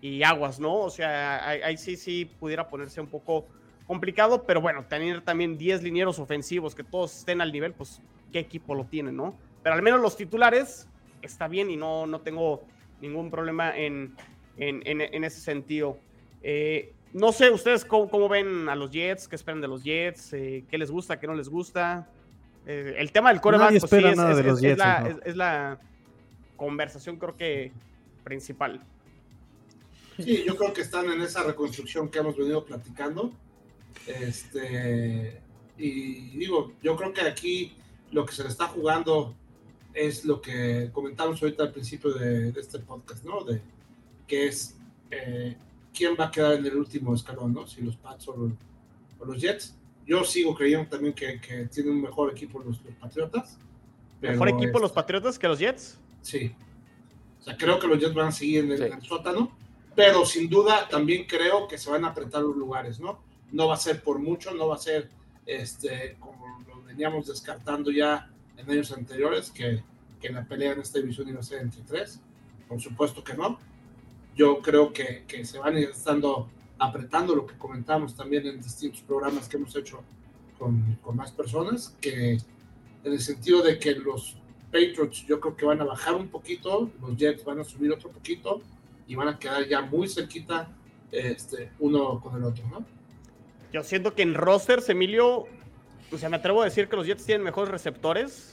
y 0.00 0.22
aguas, 0.22 0.58
¿no? 0.58 0.74
O 0.74 0.90
sea, 0.90 1.46
ahí, 1.48 1.76
sí, 1.76 1.96
sí 1.96 2.30
pudiera 2.38 2.68
ponerse 2.68 3.00
un 3.00 3.06
poco 3.06 3.46
complicado, 3.86 4.44
pero 4.44 4.60
bueno, 4.60 4.84
tener 4.84 5.22
también 5.22 5.58
10 5.58 5.82
linieros 5.82 6.18
ofensivos 6.18 6.74
que 6.74 6.84
todos 6.84 7.18
estén 7.18 7.40
al 7.40 7.52
nivel, 7.52 7.72
pues 7.72 8.00
qué 8.32 8.38
equipo 8.38 8.74
lo 8.74 8.84
tiene, 8.84 9.12
¿no? 9.12 9.34
Pero 9.62 9.74
al 9.74 9.82
menos 9.82 10.00
los 10.00 10.16
titulares 10.16 10.88
está 11.22 11.48
bien 11.48 11.70
y 11.70 11.76
no, 11.76 12.06
no 12.06 12.20
tengo 12.20 12.62
ningún 13.00 13.30
problema 13.30 13.76
en, 13.76 14.14
en, 14.56 15.24
ese 15.24 15.40
sentido. 15.40 15.98
Eh, 16.42 16.92
no 17.12 17.32
sé, 17.32 17.50
ustedes 17.50 17.84
cómo, 17.84 18.28
ven 18.28 18.68
a 18.68 18.76
los 18.76 18.90
Jets, 18.90 19.28
qué 19.28 19.36
esperan 19.36 19.60
de 19.60 19.68
los 19.68 19.82
Jets, 19.82 20.32
eh, 20.32 20.64
qué 20.70 20.78
les 20.78 20.90
gusta, 20.90 21.18
qué 21.18 21.26
no 21.26 21.34
les 21.34 21.48
gusta. 21.48 22.08
Eh, 22.66 22.94
el 22.98 23.12
tema 23.12 23.30
del 23.30 23.40
coreback, 23.40 23.78
pues 23.80 23.90
sí, 23.90 24.66
es, 24.66 24.78
la, 24.78 25.18
es 25.24 25.36
la 25.36 25.78
conversación 26.56 27.16
creo 27.16 27.36
que 27.36 27.72
principal. 28.24 28.80
Sí, 30.18 30.44
yo 30.46 30.56
creo 30.56 30.72
que 30.72 30.82
están 30.82 31.10
en 31.10 31.20
esa 31.22 31.42
reconstrucción 31.42 32.08
que 32.08 32.18
hemos 32.18 32.36
venido 32.36 32.64
platicando. 32.64 33.32
Este, 34.06 35.40
y 35.76 36.36
digo, 36.36 36.72
yo 36.82 36.96
creo 36.96 37.12
que 37.12 37.22
aquí 37.22 37.76
lo 38.10 38.26
que 38.26 38.34
se 38.34 38.42
le 38.42 38.48
está 38.48 38.68
jugando 38.68 39.34
es 39.94 40.24
lo 40.24 40.40
que 40.40 40.90
comentamos 40.92 41.42
ahorita 41.42 41.64
al 41.64 41.72
principio 41.72 42.12
de, 42.12 42.48
este 42.50 42.78
podcast, 42.78 43.24
¿no? 43.24 43.44
De 43.44 43.60
que 44.26 44.46
es 44.46 44.76
eh, 45.10 45.56
quién 45.94 46.16
va 46.18 46.26
a 46.26 46.30
quedar 46.30 46.54
en 46.54 46.66
el 46.66 46.76
último 46.76 47.14
escalón, 47.14 47.52
¿no? 47.52 47.66
Si 47.66 47.82
los 47.82 47.96
Pats 47.96 48.28
o, 48.28 48.50
los 49.24 49.40
Jets. 49.40 49.74
Yo 50.04 50.24
sigo 50.24 50.54
creyendo 50.54 50.88
también 50.88 51.14
que, 51.14 51.40
que 51.40 51.66
tienen 51.66 51.92
un 51.92 52.02
mejor 52.02 52.32
equipo 52.32 52.60
los, 52.60 52.78
Patriotas. 53.00 53.56
¿Mejor 54.20 54.48
equipo 54.48 54.78
los 54.78 54.90
Patriotas 54.92 55.38
que 55.38 55.46
los 55.46 55.58
Jets? 55.58 55.98
Sí. 56.22 56.52
O 57.40 57.44
sea, 57.44 57.56
creo 57.56 57.78
que 57.78 57.86
los 57.86 58.00
Jets 58.00 58.14
van 58.14 58.28
a 58.28 58.32
seguir 58.32 58.64
en 58.64 58.72
el 58.72 59.02
sótano 59.02 59.62
pero 59.94 60.24
sin 60.24 60.48
duda 60.48 60.88
también 60.88 61.24
creo 61.26 61.68
que 61.68 61.78
se 61.78 61.90
van 61.90 62.04
a 62.04 62.08
apretar 62.08 62.42
los 62.42 62.56
lugares, 62.56 62.98
¿no? 62.98 63.20
No 63.50 63.68
va 63.68 63.74
a 63.74 63.78
ser 63.78 64.02
por 64.02 64.18
mucho, 64.18 64.52
no 64.52 64.68
va 64.68 64.76
a 64.76 64.78
ser 64.78 65.10
este, 65.44 66.16
como 66.18 66.64
lo 66.66 66.82
veníamos 66.82 67.26
descartando 67.26 67.90
ya 67.90 68.30
en 68.62 68.70
años 68.70 68.92
anteriores, 68.92 69.50
que, 69.50 69.82
que 70.20 70.30
la 70.30 70.44
pelea 70.44 70.72
en 70.72 70.80
esta 70.80 70.98
división 70.98 71.28
iba 71.28 71.40
a 71.40 71.42
ser 71.42 71.60
entre 71.60 71.82
tres. 71.82 72.20
Por 72.68 72.80
supuesto 72.80 73.22
que 73.22 73.34
no. 73.34 73.58
Yo 74.34 74.60
creo 74.62 74.92
que, 74.92 75.24
que 75.26 75.44
se 75.44 75.58
van 75.58 75.76
a 75.76 75.80
ir 75.80 75.90
estando 75.90 76.48
apretando 76.78 77.34
lo 77.36 77.46
que 77.46 77.56
comentamos 77.58 78.14
también 78.14 78.46
en 78.46 78.60
distintos 78.60 79.02
programas 79.02 79.48
que 79.48 79.56
hemos 79.56 79.74
hecho 79.76 80.02
con, 80.58 80.98
con 81.02 81.16
más 81.16 81.30
personas, 81.30 81.96
que 82.00 82.32
en 82.32 83.12
el 83.12 83.20
sentido 83.20 83.62
de 83.62 83.78
que 83.78 83.94
los 83.94 84.36
Patriots 84.66 85.26
yo 85.26 85.38
creo 85.38 85.56
que 85.56 85.64
van 85.66 85.80
a 85.80 85.84
bajar 85.84 86.14
un 86.14 86.28
poquito, 86.28 86.90
los 87.00 87.16
Jets 87.16 87.44
van 87.44 87.60
a 87.60 87.64
subir 87.64 87.92
otro 87.92 88.10
poquito, 88.10 88.62
y 89.06 89.14
van 89.14 89.28
a 89.28 89.38
quedar 89.38 89.68
ya 89.68 89.82
muy 89.82 90.08
cerquita 90.08 90.68
este, 91.10 91.70
uno 91.78 92.20
con 92.20 92.36
el 92.36 92.44
otro, 92.44 92.64
¿no? 92.68 92.84
Yo 93.72 93.82
siento 93.82 94.14
que 94.14 94.22
en 94.22 94.34
rosters, 94.34 94.88
Emilio, 94.88 95.46
o 96.10 96.18
sea, 96.18 96.28
me 96.28 96.36
atrevo 96.36 96.62
a 96.62 96.64
decir 96.64 96.88
que 96.88 96.96
los 96.96 97.06
Jets 97.06 97.24
tienen 97.24 97.42
mejores 97.42 97.70
receptores. 97.70 98.51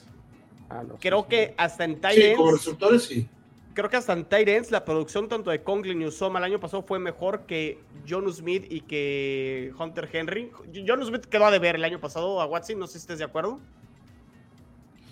Ah, 0.69 0.83
creo 0.99 1.27
que 1.27 1.53
hasta 1.57 1.83
en 1.83 1.99
Tyrants. 1.99 2.21
Sí, 2.21 2.35
como 2.35 2.51
receptores 2.51 3.03
sí. 3.03 3.27
Creo 3.73 3.89
que 3.89 3.97
hasta 3.97 4.13
en 4.13 4.25
Tyrants 4.25 4.71
la 4.71 4.83
producción 4.83 5.29
tanto 5.29 5.51
de 5.51 5.63
Conklin 5.63 6.01
y 6.01 6.05
Usoma 6.05 6.39
el 6.39 6.45
año 6.45 6.59
pasado 6.59 6.83
fue 6.83 6.99
mejor 6.99 7.41
que 7.45 7.79
John 8.07 8.31
Smith 8.31 8.65
y 8.69 8.81
que 8.81 9.71
Hunter 9.79 10.09
Henry. 10.11 10.51
John 10.85 11.05
Smith 11.05 11.25
quedó 11.25 11.45
a 11.45 11.51
deber 11.51 11.75
el 11.75 11.83
año 11.83 11.99
pasado 11.99 12.41
a 12.41 12.45
Watson, 12.45 12.79
no 12.79 12.87
sé 12.87 12.93
si 12.93 12.99
estés 12.99 13.19
de 13.19 13.25
acuerdo. 13.25 13.59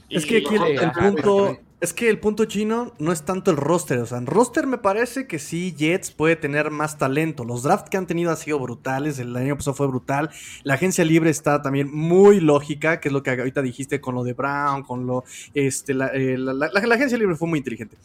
Es 0.10 0.26
que 0.26 0.38
aquí 0.38 0.56
el, 0.56 0.92
punto, 0.92 1.58
es 1.82 1.94
que 1.94 2.10
el 2.10 2.20
punto 2.20 2.46
chino 2.46 2.94
no 2.98 3.12
es 3.12 3.24
tanto 3.24 3.52
el 3.52 3.58
roster. 3.58 4.00
O 4.00 4.06
sea, 4.06 4.18
en 4.18 4.26
roster 4.26 4.66
me 4.66 4.78
parece 4.78 5.28
que 5.28 5.38
sí, 5.38 5.74
Jets 5.78 6.12
puede 6.12 6.36
tener 6.36 6.72
más 6.72 6.98
talento. 6.98 7.44
Los 7.44 7.64
drafts 7.64 7.90
que 7.90 7.98
han 7.98 8.08
tenido 8.08 8.32
han 8.32 8.38
sido 8.38 8.58
brutales. 8.60 9.20
El 9.20 9.36
año 9.36 9.56
pasado 9.58 9.76
fue 9.76 9.88
brutal. 9.88 10.30
La 10.64 10.76
agencia 10.76 11.04
libre 11.04 11.30
está 11.30 11.62
también 11.62 11.92
muy 11.94 12.40
lógica, 12.40 13.00
que 13.00 13.10
es 13.10 13.14
lo 13.14 13.22
que 13.22 13.32
ahorita 13.32 13.62
dijiste 13.62 14.00
con 14.00 14.16
lo 14.16 14.24
de 14.24 14.34
Brown, 14.34 14.84
con 14.84 15.06
lo. 15.06 15.26
Este, 15.54 15.94
la, 15.94 16.10
eh, 16.14 16.38
agencia 16.76 17.18
libre 17.18 17.36
fue 17.36 17.50
muy 17.50 17.60
inteligente. 17.60 17.98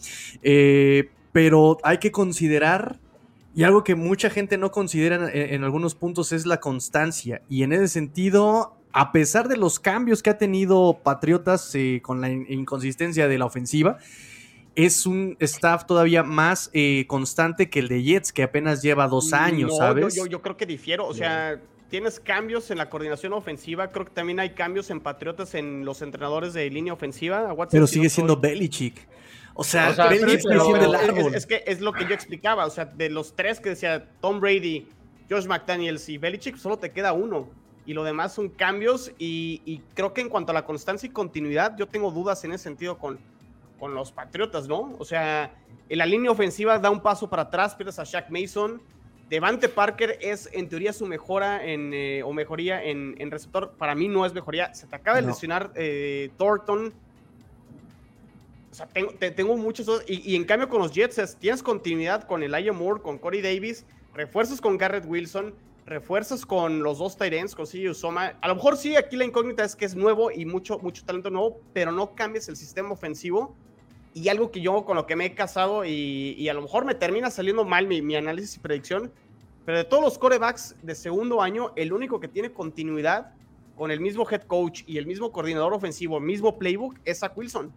Eh, 0.42 1.08
pero 1.32 1.78
hay 1.82 1.98
que 1.98 2.10
considerar. 2.10 2.98
Y 3.54 3.64
algo 3.64 3.84
que 3.84 3.94
mucha 3.94 4.30
gente 4.30 4.56
no 4.56 4.70
considera 4.70 5.30
en 5.30 5.62
algunos 5.62 5.94
puntos 5.94 6.32
es 6.32 6.46
la 6.46 6.58
constancia. 6.58 7.42
Y 7.50 7.64
en 7.64 7.74
ese 7.74 7.86
sentido, 7.86 8.78
a 8.92 9.12
pesar 9.12 9.48
de 9.48 9.56
los 9.56 9.80
cambios 9.80 10.22
que 10.22 10.30
ha 10.30 10.38
tenido 10.38 11.00
Patriotas 11.02 11.74
eh, 11.74 12.00
con 12.02 12.20
la 12.20 12.30
inconsistencia 12.30 13.26
de 13.26 13.38
la 13.38 13.46
ofensiva, 13.46 13.98
es 14.74 15.06
un 15.06 15.36
staff 15.40 15.86
todavía 15.86 16.22
más 16.22 16.70
eh, 16.72 17.06
constante 17.06 17.70
que 17.70 17.80
el 17.80 17.88
de 17.88 18.02
Jets, 18.02 18.32
que 18.32 18.42
apenas 18.42 18.82
lleva 18.82 19.08
dos 19.08 19.32
años, 19.32 19.76
¿sabes? 19.76 20.14
Yo, 20.14 20.26
yo, 20.26 20.42
creo 20.42 20.56
que 20.56 20.66
difiero, 20.66 21.06
o 21.06 21.14
sea, 21.14 21.60
tienes 21.88 22.20
cambios 22.20 22.70
en 22.70 22.78
la 22.78 22.88
coordinación 22.88 23.32
ofensiva, 23.32 23.88
creo 23.88 24.06
que 24.06 24.12
también 24.12 24.40
hay 24.40 24.50
cambios 24.50 24.90
en 24.90 25.00
Patriotas 25.00 25.54
en 25.54 25.84
los 25.84 26.00
entrenadores 26.02 26.54
de 26.54 26.68
línea 26.70 26.92
ofensiva. 26.92 27.54
Pero 27.70 27.86
sigue 27.86 28.08
siendo 28.08 28.36
Belichick. 28.36 29.08
O 29.54 29.64
sea, 29.64 29.92
Belichick 30.08 30.46
es, 30.46 31.34
es, 31.34 31.46
que 31.46 31.62
es 31.66 31.80
lo 31.82 31.92
que 31.92 32.06
yo 32.06 32.14
explicaba, 32.14 32.64
o 32.64 32.70
sea, 32.70 32.86
de 32.86 33.10
los 33.10 33.36
tres 33.36 33.60
que 33.60 33.70
decía 33.70 34.08
Tom 34.20 34.40
Brady, 34.40 34.88
Josh 35.28 35.46
McDaniels 35.46 36.08
y 36.08 36.16
Belichick, 36.16 36.56
solo 36.56 36.78
te 36.78 36.92
queda 36.92 37.12
uno 37.12 37.61
y 37.84 37.94
lo 37.94 38.04
demás 38.04 38.32
son 38.32 38.48
cambios 38.48 39.12
y, 39.18 39.82
creo 39.94 40.12
que 40.12 40.20
en 40.20 40.28
cuanto 40.28 40.52
a 40.52 40.54
la 40.54 40.64
constancia 40.64 41.06
y 41.06 41.10
continuidad, 41.10 41.76
yo 41.76 41.86
tengo 41.86 42.10
dudas 42.10 42.44
en 42.44 42.52
ese 42.52 42.64
sentido 42.64 42.98
con, 42.98 43.18
con 43.80 43.94
los 43.94 44.12
Patriotas, 44.12 44.68
¿no? 44.68 44.94
O 44.98 45.04
sea, 45.04 45.52
en 45.88 45.98
la 45.98 46.06
línea 46.06 46.30
ofensiva 46.30 46.78
da 46.78 46.90
un 46.90 47.00
paso 47.00 47.28
para 47.28 47.42
atrás, 47.42 47.74
pierdes 47.74 47.98
a 47.98 48.04
Shaq 48.04 48.30
Mason. 48.30 48.80
Devante 49.28 49.68
Parker 49.68 50.18
es 50.20 50.48
en 50.52 50.68
teoría 50.68 50.92
su 50.92 51.06
mejora 51.06 51.64
en, 51.64 51.92
eh, 51.94 52.22
o 52.22 52.32
mejoría 52.32 52.82
en, 52.84 53.30
receptor. 53.30 53.72
Para 53.78 53.94
mí 53.94 54.06
no 54.06 54.26
es 54.26 54.34
mejoría. 54.34 54.74
Se 54.74 54.86
te 54.86 54.94
acaba 54.94 55.20
de 55.20 55.26
lesionar 55.26 55.72
eh, 55.74 56.30
Thornton. 56.36 56.92
O 58.70 58.74
sea, 58.74 58.86
tengo, 58.86 59.12
tengo 59.12 59.56
muchos. 59.56 60.02
Y, 60.06 60.32
y, 60.32 60.36
en 60.36 60.44
cambio 60.44 60.68
con 60.68 60.80
los 60.80 60.92
Jets 60.92 61.36
tienes 61.38 61.62
continuidad 61.62 62.24
con 62.24 62.42
Elijah 62.42 62.72
Moore, 62.72 63.00
con 63.00 63.16
Corey 63.16 63.40
Davis, 63.40 63.86
refuerzos 64.14 64.60
con 64.60 64.76
Garrett 64.76 65.06
Wilson 65.06 65.54
refuerzos 65.86 66.46
con 66.46 66.82
los 66.82 66.98
dos 66.98 67.16
Tyrants, 67.16 67.54
con 67.54 67.66
CJ 67.66 67.90
Usoma. 67.90 68.34
A 68.40 68.48
lo 68.48 68.54
mejor 68.54 68.76
sí, 68.76 68.96
aquí 68.96 69.16
la 69.16 69.24
incógnita 69.24 69.64
es 69.64 69.74
que 69.74 69.84
es 69.84 69.94
nuevo 69.94 70.30
y 70.30 70.44
mucho, 70.44 70.78
mucho 70.78 71.04
talento 71.04 71.30
nuevo, 71.30 71.60
pero 71.72 71.92
no 71.92 72.14
cambies 72.14 72.48
el 72.48 72.56
sistema 72.56 72.90
ofensivo. 72.90 73.56
Y 74.14 74.28
algo 74.28 74.50
que 74.50 74.60
yo 74.60 74.84
con 74.84 74.96
lo 74.96 75.06
que 75.06 75.16
me 75.16 75.26
he 75.26 75.34
casado 75.34 75.84
y, 75.84 76.48
a 76.48 76.54
lo 76.54 76.62
mejor 76.62 76.84
me 76.84 76.94
termina 76.94 77.30
saliendo 77.30 77.64
mal 77.64 77.86
mi, 77.86 78.14
análisis 78.14 78.56
y 78.56 78.60
predicción, 78.60 79.10
pero 79.64 79.78
de 79.78 79.84
todos 79.84 80.02
los 80.02 80.18
corebacks 80.18 80.76
de 80.82 80.94
segundo 80.94 81.40
año, 81.40 81.72
el 81.76 81.92
único 81.92 82.20
que 82.20 82.28
tiene 82.28 82.52
continuidad 82.52 83.32
con 83.74 83.90
el 83.90 84.00
mismo 84.00 84.28
head 84.30 84.42
coach 84.42 84.82
y 84.86 84.98
el 84.98 85.06
mismo 85.06 85.32
coordinador 85.32 85.72
ofensivo, 85.72 86.18
el 86.18 86.24
mismo 86.24 86.58
playbook, 86.58 86.98
es 87.04 87.20
Zach 87.20 87.36
Wilson. 87.36 87.72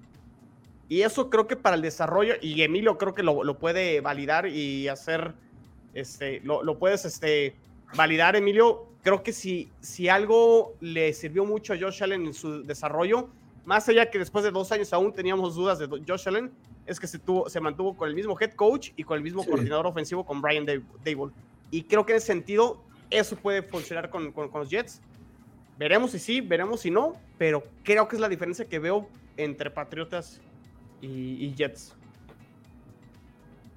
Y 0.90 1.02
eso 1.02 1.30
creo 1.30 1.48
que 1.48 1.56
para 1.56 1.78
el 1.78 1.82
desarrollo, 1.82 2.34
y 2.42 2.62
Emilio 2.62 2.98
creo 2.98 3.14
que 3.14 3.24
lo, 3.24 3.58
puede 3.58 4.02
validar 4.02 4.46
y 4.46 4.90
hacer, 4.90 5.34
este, 5.94 6.42
lo, 6.42 6.64
lo 6.64 6.78
puedes, 6.78 7.06
este, 7.06 7.56
validar, 7.94 8.36
Emilio. 8.36 8.88
Creo 9.04 9.22
que 9.22 9.34
si, 9.34 9.72
si 9.82 10.10
algo 10.10 10.74
le 10.80 11.14
sirvió 11.14 11.46
mucho 11.46 11.74
a 11.74 11.78
Josh 11.80 12.02
Allen 12.04 12.26
en 12.26 12.34
su 12.34 12.64
desarrollo 12.64 13.30
más 13.66 13.90
allá 13.90 14.10
que 14.10 14.20
después 14.20 14.44
de 14.46 14.52
dos 14.52 14.72
años 14.72 14.94
aún 14.94 15.12
teníamos 15.12 15.56
dudas 15.56 15.80
de 15.80 15.88
Josh 16.08 16.28
Allen, 16.28 16.52
es 16.86 17.00
que 17.00 17.08
se, 17.08 17.18
tuvo, 17.18 17.50
se 17.50 17.60
mantuvo 17.60 17.98
con 17.98 18.08
el 18.08 18.16
mismo 18.16 18.38
head 18.40 18.54
coach 18.54 18.92
y 18.96 19.04
con 19.04 19.18
el 19.18 19.24
mismo 19.24 19.44
coordinador 19.44 19.88
ofensivo 19.88 20.24
con 20.24 20.42
Brian 20.42 20.66
Dable. 20.66 21.32
Y 21.72 21.84
creo 21.84 22.06
que 22.06 22.14
en 22.14 22.18
ese 22.18 22.28
sentido 22.28 22.82
eso 23.10 23.36
puede 23.36 23.64
funcionar 23.64 24.10
con, 24.10 24.32
con, 24.32 24.52
los 24.54 24.70
Jets. 24.70 25.02
Veremos 25.80 26.12
si 26.12 26.20
sí, 26.20 26.42
veremos 26.42 26.82
si 26.82 26.92
no, 26.92 27.14
pero 27.38 27.64
creo 27.84 28.08
que 28.08 28.16
es 28.16 28.22
la 28.22 28.30
diferencia 28.30 28.66
que 28.66 28.78
veo 28.78 29.10
entre 29.36 29.72
Patriotas 29.72 30.40
y, 31.02 31.54
Jets. 31.56 31.96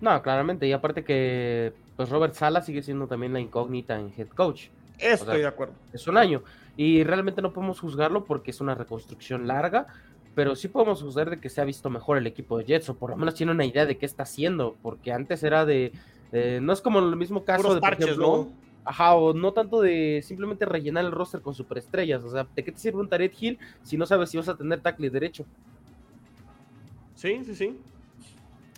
No, 0.00 0.22
claramente, 0.22 0.66
y 0.66 0.72
aparte 0.72 1.02
que 1.02 1.72
pues 1.98 2.10
Robert 2.10 2.34
Sala 2.34 2.62
sigue 2.62 2.80
siendo 2.80 3.08
también 3.08 3.32
la 3.32 3.40
incógnita 3.40 3.98
en 3.98 4.12
head 4.16 4.28
coach. 4.28 4.68
Estoy 5.00 5.40
de 5.40 5.48
acuerdo. 5.48 5.74
Es 5.92 6.06
un 6.06 6.16
año. 6.16 6.44
Y 6.76 7.02
realmente 7.02 7.42
no 7.42 7.52
podemos 7.52 7.80
juzgarlo 7.80 8.24
porque 8.24 8.52
es 8.52 8.60
una 8.60 8.76
reconstrucción 8.76 9.48
larga, 9.48 9.88
pero 10.36 10.54
sí 10.54 10.68
podemos 10.68 11.02
juzgar 11.02 11.28
de 11.28 11.40
que 11.40 11.48
se 11.48 11.60
ha 11.60 11.64
visto 11.64 11.90
mejor 11.90 12.16
el 12.16 12.28
equipo 12.28 12.56
de 12.56 12.66
Jets, 12.66 12.88
o 12.90 12.94
por 12.94 13.10
lo 13.10 13.16
menos 13.16 13.34
tiene 13.34 13.50
una 13.50 13.64
idea 13.64 13.84
de 13.84 13.98
qué 13.98 14.06
está 14.06 14.22
haciendo, 14.22 14.76
porque 14.80 15.10
antes 15.10 15.42
era 15.42 15.66
de. 15.66 15.90
no 16.62 16.72
es 16.72 16.80
como 16.80 17.00
el 17.00 17.16
mismo 17.16 17.42
caso 17.44 17.74
de. 17.74 17.80
Parches, 17.80 18.16
¿no? 18.16 18.48
Ajá, 18.84 19.16
o 19.16 19.34
no 19.34 19.52
tanto 19.52 19.80
de 19.80 20.22
simplemente 20.24 20.66
rellenar 20.66 21.04
el 21.04 21.10
roster 21.10 21.40
con 21.40 21.52
superestrellas. 21.52 22.22
O 22.22 22.30
sea, 22.30 22.46
¿de 22.54 22.62
qué 22.62 22.70
te 22.70 22.78
sirve 22.78 23.00
un 23.00 23.08
Tarek 23.08 23.34
Hill 23.42 23.58
si 23.82 23.96
no 23.96 24.06
sabes 24.06 24.30
si 24.30 24.36
vas 24.36 24.48
a 24.48 24.56
tener 24.56 24.80
tackle 24.80 25.10
derecho? 25.10 25.44
Sí, 27.16 27.42
sí, 27.44 27.56
sí. 27.56 27.76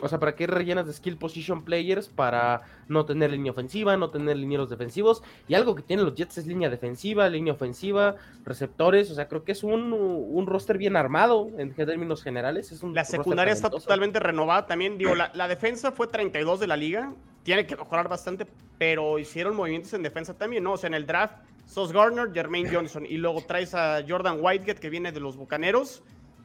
O 0.03 0.09
sea, 0.09 0.19
¿para 0.19 0.35
qué 0.35 0.47
rellenas 0.47 0.87
de 0.87 0.93
skill 0.93 1.17
position 1.17 1.65
players 1.65 2.09
para 2.09 2.63
no 2.89 3.05
tener 3.05 3.31
línea 3.31 3.53
ofensiva, 3.53 3.97
no 3.97 4.11
tener 4.11 4.37
linieros 4.37 4.71
defensivos? 4.71 5.23
Y 5.49 5.55
algo 5.55 5.75
que 5.75 5.83
tienen 5.83 6.05
los 6.07 6.15
Jets 6.15 6.39
es 6.39 6.47
línea 6.47 6.71
defensiva, 6.71 7.29
línea 7.29 7.53
ofensiva, 7.53 8.17
receptores. 8.45 9.11
O 9.11 9.15
sea, 9.15 9.29
creo 9.29 9.45
que 9.45 9.53
es 9.53 9.63
un, 9.63 10.47
roster 10.47 10.79
bien 10.79 10.97
armado 10.97 11.51
en 11.59 11.75
términos 11.75 12.23
generales. 12.23 12.73
Es 12.73 12.83
la 12.83 13.05
secundaria 13.05 13.53
está 13.53 13.71
totalmente 13.71 14.19
renovada 14.21 14.67
también. 14.67 14.99
Digo, 14.99 15.15
la, 15.15 15.31
la, 15.35 15.49
defensa 15.49 15.93
fue 15.93 16.07
32 16.07 16.61
de 16.61 16.67
la 16.67 16.77
liga. 16.77 17.13
Tiene 17.43 17.67
que 17.67 17.77
mejorar 17.77 18.09
bastante, 18.09 18.47
pero 18.79 19.19
hicieron 19.19 19.57
movimientos 19.57 19.93
en 19.95 20.03
defensa 20.03 20.35
también, 20.35 20.65
¿no? 20.65 20.73
O 20.73 20.77
sea, 20.77 20.89
en 20.89 20.95
el 20.95 21.07
draft, 21.07 21.37
Sos 21.67 21.93
Garner, 21.93 22.33
Jermaine 22.33 22.71
Johnson. 22.73 23.07
Y 23.07 23.19
luego 23.19 23.43
traes 23.47 23.75
a 23.75 24.03
Jordan 24.07 24.39
Whitegate, 24.41 24.81
que 24.81 24.91
viene 24.91 25.13
de 25.13 25.21
los 25.21 25.37
Bucaneros. 25.37 26.03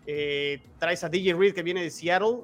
Eh, 0.08 0.62
traes 0.78 1.04
a 1.04 1.10
DJ 1.10 1.34
Reed, 1.34 1.54
que 1.54 1.64
viene 1.64 1.82
de 1.82 1.90
Seattle 1.90 2.44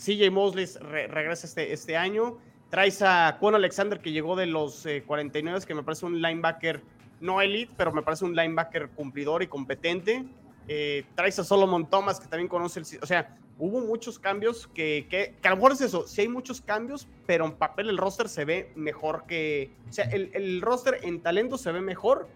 CJ 0.00 0.30
Mosley 0.30 0.66
regresa 1.08 1.46
este, 1.46 1.72
este 1.72 1.96
año. 1.96 2.38
Traes 2.70 3.02
a 3.02 3.36
Quan 3.38 3.54
Alexander, 3.54 4.00
que 4.00 4.12
llegó 4.12 4.36
de 4.36 4.46
los 4.46 4.86
49, 5.06 5.58
eh, 5.58 5.66
que 5.66 5.74
me 5.74 5.82
parece 5.82 6.06
un 6.06 6.22
linebacker 6.22 6.82
no 7.20 7.40
elite, 7.40 7.72
pero 7.76 7.92
me 7.92 8.02
parece 8.02 8.24
un 8.24 8.34
linebacker 8.34 8.90
cumplidor 8.90 9.42
y 9.42 9.46
competente. 9.46 10.24
Eh, 10.68 11.04
traes 11.14 11.38
a 11.38 11.44
Solomon 11.44 11.88
Thomas, 11.88 12.18
que 12.18 12.28
también 12.28 12.48
conoce 12.48 12.80
el... 12.80 12.86
O 13.02 13.06
sea, 13.06 13.36
hubo 13.58 13.80
muchos 13.80 14.18
cambios 14.18 14.66
que, 14.68 15.06
que, 15.10 15.34
a 15.46 15.50
lo 15.50 15.56
mejor 15.56 15.72
es 15.72 15.82
eso, 15.82 16.06
sí 16.06 16.22
hay 16.22 16.28
muchos 16.28 16.62
cambios, 16.62 17.06
pero 17.26 17.44
en 17.44 17.52
papel 17.52 17.90
el 17.90 17.98
roster 17.98 18.28
se 18.28 18.44
ve 18.44 18.72
mejor 18.74 19.24
que... 19.26 19.70
O 19.88 19.92
sea, 19.92 20.06
el, 20.06 20.30
el 20.32 20.62
roster 20.62 21.00
en 21.02 21.20
talento 21.20 21.58
se 21.58 21.72
ve 21.72 21.80
mejor 21.80 22.28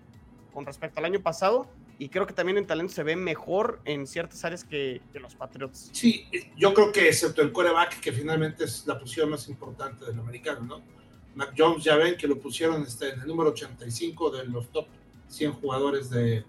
con 0.53 0.67
respecto 0.67 1.01
al 1.01 1.07
año 1.07 1.21
pasado, 1.21 1.67
y 2.05 2.11
creo 2.11 2.27
que 2.27 2.35
también 2.35 2.59
en 2.59 2.67
talento 2.67 2.93
se 2.93 3.03
ve 3.03 3.17
mejor 3.17 3.81
en 3.87 4.07
ciertas 4.07 4.45
áreas 4.45 4.63
que, 4.63 5.01
los 5.15 5.35
Patriots. 5.37 5.89
Sí, 5.95 6.27
yo 6.55 6.75
creo 6.75 6.93
que 6.93 7.09
excepto 7.09 7.41
el 7.41 7.51
coreback, 7.51 7.99
que 7.99 8.13
finalmente 8.13 8.65
es 8.65 8.87
la 8.87 8.99
posición 8.99 9.31
más 9.31 9.49
importante 9.49 10.05
del 10.05 10.21
americano, 10.21 10.61
¿no? 10.61 10.83
Mac 11.35 11.55
Jones 11.57 11.83
ya 11.83 11.97
ven 11.97 12.19
que 12.19 12.29
lo 12.29 12.39
pusieron 12.39 12.83
este, 12.83 13.09
en 13.09 13.23
el 13.23 13.27
número 13.27 13.49
85 13.53 14.31
de 14.33 14.45
los 14.45 14.71
top 14.71 14.87
100 15.29 15.53
jugadores 15.53 16.11
de, 16.11 16.45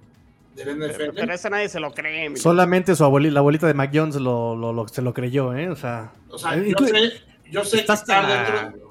del 0.55 0.77
NFL. 0.77 1.15
Pero, 1.15 1.33
ese 1.33 1.49
nadie 1.49 1.69
se 1.69 1.79
lo 1.79 1.93
cree. 1.93 2.35
Solamente 2.35 2.93
su 2.93 3.05
abuelita, 3.05 3.35
la 3.35 3.39
abuelita 3.39 3.65
de 3.65 3.75
Mac 3.75 3.91
Jones 3.93 4.17
lo, 4.17 4.57
lo, 4.57 4.87
se 4.89 5.01
lo 5.01 5.13
creyó, 5.13 5.55
¿eh? 5.55 5.69
O 5.69 5.77
sea, 5.77 6.11
o 6.27 6.37
sea 6.37 6.57
yo, 6.57 6.85
sé, 6.85 7.13
yo 7.49 7.63
sé 7.63 7.85
que 7.85 7.93
está 7.93 8.27
dentro... 8.27 8.89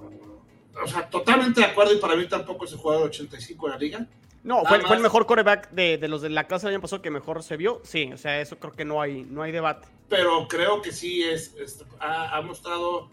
O 0.83 0.89
sea, 0.89 1.11
totalmente 1.11 1.61
de 1.61 1.67
acuerdo 1.67 1.93
y 1.93 1.99
para 1.99 2.17
mí 2.17 2.27
tampoco 2.27 2.65
es 2.65 2.73
el 2.73 2.79
jugador 2.79 3.09
85 3.09 3.67
de 3.67 3.73
la 3.75 3.79
liga 3.79 4.09
no, 4.45 4.63
fue, 4.67 4.77
el 4.77 5.01
mejor 5.01 5.25
coreback 5.25 5.71
de, 5.71 5.97
los 6.07 6.21
de 6.21 6.29
la 6.29 6.47
clase 6.47 6.67
del 6.67 6.75
año 6.75 6.83
pasado 6.83 7.01
que 7.01 7.11
mejor 7.11 7.43
se 7.43 7.57
vio. 7.57 7.81
Sí, 7.83 8.13
o 8.13 8.19
sea, 8.19 8.43
eso 8.43 8.59
creo 8.59 8.75
que 8.75 8.85
no 8.85 9.01
hay, 9.01 9.25
no 9.25 9.43
hay 9.43 9.53
debate. 9.53 9.89
Pero 10.11 10.47
creo 10.49 10.83
que 10.83 10.93
sí 10.93 11.23
es, 11.23 11.55
ha, 11.99 12.41
mostrado 12.43 13.09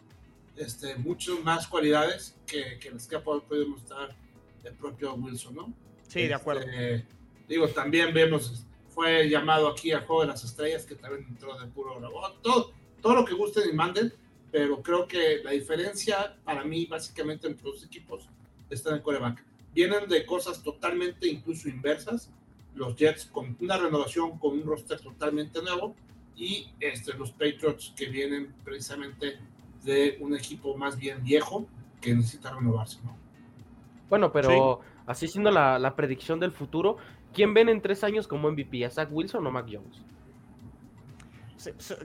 este, 0.58 0.96
muchas 0.96 1.40
más 1.40 1.68
cualidades 1.68 2.36
que, 2.46 2.78
que 2.80 2.92
las 2.92 3.08
que 3.08 3.16
ha 3.16 3.24
podido 3.24 3.66
mostrar 3.70 4.14
el 4.66 4.74
propio 4.74 5.14
Wilson, 5.14 5.56
¿no? 5.56 5.74
Sí, 6.10 6.28
de 6.28 6.34
acuerdo. 6.34 6.64
Este, 6.64 7.06
digo, 7.48 7.66
también 7.70 8.14
vemos, 8.14 8.66
fue 8.90 9.30
llamado 9.30 9.70
aquí 9.70 9.94
al 9.94 10.06
Juego 10.06 10.24
de 10.24 10.28
las 10.28 10.44
Estrellas, 10.44 10.86
que 10.86 10.96
también 10.96 11.26
entró 11.30 11.58
de 11.58 11.66
puro 11.68 11.98
robot. 11.98 12.42
Todo, 12.42 12.74
todo 13.02 13.16
lo 13.16 13.24
que 13.24 13.36
gusten 13.36 13.70
y 13.70 13.74
manden, 13.74 14.14
pero 14.52 14.82
creo 14.82 15.08
que 15.08 15.40
la 15.46 15.52
diferencia 15.52 16.36
para 16.44 16.66
mí, 16.66 16.88
básicamente, 16.88 17.48
entre 17.48 17.70
los 17.70 17.86
equipos 17.86 18.28
está 18.70 18.90
en 18.90 18.98
el 18.98 19.02
coreback 19.02 19.51
vienen 19.74 20.08
de 20.08 20.26
cosas 20.26 20.62
totalmente 20.64 21.28
incluso 21.28 21.70
inversas. 21.70 22.30
Los 22.76 22.96
Jets 22.96 23.26
con 23.26 23.56
una 23.60 23.78
renovación, 23.78 24.38
con 24.40 24.54
un 24.54 24.64
roster 24.66 25.00
totalmente 25.00 25.62
nuevo 25.62 25.96
y 26.36 26.68
este, 26.80 27.14
los 27.14 27.32
Patriots 27.32 27.94
que 27.96 28.08
vienen 28.08 28.54
precisamente 28.64 29.38
de 29.84 30.18
un 30.22 30.36
equipo 30.36 30.78
más 30.78 30.98
bien 30.98 31.24
viejo 31.24 31.68
que 32.00 32.14
necesita 32.14 32.54
renovarse. 32.54 33.00
¿no? 33.04 33.16
Bueno, 34.10 34.32
pero 34.32 34.82
así 35.06 35.28
siendo 35.28 35.52
la, 35.52 35.96
predicción 35.96 36.40
del 36.40 36.52
futuro, 36.52 36.98
¿quién 37.34 37.54
ven 37.54 37.70
en 37.70 37.82
tres 37.82 38.04
años 38.04 38.28
como 38.28 38.50
MVP? 38.52 38.86
¿A 38.86 38.90
Zach 38.90 39.10
Wilson 39.12 39.46
o 39.46 39.52
Mac 39.52 39.68
Jones? 39.72 40.02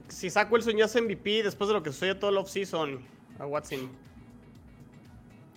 Si, 0.07 0.29
Zach 0.29 0.51
Wilson 0.51 0.77
ya 0.77 0.85
es 0.85 0.95
MVP 1.01 1.41
después 1.43 1.67
de 1.67 1.73
lo 1.73 1.81
que 1.81 1.91
sucedió 1.91 2.19
todo 2.19 2.29
el 2.29 2.37
offseason 2.37 2.99
a 3.39 3.45
Watson 3.45 3.89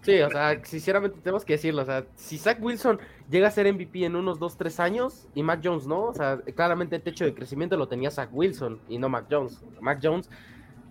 Sí, 0.03 0.21
o 0.21 0.31
sea, 0.31 0.65
sinceramente 0.65 1.19
tenemos 1.23 1.45
que 1.45 1.55
decirlo. 1.55 1.83
O 1.83 1.85
sea, 1.85 2.07
si 2.15 2.39
Zach 2.39 2.59
Wilson 2.61 2.99
llega 3.31 3.49
a 3.49 3.51
ser 3.51 3.73
MVP 3.73 4.05
en 4.05 4.17
unos 4.17 4.39
2, 4.39 4.57
3 4.57 4.81
años 4.81 5.29
y 5.35 5.43
Mac 5.43 5.61
Jones 5.63 5.87
no, 5.87 6.05
o 6.05 6.15
sea, 6.15 6.41
claramente 6.55 6.97
el 6.97 7.03
techo 7.03 7.25
de 7.25 7.35
crecimiento 7.35 7.77
lo 7.77 7.89
tenía 7.89 8.11
Zach 8.11 8.31
Wilson 8.33 8.81
y 8.89 8.99
no 8.99 9.09
Mac 9.09 9.27
Jones. 9.31 9.63
Mac 9.81 10.01
Jones 10.03 10.31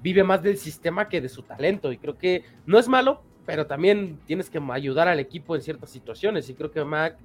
vive 0.01 0.23
más 0.23 0.41
del 0.43 0.57
sistema 0.57 1.09
que 1.09 1.21
de 1.21 1.29
su 1.29 1.43
talento 1.43 1.91
y 1.91 1.97
creo 1.97 2.17
que 2.17 2.43
no 2.65 2.77
es 2.77 2.87
malo, 2.87 3.23
pero 3.45 3.65
también 3.65 4.19
tienes 4.25 4.49
que 4.49 4.61
ayudar 4.71 5.07
al 5.07 5.19
equipo 5.19 5.55
en 5.55 5.61
ciertas 5.61 5.89
situaciones 5.89 6.49
y 6.49 6.53
creo 6.53 6.71
que 6.71 6.83
Mac 6.83 7.17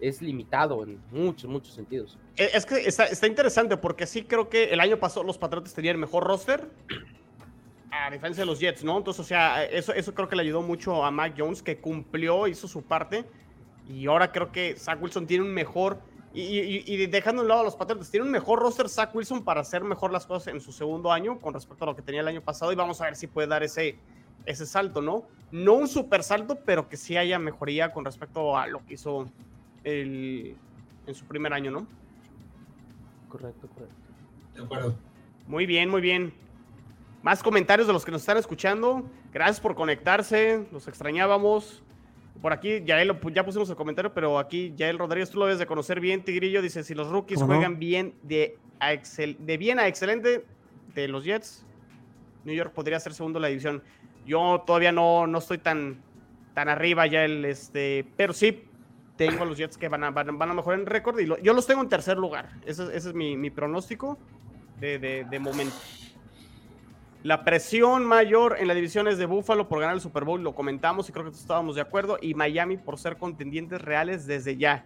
es 0.00 0.20
limitado 0.20 0.82
en 0.82 1.00
muchos, 1.10 1.48
muchos 1.48 1.74
sentidos. 1.74 2.18
Eh, 2.36 2.50
es 2.54 2.66
que 2.66 2.86
está, 2.86 3.26
interesante 3.26 3.76
porque 3.76 4.06
sí 4.06 4.24
creo 4.24 4.48
que 4.48 4.64
el 4.64 4.80
año 4.80 4.98
pasado 4.98 5.24
los 5.24 5.38
Patriotas 5.38 5.74
tenían 5.74 5.98
mejor 5.98 6.24
roster 6.24 6.68
a 7.92 8.10
diferencia 8.10 8.42
de 8.42 8.46
los 8.46 8.58
Jets, 8.58 8.82
¿no? 8.82 8.96
Entonces, 8.96 9.20
o 9.20 9.24
sea, 9.24 9.64
eso, 9.64 9.92
eso 9.92 10.14
creo 10.14 10.28
que 10.28 10.34
le 10.34 10.42
ayudó 10.42 10.62
mucho 10.62 11.04
a 11.04 11.10
Mac 11.10 11.34
Jones, 11.36 11.62
que 11.62 11.78
cumplió, 11.78 12.48
hizo 12.48 12.66
su 12.66 12.82
parte. 12.82 13.24
Y 13.86 14.06
ahora 14.06 14.32
creo 14.32 14.50
que 14.50 14.74
Zach 14.76 15.00
Wilson 15.00 15.26
tiene 15.26 15.44
un 15.44 15.52
mejor. 15.52 15.98
Y, 16.34 17.06
dejando 17.08 17.42
de 17.42 17.48
lado 17.48 17.60
a 17.60 17.64
los 17.64 17.76
Patriotas, 17.76 18.10
tiene 18.10 18.24
un 18.24 18.32
mejor 18.32 18.60
roster 18.60 18.88
Zach 18.88 19.14
Wilson 19.14 19.44
para 19.44 19.60
hacer 19.60 19.84
mejor 19.84 20.10
las 20.10 20.24
cosas 20.24 20.54
en 20.54 20.62
su 20.62 20.72
segundo 20.72 21.12
año 21.12 21.38
con 21.38 21.52
respecto 21.52 21.84
a 21.84 21.88
lo 21.88 21.94
que 21.94 22.00
tenía 22.00 22.22
el 22.22 22.28
año 22.28 22.40
pasado. 22.40 22.72
Y 22.72 22.76
vamos 22.76 23.02
a 23.02 23.04
ver 23.04 23.16
si 23.16 23.26
puede 23.26 23.48
dar 23.48 23.62
ese, 23.62 23.96
ese 24.46 24.64
salto, 24.64 25.02
¿no? 25.02 25.24
No 25.50 25.74
un 25.74 25.86
super 25.86 26.22
salto, 26.22 26.58
pero 26.64 26.88
que 26.88 26.96
sí 26.96 27.18
haya 27.18 27.38
mejoría 27.38 27.92
con 27.92 28.06
respecto 28.06 28.56
a 28.56 28.66
lo 28.66 28.82
que 28.86 28.94
hizo 28.94 29.28
el, 29.84 30.56
en 31.06 31.14
su 31.14 31.26
primer 31.26 31.52
año, 31.52 31.70
¿no? 31.70 31.86
Correcto, 33.28 33.68
correcto. 33.68 33.94
De 34.54 34.62
acuerdo. 34.62 34.94
Muy 35.46 35.66
bien, 35.66 35.90
muy 35.90 36.00
bien. 36.00 36.32
Más 37.22 37.40
comentarios 37.40 37.86
de 37.86 37.92
los 37.92 38.04
que 38.04 38.10
nos 38.10 38.22
están 38.22 38.36
escuchando. 38.36 39.04
Gracias 39.32 39.60
por 39.60 39.74
conectarse. 39.76 40.66
Los 40.72 40.88
extrañábamos. 40.88 41.82
Por 42.40 42.52
aquí, 42.52 42.82
ya, 42.84 43.00
ya 43.32 43.44
pusimos 43.44 43.70
el 43.70 43.76
comentario, 43.76 44.12
pero 44.12 44.40
aquí 44.40 44.74
Yael 44.76 44.98
Rodríguez, 44.98 45.30
tú 45.30 45.38
lo 45.38 45.44
debes 45.44 45.60
de 45.60 45.66
conocer 45.66 46.00
bien, 46.00 46.24
Tigrillo. 46.24 46.60
Dice: 46.60 46.82
si 46.82 46.94
los 46.94 47.08
rookies 47.08 47.40
juegan 47.40 47.78
bien 47.78 48.14
de, 48.24 48.58
de 49.38 49.56
bien 49.56 49.78
a 49.78 49.86
excelente 49.86 50.44
de 50.94 51.08
los 51.08 51.22
Jets, 51.22 51.64
New 52.44 52.56
York 52.56 52.72
podría 52.72 52.98
ser 52.98 53.14
segundo 53.14 53.38
en 53.38 53.42
la 53.42 53.48
división. 53.48 53.82
Yo 54.26 54.64
todavía 54.66 54.90
no, 54.90 55.28
no 55.28 55.38
estoy 55.38 55.58
tan, 55.58 56.02
tan 56.54 56.68
arriba 56.68 57.06
ya 57.06 57.24
el 57.24 57.44
este, 57.44 58.04
pero 58.16 58.32
sí 58.32 58.64
tengo 59.16 59.44
a 59.44 59.46
los 59.46 59.56
Jets 59.56 59.78
que 59.78 59.88
van 59.88 60.02
a, 60.02 60.10
van, 60.10 60.42
a 60.42 60.54
mejorar 60.54 60.80
en 60.80 60.86
récord 60.86 61.18
y 61.20 61.26
yo 61.26 61.52
los 61.52 61.66
tengo 61.68 61.82
en 61.82 61.88
tercer 61.88 62.16
lugar. 62.18 62.50
Ese, 62.66 62.96
es 62.96 63.14
mi, 63.14 63.50
pronóstico 63.50 64.18
de, 64.80 64.98
de, 64.98 65.24
de 65.24 65.38
momento. 65.38 65.76
La 67.22 67.44
presión 67.44 68.04
mayor 68.04 68.56
en 68.58 68.66
la 68.66 68.74
división 68.74 69.06
es 69.06 69.16
de 69.16 69.26
Buffalo 69.26 69.68
por 69.68 69.78
ganar 69.78 69.94
el 69.94 70.00
Super 70.00 70.24
Bowl, 70.24 70.42
lo 70.42 70.56
comentamos 70.56 71.08
y 71.08 71.12
creo 71.12 71.24
que 71.24 71.30
todos 71.30 71.42
estábamos 71.42 71.76
de 71.76 71.80
acuerdo, 71.80 72.18
y 72.20 72.34
Miami 72.34 72.78
por 72.78 72.98
ser 72.98 73.16
contendientes 73.16 73.80
reales 73.80 74.26
desde 74.26 74.56
ya. 74.56 74.84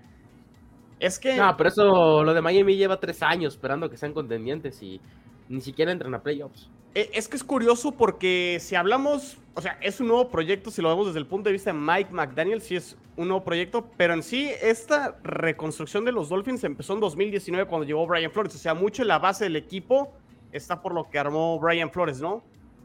Es 1.01 1.19
que... 1.19 1.37
No, 1.37 1.57
pero 1.57 1.71
eso, 1.71 2.23
lo 2.23 2.35
de 2.35 2.43
Miami 2.43 2.77
lleva 2.77 3.01
tres 3.01 3.23
años 3.23 3.55
esperando 3.55 3.89
que 3.89 3.97
sean 3.97 4.13
contendientes 4.13 4.83
y 4.83 5.01
ni 5.49 5.63
siquiera 5.63 5.93
entran 5.93 6.15
a 6.15 6.23
playoffs. 6.23 6.69
Eh, 6.95 7.11
es 7.15 7.27
que 7.27 7.37
es 7.37 7.45
curioso 7.45 7.93
porque 7.93 8.59
si 8.61 8.75
hablamos, 8.75 9.39
o 9.55 9.63
sea, 9.63 9.79
es 9.81 10.01
un 10.01 10.09
nuevo 10.09 10.29
proyecto, 10.29 10.71
si 10.71 10.83
lo 10.83 10.91
vemos 10.91 11.07
desde 11.07 11.21
el 11.21 11.27
punto 11.27 11.49
de 11.49 11.55
vista 11.55 11.73
de 11.73 11.79
Mike 11.79 12.13
McDaniel, 12.13 12.61
sí 12.61 12.77
es 12.77 12.99
un 13.17 13.29
nuevo 13.29 13.45
proyecto, 13.45 13.89
pero 13.97 14.13
en 14.13 14.23
sí 14.23 14.51
esta 14.61 15.17
reconstrucción 15.23 16.05
de 16.05 16.13
los 16.13 16.29
Dolphins 16.29 16.65
empezó 16.65 16.93
en 16.93 17.01
2019 17.01 17.67
cuando 17.67 17.87
llegó 17.87 18.07
Brian 18.07 18.31
Flores, 18.31 18.55
o 18.55 18.59
sea, 18.59 18.75
mucho 18.75 19.03
en 19.03 19.09
la 19.09 19.19
base 19.19 19.45
del 19.45 19.57
equipo 19.57 20.13
está 20.57 20.81
por 20.81 20.95
lo 20.95 21.09
que 21.09 21.19
armó 21.19 21.59
Brian 21.59 21.91
Flores, 21.91 22.21
¿no? 22.21 22.43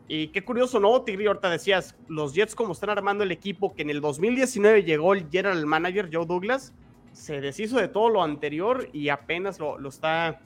Y 0.07 0.27
qué 0.27 0.43
curioso, 0.43 0.79
¿no? 0.79 1.01
Tigri, 1.03 1.25
ahorita 1.27 1.49
decías, 1.49 1.95
los 2.09 2.33
Jets 2.33 2.53
como 2.53 2.73
están 2.73 2.89
armando 2.89 3.23
el 3.23 3.31
equipo, 3.31 3.73
que 3.73 3.81
en 3.83 3.89
el 3.89 4.01
2019 4.01 4.83
llegó 4.83 5.13
el 5.13 5.29
general 5.29 5.65
manager 5.65 6.09
Joe 6.11 6.25
Douglas, 6.25 6.73
se 7.13 7.39
deshizo 7.39 7.77
de 7.77 7.87
todo 7.87 8.09
lo 8.09 8.23
anterior 8.23 8.89
y 8.91 9.09
apenas 9.09 9.59
lo, 9.59 9.77
lo 9.77 9.89
está 9.89 10.41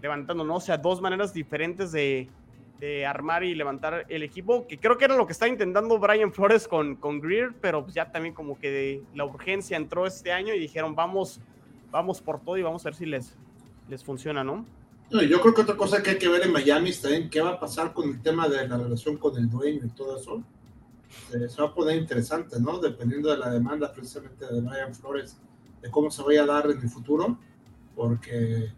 levantando, 0.00 0.44
¿no? 0.44 0.56
O 0.56 0.60
sea, 0.60 0.78
dos 0.78 1.00
maneras 1.02 1.34
diferentes 1.34 1.92
de, 1.92 2.28
de, 2.78 3.04
armar 3.04 3.44
y 3.44 3.54
levantar 3.54 4.06
el 4.08 4.22
equipo, 4.22 4.66
que 4.66 4.78
creo 4.78 4.96
que 4.96 5.04
era 5.04 5.16
lo 5.16 5.26
que 5.26 5.32
estaba 5.32 5.50
intentando 5.50 5.98
Brian 5.98 6.32
Flores 6.32 6.66
con, 6.66 6.96
con 6.96 7.20
Greer, 7.20 7.52
pero 7.60 7.82
pues 7.82 7.94
ya 7.94 8.10
también 8.10 8.34
como 8.34 8.58
que 8.58 9.02
la 9.14 9.26
urgencia 9.26 9.76
entró 9.76 10.06
este 10.06 10.32
año 10.32 10.54
y 10.54 10.58
dijeron, 10.58 10.94
vamos, 10.94 11.40
vamos 11.90 12.22
por 12.22 12.40
todo 12.40 12.56
y 12.56 12.62
vamos 12.62 12.86
a 12.86 12.88
ver 12.88 12.94
si 12.94 13.04
les, 13.04 13.36
les 13.88 14.02
funciona, 14.02 14.42
¿no? 14.42 14.64
No, 15.10 15.22
yo 15.22 15.40
creo 15.40 15.54
que 15.54 15.62
otra 15.62 15.76
cosa 15.76 16.02
que 16.02 16.10
hay 16.10 16.18
que 16.18 16.28
ver 16.28 16.42
en 16.42 16.52
Miami 16.52 16.90
está 16.90 17.14
en 17.14 17.28
qué 17.30 17.40
va 17.40 17.50
a 17.50 17.60
pasar 17.60 17.92
con 17.92 18.08
el 18.10 18.22
tema 18.22 18.48
de 18.48 18.68
la 18.68 18.76
relación 18.78 19.16
con 19.16 19.36
el 19.36 19.50
dueño 19.50 19.84
y 19.84 19.90
todo 19.90 20.16
eso. 20.16 20.42
Eh, 21.34 21.48
se 21.48 21.60
va 21.60 21.68
a 21.68 21.74
poner 21.74 21.96
interesante, 21.96 22.60
¿no? 22.60 22.78
Dependiendo 22.78 23.28
de 23.30 23.36
la 23.36 23.50
demanda 23.50 23.92
precisamente 23.92 24.46
de 24.46 24.60
Brian 24.60 24.94
Flores, 24.94 25.36
de 25.82 25.90
cómo 25.90 26.10
se 26.10 26.22
vaya 26.22 26.44
a 26.44 26.46
dar 26.46 26.70
en 26.70 26.80
el 26.80 26.88
futuro, 26.88 27.36
porque, 27.96 28.70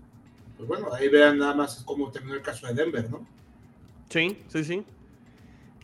pues 0.57 0.67
bueno, 0.67 0.93
ahí 0.95 1.09
vean 1.09 1.39
nada 1.39 1.55
más 1.55 1.83
cómo 1.85 2.11
terminó 2.11 2.35
el 2.35 2.43
caso 2.43 2.67
de 2.67 2.75
Denver, 2.75 3.11
¿no? 3.11 3.27
Sí, 4.09 4.39
sí, 4.49 4.65
sí. 4.65 4.85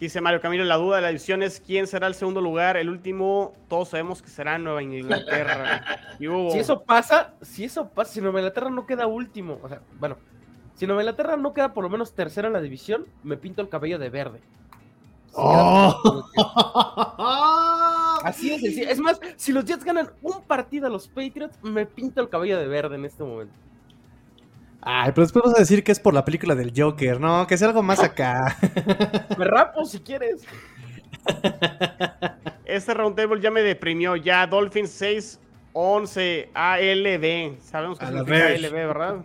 Dice 0.00 0.20
Mario 0.20 0.40
Camilo, 0.40 0.64
la 0.64 0.76
duda 0.76 0.96
de 0.96 1.02
la 1.02 1.08
división 1.08 1.42
es 1.42 1.60
quién 1.60 1.86
será 1.88 2.06
el 2.06 2.14
segundo 2.14 2.40
lugar. 2.40 2.76
El 2.76 2.88
último, 2.88 3.52
todos 3.68 3.88
sabemos 3.88 4.22
que 4.22 4.28
será 4.28 4.56
Nueva 4.56 4.80
Inglaterra. 4.82 5.84
hubo... 6.20 6.52
Si 6.52 6.58
eso 6.58 6.84
pasa, 6.84 7.34
si 7.42 7.64
eso 7.64 7.88
pasa, 7.88 8.12
si 8.12 8.20
Nueva 8.20 8.38
Inglaterra 8.38 8.70
no 8.70 8.86
queda 8.86 9.08
último, 9.08 9.58
o 9.60 9.68
sea, 9.68 9.80
bueno, 9.98 10.16
si 10.78 10.86
Nueva 10.86 11.02
Inglaterra 11.02 11.36
no 11.36 11.52
queda 11.52 11.74
por 11.74 11.82
lo 11.82 11.90
menos 11.90 12.12
tercera 12.12 12.46
en 12.46 12.52
la 12.52 12.60
división, 12.60 13.04
me 13.24 13.36
pinto 13.36 13.60
el 13.60 13.68
cabello 13.68 13.98
de 13.98 14.10
verde. 14.10 14.38
Si 15.26 15.34
oh. 15.34 16.24
Así 18.24 18.52
es, 18.52 18.62
así. 18.62 18.82
es 18.82 18.98
más, 19.00 19.20
si 19.36 19.52
los 19.52 19.64
Jets 19.64 19.84
ganan 19.84 20.10
un 20.22 20.40
partido 20.42 20.86
a 20.86 20.90
los 20.90 21.08
Patriots, 21.08 21.58
me 21.62 21.84
pinto 21.84 22.20
el 22.20 22.28
cabello 22.28 22.58
de 22.58 22.68
verde 22.68 22.94
en 22.94 23.04
este 23.04 23.24
momento. 23.24 23.54
Ay, 24.80 25.10
pero 25.12 25.24
después 25.24 25.44
vas 25.44 25.56
a 25.56 25.58
decir 25.58 25.82
que 25.82 25.90
es 25.90 25.98
por 25.98 26.14
la 26.14 26.24
película 26.24 26.54
del 26.54 26.72
Joker, 26.76 27.20
no, 27.20 27.44
que 27.48 27.58
sea 27.58 27.68
algo 27.68 27.82
más 27.82 28.00
acá. 28.00 28.56
me 29.38 29.44
rapo 29.44 29.84
si 29.84 29.98
quieres. 29.98 30.44
Este 32.64 32.92
roundtable 32.92 33.40
ya 33.40 33.50
me 33.50 33.62
deprimió, 33.62 34.14
ya 34.14 34.46
Dolphins 34.46 34.90
6 34.90 35.40
11 35.72 36.50
ALB. 36.52 37.58
Sabemos 37.62 37.98
que 37.98 38.04
es 38.04 38.10
ALB, 38.12 38.72
¿verdad? 38.72 39.16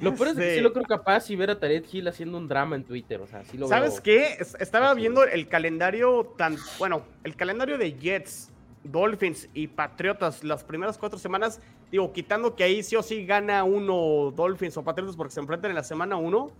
Lo 0.00 0.14
peor 0.14 0.28
es 0.28 0.34
que 0.34 0.42
sí 0.42 0.48
este 0.48 0.62
lo 0.62 0.72
creo 0.72 0.84
capaz 0.84 1.30
y 1.30 1.36
ver 1.36 1.50
a 1.50 1.58
Tarek 1.60 1.86
Hill 1.92 2.08
haciendo 2.08 2.38
un 2.38 2.48
drama 2.48 2.76
en 2.76 2.84
Twitter. 2.84 3.20
O 3.20 3.26
sea, 3.26 3.44
sí 3.44 3.56
lo 3.56 3.68
¿Sabes 3.68 4.00
qué? 4.00 4.38
Estaba 4.58 4.94
viendo 4.94 5.24
el 5.24 5.48
calendario 5.48 6.34
tan. 6.36 6.56
Bueno, 6.78 7.02
el 7.24 7.36
calendario 7.36 7.78
de 7.78 7.92
Jets, 7.92 8.50
Dolphins 8.84 9.48
y 9.54 9.68
Patriotas 9.68 10.42
las 10.42 10.64
primeras 10.64 10.98
cuatro 10.98 11.18
semanas. 11.18 11.60
Digo, 11.90 12.12
quitando 12.12 12.56
que 12.56 12.64
ahí 12.64 12.82
sí 12.82 12.96
o 12.96 13.02
sí 13.02 13.26
gana 13.26 13.64
uno 13.64 14.32
Dolphins 14.34 14.76
o 14.76 14.82
Patriotas 14.82 15.14
porque 15.14 15.34
se 15.34 15.40
enfrentan 15.40 15.70
en 15.70 15.76
la 15.76 15.84
semana 15.84 16.16
uno. 16.16 16.50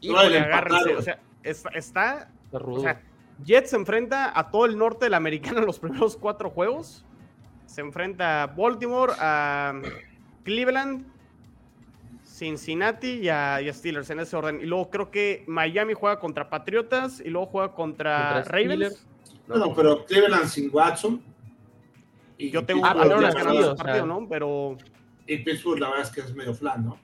Y 0.00 0.10
no, 0.10 0.18
agárrense. 0.18 0.94
O 0.94 1.02
sea, 1.02 1.20
está. 1.42 2.30
o 2.52 2.80
sea, 2.80 3.00
Jets 3.44 3.70
se 3.70 3.76
enfrenta 3.76 4.36
a 4.36 4.50
todo 4.50 4.66
el 4.66 4.76
norte 4.76 5.06
de 5.06 5.10
la 5.10 5.18
americana 5.18 5.60
en 5.60 5.66
los 5.66 5.78
primeros 5.78 6.16
cuatro 6.16 6.50
juegos. 6.50 7.04
Se 7.66 7.80
enfrenta 7.80 8.42
a 8.42 8.46
Baltimore, 8.46 9.12
a 9.18 9.80
Cleveland, 10.42 11.04
Cincinnati 12.38 13.20
y 13.22 13.28
a, 13.28 13.60
Steelers 13.72 14.10
en 14.10 14.20
ese 14.20 14.36
orden. 14.36 14.60
Y 14.62 14.66
luego 14.66 14.90
creo 14.90 15.10
que 15.10 15.44
Miami 15.46 15.94
juega 15.94 16.20
contra 16.20 16.48
Patriotas 16.48 17.20
y 17.20 17.30
luego 17.30 17.46
juega 17.46 17.72
contra, 17.74 18.42
Ravens. 18.44 19.06
No, 19.46 19.74
pero 19.74 20.04
Cleveland 20.04 20.46
sin 20.46 20.70
Watson. 20.72 21.22
Y 22.36 22.50
yo 22.50 22.64
tengo 22.64 22.84
ah, 22.84 22.94
un 22.94 23.08
partido, 23.08 23.76
partido, 23.76 24.06
¿no? 24.06 24.26
Pero. 24.28 24.78
Y 25.26 25.38
Pittsburgh, 25.38 25.80
la 25.80 25.88
verdad 25.88 26.06
es 26.06 26.10
que 26.10 26.20
es 26.20 26.34
medio 26.34 26.54
flan, 26.54 26.84
¿no? 26.84 26.98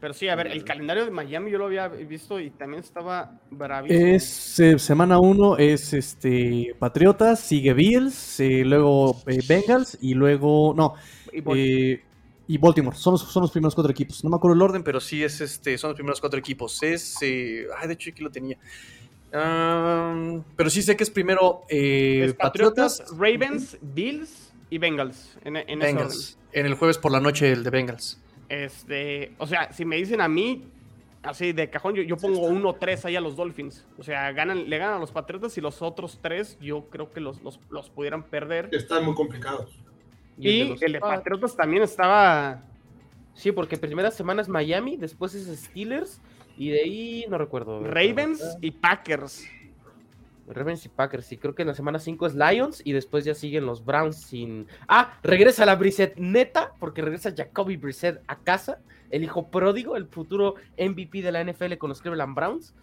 Pero 0.00 0.12
sí, 0.12 0.28
a 0.28 0.34
ver, 0.34 0.48
el 0.48 0.62
calendario 0.62 1.04
de 1.04 1.10
Miami 1.10 1.50
yo 1.50 1.58
lo 1.58 1.66
había 1.66 1.88
visto 1.88 2.38
y 2.38 2.50
también 2.50 2.82
estaba 2.82 3.40
bravísimo. 3.50 4.06
Es 4.06 4.60
eh, 4.60 4.78
semana 4.78 5.18
1 5.18 5.56
es 5.56 5.94
este 5.94 6.74
Patriotas, 6.78 7.40
sigue 7.40 7.72
Bills, 7.72 8.40
eh, 8.40 8.62
luego 8.64 9.16
eh, 9.26 9.40
Bengals 9.48 9.96
y 10.00 10.14
luego 10.14 10.74
no, 10.76 10.94
y 11.32 11.98
Baltimore. 12.58 12.96
Son 12.96 13.12
los, 13.12 13.22
son 13.22 13.42
los 13.42 13.50
primeros 13.50 13.74
cuatro 13.74 13.90
equipos. 13.90 14.22
No 14.22 14.30
me 14.30 14.36
acuerdo 14.36 14.54
el 14.54 14.62
orden, 14.62 14.82
pero 14.82 15.00
sí 15.00 15.22
es 15.22 15.40
este, 15.40 15.76
son 15.78 15.90
los 15.90 15.96
primeros 15.96 16.20
cuatro 16.20 16.38
equipos. 16.38 16.82
Es. 16.82 17.16
Eh, 17.22 17.66
ay, 17.76 17.88
de 17.88 17.94
hecho 17.94 18.10
aquí 18.10 18.22
lo 18.22 18.30
tenía. 18.30 18.56
pero 19.30 20.70
sí 20.70 20.82
sé 20.82 20.96
que 20.96 21.04
es 21.04 21.10
primero 21.10 21.62
eh, 21.68 22.34
Patriotas, 22.38 23.02
Ravens, 23.18 23.76
Bills 23.80 24.52
y 24.70 24.78
Bengals. 24.78 25.36
En, 25.44 25.56
en, 25.56 25.78
Bengals. 25.78 26.38
en 26.52 26.66
el 26.66 26.74
jueves 26.74 26.98
por 26.98 27.12
la 27.12 27.20
noche 27.20 27.50
el 27.50 27.64
de 27.64 27.70
Bengals. 27.70 28.18
Este, 28.48 29.32
o 29.38 29.46
sea, 29.46 29.72
si 29.72 29.84
me 29.84 29.96
dicen 29.96 30.20
a 30.20 30.28
mí, 30.28 30.64
así 31.22 31.52
de 31.52 31.68
cajón, 31.68 31.94
yo, 31.94 32.02
yo 32.02 32.16
pongo 32.16 32.48
1-3 32.48 33.04
ahí 33.06 33.16
a 33.16 33.20
los 33.20 33.36
Dolphins. 33.36 33.84
O 33.98 34.02
sea, 34.02 34.32
ganan, 34.32 34.70
le 34.70 34.78
ganan 34.78 34.96
a 34.96 34.98
los 35.00 35.12
Patriotas 35.12 35.56
y 35.58 35.60
los 35.60 35.82
otros 35.82 36.18
tres 36.22 36.56
yo 36.60 36.88
creo 36.90 37.10
que 37.10 37.20
los, 37.20 37.42
los, 37.42 37.60
los 37.70 37.90
pudieran 37.90 38.22
perder. 38.22 38.68
Están 38.72 39.04
muy 39.04 39.14
complicados. 39.14 39.70
Y, 40.38 40.74
el, 40.84 40.92
de 40.92 41.00
Patriotas 41.00 41.56
también 41.56 41.82
estaba. 41.82 42.62
Sí, 43.34 43.52
porque 43.52 43.76
primera 43.76 44.10
semana 44.10 44.42
es 44.42 44.48
Miami, 44.48 44.96
después 44.96 45.34
es 45.34 45.46
Steelers 45.58 46.20
y 46.56 46.70
de 46.70 46.80
ahí 46.80 47.26
no 47.28 47.38
recuerdo. 47.38 47.82
Ravens 47.84 48.56
y 48.60 48.70
Packers. 48.70 49.46
Ravens 50.48 50.84
y 50.86 50.88
Packers, 50.88 51.26
sí, 51.26 51.36
creo 51.36 51.54
que 51.54 51.62
en 51.62 51.68
la 51.68 51.74
semana 51.74 51.98
5 51.98 52.26
es 52.26 52.34
Lions 52.34 52.80
y 52.84 52.92
después 52.92 53.24
ya 53.24 53.34
siguen 53.34 53.66
los 53.66 53.84
Browns 53.84 54.16
sin. 54.16 54.68
Ah, 54.86 55.18
regresa 55.22 55.66
la 55.66 55.74
Brissett 55.74 56.16
neta, 56.16 56.72
porque 56.78 57.02
regresa 57.02 57.34
Jacoby 57.36 57.76
Brissett 57.76 58.22
a 58.28 58.36
casa, 58.36 58.78
el 59.10 59.24
hijo 59.24 59.48
pródigo, 59.48 59.96
el 59.96 60.06
futuro 60.06 60.54
MVP 60.78 61.22
de 61.22 61.32
la 61.32 61.42
NFL 61.42 61.74
con 61.78 61.88
los 61.88 62.00
Cleveland 62.00 62.34
Browns. 62.34 62.74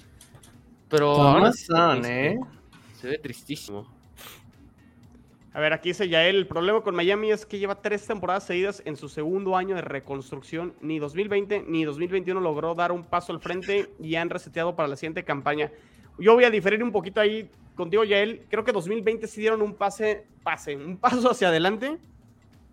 Pero 0.90 1.14
ahora 1.14 1.52
¿eh? 2.06 2.38
se 3.00 3.08
ve 3.08 3.18
tristísimo. 3.18 3.88
A 5.56 5.60
ver, 5.60 5.72
aquí 5.72 5.90
dice 5.90 6.10
Yael, 6.10 6.36
el 6.36 6.48
problema 6.48 6.82
con 6.82 6.96
Miami 6.96 7.30
es 7.30 7.46
que 7.46 7.60
lleva 7.60 7.76
tres 7.76 8.08
temporadas 8.08 8.44
seguidas 8.44 8.82
en 8.86 8.96
su 8.96 9.08
segundo 9.08 9.56
año 9.56 9.76
de 9.76 9.82
reconstrucción. 9.82 10.74
Ni 10.82 10.98
2020 10.98 11.66
ni 11.68 11.84
2021 11.84 12.42
logró 12.42 12.74
dar 12.74 12.92
un 12.92 13.04
paso 13.04 13.32
al 13.32 13.40
frente 13.40 13.92
y 14.00 14.16
han 14.16 14.32
reseteado 14.32 14.76
para 14.76 14.88
la 14.88 14.96
siguiente 14.96 15.24
campaña. 15.24 15.72
Yo 16.18 16.34
voy 16.34 16.46
a 16.46 16.50
diferir 16.50 16.84
un 16.84 16.92
poquito 16.92 17.22
ahí 17.22 17.52
contigo, 17.76 18.04
Yael. 18.04 18.48
Creo 18.50 18.64
que 18.64 18.72
2020 18.72 19.28
sí 19.28 19.42
dieron 19.42 19.62
un 19.62 19.76
pase, 19.76 20.26
pase, 20.42 20.76
un 20.76 20.98
paso 20.98 21.30
hacia 21.30 21.50
adelante. 21.50 22.00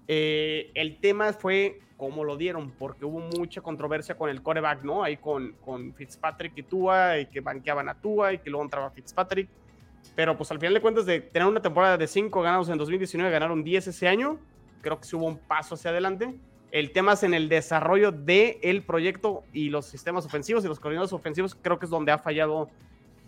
Eh, 0.09 0.71
el 0.73 0.97
tema 1.01 1.35
fue 1.35 1.81
cómo 1.99 2.25
lo 2.25 2.39
dieron, 2.39 2.71
porque 2.71 3.05
hubo 3.05 3.21
mucha 3.21 3.61
controversia 3.61 4.17
con 4.17 4.31
el 4.31 4.41
coreback, 4.41 4.85
¿no? 4.85 5.05
Ahí 5.05 5.19
con, 5.19 5.53
con 5.61 5.93
Fitzpatrick 5.93 6.57
y 6.57 6.63
Tua, 6.63 7.19
y 7.19 7.27
que 7.27 7.41
banqueaban 7.41 7.91
a 7.91 7.95
Tua, 7.95 8.33
y 8.33 8.39
que 8.39 8.49
luego 8.49 8.65
entraba 8.65 8.91
Fitzpatrick. 8.91 9.51
Pero 10.15 10.37
pues 10.37 10.51
al 10.51 10.59
final 10.59 10.75
de 10.75 10.81
cuentas, 10.81 11.07
de 11.07 11.21
tener 11.21 11.49
una 11.49 11.63
temporada 11.63 11.97
de 11.97 12.07
5 12.07 12.43
ganados 12.43 12.69
en 12.69 12.79
2019, 12.79 13.31
ganaron 13.31 13.65
10 13.65 13.87
ese 13.89 14.09
año. 14.09 14.39
Creo 14.83 14.99
que 14.99 15.07
sí 15.07 15.17
hubo 15.17 15.27
un 15.27 15.39
paso 15.39 15.75
hacia 15.75 15.91
adelante. 15.91 16.35
El 16.73 16.93
tema 16.93 17.15
es 17.15 17.23
en 17.23 17.35
el 17.35 17.49
desarrollo 17.49 18.13
del 18.13 18.59
el 18.63 18.83
proyecto 18.83 19.43
y 19.53 19.71
los 19.71 19.87
sistemas 19.87 20.25
ofensivos 20.25 20.65
y 20.65 20.69
los 20.69 20.79
coordinadores 20.79 21.13
ofensivos. 21.13 21.55
Creo 21.55 21.79
que 21.79 21.87
es 21.87 21.91
donde 21.91 22.13
ha 22.13 22.19
fallado 22.19 22.69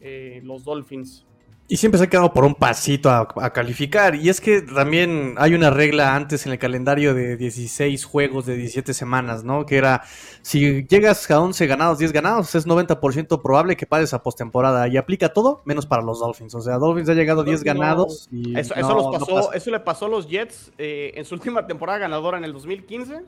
eh, 0.01 0.41
los 0.45 0.65
Dolphins. 0.65 1.27
Y 1.69 1.79
siempre 1.79 1.97
se 1.99 2.05
ha 2.05 2.11
quedado 2.11 2.35
por 2.35 2.45
un 2.45 2.55
pasito 2.55 3.09
a, 3.09 3.51
calificar. 3.51 4.15
Y 4.15 4.29
es 4.29 4.41
que 4.41 4.61
también 4.61 5.37
hay 5.39 5.55
una 5.55 5.71
regla 5.71 6.15
antes 6.15 6.45
en 6.45 6.53
el 6.53 6.59
calendario 6.59 7.15
de 7.15 7.37
16 7.37 8.05
juegos 8.05 8.45
de 8.45 8.57
17 8.57 8.93
semanas, 8.93 9.43
¿no? 9.43 9.65
Que 9.65 9.79
era, 9.79 10.03
si 10.43 10.87
llegas 10.87 11.31
a 11.31 11.41
11 11.41 11.67
ganados, 11.67 11.99
10 11.99 12.13
ganados, 12.13 12.55
es 12.55 12.67
90% 12.67 13.41
probable 13.41 13.77
que 13.77 13.87
pases 13.87 14.13
a 14.13 14.23
postemporada. 14.23 14.87
Y 14.89 14.99
aplica 14.99 15.33
todo, 15.33 15.63
menos 15.65 15.87
para 15.87 16.03
los 16.03 16.21
Dolphins. 16.21 16.55
O 16.55 16.61
sea, 16.61 16.77
Dolphins 16.77 17.09
ha 17.09 17.15
llegado 17.15 17.41
a 17.41 17.45
10 17.45 17.63
ganados. 17.63 18.29
Y 18.31 18.59
eso, 18.59 18.75
eso, 18.75 19.11
pasó, 19.11 19.53
eso 19.55 19.71
le 19.71 19.81
pasó 19.81 20.07
a 20.07 20.09
los 20.09 20.29
Jets 20.29 20.73
eh, 20.77 21.13
en 21.15 21.25
su 21.25 21.35
última 21.35 21.67
temporada 21.67 22.01
ganadora 22.01 22.37
en 22.37 22.45
el 22.45 22.53
2015. 22.53 23.23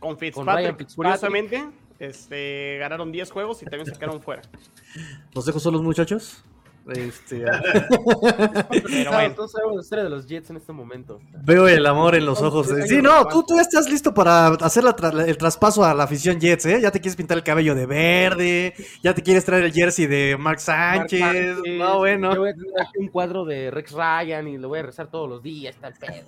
Con 0.00 0.18
Fitzpatrick, 0.18 0.94
curiosamente. 0.94 1.64
Este, 1.98 2.76
ganaron 2.78 3.12
10 3.12 3.30
juegos 3.30 3.62
y 3.62 3.64
también 3.64 3.86
se 3.86 3.92
quedaron 3.92 4.20
fuera. 4.20 4.42
¿Los 5.34 5.46
dejo 5.46 5.60
solos, 5.60 5.80
muchachos? 5.82 6.44
Este, 6.88 7.44
Pero 8.70 9.12
bueno. 9.12 9.34
Todos 9.34 9.52
sabemos 9.52 9.76
la 9.76 9.82
historia 9.82 10.04
de 10.04 10.10
los 10.10 10.26
Jets 10.26 10.50
en 10.50 10.56
este 10.56 10.72
momento. 10.72 11.20
Veo 11.42 11.66
el 11.66 11.86
amor 11.86 12.14
en 12.14 12.26
los 12.26 12.42
ojos. 12.42 12.68
Sí, 12.86 13.00
no, 13.00 13.26
tú, 13.26 13.42
tú 13.42 13.56
ya 13.56 13.62
estás 13.62 13.88
listo 13.88 14.12
para 14.12 14.48
hacer 14.48 14.84
el 15.26 15.38
traspaso 15.38 15.84
a 15.84 15.94
la 15.94 16.04
afición 16.04 16.38
Jets, 16.38 16.66
¿eh? 16.66 16.80
Ya 16.82 16.90
te 16.90 17.00
quieres 17.00 17.16
pintar 17.16 17.38
el 17.38 17.44
cabello 17.44 17.74
de 17.74 17.86
verde, 17.86 18.74
ya 19.02 19.14
te 19.14 19.22
quieres 19.22 19.44
traer 19.44 19.64
el 19.64 19.72
jersey 19.72 20.06
de 20.06 20.36
Mark 20.38 20.60
Sánchez. 20.60 21.58
no, 21.78 21.98
bueno. 21.98 22.34
Yo 22.34 22.40
voy 22.40 22.50
a 22.50 22.54
tener 22.54 22.80
aquí 22.80 22.98
un 22.98 23.08
cuadro 23.08 23.44
de 23.44 23.70
Rex 23.70 23.92
Ryan 23.92 24.48
y 24.48 24.58
lo 24.58 24.68
voy 24.68 24.80
a 24.80 24.82
rezar 24.82 25.10
todos 25.10 25.28
los 25.28 25.42
días, 25.42 25.76
el 25.82 25.94
pedo. 25.94 26.26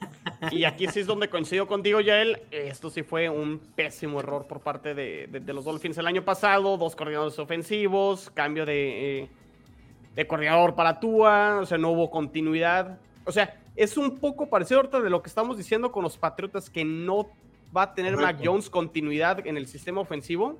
Y 0.51 0.65
aquí 0.65 0.87
sí 0.89 1.01
es 1.01 1.07
donde 1.07 1.28
coincido 1.28 1.66
contigo, 1.66 2.01
Yael. 2.01 2.41
Esto 2.51 2.91
sí 2.91 3.03
fue 3.03 3.28
un 3.28 3.59
pésimo 3.59 4.20
error 4.20 4.47
por 4.47 4.61
parte 4.61 4.95
de, 4.95 5.28
los 5.47 5.65
Dolphins 5.65 5.99
el 5.99 6.07
año 6.07 6.24
pasado. 6.24 6.77
Dos 6.78 6.97
coordinadores 6.97 7.39
ofensivos, 7.39 8.31
cambio 8.35 8.65
de... 8.65 9.20
Eh, 9.20 9.28
de 10.16 10.26
coordinador 10.26 10.74
para 10.74 10.98
Tua, 10.98 11.59
o 11.60 11.66
sea, 11.66 11.78
no 11.78 11.90
hubo 11.90 12.10
continuidad. 12.10 12.98
O 13.24 13.30
sea, 13.30 13.55
es 13.76 13.98
un 13.98 14.18
poco 14.18 14.48
parecido 14.48 14.80
ahorita 14.80 15.01
de 15.01 15.10
lo 15.10 15.22
que 15.22 15.28
estamos 15.28 15.59
diciendo 15.59 15.93
con 15.93 16.02
los 16.02 16.16
Patriotas, 16.16 16.70
que 16.70 16.84
no 16.84 17.28
va 17.76 17.82
a 17.82 17.94
tener 17.94 18.16
Mac 18.16 18.38
Jones 18.43 18.70
continuidad 18.70 19.47
en 19.47 19.59
el 19.59 19.66
sistema 19.66 20.01
ofensivo. 20.01 20.59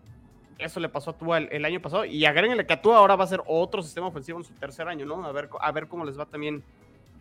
Eso 0.59 0.79
le 0.79 0.91
pasó 0.91 1.11
a 1.11 1.13
Tua 1.15 1.39
el, 1.39 1.65
año 1.65 1.81
pasado. 1.81 2.05
Y 2.05 2.27
agréguenle 2.27 2.67
que 2.67 2.75
a 2.75 2.83
Tua 2.83 2.99
ahora 2.99 3.17
va 3.17 3.25
a 3.25 3.29
ser 3.29 3.43
otro 3.47 3.83
sistema 3.83 4.09
ofensivo 4.09 4.39
en 4.39 4.45
su 4.45 4.53
tercer 4.53 4.89
año, 4.89 5.07
¿no? 5.07 5.25
A 5.25 5.33
ver, 5.33 5.49
a 5.59 5.73
ver 5.73 5.89
cómo 5.89 6.05
les 6.05 6.19
va 6.19 6.27
también 6.27 6.63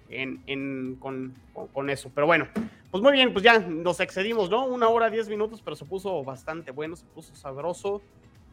en, 0.09 0.97
con, 0.99 1.33
con, 1.73 1.89
eso. 1.89 2.11
Pero 2.13 2.27
bueno, 2.27 2.47
pues 2.91 3.01
muy 3.01 3.13
bien, 3.13 3.31
pues 3.31 3.43
ya 3.43 3.59
nos 3.59 4.01
excedimos, 4.01 4.49
¿no? 4.49 4.65
Una 4.65 4.89
hora, 4.89 5.09
diez 5.09 5.29
minutos, 5.29 5.61
pero 5.63 5.77
se 5.77 5.85
puso 5.85 6.21
bastante 6.23 6.71
bueno, 6.71 6.97
se 6.97 7.05
puso 7.05 7.33
sabroso. 7.33 8.01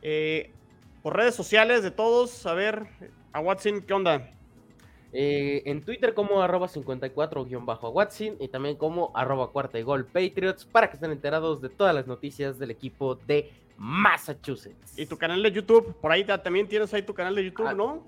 Eh, 0.03 0.51
por 1.03 1.17
redes 1.17 1.35
sociales 1.35 1.83
de 1.83 1.91
todos, 1.91 2.47
a 2.47 2.55
ver, 2.55 2.87
a 3.33 3.41
Watson, 3.41 3.83
¿qué 3.83 3.93
onda? 3.93 4.31
Eh, 5.15 5.63
en 5.67 5.83
Twitter 5.85 6.15
como 6.15 6.41
arroba 6.41 6.69
54-a 6.69 7.89
Watson 7.91 8.37
y 8.41 8.49
también 8.49 8.77
como 8.77 9.13
arroba 9.15 9.51
cuarta 9.51 9.79
y 9.79 9.83
gol 9.83 10.07
Patriots 10.07 10.65
para 10.65 10.89
que 10.89 10.95
estén 10.97 11.13
enterados 11.13 11.61
de 11.61 11.69
todas 11.69 11.95
las 11.95 12.07
noticias 12.07 12.59
del 12.59 12.71
equipo 12.71 13.15
de 13.15 13.51
Massachusetts. 13.77 14.99
Y 14.99 15.07
tu 15.07 15.19
canal 15.19 15.43
de 15.43 15.53
YouTube, 15.53 15.95
por 16.01 16.13
ahí 16.13 16.25
también 16.25 16.67
tienes 16.67 16.95
ahí 16.95 17.03
tu 17.03 17.13
canal 17.13 17.35
de 17.35 17.45
YouTube, 17.45 17.67
ah, 17.67 17.75
¿no? 17.75 18.03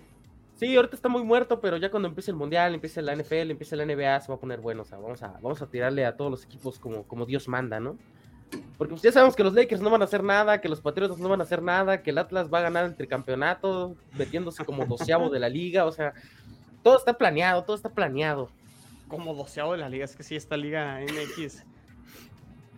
Sí, 0.55 0.75
ahorita 0.77 0.95
está 0.95 1.09
muy 1.09 1.23
muerto, 1.25 1.61
pero 1.61 1.77
ya 1.77 1.91
cuando 1.91 2.09
empiece 2.09 2.31
el 2.31 2.37
Mundial, 2.37 2.75
empiece 2.75 3.03
la 3.03 3.15
NFL, 3.15 3.51
empiece 3.51 3.77
la 3.77 3.85
NBA, 3.85 4.21
se 4.21 4.29
va 4.29 4.37
a 4.37 4.41
poner 4.41 4.61
bueno. 4.61 4.83
O 4.83 4.85
sea, 4.85 4.99
vamos 4.99 5.23
a, 5.23 5.33
vamos 5.43 5.61
a 5.61 5.67
tirarle 5.67 6.07
a 6.07 6.17
todos 6.17 6.31
los 6.31 6.45
equipos 6.45 6.79
como, 6.79 7.03
como 7.03 7.27
Dios 7.27 7.49
manda, 7.49 7.81
¿no? 7.81 7.99
Porque 8.77 8.93
pues 8.93 9.03
ya 9.03 9.13
sabemos 9.13 9.37
que 9.37 9.45
los 9.45 9.55
Lakers 9.55 9.81
no 9.81 9.91
van 9.91 10.03
a 10.03 10.05
hacer 10.05 10.23
nada, 10.23 10.61
que 10.61 10.69
los 10.69 10.81
Patriotas 10.81 11.19
no 11.19 11.29
van 11.29 11.41
a 11.41 11.45
hacer 11.45 11.63
nada, 11.63 12.03
que 12.03 12.11
el 12.11 12.19
Atlas 12.19 12.53
va 12.53 12.59
a 12.59 12.63
ganar 12.63 12.85
el 12.85 12.95
tricampeonato, 12.97 13.97
metiéndose 14.17 14.65
como 14.65 14.87
doceavo 14.87 15.31
de 15.31 15.39
la 15.39 15.49
liga, 15.49 15.85
o 15.85 15.93
sea, 15.93 16.13
todo 16.83 16.99
está 16.99 17.17
planeado, 17.17 17.65
todo 17.65 17.77
está 17.77 17.89
planeado. 17.89 18.51
Como 19.09 19.35
doceavo 19.35 19.73
de 19.73 19.79
la 19.79 19.89
liga, 19.89 20.05
es 20.05 20.17
que 20.17 20.23
sí, 20.23 20.37
esta 20.37 20.57
liga 20.57 21.01
MX. 21.01 21.65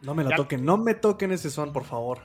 No 0.03 0.15
me 0.15 0.25
la 0.25 0.37
toquen, 0.37 0.65
no 0.65 0.77
me 0.77 0.95
toquen 0.95 1.33
ese 1.33 1.51
son, 1.51 1.73
por 1.73 1.85
favor. 1.85 2.21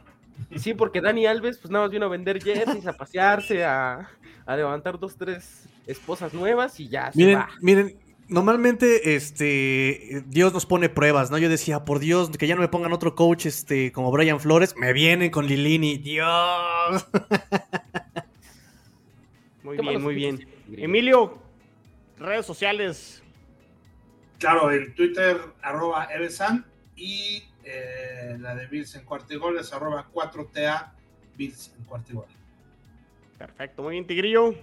Sí, 0.57 0.73
porque 0.73 1.01
Dani 1.01 1.25
Alves, 1.25 1.57
pues 1.57 1.71
nada 1.71 1.85
más 1.85 1.91
vino 1.91 2.05
a 2.05 2.09
vender 2.09 2.41
jerseys, 2.41 2.85
a 2.87 2.93
pasearse, 2.93 3.63
a, 3.63 4.09
levantar 4.47 4.99
dos, 4.99 5.15
tres 5.15 5.67
esposas 5.87 6.33
nuevas 6.33 6.79
y 6.79 6.87
ya. 6.87 7.11
Miren, 7.15 7.33
se 7.33 7.39
va. 7.39 7.49
miren, 7.61 7.99
normalmente, 8.31 9.13
este, 9.15 10.23
Dios 10.27 10.53
nos 10.53 10.65
pone 10.65 10.89
pruebas, 10.89 11.29
¿no? 11.29 11.37
Yo 11.37 11.49
decía, 11.49 11.85
por 11.85 11.99
Dios, 11.99 12.29
que 12.31 12.47
ya 12.47 12.55
no 12.55 12.61
me 12.61 12.69
pongan 12.69 12.93
otro 12.93 13.13
coach, 13.13 13.45
este, 13.45 13.91
como 13.91 14.09
Brian 14.09 14.39
Flores, 14.39 14.73
me 14.77 14.93
vienen 14.93 15.29
con 15.29 15.45
Lilini, 15.45 15.97
Dios. 15.97 17.07
Muy 19.63 19.77
bien, 19.77 20.01
muy 20.01 20.15
bien. 20.15 20.47
Emilio, 20.75 21.37
redes 22.17 22.47
sociales. 22.47 23.23
Claro, 24.39 24.71
en 24.71 24.93
Twitter, 24.95 25.37
arroba 25.61 26.07
Evesan, 26.11 26.65
y 26.95 27.43
eh, 27.63 28.37
la 28.39 28.55
de 28.55 28.65
Bills 28.65 28.95
en 28.95 29.05
cuartigoles, 29.05 29.71
arroba 29.71 30.09
4TA 30.11 30.93
Bills 31.37 31.73
en 31.77 31.83
cuartigoles. 31.85 32.35
Perfecto, 33.37 33.83
muy 33.83 33.93
bien, 33.93 34.07
Tigrillo. 34.07 34.55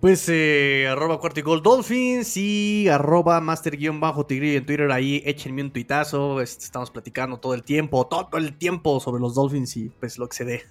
Pues 0.00 0.26
eh, 0.30 0.88
arroba 0.88 1.20
cuarto 1.20 1.42
Dolphins 1.60 2.34
y 2.38 2.88
arroba 2.88 3.38
master-tigrillo 3.42 4.56
en 4.56 4.64
Twitter. 4.64 4.90
Ahí 4.90 5.22
échenme 5.26 5.60
un 5.60 5.70
tuitazo. 5.70 6.40
Estamos 6.40 6.90
platicando 6.90 7.36
todo 7.36 7.52
el 7.52 7.62
tiempo, 7.62 8.06
todo 8.06 8.38
el 8.38 8.56
tiempo 8.56 8.98
sobre 8.98 9.20
los 9.20 9.34
Dolphins 9.34 9.76
y 9.76 9.90
pues 9.90 10.16
lo 10.16 10.26
que 10.26 10.36
se 10.36 10.44
dé. 10.46 10.62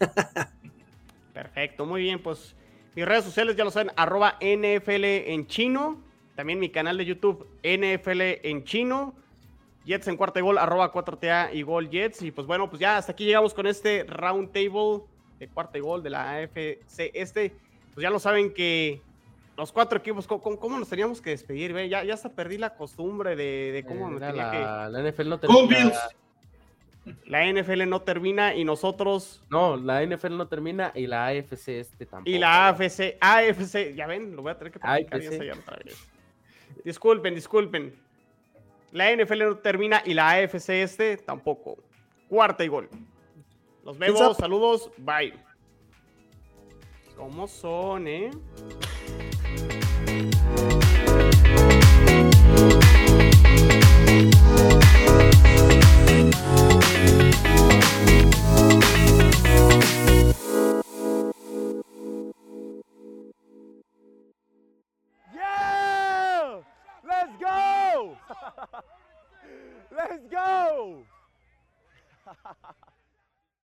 Perfecto, 1.33 1.85
muy 1.85 2.01
bien. 2.01 2.23
Pues 2.23 2.55
mis 2.95 3.05
redes 3.05 3.23
sociales 3.23 3.55
ya 3.55 3.63
lo 3.63 3.69
saben, 3.69 3.91
arroba 3.95 4.39
NFL 4.41 5.03
en 5.03 5.45
chino. 5.45 6.01
También 6.35 6.57
mi 6.57 6.69
canal 6.71 6.97
de 6.97 7.05
YouTube, 7.05 7.45
NFL 7.61 8.21
en 8.47 8.63
chino. 8.63 9.13
Jets 9.85 10.07
en 10.07 10.17
cuarto 10.17 10.43
gol, 10.43 10.57
arroba 10.57 10.91
4TA 10.91 11.53
y 11.53 11.61
gol 11.61 11.87
Jets. 11.91 12.23
Y 12.23 12.31
pues 12.31 12.47
bueno, 12.47 12.67
pues 12.67 12.79
ya 12.79 12.97
hasta 12.97 13.11
aquí 13.11 13.25
llegamos 13.25 13.53
con 13.53 13.67
este 13.67 14.05
round 14.05 14.51
table 14.51 15.03
de 15.37 15.47
cuarto 15.49 15.79
gol 15.83 16.01
de 16.01 16.09
la 16.09 16.31
AFC 16.31 17.11
este. 17.13 17.53
Pues 17.93 18.01
ya 18.01 18.09
lo 18.09 18.17
saben 18.17 18.55
que 18.55 19.03
los 19.59 19.73
cuatro 19.73 19.99
equipos, 19.99 20.25
¿cómo, 20.25 20.79
nos 20.79 20.87
teníamos 20.87 21.21
que 21.21 21.31
despedir? 21.31 21.75
Ya, 21.89 22.03
ya 22.03 22.13
hasta 22.13 22.29
perdí 22.29 22.57
la 22.57 22.75
costumbre 22.75 23.35
de, 23.35 23.83
cómo 23.85 24.09
eh, 24.09 24.19
la, 24.19 24.89
La 24.89 25.01
NFL 25.03 25.27
no 25.27 25.39
termina. 25.39 25.93
La 27.25 27.45
NFL 27.51 27.89
no 27.89 28.01
termina 28.01 28.55
y 28.55 28.63
nosotros. 28.63 29.43
No, 29.49 29.75
la 29.75 30.05
NFL 30.05 30.37
no 30.37 30.47
termina 30.47 30.93
y 30.95 31.07
la 31.07 31.27
AFC 31.27 31.67
este 31.69 32.05
tampoco. 32.05 32.29
Y 32.29 32.37
la 32.37 32.69
AFC, 32.69 33.17
AFC, 33.19 33.95
ya 33.95 34.07
ven, 34.07 34.33
lo 34.35 34.43
voy 34.43 34.51
a 34.51 34.57
tener 34.57 34.71
que 34.71 34.79
practicar 34.79 35.21
ya 35.21 35.53
otra 35.53 35.77
vez. 35.83 36.07
Disculpen, 36.85 37.35
disculpen. 37.35 37.93
La 38.93 39.13
NFL 39.13 39.39
no 39.39 39.57
termina 39.57 40.01
y 40.05 40.13
la 40.13 40.29
AFC 40.31 40.69
este 40.69 41.17
tampoco. 41.17 41.77
Cuarta 42.29 42.63
y 42.63 42.69
gol. 42.69 42.89
Nos 43.83 43.97
vemos, 43.97 44.37
saludos, 44.37 44.89
bye. 44.97 45.33
¿Cómo 47.17 47.47
son, 47.47 48.07
eh? 48.07 48.31
Let's 69.91 70.27
go! 70.31 71.03